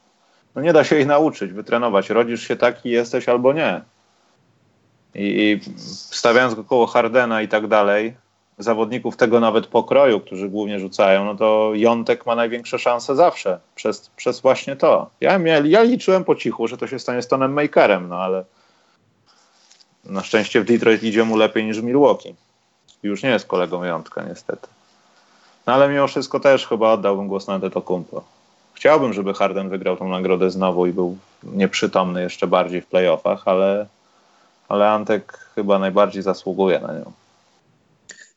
no 0.55 0.61
nie 0.61 0.73
da 0.73 0.83
się 0.83 0.95
jej 0.95 1.05
nauczyć, 1.05 1.53
wytrenować. 1.53 2.09
Rodzisz 2.09 2.47
się 2.47 2.55
taki 2.55 2.89
jesteś 2.89 3.29
albo 3.29 3.53
nie. 3.53 3.81
I, 5.15 5.21
i 5.21 5.59
stawiając 5.77 6.55
go 6.55 6.63
koło 6.63 6.87
Hardena 6.87 7.41
i 7.41 7.47
tak 7.47 7.67
dalej, 7.67 8.15
zawodników 8.57 9.17
tego 9.17 9.39
nawet 9.39 9.67
pokroju, 9.67 10.19
którzy 10.19 10.49
głównie 10.49 10.79
rzucają, 10.79 11.25
no 11.25 11.35
to 11.35 11.71
Jątek 11.73 12.25
ma 12.25 12.35
największe 12.35 12.79
szanse 12.79 13.15
zawsze 13.15 13.59
przez, 13.75 14.11
przez 14.15 14.41
właśnie 14.41 14.75
to. 14.75 15.09
Ja, 15.21 15.39
ja 15.63 15.83
liczyłem 15.83 16.23
po 16.23 16.35
cichu, 16.35 16.67
że 16.67 16.77
to 16.77 16.87
się 16.87 16.99
stanie 16.99 17.21
Stonem 17.21 17.53
Makerem, 17.53 18.09
no 18.09 18.17
ale 18.17 18.45
na 20.05 20.23
szczęście 20.23 20.61
w 20.61 20.65
Detroit 20.65 21.03
idzie 21.03 21.23
mu 21.23 21.37
lepiej 21.37 21.65
niż 21.65 21.81
w 21.81 21.83
Milwaukee. 21.83 22.35
Już 23.03 23.23
nie 23.23 23.29
jest 23.29 23.47
kolegą 23.47 23.83
Jątka, 23.83 24.23
niestety. 24.23 24.67
No 25.67 25.73
ale 25.73 25.89
mimo 25.89 26.07
wszystko 26.07 26.39
też 26.39 26.67
chyba 26.67 26.91
oddałbym 26.91 27.27
głos 27.27 27.47
na 27.47 27.59
Kumpo. 27.85 28.23
Chciałbym, 28.73 29.13
żeby 29.13 29.33
Harden 29.33 29.69
wygrał 29.69 29.97
tą 29.97 30.09
nagrodę 30.09 30.51
znowu 30.51 30.85
i 30.85 30.93
był 30.93 31.17
nieprzytomny 31.43 32.21
jeszcze 32.21 32.47
bardziej 32.47 32.81
w 32.81 32.85
playoffach, 32.85 33.41
ale, 33.45 33.87
ale 34.69 34.89
Antek 34.89 35.49
chyba 35.55 35.79
najbardziej 35.79 36.23
zasługuje 36.23 36.79
na 36.79 36.93
nią. 36.93 37.11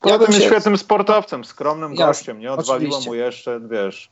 Ja 0.05 0.19
bym 0.19 0.33
jest 0.33 0.45
świetnym 0.45 0.79
sportowcem, 0.79 1.45
skromnym 1.45 1.91
Jasne, 1.91 2.07
gościem. 2.07 2.39
Nie 2.39 2.53
odwaliło 2.53 2.97
oczywiście. 2.97 3.11
mu 3.11 3.15
jeszcze, 3.15 3.61
wiesz, 3.61 4.11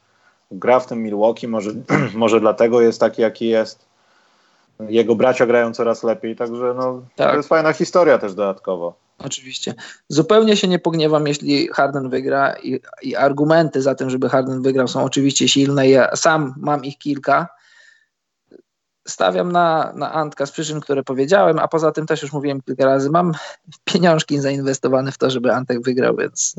gra 0.50 0.80
w 0.80 0.86
tym 0.86 1.02
Milwaukee, 1.02 1.48
może, 1.48 1.70
może 2.14 2.40
dlatego 2.40 2.80
jest 2.80 3.00
taki, 3.00 3.22
jaki 3.22 3.48
jest. 3.48 3.91
Jego 4.88 5.14
bracia 5.14 5.46
grają 5.46 5.74
coraz 5.74 6.02
lepiej, 6.02 6.36
także 6.36 6.74
no, 6.76 7.02
tak. 7.16 7.30
to 7.30 7.36
jest 7.36 7.48
fajna 7.48 7.72
historia 7.72 8.18
też 8.18 8.34
dodatkowo. 8.34 8.94
Oczywiście. 9.18 9.74
Zupełnie 10.08 10.56
się 10.56 10.68
nie 10.68 10.78
pogniewam, 10.78 11.26
jeśli 11.26 11.68
Harden 11.68 12.08
wygra 12.08 12.54
i, 12.62 12.80
i 13.02 13.16
argumenty 13.16 13.82
za 13.82 13.94
tym, 13.94 14.10
żeby 14.10 14.28
Harden 14.28 14.62
wygrał 14.62 14.88
są 14.88 15.04
oczywiście 15.04 15.48
silne. 15.48 15.88
Ja 15.88 16.16
sam 16.16 16.54
mam 16.56 16.84
ich 16.84 16.98
kilka 16.98 17.48
stawiam 19.08 19.52
na, 19.52 19.92
na 19.96 20.12
Antka 20.12 20.46
z 20.46 20.50
przyczyn, 20.52 20.80
które 20.80 21.02
powiedziałem, 21.02 21.58
a 21.58 21.68
poza 21.68 21.92
tym 21.92 22.06
też 22.06 22.22
już 22.22 22.32
mówiłem 22.32 22.60
kilka 22.60 22.84
razy, 22.84 23.10
mam 23.10 23.32
pieniążki 23.84 24.38
zainwestowane 24.38 25.12
w 25.12 25.18
to, 25.18 25.30
żeby 25.30 25.52
Antek 25.52 25.82
wygrał, 25.82 26.16
więc 26.16 26.54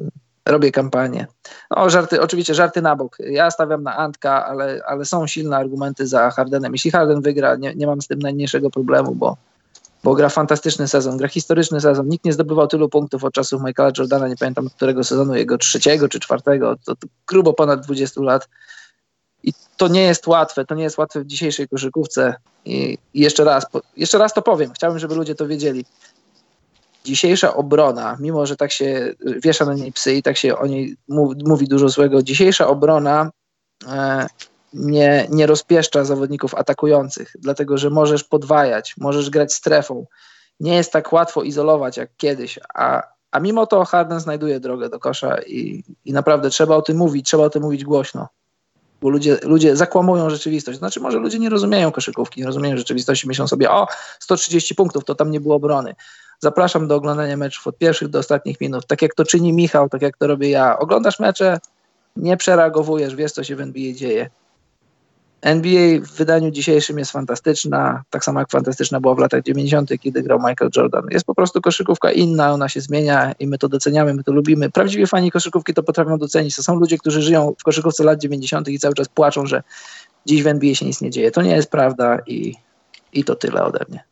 robię 0.46 0.72
kampanię. 0.72 1.28
No, 1.72 1.90
żarty, 1.90 2.22
oczywiście 2.22 2.56
żarty 2.56 2.82
na 2.82 2.96
bok. 2.96 3.18
Ja 3.20 3.52
stawiam 3.52 3.84
na 3.84 3.98
Antka, 3.98 4.46
ale, 4.46 4.82
ale 4.88 5.06
są 5.06 5.28
silne 5.28 5.58
argumenty 5.58 6.08
za 6.08 6.32
Hardenem. 6.32 6.74
Jeśli 6.74 6.92
Harden 6.92 7.22
wygra, 7.22 7.56
nie, 7.56 7.76
nie 7.76 7.88
mam 7.88 8.02
z 8.02 8.08
tym 8.08 8.20
najmniejszego 8.20 8.70
problemu, 8.70 9.16
bo, 9.16 9.38
bo 10.04 10.14
gra 10.16 10.30
fantastyczny 10.30 10.88
sezon, 10.88 11.18
gra 11.18 11.28
historyczny 11.28 11.82
sezon. 11.82 12.08
Nikt 12.08 12.26
nie 12.26 12.34
zdobywał 12.34 12.68
tylu 12.68 12.90
punktów 12.90 13.24
od 13.24 13.34
czasów 13.34 13.62
Michaela 13.62 13.92
Jordana, 13.98 14.28
nie 14.28 14.38
pamiętam 14.38 14.70
którego 14.70 15.04
sezonu, 15.04 15.36
jego 15.36 15.58
trzeciego 15.58 16.10
czy 16.10 16.20
czwartego, 16.20 16.76
to, 16.86 16.96
to 16.96 17.08
grubo 17.28 17.54
ponad 17.54 17.86
20 17.86 18.22
lat. 18.22 18.50
I 19.44 19.54
to 19.78 19.88
nie 19.88 20.04
jest 20.04 20.28
łatwe, 20.28 20.66
to 20.66 20.76
nie 20.76 20.84
jest 20.84 20.98
łatwe 20.98 21.22
w 21.22 21.26
dzisiejszej 21.26 21.68
koszykówce. 21.68 22.36
I, 22.66 22.98
jeszcze 23.14 23.44
raz, 23.44 23.66
jeszcze 23.98 24.18
raz 24.18 24.34
to 24.34 24.42
powiem, 24.42 24.72
chciałbym, 24.74 25.00
żeby 25.00 25.16
ludzie 25.16 25.36
to 25.36 25.48
wiedzieli. 25.48 25.86
Dzisiejsza 27.06 27.54
obrona, 27.54 28.18
mimo 28.20 28.46
że 28.46 28.56
tak 28.56 28.72
się 28.72 29.14
wiesza 29.20 29.66
na 29.66 29.74
niej 29.74 29.92
psy 29.92 30.14
i 30.14 30.24
tak 30.24 30.38
się 30.38 30.58
o 30.58 30.68
niej 30.68 30.98
mówi 31.46 31.68
dużo 31.68 31.90
złego, 31.90 32.24
dzisiejsza 32.24 32.68
obrona 32.68 33.32
e, 33.88 34.28
nie, 34.74 35.28
nie 35.30 35.48
rozpieszcza 35.48 36.04
zawodników 36.04 36.56
atakujących, 36.56 37.36
dlatego 37.40 37.78
że 37.78 37.90
możesz 37.90 38.24
podwajać, 38.24 38.96
możesz 38.98 39.30
grać 39.30 39.54
strefą. 39.54 40.06
Nie 40.60 40.76
jest 40.76 40.92
tak 40.92 41.14
łatwo 41.14 41.44
izolować 41.44 41.98
jak 41.98 42.10
kiedyś, 42.18 42.60
a, 42.74 43.04
a 43.32 43.40
mimo 43.40 43.68
to 43.68 43.86
Harden 43.86 44.20
znajduje 44.20 44.60
drogę 44.60 44.90
do 44.90 45.00
kosza 45.00 45.38
i, 45.42 45.84
i 46.06 46.14
naprawdę 46.14 46.50
trzeba 46.50 46.76
o 46.76 46.82
tym 46.82 46.98
mówić, 46.98 47.26
trzeba 47.26 47.44
o 47.44 47.50
tym 47.50 47.64
mówić 47.64 47.84
głośno 47.84 48.28
bo 49.04 49.10
ludzie, 49.10 49.38
ludzie 49.44 49.76
zakłamują 49.76 50.30
rzeczywistość. 50.30 50.78
Znaczy, 50.78 51.00
może 51.00 51.20
ludzie 51.20 51.40
nie 51.40 51.50
rozumieją 51.50 51.92
koszykówki, 51.92 52.42
nie 52.42 52.48
rozumieją 52.48 52.78
rzeczywistości, 52.78 53.28
myślą 53.28 53.48
sobie, 53.48 53.72
o, 53.72 53.88
130 54.20 54.76
punktów, 54.76 55.06
to 55.06 55.16
tam 55.16 55.32
nie 55.32 55.40
było 55.40 55.56
obrony. 55.56 55.96
Zapraszam 56.40 56.88
do 56.88 56.96
oglądania 56.96 57.38
meczów 57.38 57.68
od 57.68 57.78
pierwszych 57.78 58.08
do 58.08 58.20
ostatnich 58.20 58.62
minut, 58.62 58.88
tak 58.88 59.02
jak 59.02 59.16
to 59.16 59.26
czyni 59.26 59.54
Michał, 59.54 59.90
tak 59.90 60.02
jak 60.02 60.18
to 60.18 60.28
robię 60.28 60.50
ja. 60.50 60.80
Oglądasz 60.80 61.20
mecze, 61.20 61.60
nie 62.16 62.38
przereagowujesz, 62.38 63.16
wiesz, 63.16 63.32
co 63.32 63.44
się 63.44 63.56
w 63.56 63.62
NBA 63.62 63.94
dzieje. 63.94 64.30
NBA 65.44 66.00
w 66.02 66.12
wydaniu 66.12 66.52
dzisiejszym 66.52 66.98
jest 67.00 67.12
fantastyczna, 67.12 68.04
tak 68.10 68.26
samo 68.26 68.40
jak 68.40 68.50
fantastyczna 68.50 69.00
była 69.00 69.16
w 69.16 69.20
latach 69.20 69.44
90., 69.44 69.90
kiedy 70.00 70.24
grał 70.24 70.40
Michael 70.40 70.72
Jordan. 70.78 71.08
Jest 71.12 71.26
po 71.26 71.36
prostu 71.36 71.62
koszykówka 71.62 72.12
inna, 72.12 72.54
ona 72.54 72.70
się 72.70 72.82
zmienia 72.82 73.34
i 73.40 73.48
my 73.48 73.58
to 73.58 73.70
doceniamy, 73.70 74.14
my 74.14 74.24
to 74.24 74.32
lubimy. 74.32 74.70
Prawdziwi 74.70 75.08
fani 75.08 75.32
koszykówki 75.32 75.74
to 75.74 75.84
potrafią 75.84 76.18
docenić. 76.18 76.56
To 76.56 76.64
są 76.64 76.76
ludzie, 76.76 76.98
którzy 76.98 77.22
żyją 77.22 77.54
w 77.60 77.64
koszykówce 77.64 78.04
lat 78.04 78.20
90. 78.20 78.68
i 78.68 78.80
cały 78.80 78.94
czas 78.94 79.10
płaczą, 79.10 79.46
że 79.46 79.64
dziś 80.26 80.44
w 80.44 80.48
NBA 80.48 80.76
się 80.76 80.86
nic 80.86 81.02
nie 81.02 81.10
dzieje. 81.10 81.32
To 81.32 81.42
nie 81.42 81.56
jest 81.56 81.72
prawda 81.72 82.20
i, 82.28 82.56
i 83.14 83.24
to 83.24 83.36
tyle 83.36 83.64
ode 83.64 83.80
mnie. 83.90 84.04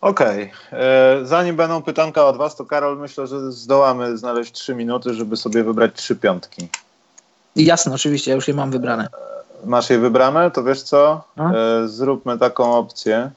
Okej. 0.00 0.52
Okay. 0.68 0.80
E, 0.80 1.20
zanim 1.26 1.56
będą 1.56 1.82
pytanka 1.82 2.26
od 2.26 2.36
Was, 2.36 2.56
to 2.56 2.64
Karol, 2.64 2.98
myślę, 2.98 3.26
że 3.26 3.52
zdołamy 3.52 4.18
znaleźć 4.18 4.52
trzy 4.52 4.74
minuty, 4.74 5.14
żeby 5.14 5.36
sobie 5.36 5.64
wybrać 5.64 5.94
trzy 5.94 6.16
piątki. 6.16 6.68
Jasne, 7.56 7.94
oczywiście, 7.94 8.30
ja 8.30 8.34
już 8.34 8.48
je 8.48 8.54
mam 8.54 8.70
wybrane. 8.70 9.08
Masz 9.64 9.90
je 9.90 9.98
wybrane? 9.98 10.50
To 10.50 10.64
wiesz 10.64 10.82
co? 10.82 11.24
E, 11.38 11.88
zróbmy 11.88 12.38
taką 12.38 12.74
opcję, 12.74 13.30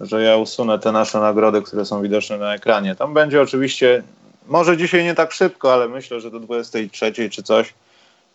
że 0.00 0.22
ja 0.22 0.36
usunę 0.36 0.78
te 0.78 0.92
nasze 0.92 1.20
nagrody, 1.20 1.62
które 1.62 1.84
są 1.84 2.02
widoczne 2.02 2.38
na 2.38 2.54
ekranie. 2.54 2.94
Tam 2.94 3.14
będzie 3.14 3.42
oczywiście, 3.42 4.02
może 4.46 4.76
dzisiaj 4.76 5.04
nie 5.04 5.14
tak 5.14 5.32
szybko, 5.32 5.72
ale 5.72 5.88
myślę, 5.88 6.20
że 6.20 6.30
do 6.30 6.40
23 6.40 7.30
czy 7.30 7.42
coś 7.42 7.74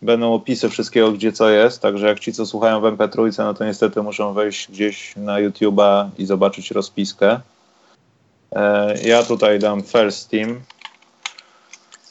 będą 0.02 0.34
opisy 0.34 0.68
wszystkiego, 0.68 1.12
gdzie 1.12 1.32
co 1.32 1.50
jest. 1.50 1.82
Także 1.82 2.06
jak 2.06 2.20
ci, 2.20 2.32
co 2.32 2.46
słuchają 2.46 2.80
w 2.80 2.84
MP3, 2.84 3.38
no 3.38 3.54
to 3.54 3.64
niestety 3.64 4.02
muszą 4.02 4.32
wejść 4.32 4.70
gdzieś 4.70 5.16
na 5.16 5.32
YouTube'a 5.32 6.08
i 6.18 6.26
zobaczyć 6.26 6.70
rozpiskę. 6.70 7.40
E, 8.52 8.94
ja 9.02 9.22
tutaj 9.22 9.58
dam 9.58 9.82
First 9.82 10.30
Team. 10.30 10.60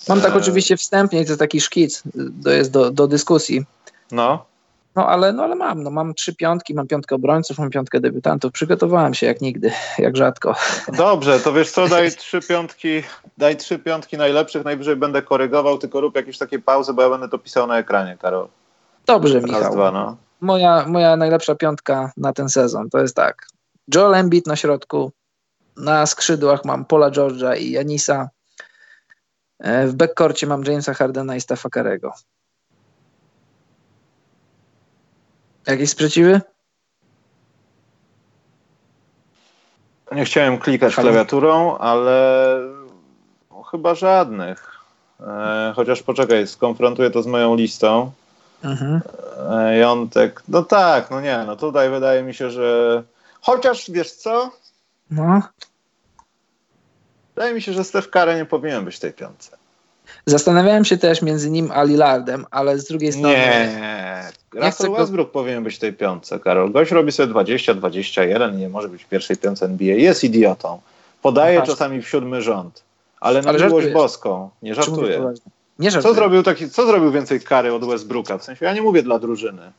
Mam 0.10 0.22
tak 0.22 0.34
e, 0.34 0.38
oczywiście 0.38 0.78
wstępnie, 0.78 1.26
to 1.26 1.38
taki 1.38 1.62
szkic, 1.62 2.04
to 2.44 2.50
jest 2.50 2.72
do, 2.72 2.92
do 2.92 3.08
dyskusji. 3.08 3.64
No. 4.12 4.53
No 4.96 5.08
ale, 5.08 5.34
no 5.34 5.44
ale 5.44 5.56
mam, 5.56 5.84
no 5.84 5.90
mam 5.90 6.14
trzy 6.14 6.36
piątki, 6.36 6.74
mam 6.74 6.88
piątkę 6.88 7.16
obrońców, 7.16 7.60
mam 7.60 7.70
piątkę 7.70 8.00
debiutantów. 8.00 8.52
Przygotowałem 8.52 9.14
się 9.14 9.26
jak 9.26 9.42
nigdy, 9.42 9.72
jak 9.98 10.18
rzadko. 10.18 10.56
Dobrze, 10.98 11.40
to 11.40 11.54
wiesz 11.54 11.72
co, 11.72 11.88
daj 11.88 12.12
trzy 12.12 12.42
piątki, 12.42 13.04
daj 13.38 13.58
trzy 13.58 13.80
piątki 13.80 14.18
najlepszych, 14.18 14.66
najwyżej 14.66 14.96
będę 14.96 15.22
korygował, 15.22 15.78
tylko 15.78 16.02
rób 16.02 16.16
jakieś 16.16 16.38
takie 16.38 16.60
pauzy, 16.60 16.94
bo 16.94 17.02
ja 17.02 17.10
będę 17.10 17.30
to 17.30 17.38
pisał 17.38 17.68
na 17.68 17.78
ekranie, 17.78 18.18
Karol. 18.22 18.48
Dobrze, 19.06 19.34
Raz, 19.40 19.44
Michał. 19.44 19.74
Dwa, 19.74 19.92
no. 19.92 20.18
moja, 20.42 20.86
moja 20.88 21.16
najlepsza 21.16 21.56
piątka 21.56 22.12
na 22.18 22.34
ten 22.34 22.50
sezon 22.50 22.90
to 22.90 23.00
jest 23.00 23.16
tak. 23.16 23.48
Joel 23.96 24.16
Embiid 24.16 24.48
na 24.48 24.56
środku, 24.56 25.12
na 25.78 26.06
skrzydłach 26.06 26.66
mam 26.66 26.86
Paula 26.86 27.12
George'a 27.12 27.58
i 27.58 27.72
Janisa, 27.72 28.30
e, 29.60 29.88
w 29.88 29.96
backcourcie 29.96 30.48
mam 30.48 30.64
Jamesa 30.64 30.94
Hardena 30.94 31.36
i 31.36 31.42
Stefa 31.42 31.70
Karego. 31.70 32.14
Jakieś 35.68 35.90
sprzeciwy? 35.90 36.42
Nie 40.12 40.26
chciałem 40.26 40.58
klikać 40.58 40.96
klawiaturą, 40.96 41.78
ale 41.78 42.60
chyba 43.72 43.96
żadnych. 43.96 44.72
E, 45.20 45.74
chociaż 45.76 46.04
poczekaj, 46.04 46.48
skonfrontuję 46.48 47.12
to 47.12 47.24
z 47.24 47.28
moją 47.28 47.56
listą. 47.56 48.12
Mhm. 48.64 49.02
E, 49.52 49.78
Jątek, 49.78 50.44
no 50.48 50.64
tak, 50.64 51.12
no 51.12 51.22
nie, 51.22 51.44
no 51.48 51.56
tutaj 51.56 51.90
wydaje 51.90 52.24
mi 52.24 52.34
się, 52.34 52.50
że 52.50 53.04
chociaż 53.42 53.92
wiesz 53.92 54.12
co? 54.12 54.52
No. 55.12 55.42
Wydaje 57.36 57.54
mi 57.54 57.62
się, 57.62 57.74
że 57.74 57.84
Steph 57.84 58.10
Curry 58.10 58.36
nie 58.36 58.46
powinien 58.46 58.86
być 58.86 58.96
w 58.96 59.00
tej 59.00 59.14
piątce. 59.14 59.58
Zastanawiałem 60.26 60.86
się 60.86 60.98
też 60.98 61.22
między 61.22 61.50
nim 61.50 61.72
a 61.72 61.84
Lillardem, 61.84 62.46
ale 62.52 62.80
z 62.80 62.86
drugiej 62.86 63.12
strony... 63.12 63.36
Nie, 63.36 64.32
Russell 64.56 64.92
Westbrook 64.92 65.28
go... 65.28 65.34
powinien 65.34 65.64
być 65.64 65.76
w 65.76 65.80
tej 65.80 65.94
piątce, 65.94 66.40
Karol. 66.40 66.72
Gość 66.72 66.92
robi 66.92 67.12
sobie 67.12 67.28
20, 67.28 67.74
21 67.74 68.54
i 68.54 68.58
nie 68.58 68.70
może 68.70 68.90
być 68.90 69.04
w 69.04 69.08
pierwszej 69.08 69.38
piątce 69.38 69.66
NBA. 69.66 69.96
Jest 69.96 70.24
idiotą. 70.24 70.82
Podaje 71.22 71.60
no 71.60 71.66
czasami 71.66 72.02
w 72.02 72.10
siódmy 72.10 72.42
rząd. 72.42 72.84
Ale 73.20 73.42
na 73.42 73.50
ale 73.50 73.68
miłość 73.68 73.88
boską. 73.88 74.50
Nie 74.62 74.76
żartuję. 74.76 75.34
Nie 75.80 75.92
żartuję. 75.92 76.14
Co 76.14 76.20
zrobił, 76.20 76.44
taki, 76.44 76.70
co 76.70 76.86
zrobił 76.86 77.12
więcej 77.12 77.42
kary 77.42 77.74
od 77.74 77.86
Westbrooka? 77.86 78.38
W 78.38 78.44
sensie, 78.44 78.66
ja 78.66 78.74
nie 78.74 78.82
mówię 78.82 79.04
dla 79.04 79.20
drużyny. 79.20 79.72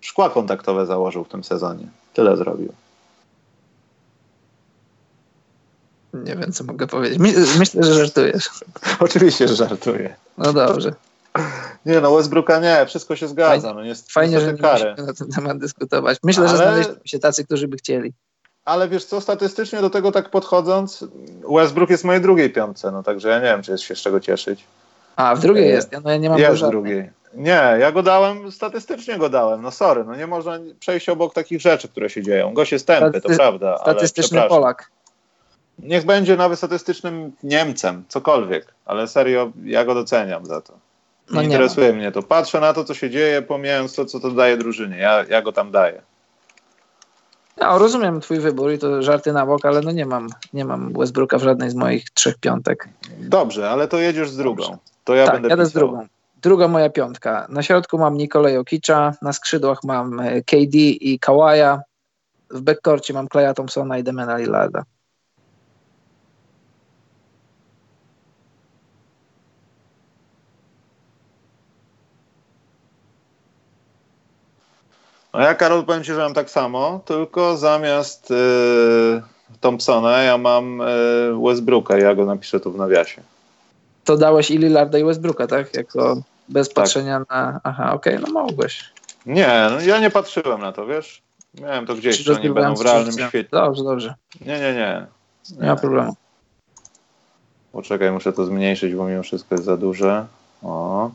Szkła 0.00 0.30
kontaktowe 0.30 0.86
założył 0.86 1.24
w 1.24 1.28
tym 1.28 1.44
sezonie. 1.44 1.86
Tyle 2.14 2.36
zrobił. 2.36 2.72
Nie 6.14 6.36
wiem, 6.36 6.52
co 6.52 6.64
mogę 6.64 6.86
powiedzieć. 6.86 7.18
Myślę, 7.58 7.82
że 7.82 7.94
żartujesz. 7.94 8.50
Oczywiście, 9.00 9.48
że 9.48 9.56
żartuję. 9.56 10.16
No 10.38 10.52
dobrze. 10.52 10.94
Nie 11.86 12.00
no, 12.00 12.16
Westbrooka 12.16 12.60
nie, 12.60 12.86
wszystko 12.86 13.16
się 13.16 13.28
zgadza. 13.28 13.68
Fajnie, 13.68 13.80
no, 13.80 13.84
jest, 13.84 14.12
fajnie 14.12 14.40
że 14.40 14.46
nie 14.46 14.52
musimy 14.52 14.94
na 15.06 15.14
ten 15.14 15.28
temat 15.28 15.58
dyskutować. 15.58 16.18
Myślę, 16.24 16.48
Ale... 16.48 16.50
że 16.50 16.56
znaleźli 16.56 16.94
się 17.04 17.18
tacy, 17.18 17.44
którzy 17.44 17.68
by 17.68 17.76
chcieli. 17.76 18.12
ale 18.64 18.88
wiesz 18.88 19.04
co, 19.04 19.20
statystycznie 19.20 19.80
do 19.80 19.90
tego 19.90 20.12
tak 20.12 20.30
podchodząc, 20.30 21.04
Westbrook 21.54 21.90
jest 21.90 22.02
w 22.02 22.06
mojej 22.06 22.22
drugiej 22.22 22.50
piątce, 22.50 22.90
no 22.90 23.02
także 23.02 23.28
ja 23.28 23.36
nie 23.38 23.44
wiem, 23.44 23.62
czy 23.62 23.72
jest 23.72 23.84
się 23.84 23.94
z 23.96 23.98
czego 23.98 24.20
cieszyć. 24.20 24.64
A, 25.16 25.34
w 25.34 25.40
drugiej 25.40 25.68
jest, 25.68 25.92
ja, 25.92 26.00
no 26.00 26.10
ja 26.10 26.16
nie 26.16 26.30
mam 26.30 26.38
Jest 26.38 26.62
w 26.62 26.68
drugiej. 26.68 27.10
Nie, 27.34 27.76
ja 27.80 27.92
go 27.92 28.02
dałem, 28.02 28.52
statystycznie 28.52 29.18
go 29.18 29.28
dałem, 29.28 29.62
no 29.62 29.70
sorry, 29.70 30.04
no 30.04 30.16
nie 30.16 30.26
można 30.26 30.58
przejść 30.80 31.08
obok 31.08 31.34
takich 31.34 31.60
rzeczy, 31.60 31.88
które 31.88 32.10
się 32.10 32.22
dzieją. 32.22 32.54
Gość 32.54 32.72
jest 32.72 32.86
tępy, 32.86 33.18
Staty- 33.18 33.28
to 33.28 33.36
prawda, 33.36 33.78
Statystyczny 33.78 34.42
Polak. 34.48 34.90
Niech 35.78 36.04
będzie 36.04 36.36
nawet 36.36 36.58
statystycznym 36.58 37.32
Niemcem, 37.42 38.04
cokolwiek, 38.08 38.74
ale 38.84 39.08
serio, 39.08 39.52
ja 39.64 39.84
go 39.84 39.94
doceniam 39.94 40.46
za 40.46 40.60
to. 40.60 40.72
Nie, 41.30 41.36
No 41.36 41.42
nie 41.42 41.48
interesuje 41.48 41.92
mnie 41.92 42.12
to. 42.12 42.22
Patrzę 42.22 42.60
na 42.60 42.72
to, 42.72 42.84
co 42.84 42.94
się 42.94 43.10
dzieje, 43.10 43.42
pomijając 43.42 43.94
to, 43.94 44.04
co 44.04 44.20
to 44.20 44.30
daje 44.30 44.56
drużynie. 44.56 44.96
Ja, 44.96 45.24
ja 45.28 45.42
go 45.42 45.52
tam 45.52 45.70
daję. 45.70 46.02
Ja 47.56 47.78
rozumiem 47.78 48.20
twój 48.20 48.40
wybór 48.40 48.72
i 48.72 48.78
to 48.78 49.02
żarty 49.02 49.32
na 49.32 49.46
bok, 49.46 49.64
ale 49.64 49.80
no 49.80 49.90
nie 49.90 50.06
mam, 50.06 50.28
nie 50.52 50.64
mam 50.64 50.92
Westbrooka 50.92 51.38
w 51.38 51.42
żadnej 51.42 51.70
z 51.70 51.74
moich 51.74 52.10
trzech 52.10 52.38
piątek. 52.38 52.88
Dobrze, 53.18 53.70
ale 53.70 53.88
to 53.88 53.98
jedziesz 53.98 54.30
z 54.30 54.36
drugą. 54.36 54.78
To 55.04 55.14
ja 55.14 55.24
tak, 55.24 55.34
będę 55.34 55.48
jadę 55.48 55.66
z 55.66 55.68
pisał. 55.68 55.88
drugą. 55.88 56.06
Druga 56.42 56.68
moja 56.68 56.90
piątka. 56.90 57.46
Na 57.48 57.62
środku 57.62 57.98
mam 57.98 58.16
Nikolaj 58.16 58.56
Okicza, 58.56 59.14
na 59.22 59.32
skrzydłach 59.32 59.84
mam 59.84 60.20
e, 60.20 60.42
KD 60.42 60.76
i 60.78 61.18
Kawaja, 61.18 61.82
w 62.50 62.60
backcourcie 62.60 63.14
mam 63.14 63.28
Claya 63.28 63.54
Thompsona 63.54 63.98
i 63.98 64.02
Demena 64.02 64.36
Lillarda. 64.36 64.82
No 75.34 75.40
ja, 75.40 75.54
Karol, 75.54 75.84
powiem 75.84 76.04
Ci, 76.04 76.12
że 76.12 76.18
mam 76.18 76.34
tak 76.34 76.50
samo, 76.50 77.00
tylko 77.04 77.56
zamiast 77.56 78.30
yy, 78.30 79.22
Thompsona 79.60 80.22
ja 80.22 80.38
mam 80.38 80.78
yy, 80.78 81.48
Westbrooka 81.48 81.98
ja 81.98 82.14
go 82.14 82.24
napiszę 82.26 82.60
tu 82.60 82.72
w 82.72 82.76
nawiasie. 82.76 83.22
To 84.04 84.16
dałeś 84.16 84.50
i 84.50 84.58
Lillarda 84.58 84.98
i 84.98 85.04
Westbrooka, 85.04 85.46
tak? 85.46 85.74
Jako 85.74 86.22
bez 86.48 86.68
Tak. 86.68 86.74
patrzenia 86.74 87.22
na... 87.30 87.60
Aha, 87.64 87.92
okej, 87.92 88.18
no 88.20 88.32
mogłeś. 88.32 88.84
Nie, 89.26 89.68
no 89.70 89.80
ja 89.80 89.98
nie 89.98 90.10
patrzyłem 90.10 90.60
na 90.60 90.72
to, 90.72 90.86
wiesz? 90.86 91.22
Miałem 91.60 91.86
to 91.86 91.94
gdzieś, 91.94 92.18
że 92.18 92.34
oni 92.34 92.50
będą 92.50 92.74
w 92.74 92.80
realnym 92.80 93.12
świecie. 93.12 93.48
Dobrze, 93.52 93.84
dobrze. 93.84 94.14
Nie, 94.40 94.60
nie, 94.60 94.74
nie. 94.74 95.06
Nie 95.60 95.68
ma 95.68 95.76
problemu. 95.76 96.16
Poczekaj, 97.72 98.12
muszę 98.12 98.32
to 98.32 98.46
zmniejszyć, 98.46 98.94
bo 98.94 99.06
mimo 99.06 99.22
wszystko 99.22 99.54
jest 99.54 99.64
za 99.64 99.76
duże. 99.76 100.26
O. 100.62 101.10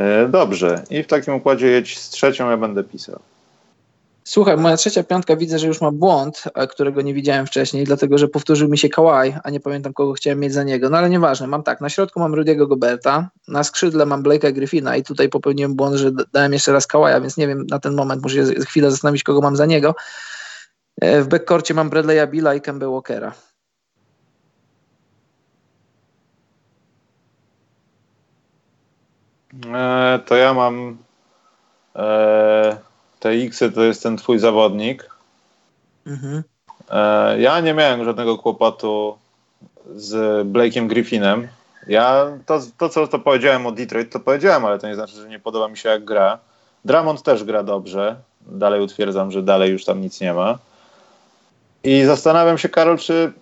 E, 0.00 0.28
dobrze. 0.28 0.82
I 0.90 1.02
w 1.02 1.06
takim 1.06 1.34
układzie 1.34 1.66
jedź 1.66 1.98
z 1.98 2.10
trzecią, 2.10 2.50
ja 2.50 2.56
będę 2.56 2.84
pisał. 2.84 3.18
Słuchaj, 4.24 4.56
moja 4.56 4.76
trzecia 4.76 5.02
piątka 5.02 5.36
widzę, 5.36 5.58
że 5.58 5.66
już 5.66 5.80
ma 5.80 5.90
błąd, 5.90 6.44
a 6.54 6.66
którego 6.66 7.02
nie 7.02 7.14
widziałem 7.14 7.46
wcześniej, 7.46 7.84
dlatego 7.84 8.18
że 8.18 8.28
powtórzył 8.28 8.68
mi 8.68 8.78
się 8.78 8.88
Kawhi, 8.88 9.34
a 9.44 9.50
nie 9.50 9.60
pamiętam 9.60 9.92
kogo 9.92 10.12
chciałem 10.12 10.40
mieć 10.40 10.52
za 10.52 10.62
niego. 10.62 10.90
No 10.90 10.98
ale 10.98 11.10
nieważne, 11.10 11.46
mam 11.46 11.62
tak, 11.62 11.80
na 11.80 11.88
środku 11.88 12.20
mam 12.20 12.34
Rudiego 12.34 12.66
Goberta, 12.66 13.30
na 13.48 13.64
skrzydle 13.64 14.06
mam 14.06 14.22
Blake'a 14.22 14.52
Griffina 14.52 14.96
i 14.96 15.02
tutaj 15.02 15.28
popełniłem 15.28 15.74
błąd, 15.74 15.96
że 15.96 16.10
dałem 16.32 16.52
jeszcze 16.52 16.72
raz 16.72 16.86
Kawaja, 16.86 17.20
więc 17.20 17.36
nie 17.36 17.48
wiem 17.48 17.66
na 17.66 17.78
ten 17.78 17.94
moment, 17.94 18.22
muszę 18.22 18.34
się 18.34 18.54
chwilę 18.54 18.90
zastanowić, 18.90 19.22
kogo 19.22 19.40
mam 19.40 19.56
za 19.56 19.66
niego. 19.66 19.94
E, 21.00 21.22
W 21.22 21.28
backcourcie 21.28 21.74
mam 21.74 21.90
Bradley'a 21.90 22.30
Billa 22.30 22.54
i 22.54 22.60
Kemba 22.60 22.88
Walkera. 22.88 23.32
E, 29.74 30.18
to 30.26 30.36
ja 30.36 30.54
mam 30.54 30.98
e, 31.96 32.76
te 33.20 33.28
X-y, 33.30 33.72
to 33.72 33.82
jest 33.82 34.02
ten 34.02 34.16
twój 34.16 34.38
zawodnik. 34.38 35.10
Mhm. 36.06 36.42
E, 36.90 37.40
ja 37.40 37.60
nie 37.60 37.74
miałem 37.74 38.04
żadnego 38.04 38.38
kłopotu 38.38 39.18
z 39.96 40.46
Blake'iem 40.46 40.86
Griffinem. 40.86 41.48
Ja 41.86 42.26
to, 42.46 42.60
to, 42.78 42.88
co 42.88 43.08
to 43.08 43.18
powiedziałem 43.18 43.66
o 43.66 43.72
Detroit, 43.72 44.12
to 44.12 44.20
powiedziałem, 44.20 44.64
ale 44.64 44.78
to 44.78 44.88
nie 44.88 44.94
znaczy, 44.94 45.14
że 45.14 45.28
nie 45.28 45.38
podoba 45.38 45.68
mi 45.68 45.76
się 45.76 45.88
jak 45.88 46.04
gra. 46.04 46.38
Dramond 46.84 47.22
też 47.22 47.44
gra 47.44 47.62
dobrze. 47.62 48.16
Dalej 48.40 48.80
utwierdzam, 48.80 49.30
że 49.30 49.42
dalej 49.42 49.72
już 49.72 49.84
tam 49.84 50.00
nic 50.00 50.20
nie 50.20 50.34
ma. 50.34 50.58
I 51.84 52.04
zastanawiam 52.04 52.58
się, 52.58 52.68
Karol, 52.68 52.98
czy 52.98 53.32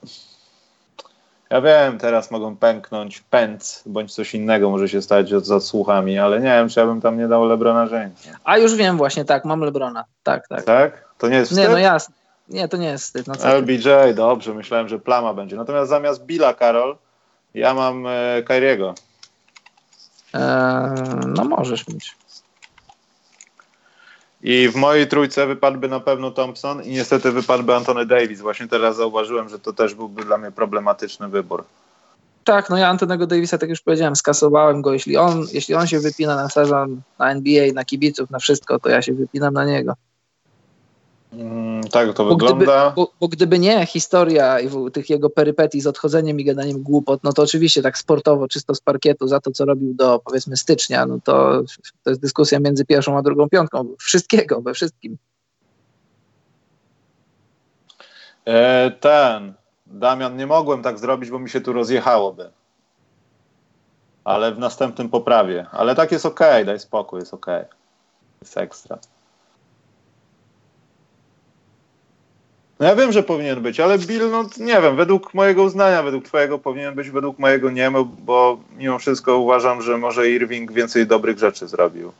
ja 1.50 1.60
wiem, 1.60 1.98
teraz 1.98 2.30
mogą 2.30 2.56
pęknąć 2.56 3.20
pęc, 3.20 3.82
bądź 3.86 4.14
coś 4.14 4.34
innego 4.34 4.70
może 4.70 4.88
się 4.88 5.02
stać 5.02 5.28
z 5.28 5.50
odsłuchami, 5.50 6.18
ale 6.18 6.40
nie 6.40 6.46
wiem, 6.46 6.68
czy 6.68 6.80
ja 6.80 6.86
bym 6.86 7.00
tam 7.00 7.18
nie 7.18 7.28
dał 7.28 7.46
Lebrona 7.46 7.80
Jamesa. 7.80 8.30
A 8.44 8.58
już 8.58 8.74
wiem 8.74 8.96
właśnie, 8.96 9.24
tak, 9.24 9.44
mam 9.44 9.60
Lebrona. 9.60 10.04
Tak, 10.22 10.48
tak. 10.48 10.64
Tak? 10.64 11.08
To 11.18 11.28
nie 11.28 11.36
jest 11.36 11.50
wstyd? 11.50 11.64
Nie, 11.64 11.70
no 11.70 11.78
jasne. 11.78 12.14
Nie, 12.48 12.68
to 12.68 12.76
nie 12.76 12.88
jest 12.88 13.04
wstyd. 13.04 13.26
No. 13.26 13.34
LBJ, 13.44 13.88
dobrze, 14.14 14.54
myślałem, 14.54 14.88
że 14.88 14.98
plama 14.98 15.34
będzie. 15.34 15.56
Natomiast 15.56 15.90
zamiast 15.90 16.24
Billa, 16.24 16.54
Karol, 16.54 16.96
ja 17.54 17.74
mam 17.74 18.06
e, 18.06 18.42
Kyriego. 18.42 18.94
Eee, 20.34 20.40
no 21.26 21.44
możesz 21.44 21.88
mieć. 21.88 22.16
I 24.42 24.68
w 24.68 24.76
mojej 24.76 25.06
trójce 25.06 25.46
wypadłby 25.46 25.88
na 25.88 26.00
pewno 26.00 26.30
Thompson 26.30 26.82
i 26.82 26.90
niestety 26.90 27.32
wypadłby 27.32 27.74
Anthony 27.74 28.06
Davis. 28.06 28.40
Właśnie 28.40 28.68
teraz 28.68 28.96
zauważyłem, 28.96 29.48
że 29.48 29.58
to 29.58 29.72
też 29.72 29.94
byłby 29.94 30.24
dla 30.24 30.38
mnie 30.38 30.50
problematyczny 30.50 31.28
wybór. 31.28 31.64
Tak, 32.44 32.70
no 32.70 32.76
ja 32.76 32.88
Antonego 32.88 33.26
Davisa, 33.26 33.58
tak 33.58 33.68
już 33.68 33.80
powiedziałem, 33.80 34.16
skasowałem 34.16 34.82
go. 34.82 34.92
Jeśli 34.92 35.16
on, 35.16 35.46
jeśli 35.52 35.74
on 35.74 35.86
się 35.86 36.00
wypina 36.00 36.36
na 36.36 36.48
sezon, 36.48 37.00
na 37.18 37.30
NBA, 37.30 37.72
na 37.72 37.84
kibiców, 37.84 38.30
na 38.30 38.38
wszystko, 38.38 38.78
to 38.78 38.88
ja 38.88 39.02
się 39.02 39.14
wypinam 39.14 39.54
na 39.54 39.64
niego. 39.64 39.94
Mm, 41.32 41.82
tak 41.82 42.14
to 42.14 42.24
Bo 42.24 42.36
gdyby, 42.36 42.54
wygląda. 42.58 42.90
bo, 42.90 43.12
bo 43.20 43.28
gdyby 43.28 43.58
nie 43.58 43.86
historia 43.86 44.60
i 44.60 44.68
w- 44.68 44.90
tych 44.90 45.10
jego 45.10 45.30
perypetii 45.30 45.80
z 45.80 45.86
odchodzeniem 45.86 46.40
i 46.40 46.44
gadaniem 46.44 46.82
głupot, 46.82 47.24
no 47.24 47.32
to 47.32 47.42
oczywiście 47.42 47.82
tak 47.82 47.98
sportowo, 47.98 48.48
czysto 48.48 48.74
z 48.74 48.80
parkietu, 48.80 49.28
za 49.28 49.40
to, 49.40 49.50
co 49.50 49.64
robił 49.64 49.94
do 49.94 50.18
powiedzmy 50.24 50.56
stycznia, 50.56 51.06
no 51.06 51.18
to, 51.24 51.62
to 52.04 52.10
jest 52.10 52.22
dyskusja 52.22 52.60
między 52.60 52.84
pierwszą 52.84 53.18
a 53.18 53.22
drugą 53.22 53.48
piątką. 53.48 53.94
Wszystkiego, 53.98 54.60
we 54.60 54.74
wszystkim. 54.74 55.18
E, 58.44 58.90
ten, 58.90 59.54
Damian, 59.86 60.36
nie 60.36 60.46
mogłem 60.46 60.82
tak 60.82 60.98
zrobić, 60.98 61.30
bo 61.30 61.38
mi 61.38 61.50
się 61.50 61.60
tu 61.60 61.72
rozjechałoby. 61.72 62.50
Ale 64.24 64.54
w 64.54 64.58
następnym 64.58 65.08
poprawie. 65.08 65.66
Ale 65.72 65.94
tak 65.94 66.12
jest 66.12 66.26
okej, 66.26 66.66
daj 66.66 66.80
spokój, 66.80 67.20
jest 67.20 67.34
okej. 67.34 67.64
Jest 68.42 68.56
ekstra. 68.58 68.98
No 72.80 72.86
ja 72.86 72.96
wiem, 72.96 73.12
że 73.12 73.22
powinien 73.22 73.62
być, 73.62 73.80
ale 73.80 73.98
Bill, 73.98 74.30
no 74.30 74.44
nie 74.58 74.82
wiem, 74.82 74.96
według 74.96 75.34
mojego 75.34 75.62
uznania, 75.62 76.02
według 76.02 76.24
twojego 76.24 76.58
powinien 76.58 76.94
być, 76.94 77.10
według 77.10 77.38
mojego 77.38 77.70
nie, 77.70 77.90
bo 78.24 78.58
mimo 78.78 78.98
wszystko 78.98 79.38
uważam, 79.38 79.82
że 79.82 79.98
może 79.98 80.30
Irving 80.30 80.72
więcej 80.72 81.06
dobrych 81.06 81.38
rzeczy 81.38 81.68
zrobił. 81.68 82.12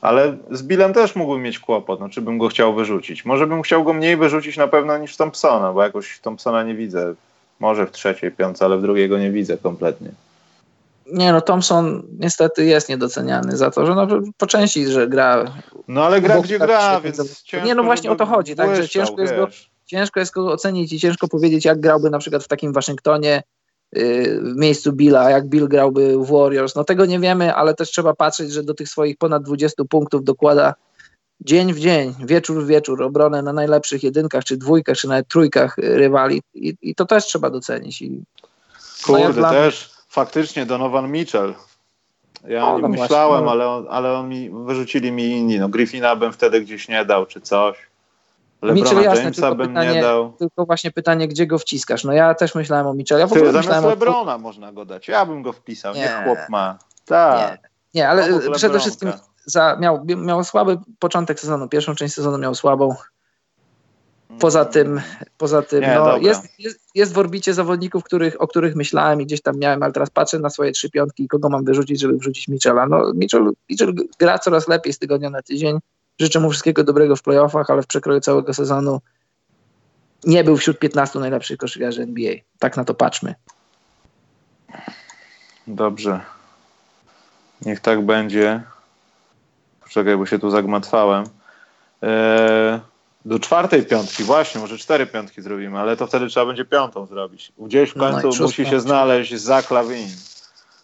Ale 0.00 0.36
z 0.50 0.62
Billem 0.62 0.92
też 0.92 1.16
mógłbym 1.16 1.42
mieć 1.42 1.58
kłopot, 1.58 2.00
no, 2.00 2.08
czy 2.08 2.20
bym 2.22 2.38
go 2.38 2.48
chciał 2.48 2.74
wyrzucić. 2.74 3.24
Może 3.24 3.46
bym 3.46 3.62
chciał 3.62 3.84
go 3.84 3.92
mniej 3.92 4.16
wyrzucić 4.16 4.56
na 4.56 4.68
pewno 4.68 4.98
niż 4.98 5.16
Thompsona, 5.16 5.72
bo 5.72 5.82
jakoś 5.82 6.20
Thompsona 6.20 6.62
nie 6.62 6.74
widzę. 6.74 7.14
Może 7.60 7.86
w 7.86 7.90
trzeciej 7.90 8.30
piątce, 8.30 8.64
ale 8.64 8.78
w 8.78 8.82
drugiej 8.82 9.08
go 9.08 9.18
nie 9.18 9.30
widzę 9.30 9.56
kompletnie. 9.58 10.10
Nie 11.06 11.32
no, 11.32 11.40
Thompson 11.40 12.02
niestety 12.18 12.64
jest 12.64 12.88
niedoceniany 12.88 13.56
za 13.56 13.70
to, 13.70 13.86
że 13.86 13.94
no, 13.94 14.06
po 14.36 14.46
części, 14.46 14.86
że 14.86 15.08
gra 15.08 15.44
No 15.88 16.04
ale 16.04 16.20
gra 16.20 16.40
gdzie 16.40 16.58
tak 16.58 16.68
gra, 16.68 17.00
więc 17.00 17.44
Nie, 17.64 17.74
no 17.74 17.82
właśnie 17.82 18.10
o 18.10 18.16
to 18.16 18.26
chodzi, 18.26 18.56
tak, 18.56 18.76
że 18.76 18.88
ciężko 18.88 19.20
jest 19.20 19.34
go- 19.34 19.48
ciężko 19.86 20.20
jest 20.20 20.32
go 20.32 20.52
ocenić 20.52 20.92
i 20.92 21.00
ciężko 21.00 21.28
powiedzieć, 21.28 21.64
jak 21.64 21.80
grałby 21.80 22.10
na 22.10 22.18
przykład 22.18 22.44
w 22.44 22.48
takim 22.48 22.72
Waszyngtonie 22.72 23.42
yy, 23.92 24.40
w 24.40 24.56
miejscu 24.56 24.92
Billa, 24.92 25.30
jak 25.30 25.46
Bill 25.48 25.68
grałby 25.68 26.18
w 26.18 26.30
Warriors. 26.30 26.74
No 26.74 26.84
tego 26.84 27.06
nie 27.06 27.20
wiemy, 27.20 27.54
ale 27.54 27.74
też 27.74 27.90
trzeba 27.90 28.14
patrzeć, 28.14 28.52
że 28.52 28.62
do 28.62 28.74
tych 28.74 28.88
swoich 28.88 29.16
ponad 29.18 29.42
20 29.42 29.84
punktów 29.90 30.24
dokłada 30.24 30.74
dzień 31.40 31.72
w 31.72 31.78
dzień, 31.78 32.14
wieczór 32.24 32.64
w 32.64 32.66
wieczór 32.66 33.02
obronę 33.02 33.42
na 33.42 33.52
najlepszych 33.52 34.02
jedynkach, 34.02 34.44
czy 34.44 34.56
dwójkach, 34.56 34.96
czy 34.96 35.08
nawet 35.08 35.28
trójkach 35.28 35.78
rywali 35.78 36.42
i, 36.54 36.76
i 36.82 36.94
to 36.94 37.06
też 37.06 37.24
trzeba 37.24 37.50
docenić. 37.50 38.02
I, 38.02 38.22
Kurde, 39.04 39.42
też 39.42 39.93
faktycznie 40.14 40.66
Donovan 40.66 41.10
Mitchell. 41.10 41.54
Ja 42.48 42.66
O, 42.66 42.78
no 42.78 42.88
właśnie, 42.88 43.02
myślałem, 43.02 43.48
ale, 43.48 43.68
on, 43.68 43.86
ale 43.90 44.12
on 44.12 44.28
mi, 44.28 44.50
wyrzucili 44.50 45.12
mi 45.12 45.30
inni. 45.30 45.58
No 45.58 45.68
Griffina 45.68 46.16
bym 46.16 46.32
wtedy 46.32 46.60
gdzieś 46.60 46.88
nie 46.88 47.04
dał, 47.04 47.26
czy 47.26 47.40
coś. 47.40 47.76
Mitchell 48.62 48.84
Lebrona 48.84 49.02
jasne, 49.02 49.22
Jamesa 49.24 49.42
tylko 49.42 49.54
bym 49.56 49.68
pytanie- 49.68 49.94
nie 49.94 50.02
dał. 50.02 50.32
tylko 50.32 50.66
właśnie 50.66 50.90
pytanie, 50.90 51.28
gdzie 51.28 51.46
go 51.46 51.58
wciskasz? 51.58 52.04
No 52.04 52.12
ja 52.12 52.34
też 52.34 52.54
myślałem 52.54 52.86
o 52.86 52.94
Mitchell. 52.94 53.18
Ja 53.18 53.26
w 53.26 53.32
Ty, 53.32 53.38
zamiast 53.38 53.56
myślałem 53.56 53.84
o 53.84 53.88
Lebrona 53.88 54.38
można 54.38 54.72
go 54.72 54.84
dać. 54.84 55.08
Ja 55.08 55.26
bym 55.26 55.42
go 55.42 55.52
wpisał, 55.52 55.94
Nie. 55.94 56.00
niech 56.00 56.24
chłop 56.24 56.38
ma. 56.48 56.78
Tak. 57.04 57.70
Nie, 57.94 58.08
ale 58.08 58.36
Obok 58.36 58.54
przede 58.56 58.80
wszystkim 58.80 59.12
za, 59.44 59.76
miał, 59.80 60.04
miał 60.04 60.44
słaby 60.44 60.78
początek 60.98 61.40
sezonu. 61.40 61.68
Pierwszą 61.68 61.94
część 61.94 62.14
sezonu 62.14 62.38
miał 62.38 62.54
słabą. 62.54 62.94
Poza 64.40 64.64
tym, 64.64 65.00
poza 65.38 65.62
tym 65.62 65.80
Nie, 65.80 65.94
no, 65.94 66.16
jest, 66.16 66.58
jest, 66.58 66.80
jest 66.94 67.12
w 67.12 67.18
orbicie 67.18 67.54
zawodników, 67.54 68.04
których, 68.04 68.42
o 68.42 68.48
których 68.48 68.76
myślałem 68.76 69.20
i 69.20 69.26
gdzieś 69.26 69.42
tam 69.42 69.58
miałem, 69.58 69.82
ale 69.82 69.92
teraz 69.92 70.10
patrzę 70.10 70.38
na 70.38 70.50
swoje 70.50 70.72
trzy 70.72 70.90
piątki 70.90 71.24
i 71.24 71.28
kogo 71.28 71.48
mam 71.48 71.64
wyrzucić, 71.64 72.00
żeby 72.00 72.18
wrzucić 72.18 72.48
Michela. 72.48 72.86
No, 72.86 73.12
Mitchell, 73.14 73.52
Mitchell 73.70 73.94
gra 74.18 74.38
coraz 74.38 74.68
lepiej 74.68 74.92
z 74.92 74.98
tygodnia 74.98 75.30
na 75.30 75.42
tydzień. 75.42 75.78
Życzę 76.20 76.40
mu 76.40 76.50
wszystkiego 76.50 76.84
dobrego 76.84 77.16
w 77.16 77.22
playoffach, 77.22 77.70
ale 77.70 77.82
w 77.82 77.86
przekroju 77.86 78.20
całego 78.20 78.54
sezonu 78.54 79.00
nie 80.24 80.44
był 80.44 80.56
wśród 80.56 80.78
15 80.78 81.18
najlepszych 81.18 81.58
koszykarzy 81.58 82.02
NBA. 82.02 82.34
Tak 82.58 82.76
na 82.76 82.84
to 82.84 82.94
patrzmy. 82.94 83.34
Dobrze. 85.66 86.20
Niech 87.66 87.80
tak 87.80 88.02
będzie. 88.06 88.62
Poczekaj, 89.80 90.16
bo 90.16 90.26
się 90.26 90.38
tu 90.38 90.50
zagmatwałem. 90.50 91.24
Eee, 92.02 92.80
do 93.24 93.38
czwartej 93.38 93.86
piątki, 93.86 94.24
właśnie, 94.24 94.60
może 94.60 94.78
cztery 94.78 95.06
piątki 95.06 95.42
zrobimy, 95.42 95.78
ale 95.78 95.96
to 95.96 96.06
wtedy 96.06 96.26
trzeba 96.26 96.46
będzie 96.46 96.64
piątą 96.64 97.06
zrobić. 97.06 97.52
Gdzieś 97.58 97.90
w 97.90 97.98
końcu 97.98 98.28
no 98.28 98.44
musi 98.46 98.66
się 98.66 98.80
znaleźć 98.80 99.34
Zach 99.34 99.70
Lawin. 99.70 100.08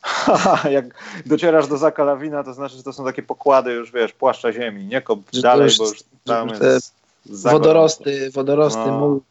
Jak 0.70 0.84
docierasz 1.26 1.68
do 1.68 1.76
Zaka 1.76 2.04
Lawina, 2.04 2.44
to 2.44 2.54
znaczy, 2.54 2.76
że 2.76 2.82
to 2.82 2.92
są 2.92 3.04
takie 3.04 3.22
pokłady 3.22 3.72
już, 3.72 3.92
wiesz, 3.92 4.12
płaszcza 4.12 4.52
ziemi. 4.52 4.84
Nie 4.84 5.02
kop 5.02 5.20
dalej, 5.42 5.64
już, 5.64 5.78
bo 5.78 5.84
już 5.84 5.98
tam 6.24 6.48
jest 6.48 6.94
wodorosty, 7.26 8.30
wodorosty, 8.30 8.86
no, 8.86 8.98
muł. 8.98 9.22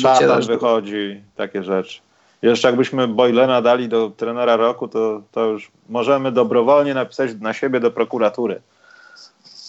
Szatan 0.00 0.42
wychodzi, 0.42 1.22
takie 1.36 1.62
rzeczy. 1.62 2.00
Jeszcze 2.42 2.68
jakbyśmy 2.68 3.08
Boylena 3.08 3.62
dali 3.62 3.88
do 3.88 4.10
trenera 4.16 4.56
roku, 4.56 4.88
to, 4.88 5.22
to 5.32 5.44
już 5.44 5.70
możemy 5.88 6.32
dobrowolnie 6.32 6.94
napisać 6.94 7.30
na 7.40 7.52
siebie 7.52 7.80
do 7.80 7.90
prokuratury. 7.90 8.60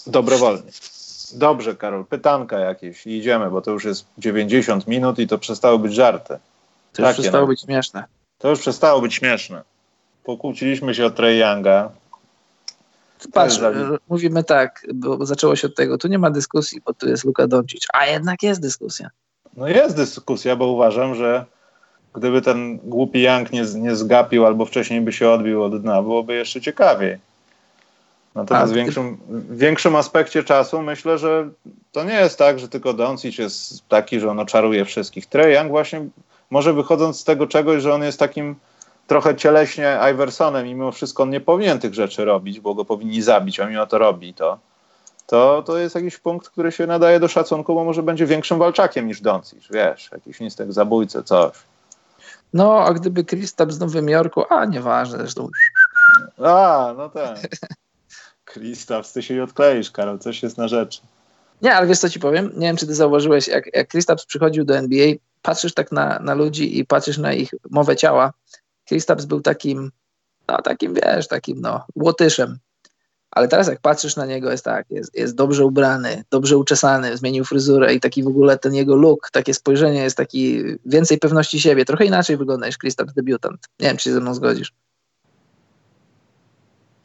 Dobrowolnie. 0.08 0.72
Dobrze, 1.34 1.76
Karol, 1.76 2.06
pytanka 2.06 2.60
jakieś 2.60 3.08
i 3.08 3.18
idziemy, 3.18 3.50
bo 3.52 3.62
to 3.62 3.72
już 3.72 3.86
jest 3.86 4.06
90 4.18 4.88
minut 4.88 5.20
i 5.20 5.28
to 5.28 5.38
przestało 5.38 5.80
być 5.80 5.94
żarty. 5.94 6.40
To 6.94 7.08
już 7.08 7.14
przestało 7.14 7.44
no. 7.44 7.48
być 7.48 7.62
śmieszne. 7.62 8.04
To 8.38 8.50
już 8.50 8.60
przestało 8.60 9.02
być 9.02 9.14
śmieszne. 9.14 9.62
Pokłóciliśmy 10.24 10.96
się 10.96 11.06
o 11.06 11.10
Trey 11.10 11.40
Younga. 11.40 11.92
Patrz, 13.34 13.60
mówimy 14.10 14.44
tak, 14.44 14.88
bo 14.94 15.26
zaczęło 15.26 15.56
się 15.56 15.68
od 15.68 15.76
tego, 15.76 15.98
tu 15.98 16.08
nie 16.08 16.20
ma 16.20 16.32
dyskusji, 16.32 16.82
bo 16.86 16.94
tu 16.94 17.10
jest 17.10 17.26
Luka 17.26 17.48
Doncic, 17.48 17.86
a 17.94 18.06
jednak 18.06 18.44
jest 18.44 18.62
dyskusja. 18.62 19.10
No 19.58 19.68
jest 19.68 19.96
dyskusja, 19.96 20.56
bo 20.56 20.68
uważam, 20.68 21.16
że 21.16 21.46
gdyby 22.14 22.42
ten 22.42 22.78
głupi 22.78 23.22
Young 23.22 23.52
nie, 23.52 23.64
nie 23.76 23.96
zgapił 23.96 24.46
albo 24.46 24.66
wcześniej 24.66 25.02
by 25.02 25.14
się 25.14 25.30
odbił 25.30 25.64
od 25.64 25.82
dna, 25.82 26.02
byłoby 26.02 26.36
jeszcze 26.36 26.62
ciekawiej. 26.62 27.18
Natomiast 28.38 28.72
w 28.72 28.76
większym, 28.76 29.18
w 29.30 29.58
większym 29.58 29.96
aspekcie 29.96 30.44
czasu 30.44 30.82
myślę, 30.82 31.18
że 31.18 31.50
to 31.92 32.04
nie 32.04 32.14
jest 32.14 32.38
tak, 32.38 32.60
że 32.60 32.70
tylko 32.70 32.94
Doncic 32.94 33.38
jest 33.38 33.88
taki, 33.88 34.20
że 34.20 34.30
on 34.30 34.40
oczaruje 34.40 34.86
wszystkich. 34.86 35.26
Trey 35.26 35.56
Young 35.56 35.70
właśnie 35.70 36.06
może 36.50 36.74
wychodząc 36.74 37.20
z 37.20 37.24
tego 37.24 37.48
czegoś, 37.48 37.82
że 37.82 37.94
on 37.94 38.04
jest 38.04 38.20
takim 38.20 38.56
trochę 39.08 39.36
cieleśnie 39.36 40.00
Iversonem 40.14 40.68
mimo 40.68 40.92
wszystko 40.92 41.24
on 41.24 41.30
nie 41.30 41.42
powinien 41.42 41.80
tych 41.80 41.94
rzeczy 41.94 42.26
robić, 42.26 42.60
bo 42.60 42.76
go 42.76 42.86
powinni 42.86 43.22
zabić, 43.22 43.60
a 43.60 43.66
mimo 43.66 43.88
to 43.88 43.98
robi 43.98 44.34
to. 44.34 44.60
To, 45.28 45.64
to 45.66 45.78
jest 45.78 45.96
jakiś 45.96 46.18
punkt, 46.18 46.50
który 46.50 46.72
się 46.72 46.88
nadaje 46.88 47.20
do 47.20 47.28
szacunku, 47.28 47.76
bo 47.76 47.84
może 47.84 48.04
będzie 48.04 48.26
większym 48.26 48.60
walczakiem 48.60 49.08
niż 49.08 49.22
Doncic, 49.22 49.68
wiesz, 49.72 50.10
jakiś 50.12 50.40
nistek 50.40 50.74
zabójcy, 50.74 51.24
coś. 51.24 51.54
No, 52.54 52.80
a 52.80 52.94
gdyby 52.94 53.24
Kristaps 53.24 53.76
z 53.76 53.80
Nowym 53.80 54.10
Jorku, 54.10 54.44
a 54.50 54.66
nieważne 54.66 55.18
zresztą. 55.18 55.50
A, 56.44 56.94
no 56.98 57.10
tak. 57.10 57.38
Kristaps, 58.58 59.14
ty 59.14 59.24
się 59.24 59.34
nie 59.34 59.44
odkleisz, 59.44 59.92
Karol, 59.92 60.20
coś 60.20 60.44
jest 60.44 60.58
na 60.58 60.68
rzeczy. 60.68 61.02
Nie, 61.62 61.76
ale 61.76 61.88
wiesz 61.88 62.00
co 62.00 62.10
ci 62.10 62.20
powiem? 62.20 62.52
Nie 62.56 62.68
wiem, 62.68 62.78
czy 62.78 62.88
ty 62.88 62.96
zauważyłeś, 62.96 63.48
jak, 63.48 63.76
jak 63.76 63.88
Kristaps 63.88 64.26
przychodził 64.26 64.66
do 64.66 64.78
NBA, 64.78 65.14
patrzysz 65.42 65.74
tak 65.74 65.92
na, 65.92 66.20
na 66.20 66.34
ludzi 66.34 66.80
i 66.80 66.86
patrzysz 66.86 67.18
na 67.18 67.34
ich 67.34 67.50
mowę 67.70 67.96
ciała. 67.96 68.34
Kristaps 68.88 69.26
był 69.26 69.42
takim, 69.42 69.92
no 70.48 70.62
takim, 70.62 70.94
wiesz, 70.94 71.28
takim, 71.28 71.62
no, 71.62 71.86
łotyszem. 71.96 72.60
Ale 73.32 73.48
teraz 73.48 73.68
jak 73.68 73.82
patrzysz 73.82 74.16
na 74.16 74.26
niego, 74.26 74.52
jest 74.52 74.66
tak, 74.66 74.86
jest, 74.90 75.16
jest 75.16 75.36
dobrze 75.36 75.66
ubrany, 75.66 76.24
dobrze 76.30 76.58
uczesany, 76.58 77.18
zmienił 77.18 77.46
fryzurę 77.46 77.94
i 77.94 78.00
taki 78.00 78.24
w 78.24 78.28
ogóle 78.28 78.58
ten 78.58 78.74
jego 78.74 78.96
look, 78.96 79.30
takie 79.32 79.54
spojrzenie 79.54 80.04
jest 80.04 80.18
taki 80.18 80.64
więcej 80.86 81.18
pewności 81.18 81.62
siebie. 81.62 81.86
Trochę 81.86 82.06
inaczej 82.06 82.38
wygląda 82.38 82.68
niż 82.68 82.78
Kristaps 82.78 83.14
debiutant. 83.14 83.68
Nie 83.80 83.88
wiem, 83.88 83.98
czy 83.98 84.04
się 84.04 84.14
ze 84.14 84.20
mną 84.20 84.34
zgodzisz. 84.34 84.74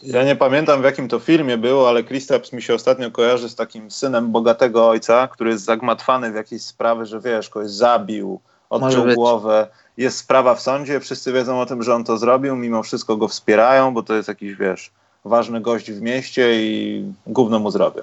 Ja 0.03 0.24
nie 0.24 0.37
pamiętam 0.37 0.81
w 0.81 0.85
jakim 0.85 1.09
to 1.09 1.19
filmie 1.19 1.59
było, 1.59 1.89
ale 1.89 2.05
Kristaps 2.05 2.53
mi 2.53 2.62
się 2.62 2.74
ostatnio 2.74 3.11
kojarzy 3.11 3.49
z 3.49 3.55
takim 3.55 3.91
synem 3.91 4.33
bogatego 4.33 4.89
ojca, 4.89 5.29
który 5.29 5.51
jest 5.51 5.65
zagmatwany 5.65 6.33
w 6.33 6.35
jakieś 6.35 6.62
sprawy, 6.62 7.07
że 7.07 7.20
wiesz, 7.20 7.49
kogoś 7.49 7.70
zabił, 7.70 8.41
odciął 8.70 9.07
głowę. 9.15 9.69
Jest 9.97 10.19
sprawa 10.19 10.55
w 10.55 10.61
sądzie, 10.61 11.01
wszyscy 11.01 11.33
wiedzą 11.33 11.61
o 11.61 11.66
tym, 11.66 11.83
że 11.83 11.95
on 11.95 12.05
to 12.05 12.19
zrobił, 12.19 12.57
mimo 12.57 12.83
wszystko 12.83 13.16
go 13.16 13.29
wspierają, 13.29 13.95
bo 13.95 14.03
to 14.03 14.15
jest 14.15 14.29
jakiś, 14.29 14.55
wiesz, 14.55 14.91
ważny 15.24 15.61
gość 15.61 15.93
w 15.93 16.03
mieście 16.03 16.62
i 16.62 17.05
gówno 17.27 17.59
mu 17.59 17.70
zrobią. 17.70 18.03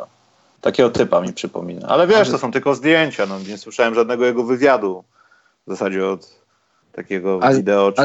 Takiego 0.62 0.90
typa 0.90 1.22
mi 1.22 1.34
przypomina. 1.34 1.88
Ale 1.88 2.08
wiesz, 2.08 2.30
to 2.30 2.38
są 2.38 2.52
tylko 2.52 2.76
zdjęcia, 2.76 3.26
no 3.26 3.40
nie 3.40 3.58
słyszałem 3.58 3.96
żadnego 3.96 4.26
jego 4.26 4.44
wywiadu 4.44 5.04
w 5.68 5.70
zasadzie 5.72 6.08
od 6.08 6.40
takiego 6.92 7.40
a, 7.42 7.54
wideo 7.54 7.92
czy... 7.92 8.02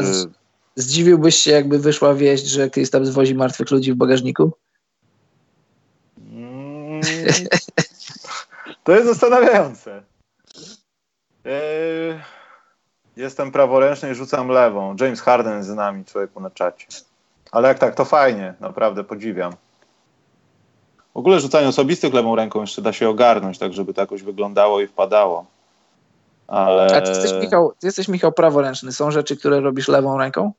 Zdziwiłbyś 0.75 1.35
się, 1.35 1.51
jakby 1.51 1.79
wyszła 1.79 2.13
wieść, 2.13 2.45
że 2.45 2.69
Kristaps 2.69 3.07
zwozi 3.07 3.35
martwych 3.35 3.71
ludzi 3.71 3.93
w 3.93 3.95
bagażniku? 3.95 4.51
Mm, 6.31 7.01
to 8.83 8.91
jest 8.91 9.07
zastanawiające. 9.07 10.03
Eee, 11.45 12.19
jestem 13.17 13.51
praworęczny 13.51 14.11
i 14.11 14.15
rzucam 14.15 14.49
lewą. 14.49 14.95
James 14.99 15.21
Harden 15.21 15.63
z 15.63 15.69
nami, 15.69 16.05
człowieku 16.05 16.39
na 16.39 16.49
czacie. 16.49 16.87
Ale 17.51 17.67
jak 17.67 17.79
tak, 17.79 17.95
to 17.95 18.05
fajnie, 18.05 18.53
naprawdę 18.59 19.03
podziwiam. 19.03 19.53
W 21.13 21.17
ogóle 21.17 21.39
rzucanie 21.39 21.67
osobistych 21.67 22.13
lewą 22.13 22.35
ręką 22.35 22.61
jeszcze 22.61 22.81
da 22.81 22.93
się 22.93 23.09
ogarnąć, 23.09 23.57
tak 23.57 23.73
żeby 23.73 23.93
to 23.93 24.01
jakoś 24.01 24.23
wyglądało 24.23 24.81
i 24.81 24.87
wpadało. 24.87 25.45
Ale... 26.47 26.97
A 26.97 27.01
ty 27.01 27.09
jesteś, 27.09 27.31
Michał, 27.41 27.73
ty 27.79 27.87
jesteś, 27.87 28.07
Michał, 28.07 28.31
praworęczny. 28.31 28.91
Są 28.91 29.11
rzeczy, 29.11 29.37
które 29.37 29.59
robisz 29.59 29.87
lewą 29.87 30.17
ręką? 30.17 30.51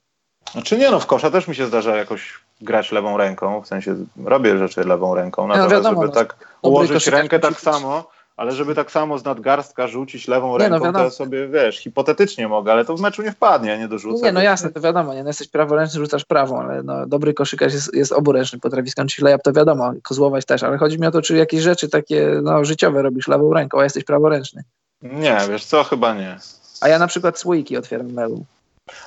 Znaczy 0.52 0.78
nie, 0.78 0.90
no 0.90 1.00
w 1.00 1.06
kosza 1.06 1.30
też 1.30 1.48
mi 1.48 1.54
się 1.54 1.66
zdarza 1.66 1.96
jakoś 1.96 2.40
grać 2.60 2.92
lewą 2.92 3.16
ręką, 3.16 3.62
w 3.62 3.66
sensie 3.66 3.96
robię 4.24 4.58
rzeczy 4.58 4.84
lewą 4.84 5.14
ręką, 5.14 5.46
natomiast 5.46 5.70
no 5.70 5.76
wiadomo, 5.76 6.02
żeby 6.02 6.06
no, 6.06 6.20
tak 6.20 6.36
ułożyć 6.62 7.06
rękę 7.06 7.38
tak 7.38 7.60
samo, 7.60 8.10
ale 8.36 8.52
żeby 8.52 8.74
tak 8.74 8.90
samo 8.90 9.18
z 9.18 9.24
nadgarstka 9.24 9.86
rzucić 9.86 10.28
lewą 10.28 10.58
nie, 10.58 10.68
no 10.68 10.78
ręką, 10.78 10.86
no 10.86 10.92
to 10.92 11.04
ja 11.04 11.10
sobie, 11.10 11.48
wiesz, 11.48 11.78
hipotetycznie 11.78 12.48
mogę, 12.48 12.72
ale 12.72 12.84
to 12.84 12.96
w 12.96 13.00
meczu 13.00 13.22
nie 13.22 13.32
wpadnie, 13.32 13.78
nie 13.78 13.88
dorzucę. 13.88 14.24
Nie, 14.24 14.32
no 14.32 14.42
jasne, 14.42 14.70
to 14.70 14.80
wiadomo, 14.80 15.14
nie 15.14 15.22
no 15.22 15.28
jesteś 15.28 15.48
praworęczny, 15.48 16.00
rzucasz 16.00 16.24
prawą, 16.24 16.60
ale 16.60 16.82
no, 16.82 17.06
dobry 17.06 17.34
koszykarz 17.34 17.72
jest, 17.72 17.94
jest 17.94 18.12
oburęczny, 18.12 18.58
potrafi 18.58 18.90
skończyć 18.90 19.18
layup, 19.18 19.42
to 19.42 19.52
wiadomo, 19.52 19.92
kozłować 20.02 20.44
też, 20.44 20.62
ale 20.62 20.78
chodzi 20.78 21.00
mi 21.00 21.06
o 21.06 21.10
to, 21.10 21.22
czy 21.22 21.36
jakieś 21.36 21.60
rzeczy 21.60 21.88
takie 21.88 22.40
no, 22.42 22.64
życiowe 22.64 23.02
robisz 23.02 23.28
lewą 23.28 23.54
ręką, 23.54 23.80
a 23.80 23.84
jesteś 23.84 24.04
praworęczny. 24.04 24.62
Nie, 25.02 25.38
wiesz 25.48 25.64
co, 25.64 25.84
chyba 25.84 26.14
nie. 26.14 26.38
A 26.80 26.88
ja 26.88 26.98
na 26.98 27.06
przykład 27.06 27.38
słoiki 27.38 27.76
otwieram 27.76 28.14
lewą. 28.14 28.44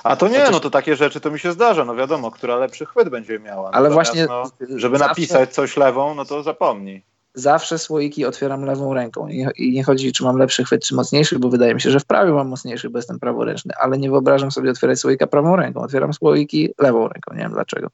A 0.04 0.16
to 0.16 0.28
nie, 0.28 0.50
no 0.52 0.60
to 0.60 0.70
takie 0.70 0.96
rzeczy 0.96 1.20
to 1.20 1.30
mi 1.30 1.38
się 1.38 1.52
zdarza, 1.52 1.84
no 1.84 1.94
wiadomo, 1.94 2.30
która 2.30 2.56
lepszy 2.56 2.86
chwyt 2.86 3.08
będzie 3.08 3.38
miała. 3.38 3.70
Ale 3.70 3.90
właśnie. 3.90 4.26
No, 4.26 4.42
żeby 4.76 4.98
zawsze, 4.98 5.08
napisać 5.08 5.54
coś 5.54 5.76
lewą, 5.76 6.14
no 6.14 6.24
to 6.24 6.42
zapomnij. 6.42 7.02
Zawsze 7.34 7.78
słoiki 7.78 8.24
otwieram 8.24 8.64
lewą 8.64 8.94
ręką 8.94 9.28
i, 9.28 9.72
nie 9.72 9.84
chodzi, 9.84 10.12
czy 10.12 10.24
mam 10.24 10.36
lepszy 10.36 10.64
chwyt, 10.64 10.84
czy 10.84 10.94
mocniejszy, 10.94 11.38
bo 11.38 11.48
wydaje 11.48 11.74
mi 11.74 11.80
się, 11.80 11.90
że 11.90 12.00
w 12.00 12.04
prawie 12.04 12.32
mam 12.32 12.48
mocniejszy, 12.48 12.90
bo 12.90 12.98
jestem 12.98 13.18
praworęczny, 13.18 13.74
ale 13.80 13.98
nie 13.98 14.10
wyobrażam 14.10 14.50
sobie 14.50 14.70
otwierać 14.70 14.98
słoika 14.98 15.26
prawą 15.26 15.56
ręką. 15.56 15.80
Otwieram 15.80 16.12
słoiki 16.12 16.74
lewą 16.78 17.08
ręką, 17.08 17.34
nie 17.34 17.42
wiem 17.42 17.52
dlaczego. 17.52 17.88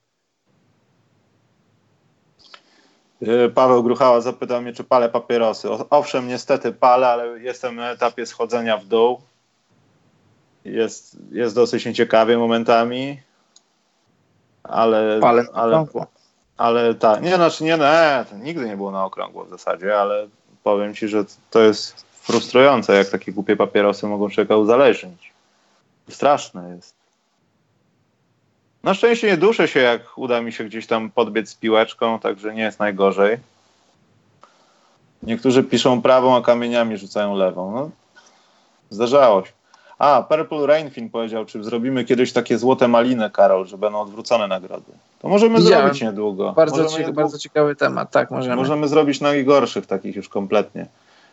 E, 3.21 3.49
Paweł 3.49 3.83
Gruchała 3.83 4.21
zapytał 4.21 4.61
mnie, 4.61 4.73
czy 4.73 4.83
palę 4.83 5.09
papierosy. 5.09 5.67
Owszem, 5.89 6.27
niestety 6.27 6.73
palę, 6.73 7.07
ale 7.07 7.39
jestem 7.39 7.75
na 7.75 7.91
etapie 7.91 8.25
schodzenia 8.25 8.77
w 8.77 8.85
dół 8.85 9.21
jest, 10.71 11.17
jest 11.31 11.55
dosyć 11.55 11.85
nieciekawie 11.85 12.37
momentami, 12.37 13.19
ale... 14.63 15.19
Ale, 15.23 15.45
ale, 15.53 15.85
ale 16.57 16.95
tak, 16.95 17.21
nie, 17.21 17.35
znaczy 17.35 17.63
nie, 17.63 17.77
nie, 17.77 18.25
nigdy 18.43 18.65
nie 18.65 18.77
było 18.77 18.91
na 18.91 19.05
okrągło 19.05 19.45
w 19.45 19.49
zasadzie, 19.49 19.99
ale 19.99 20.27
powiem 20.63 20.95
ci, 20.95 21.07
że 21.07 21.25
to 21.51 21.59
jest 21.59 22.05
frustrujące, 22.11 22.95
jak 22.95 23.09
takie 23.09 23.31
głupie 23.31 23.55
papierosy 23.55 24.07
mogą 24.07 24.29
człowieka 24.29 24.57
uzależnić. 24.57 25.33
Straszne 26.09 26.75
jest. 26.75 26.95
Na 28.83 28.93
szczęście 28.93 29.27
nie 29.27 29.37
duszę 29.37 29.67
się, 29.67 29.79
jak 29.79 30.17
uda 30.17 30.41
mi 30.41 30.53
się 30.53 30.63
gdzieś 30.63 30.87
tam 30.87 31.11
podbiec 31.11 31.49
z 31.49 31.55
piłeczką, 31.55 32.19
także 32.19 32.53
nie 32.53 32.61
jest 32.61 32.79
najgorzej. 32.79 33.37
Niektórzy 35.23 35.63
piszą 35.63 36.01
prawą, 36.01 36.35
a 36.35 36.41
kamieniami 36.41 36.97
rzucają 36.97 37.35
lewą. 37.35 37.71
No, 37.71 37.89
zdarzało 38.89 39.45
się. 39.45 39.51
A, 39.99 40.23
Purple 40.23 40.67
Rainfin 40.67 41.09
powiedział, 41.09 41.45
czy 41.45 41.63
zrobimy 41.63 42.05
kiedyś 42.05 42.33
takie 42.33 42.57
złote 42.57 42.87
maliny, 42.87 43.29
Karol, 43.29 43.65
że 43.67 43.77
będą 43.77 43.99
odwrócone 43.99 44.47
nagrody. 44.47 44.91
To 45.19 45.27
możemy 45.27 45.59
Widziałem. 45.59 45.85
zrobić 45.85 46.01
niedługo. 46.01 46.53
Bardzo, 46.53 46.83
możemy 46.83 47.13
bardzo 47.13 47.37
ciekawy 47.37 47.75
temat, 47.75 48.11
tak, 48.11 48.31
możemy. 48.31 48.55
Możemy 48.55 48.87
zrobić 48.87 49.21
najgorszych 49.21 49.85
takich 49.85 50.15
już 50.15 50.29
kompletnie. 50.29 50.85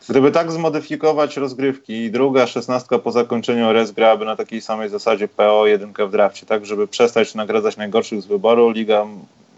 Gdyby 0.09 0.31
tak 0.31 0.53
zmodyfikować 0.53 1.37
rozgrywki 1.37 1.93
i 1.93 2.11
druga 2.11 2.47
szesnastka 2.47 2.99
po 2.99 3.13
zakończeniu 3.13 3.69
RS 3.71 3.93
grałaby 3.93 4.25
na 4.25 4.37
takiej 4.37 4.61
samej 4.61 4.89
zasadzie 4.89 5.29
PO 5.29 5.67
jedynkę 5.67 6.07
w 6.07 6.11
drafcie, 6.11 6.47
tak 6.47 6.67
żeby 6.67 6.89
przestać 6.89 7.35
nagradzać 7.35 7.77
najgorszych 7.77 8.23
z 8.23 8.27
wyboru, 8.27 8.71
liga 8.71 9.07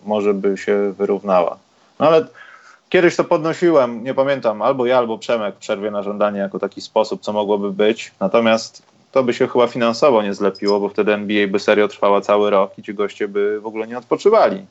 może 0.04 0.34
by 0.34 0.56
się 0.56 0.92
wyrównała. 0.98 1.56
No 2.00 2.06
ale 2.06 2.26
kiedyś 2.88 3.16
to 3.16 3.24
podnosiłem, 3.24 4.04
nie 4.04 4.14
pamiętam, 4.14 4.62
albo 4.62 4.86
ja, 4.86 4.98
albo 4.98 5.18
Przemek 5.18 5.54
w 5.54 5.58
przerwie 5.58 5.90
na 5.90 6.02
żądanie 6.02 6.38
jako 6.38 6.58
taki 6.58 6.80
sposób, 6.80 7.20
co 7.22 7.32
mogłoby 7.32 7.72
być. 7.72 8.12
Natomiast 8.20 8.82
to 9.16 9.24
by 9.24 9.34
się 9.34 9.48
chyba 9.48 9.66
finansowo 9.66 10.22
nie 10.22 10.34
zlepiło, 10.34 10.80
bo 10.80 10.88
wtedy 10.88 11.12
NBA 11.12 11.48
by 11.48 11.58
serio 11.58 11.88
trwała 11.88 12.20
cały 12.20 12.50
rok 12.50 12.78
i 12.78 12.82
ci 12.82 12.94
goście 12.94 13.28
by 13.28 13.60
w 13.60 13.66
ogóle 13.66 13.86
nie 13.86 13.98
odpoczywali. 13.98 14.66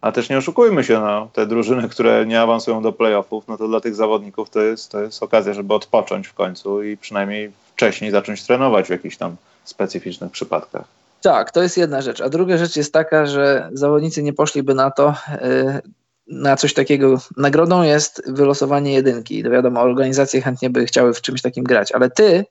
A 0.00 0.12
też 0.12 0.28
nie 0.28 0.38
oszukujmy 0.38 0.84
się, 0.84 1.00
no, 1.00 1.28
te 1.32 1.46
drużyny, 1.46 1.88
które 1.88 2.26
nie 2.26 2.40
awansują 2.40 2.82
do 2.82 2.92
playoffów, 2.92 3.48
no 3.48 3.56
to 3.56 3.68
dla 3.68 3.80
tych 3.80 3.94
zawodników 3.94 4.50
to 4.50 4.60
jest, 4.60 4.90
to 4.90 5.02
jest 5.02 5.22
okazja, 5.22 5.54
żeby 5.54 5.74
odpocząć 5.74 6.26
w 6.26 6.34
końcu 6.34 6.82
i 6.82 6.96
przynajmniej 6.96 7.52
wcześniej 7.72 8.10
zacząć 8.10 8.42
trenować 8.46 8.86
w 8.86 8.90
jakichś 8.90 9.16
tam 9.16 9.36
specyficznych 9.64 10.32
przypadkach. 10.32 10.84
Tak, 11.22 11.50
to 11.50 11.62
jest 11.62 11.76
jedna 11.76 12.02
rzecz. 12.02 12.20
A 12.20 12.28
druga 12.28 12.58
rzecz 12.58 12.76
jest 12.76 12.92
taka, 12.92 13.26
że 13.26 13.70
zawodnicy 13.72 14.22
nie 14.22 14.32
poszliby 14.32 14.74
na 14.74 14.90
to, 14.90 15.14
yy, 15.42 15.80
na 16.26 16.56
coś 16.56 16.74
takiego. 16.74 17.20
Nagrodą 17.36 17.82
jest 17.82 18.22
wylosowanie 18.32 18.92
jedynki. 18.92 19.42
To 19.42 19.50
wiadomo, 19.50 19.80
organizacje 19.80 20.42
chętnie 20.42 20.70
by 20.70 20.86
chciały 20.86 21.14
w 21.14 21.20
czymś 21.20 21.42
takim 21.42 21.64
grać, 21.64 21.92
ale 21.92 22.10
ty, 22.10 22.44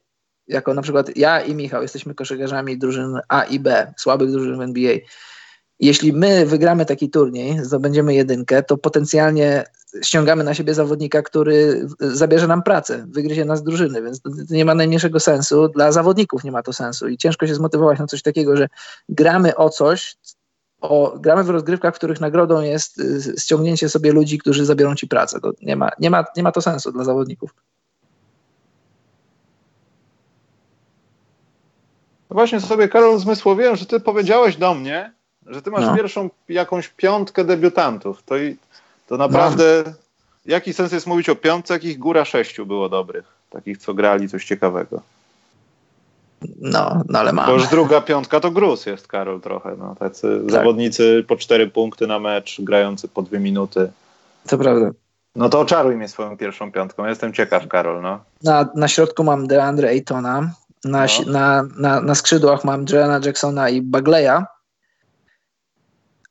jako 0.48 0.74
na 0.74 0.82
przykład 0.82 1.18
ja 1.18 1.42
i 1.42 1.56
Michał, 1.56 1.82
jesteśmy 1.82 2.16
koszykarzami 2.16 2.78
drużyn 2.78 3.20
A 3.30 3.44
i 3.44 3.60
B, 3.60 3.94
słabych 3.98 4.32
drużyn 4.32 4.58
w 4.58 4.62
NBA 4.62 4.98
jeśli 5.80 6.14
my 6.14 6.46
wygramy 6.46 6.86
taki 6.86 7.10
turniej, 7.10 7.66
zdobędziemy 7.66 8.14
jedynkę, 8.14 8.64
to 8.64 8.78
potencjalnie 8.78 9.64
ściągamy 10.02 10.44
na 10.44 10.54
siebie 10.54 10.74
zawodnika, 10.74 11.22
który 11.22 11.88
zabierze 12.00 12.48
nam 12.48 12.64
pracę, 12.64 13.06
wygryzie 13.10 13.46
nas 13.46 13.64
drużyny, 13.64 14.02
więc 14.02 14.22
to 14.22 14.30
nie 14.50 14.66
ma 14.66 14.76
najmniejszego 14.76 15.20
sensu. 15.20 15.68
Dla 15.68 15.92
zawodników 15.92 16.44
nie 16.44 16.52
ma 16.52 16.64
to 16.64 16.74
sensu 16.74 17.08
i 17.08 17.18
ciężko 17.18 17.48
się 17.48 17.56
zmotywować 17.56 18.00
na 18.00 18.08
coś 18.08 18.22
takiego, 18.22 18.58
że 18.58 18.68
gramy 19.10 19.56
o 19.56 19.70
coś, 19.70 20.16
o, 20.82 21.18
gramy 21.20 21.44
w 21.44 21.50
rozgrywkach, 21.50 21.96
w 21.96 21.98
których 21.98 22.22
nagrodą 22.22 22.62
jest 22.62 23.00
y, 23.00 23.36
ściągnięcie 23.40 23.90
sobie 23.90 24.12
ludzi, 24.12 24.38
którzy 24.38 24.66
zabiorą 24.66 24.96
ci 24.96 25.08
pracę. 25.08 25.40
To 25.42 25.52
nie 25.62 25.76
ma, 25.76 25.90
nie 26.00 26.10
ma, 26.10 26.26
nie 26.38 26.44
ma 26.44 26.52
to 26.52 26.62
sensu 26.62 26.92
dla 26.92 27.04
zawodników. 27.04 27.56
Właśnie 32.30 32.60
sobie, 32.60 32.88
Karol, 32.88 33.20
zmysłowiłem, 33.20 33.76
że 33.76 33.86
ty 33.86 34.00
powiedziałeś 34.00 34.58
do 34.58 34.74
mnie, 34.74 35.12
że 35.48 35.62
ty 35.62 35.72
masz 35.72 35.86
no. 35.86 35.96
pierwszą 35.96 36.30
jakąś 36.50 36.88
piątkę 36.88 37.44
debiutantów. 37.44 38.24
To, 38.24 38.38
i, 38.38 38.58
to 39.08 39.18
naprawdę 39.18 39.84
no. 39.86 39.92
jaki 40.46 40.74
sens 40.74 40.92
jest 40.92 41.08
mówić 41.08 41.30
o 41.30 41.36
piątce, 41.36 41.74
jakich 41.74 42.00
góra 42.00 42.26
sześciu 42.26 42.66
było 42.66 42.90
dobrych, 42.90 43.26
takich, 43.50 43.78
co 43.78 43.94
grali 43.94 44.30
coś 44.30 44.46
ciekawego. 44.46 45.02
No, 46.62 47.02
no 47.10 47.20
ale 47.20 47.34
mam. 47.34 47.46
Bo 47.46 47.54
już 47.54 47.68
druga 47.68 48.02
piątka 48.02 48.40
to 48.40 48.52
gruz 48.52 48.86
jest, 48.86 49.08
Karol, 49.08 49.42
trochę. 49.42 49.76
No. 49.78 49.96
Tacy 49.96 50.40
tak. 50.42 50.52
zawodnicy 50.52 51.26
po 51.28 51.36
cztery 51.36 51.68
punkty 51.68 52.08
na 52.08 52.20
mecz, 52.20 52.62
grający 52.62 53.08
po 53.08 53.22
dwie 53.22 53.40
minuty. 53.40 53.92
To 54.48 54.58
prawda. 54.58 54.92
No 55.36 55.50
to 55.50 55.60
oczaruj 55.60 55.96
mnie 55.96 56.08
swoją 56.08 56.38
pierwszą 56.38 56.72
piątką. 56.72 57.06
Jestem 57.06 57.34
ciekaw, 57.34 57.68
Karol. 57.68 58.02
No. 58.02 58.20
Na, 58.44 58.70
na 58.76 58.88
środku 58.88 59.24
mam 59.24 59.48
DeAndre 59.48 59.90
Aytona. 59.90 60.52
Na, 60.86 61.06
no. 61.06 61.32
na, 61.32 61.64
na, 61.78 62.02
na 62.02 62.16
skrzydłach 62.16 62.64
mam 62.64 62.86
Joanna 62.92 63.20
Jacksona 63.26 63.70
i 63.70 63.82
Bagleya 63.82 64.46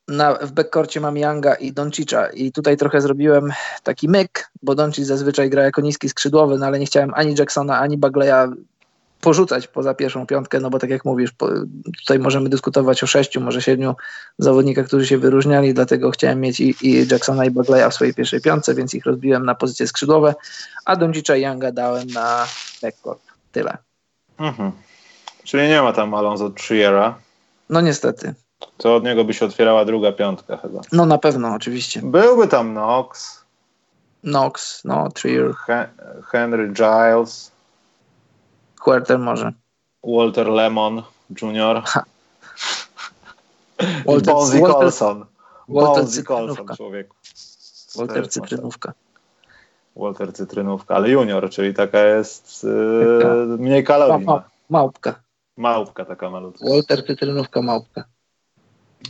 na, 0.07 0.33
w 0.33 0.51
backcourcie 0.51 1.01
mam 1.01 1.17
Younga 1.17 1.55
i 1.55 1.71
Doncicza 1.71 2.27
i 2.27 2.51
tutaj 2.51 2.77
trochę 2.77 3.01
zrobiłem 3.01 3.53
taki 3.83 4.09
myk, 4.09 4.51
bo 4.63 4.75
Doncic 4.75 5.05
zazwyczaj 5.05 5.49
gra 5.49 5.63
jako 5.63 5.81
niski 5.81 6.09
skrzydłowy, 6.09 6.57
no 6.57 6.65
ale 6.65 6.79
nie 6.79 6.85
chciałem 6.85 7.11
ani 7.13 7.35
Jacksona, 7.39 7.79
ani 7.79 7.97
Bagleya 7.97 8.51
porzucać 9.21 9.67
poza 9.67 9.93
pierwszą 9.93 10.27
piątkę, 10.27 10.59
no 10.59 10.69
bo 10.69 10.79
tak 10.79 10.89
jak 10.89 11.05
mówisz, 11.05 11.31
po, 11.31 11.49
tutaj 11.99 12.19
możemy 12.19 12.49
dyskutować 12.49 13.03
o 13.03 13.07
sześciu, 13.07 13.41
może 13.41 13.61
siedmiu 13.61 13.95
zawodnikach, 14.37 14.87
którzy 14.87 15.07
się 15.07 15.17
wyróżniali, 15.17 15.73
dlatego 15.73 16.11
chciałem 16.11 16.41
mieć 16.41 16.59
i, 16.59 16.75
i 16.81 17.07
Jacksona 17.11 17.45
i 17.45 17.51
Bagleya 17.51 17.89
w 17.89 17.93
swojej 17.93 18.13
pierwszej 18.13 18.41
piątce, 18.41 18.75
więc 18.75 18.93
ich 18.93 19.05
rozbiłem 19.05 19.45
na 19.45 19.55
pozycje 19.55 19.87
skrzydłowe, 19.87 20.35
a 20.85 20.95
Doncicza 20.95 21.35
i 21.35 21.41
Younga 21.41 21.71
dałem 21.71 22.07
na 22.07 22.47
backcourt. 22.81 23.21
Tyle. 23.51 23.77
Mhm. 24.37 24.71
Czyli 25.43 25.67
nie 25.67 25.81
ma 25.81 25.93
tam 25.93 26.13
Alonso 26.13 26.49
Triera. 26.49 27.15
No 27.69 27.81
niestety. 27.81 28.33
To 28.77 28.95
od 28.95 29.03
niego 29.03 29.23
by 29.23 29.33
się 29.33 29.45
otwierała 29.45 29.85
druga 29.85 30.11
piątka 30.11 30.57
chyba. 30.57 30.81
No 30.91 31.05
na 31.05 31.17
pewno, 31.17 31.53
oczywiście. 31.53 32.01
Byłby 32.03 32.47
tam 32.47 32.71
Knox. 32.71 33.41
Knox, 34.21 34.83
no, 34.85 35.11
Trier. 35.11 35.53
He 35.53 35.89
Henry 36.31 36.73
Giles. 36.73 37.51
Huerter 38.79 39.19
może. 39.19 39.53
Walter 40.03 40.47
Lemon 40.47 41.03
Jr. 41.41 41.83
Walter, 44.05 44.33
Bonzi 44.33 44.61
Walter, 44.61 44.79
Colson. 44.79 45.25
Walter 45.69 46.03
Bonzi 46.03 46.23
Colson, 46.23 46.67
człowieku. 46.75 47.15
Walter 47.95 48.29
Cytrynówka. 48.29 48.93
Walter 49.95 50.33
Cytrynówka, 50.33 50.95
ale 50.95 51.09
junior, 51.09 51.49
czyli 51.49 51.73
taka 51.73 51.99
jest 51.99 52.63
yy, 52.63 53.57
mniej 53.57 53.83
kalorii. 53.83 54.25
Ma, 54.25 54.43
małpka. 54.69 55.15
Małpka 55.57 56.05
taka 56.05 56.29
malutka. 56.29 56.69
Walter 56.69 57.05
Cytrynówka, 57.05 57.61
małpka. 57.61 58.03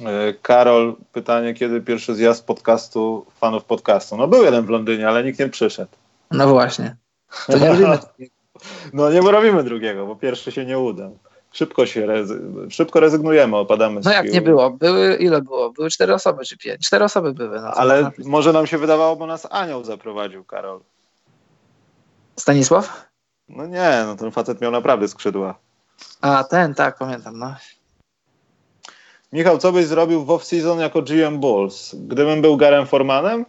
E, 0.06 0.34
Karol, 0.34 0.96
pytanie, 1.12 1.54
kiedy 1.54 1.82
pierwszy 1.82 2.16
zjazd 2.16 2.46
podcastu, 2.46 3.26
fanów 3.36 3.64
podcastu? 3.64 4.18
No 4.18 4.28
był 4.28 4.44
jeden 4.44 4.66
w 4.66 4.70
Londynie, 4.70 5.08
ale 5.08 5.24
nikt 5.24 5.40
nie 5.40 5.50
przyszedł. 5.50 5.92
No 6.32 6.48
właśnie. 6.48 6.96
To 7.48 7.58
nie 7.60 7.68
robimy 7.70 7.98
No 8.94 9.12
nie 9.12 9.22
robimy 9.22 9.64
drugiego, 9.64 10.06
bo 10.06 10.16
pierwszy 10.16 10.52
się 10.52 10.66
nie 10.66 10.80
uda. 10.80 11.10
Szybko 11.56 11.86
się 11.86 12.06
rezy 12.06 12.42
szybko 12.70 13.00
rezygnujemy, 13.00 13.58
opadamy 13.58 14.02
No 14.04 14.12
jak 14.12 14.32
nie 14.32 14.42
było? 14.42 14.70
Były, 14.70 15.16
ile 15.16 15.42
było? 15.42 15.72
Były 15.72 15.90
cztery 15.90 16.14
osoby 16.14 16.46
czy 16.46 16.58
pięć? 16.58 16.88
Cztery 16.88 17.06
osoby 17.06 17.34
były. 17.34 17.62
No, 17.62 17.68
ale 17.68 18.12
może 18.26 18.54
nam 18.54 18.68
się 18.68 18.78
wydawało, 18.78 19.16
bo 19.16 19.26
nas 19.26 19.48
anioł 19.52 19.84
zaprowadził, 19.84 20.44
Karol. 20.44 20.80
Stanisław? 22.36 23.06
No 23.50 23.66
nie, 23.66 24.04
no 24.06 24.16
ten 24.16 24.32
facet 24.32 24.62
miał 24.62 24.72
naprawdę 24.72 25.08
skrzydła. 25.08 25.56
A, 26.22 26.44
ten, 26.44 26.74
tak, 26.74 26.98
pamiętam, 26.98 27.40
no. 27.40 27.56
Michał, 29.34 29.58
co 29.58 29.72
byś 29.72 29.86
zrobił 29.86 30.26
w 30.26 30.28
off-season 30.28 30.80
jako 30.80 31.02
GM 31.02 31.40
Bulls? 31.40 31.96
Gdybym 31.96 32.42
był 32.42 32.58
Garem 32.58 32.88
Formanem? 32.88 33.46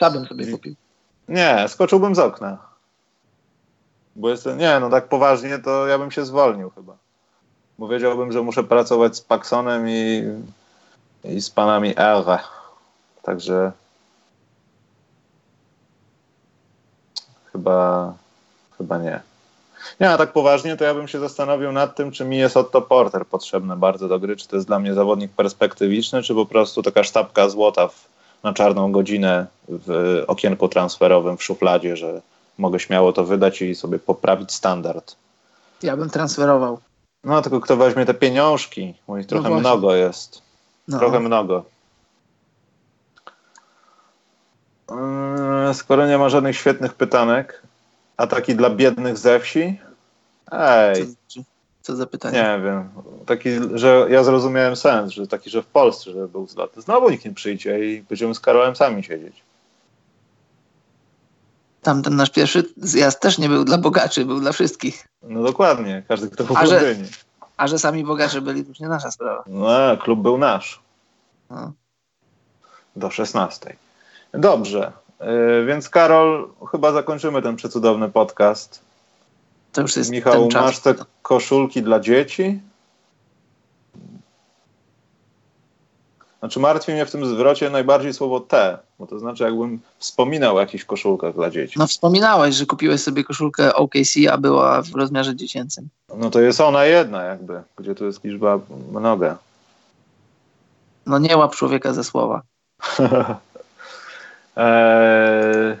Sabym 0.00 0.26
sobie 0.26 0.46
kupił. 0.46 0.74
Nie, 1.28 1.64
skoczyłbym 1.68 2.14
z 2.14 2.18
okna. 2.18 2.58
Bo 4.16 4.30
jestem, 4.30 4.58
nie, 4.58 4.80
no 4.80 4.90
tak 4.90 5.08
poważnie 5.08 5.58
to 5.58 5.86
ja 5.86 5.98
bym 5.98 6.10
się 6.10 6.24
zwolnił 6.24 6.70
chyba. 6.70 7.07
Bo 7.78 7.88
wiedziałbym, 7.88 8.32
że 8.32 8.42
muszę 8.42 8.64
pracować 8.64 9.16
z 9.16 9.20
Paxonem 9.20 9.88
i, 9.88 10.22
i 11.24 11.40
z 11.40 11.50
panami 11.50 11.94
R. 11.96 12.24
Także 13.22 13.72
chyba, 17.52 18.12
chyba 18.78 18.98
nie. 18.98 19.20
Nie, 20.00 20.10
a 20.10 20.18
tak 20.18 20.32
poważnie 20.32 20.76
to 20.76 20.84
ja 20.84 20.94
bym 20.94 21.08
się 21.08 21.20
zastanowił 21.20 21.72
nad 21.72 21.96
tym, 21.96 22.10
czy 22.10 22.24
mi 22.24 22.38
jest 22.38 22.56
Otto 22.56 22.82
Porter 22.82 23.26
potrzebny 23.26 23.76
bardzo 23.76 24.08
do 24.08 24.18
gry, 24.18 24.36
czy 24.36 24.48
to 24.48 24.56
jest 24.56 24.68
dla 24.68 24.78
mnie 24.78 24.94
zawodnik 24.94 25.32
perspektywiczny, 25.32 26.22
czy 26.22 26.34
po 26.34 26.46
prostu 26.46 26.82
taka 26.82 27.04
sztabka 27.04 27.48
złota 27.48 27.88
w, 27.88 28.08
na 28.42 28.52
czarną 28.52 28.92
godzinę 28.92 29.46
w 29.68 30.22
okienku 30.26 30.68
transferowym 30.68 31.36
w 31.36 31.42
szufladzie, 31.42 31.96
że 31.96 32.22
mogę 32.58 32.80
śmiało 32.80 33.12
to 33.12 33.24
wydać 33.24 33.62
i 33.62 33.74
sobie 33.74 33.98
poprawić 33.98 34.52
standard. 34.52 35.16
Ja 35.82 35.96
bym 35.96 36.10
transferował. 36.10 36.78
No, 37.24 37.42
tylko 37.42 37.60
kto 37.60 37.76
weźmie 37.76 38.04
te 38.04 38.14
pieniążki? 38.14 38.88
Ich 38.90 39.08
no 39.08 39.24
trochę 39.24 39.50
no 39.50 39.60
mnogo 39.60 39.94
jest. 39.94 40.42
No. 40.88 40.98
Trochę 40.98 41.20
mnogo. 41.20 41.64
Yy, 44.90 45.74
skoro 45.74 46.06
nie 46.06 46.18
ma 46.18 46.28
żadnych 46.28 46.56
świetnych 46.56 46.94
pytanek, 46.94 47.62
a 48.16 48.26
taki 48.26 48.54
dla 48.54 48.70
biednych 48.70 49.18
ze 49.18 49.40
wsi? 49.40 49.80
Ej. 50.52 51.06
Co, 51.26 51.40
co 51.82 51.96
za 51.96 52.06
pytanie? 52.06 52.38
Nie 52.38 52.64
wiem. 52.64 52.88
Taki, 53.26 53.50
że 53.74 54.06
ja 54.10 54.24
zrozumiałem 54.24 54.76
sens, 54.76 55.12
że 55.12 55.26
taki, 55.26 55.50
że 55.50 55.62
w 55.62 55.66
Polsce, 55.66 56.10
że 56.10 56.28
był 56.28 56.46
zlot. 56.46 56.72
Znowu 56.76 57.10
nikt 57.10 57.24
nie 57.24 57.34
przyjdzie 57.34 57.84
i 57.84 58.02
będziemy 58.02 58.34
z 58.34 58.40
Karolem 58.40 58.76
sami 58.76 59.04
siedzieć. 59.04 59.42
Tamten 61.82 62.16
nasz 62.16 62.30
pierwszy 62.30 62.64
zjazd 62.76 63.20
też 63.20 63.38
nie 63.38 63.48
był 63.48 63.64
dla 63.64 63.78
bogaczy, 63.78 64.24
był 64.24 64.40
dla 64.40 64.52
wszystkich. 64.52 65.08
No 65.22 65.42
dokładnie, 65.42 66.02
każdy 66.08 66.30
kto 66.30 66.44
był 66.44 66.56
a 66.56 66.66
że, 66.66 66.94
a 67.56 67.68
że 67.68 67.78
sami 67.78 68.04
bogacze 68.04 68.40
byli, 68.40 68.62
to 68.62 68.68
już 68.68 68.80
nie 68.80 68.88
nasza 68.88 69.10
sprawa. 69.10 69.44
No, 69.46 69.96
klub 69.96 70.20
był 70.20 70.38
nasz. 70.38 70.80
No. 71.50 71.72
Do 72.96 73.10
16. 73.10 73.76
Dobrze. 74.32 74.92
Yy, 75.20 75.66
więc 75.66 75.88
Karol, 75.88 76.48
chyba 76.70 76.92
zakończymy 76.92 77.42
ten 77.42 77.56
przecudowny 77.56 78.08
podcast. 78.08 78.80
To 79.72 79.80
już 79.80 79.96
jest 79.96 80.10
Michał, 80.10 80.48
masz 80.54 80.78
te 80.78 80.94
koszulki 81.22 81.82
dla 81.82 82.00
dzieci? 82.00 82.60
Znaczy 86.38 86.60
martwi 86.60 86.92
mnie 86.92 87.06
w 87.06 87.10
tym 87.10 87.26
zwrocie 87.26 87.70
najbardziej 87.70 88.14
słowo 88.14 88.40
te, 88.40 88.78
bo 88.98 89.06
to 89.06 89.18
znaczy 89.18 89.44
jakbym 89.44 89.80
wspominał 89.98 90.56
o 90.56 90.60
jakichś 90.60 90.84
koszulkach 90.84 91.34
dla 91.34 91.50
dzieci. 91.50 91.78
No 91.78 91.86
wspominałeś, 91.86 92.54
że 92.54 92.66
kupiłeś 92.66 93.00
sobie 93.00 93.24
koszulkę 93.24 93.74
OKC, 93.74 94.16
a 94.32 94.38
była 94.38 94.82
w 94.82 94.94
rozmiarze 94.94 95.36
dziecięcym. 95.36 95.88
No 96.16 96.30
to 96.30 96.40
jest 96.40 96.60
ona 96.60 96.84
jedna 96.84 97.22
jakby, 97.22 97.62
gdzie 97.76 97.94
tu 97.94 98.04
jest 98.06 98.24
liczba 98.24 98.58
mnoga. 98.92 99.38
No 101.06 101.18
nie 101.18 101.36
łap 101.36 101.56
człowieka 101.56 101.92
ze 101.92 102.04
słowa. 102.04 102.42
Eee, 104.56 105.76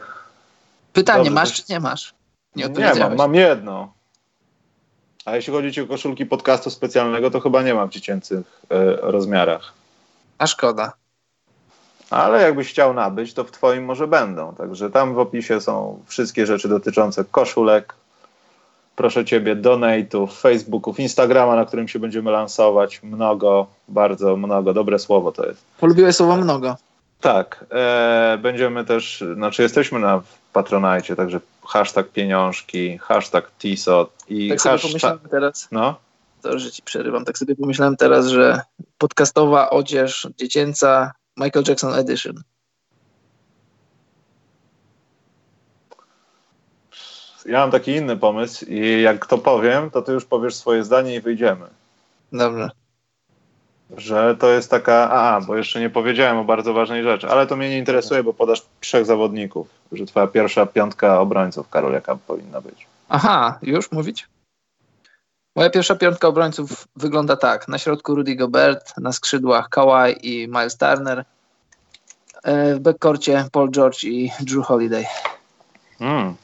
Pytanie, 0.92 1.18
dobrze, 1.18 1.30
masz 1.30 1.52
czy 1.52 1.72
nie 1.72 1.80
masz? 1.80 2.14
Nie 2.56 2.68
nie, 2.68 2.94
mam, 2.94 3.16
mam 3.16 3.34
jedno. 3.34 3.92
A 5.24 5.36
jeśli 5.36 5.52
chodzi 5.52 5.80
o 5.80 5.86
koszulki 5.86 6.26
podcastu 6.26 6.70
specjalnego, 6.70 7.30
to 7.30 7.40
chyba 7.40 7.62
nie 7.62 7.74
mam 7.74 7.88
w 7.88 7.92
dziecięcych 7.92 8.62
e, 8.70 8.96
rozmiarach. 8.96 9.77
A 10.38 10.46
szkoda. 10.46 10.92
Ale 12.10 12.42
jakbyś 12.42 12.68
chciał 12.70 12.94
nabyć, 12.94 13.34
to 13.34 13.44
w 13.44 13.50
twoim 13.50 13.84
może 13.84 14.06
będą. 14.06 14.54
Także 14.54 14.90
tam 14.90 15.14
w 15.14 15.18
opisie 15.18 15.60
są 15.60 16.02
wszystkie 16.06 16.46
rzeczy 16.46 16.68
dotyczące 16.68 17.24
koszulek. 17.24 17.94
Proszę 18.96 19.24
ciebie, 19.24 19.56
donate'ów, 19.56 20.40
Facebooków, 20.40 21.00
Instagrama, 21.00 21.56
na 21.56 21.64
którym 21.64 21.88
się 21.88 21.98
będziemy 21.98 22.30
lansować. 22.30 23.02
Mnogo, 23.02 23.66
bardzo 23.88 24.36
mnogo. 24.36 24.74
Dobre 24.74 24.98
słowo 24.98 25.32
to 25.32 25.46
jest. 25.46 25.64
Polubiłeś 25.80 26.16
słowo 26.16 26.36
mnogo. 26.36 26.76
Tak. 27.20 27.64
E, 27.70 28.38
będziemy 28.42 28.84
też, 28.84 29.24
znaczy 29.34 29.62
jesteśmy 29.62 29.98
na 29.98 30.22
Patronite, 30.52 31.16
także 31.16 31.40
hashtag 31.66 32.08
pieniążki, 32.08 32.98
hashtag 32.98 33.50
TISOT 33.58 34.10
i 34.28 34.48
Tak 34.48 34.60
hashtag... 34.60 35.18
teraz, 35.30 35.68
No, 35.72 35.94
to, 36.42 36.58
że 36.58 36.70
ci 36.70 36.82
przerywam, 36.82 37.24
tak 37.24 37.38
sobie 37.38 37.56
pomyślałem 37.56 37.96
teraz, 37.96 38.26
że 38.26 38.60
podcastowa 38.98 39.70
odzież 39.70 40.28
dziecięca 40.38 41.12
Michael 41.36 41.64
Jackson 41.68 41.94
Edition. 41.94 42.42
ja 47.48 47.58
mam 47.58 47.70
taki 47.70 47.92
inny 47.92 48.16
pomysł 48.16 48.64
i 48.68 49.02
jak 49.02 49.26
to 49.26 49.38
powiem, 49.38 49.90
to 49.90 50.02
ty 50.02 50.12
już 50.12 50.24
powiesz 50.24 50.54
swoje 50.54 50.84
zdanie 50.84 51.14
i 51.14 51.20
wyjdziemy. 51.20 51.66
Dobrze. 52.32 52.70
Że 53.96 54.36
to 54.40 54.48
jest 54.48 54.70
taka, 54.70 55.10
a, 55.10 55.40
bo 55.40 55.56
jeszcze 55.56 55.80
nie 55.80 55.90
powiedziałem 55.90 56.38
o 56.38 56.44
bardzo 56.44 56.72
ważnej 56.72 57.02
rzeczy, 57.02 57.28
ale 57.28 57.46
to 57.46 57.56
mnie 57.56 57.70
nie 57.70 57.78
interesuje, 57.78 58.22
bo 58.22 58.32
podasz 58.32 58.62
trzech 58.80 59.06
zawodników, 59.06 59.68
że 59.92 60.06
twoja 60.06 60.26
pierwsza 60.26 60.66
piątka 60.66 61.20
obrońców, 61.20 61.68
Karol, 61.68 61.92
jaka 61.92 62.16
powinna 62.16 62.60
być. 62.60 62.86
Aha, 63.08 63.58
już 63.62 63.92
mówić? 63.92 64.26
Moja 65.56 65.70
pierwsza 65.70 65.94
piątka 65.96 66.28
obrońców 66.28 66.88
wygląda 66.96 67.36
tak. 67.36 67.68
Na 67.68 67.78
środku 67.78 68.14
Rudy 68.14 68.36
Gobert, 68.36 68.98
na 68.98 69.12
skrzydłach 69.12 69.68
Kawhi 69.68 70.42
i 70.42 70.48
Miles 70.48 70.76
Turner. 70.76 71.24
E, 72.42 72.74
W 72.74 72.80
backcourcie 72.80 73.48
Paul 73.52 73.70
George 73.70 74.04
i 74.04 74.30
Drew 74.40 74.66
Holiday. 74.66 75.04
Hmm. 75.98 76.34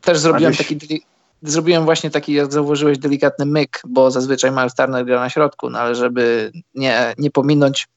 Też 0.00 0.18
zrobiłem 0.18 0.54
taki 0.56 0.78
zrobiłem 1.44 1.84
właśnie 1.84 2.10
taki, 2.10 2.32
jak 2.32 2.52
zauważyłeś, 2.52 2.98
delikatny 2.98 3.46
myk, 3.46 3.82
bo 3.86 4.10
zazwyczaj 4.10 4.50
Miles 4.50 4.74
Turner 4.74 5.04
gra 5.04 5.20
na 5.20 5.30
środku, 5.30 5.70
no 5.70 5.78
ale 5.78 5.94
żeby 5.94 6.52
nie, 6.74 7.14
nie 7.18 7.30
pominąć 7.30 7.88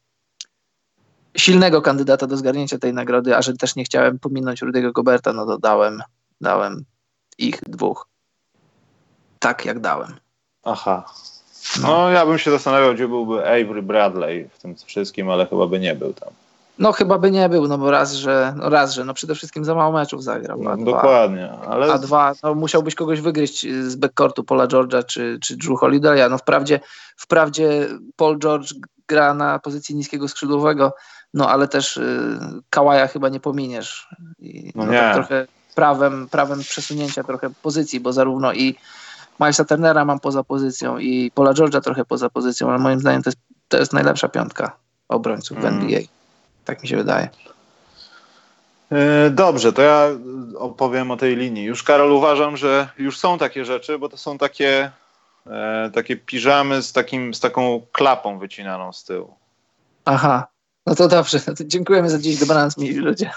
silnego 1.37 1.81
kandydata 1.81 2.27
do 2.27 2.37
zgarnięcia 2.37 2.77
tej 2.77 2.93
nagrody, 2.93 3.35
a 3.35 3.41
że 3.41 3.53
też 3.53 3.75
nie 3.75 3.83
chciałem 3.83 4.19
pominąć 4.19 4.61
Rudy'ego 4.61 4.91
Goberta, 4.91 5.33
no 5.33 5.45
to 5.45 5.57
dałem, 5.57 6.03
dałem 6.41 6.85
ich 7.37 7.59
dwóch. 7.67 8.07
Tak 9.39 9.65
jak 9.65 9.79
dałem. 9.79 10.15
Aha. 10.63 11.05
No, 11.81 12.09
ja 12.09 12.25
bym 12.25 12.37
się 12.37 12.51
zastanawiał, 12.51 12.93
gdzie 12.93 13.07
byłby 13.07 13.41
Avery 13.41 13.81
Bradley 13.81 14.49
w 14.53 14.59
tym 14.61 14.75
wszystkim, 14.85 15.29
ale 15.29 15.45
chyba 15.45 15.67
by 15.67 15.79
nie 15.79 15.95
był 15.95 16.13
tam. 16.13 16.29
No 16.79 16.91
chyba 16.91 17.17
by 17.17 17.31
nie 17.31 17.49
był, 17.49 17.67
no 17.67 17.77
bo 17.77 17.91
raz, 17.91 18.13
że, 18.13 18.53
no 18.57 18.69
raz, 18.69 18.93
że 18.93 19.05
no 19.05 19.13
przede 19.13 19.35
wszystkim 19.35 19.65
za 19.65 19.75
mało 19.75 19.91
meczów 19.91 20.23
zagrał. 20.23 20.63
No, 20.63 20.77
dokładnie, 20.77 21.51
ale 21.51 21.93
a 21.93 21.97
dwa, 21.97 22.33
no 22.43 22.55
musiałbyś 22.55 22.95
kogoś 22.95 23.21
wygryźć 23.21 23.67
z 23.83 23.95
backcourtu 23.95 24.43
Paula 24.43 24.67
George'a 24.67 25.05
czy, 25.05 25.39
czy 25.41 25.57
Drew 25.57 25.79
Holiday'a. 25.79 26.29
No 26.29 26.37
wprawdzie, 26.37 26.79
wprawdzie 27.17 27.87
Paul 28.15 28.39
George 28.39 28.73
gra 29.07 29.33
na 29.33 29.59
pozycji 29.59 29.95
niskiego 29.95 30.27
skrzydłowego, 30.27 30.93
no 31.33 31.49
ale 31.49 31.67
też 31.67 31.97
y, 31.97 32.29
Kałaja 32.69 33.07
chyba 33.07 33.29
nie 33.29 33.39
pominiesz. 33.39 34.07
I, 34.39 34.71
No 34.75 34.85
no 34.85 34.91
nie. 34.91 34.97
tak 34.99 35.13
trochę 35.13 35.47
prawem, 35.75 36.27
prawem 36.31 36.59
przesunięcia 36.59 37.23
trochę 37.23 37.49
pozycji, 37.61 37.99
bo 37.99 38.13
zarówno 38.13 38.53
i 38.53 38.75
Milesa 39.39 39.65
Turnera 39.65 40.05
mam 40.05 40.19
poza 40.19 40.43
pozycją 40.43 40.97
i 40.97 41.31
Paula 41.35 41.53
George'a 41.53 41.81
trochę 41.81 42.05
poza 42.05 42.29
pozycją, 42.29 42.69
ale 42.69 42.79
moim 42.79 42.99
zdaniem 42.99 43.23
to 43.23 43.29
jest, 43.29 43.39
to 43.67 43.77
jest 43.77 43.93
najlepsza 43.93 44.27
piątka 44.27 44.75
obrońców 45.07 45.57
w 45.57 45.65
Mm. 45.65 45.81
NBA. 45.81 45.99
Tak 46.65 46.83
mi 46.83 46.89
się 46.89 46.97
wydaje. 46.97 47.29
E, 48.91 49.29
Dobrze, 49.29 49.73
to 49.73 49.81
ja 49.81 50.07
opowiem 50.57 51.11
o 51.11 51.17
tej 51.17 51.35
linii. 51.35 51.63
Już 51.63 51.83
Karol 51.83 52.11
uważam, 52.11 52.57
że 52.57 52.89
już 52.97 53.17
są 53.19 53.37
takie 53.37 53.65
rzeczy, 53.65 53.99
bo 53.99 54.09
to 54.09 54.17
są 54.17 54.37
takie, 54.37 54.91
e, 55.47 55.91
takie 55.93 56.17
piżamy 56.17 56.81
z, 56.81 56.93
takim, 56.93 57.33
z 57.33 57.39
taką 57.39 57.81
klapą 57.91 58.39
wycinaną 58.39 58.93
z 58.93 59.03
tyłu. 59.03 59.33
Aha, 60.05 60.47
no 60.85 60.95
to 60.95 61.07
dobrze. 61.07 61.39
No 61.47 61.55
to 61.55 61.63
dziękujemy 61.63 62.09
za 62.09 62.19
dziś. 62.19 62.39
Dobranoc, 62.39 62.77
mili 62.77 62.95
ludzie. 62.95 63.31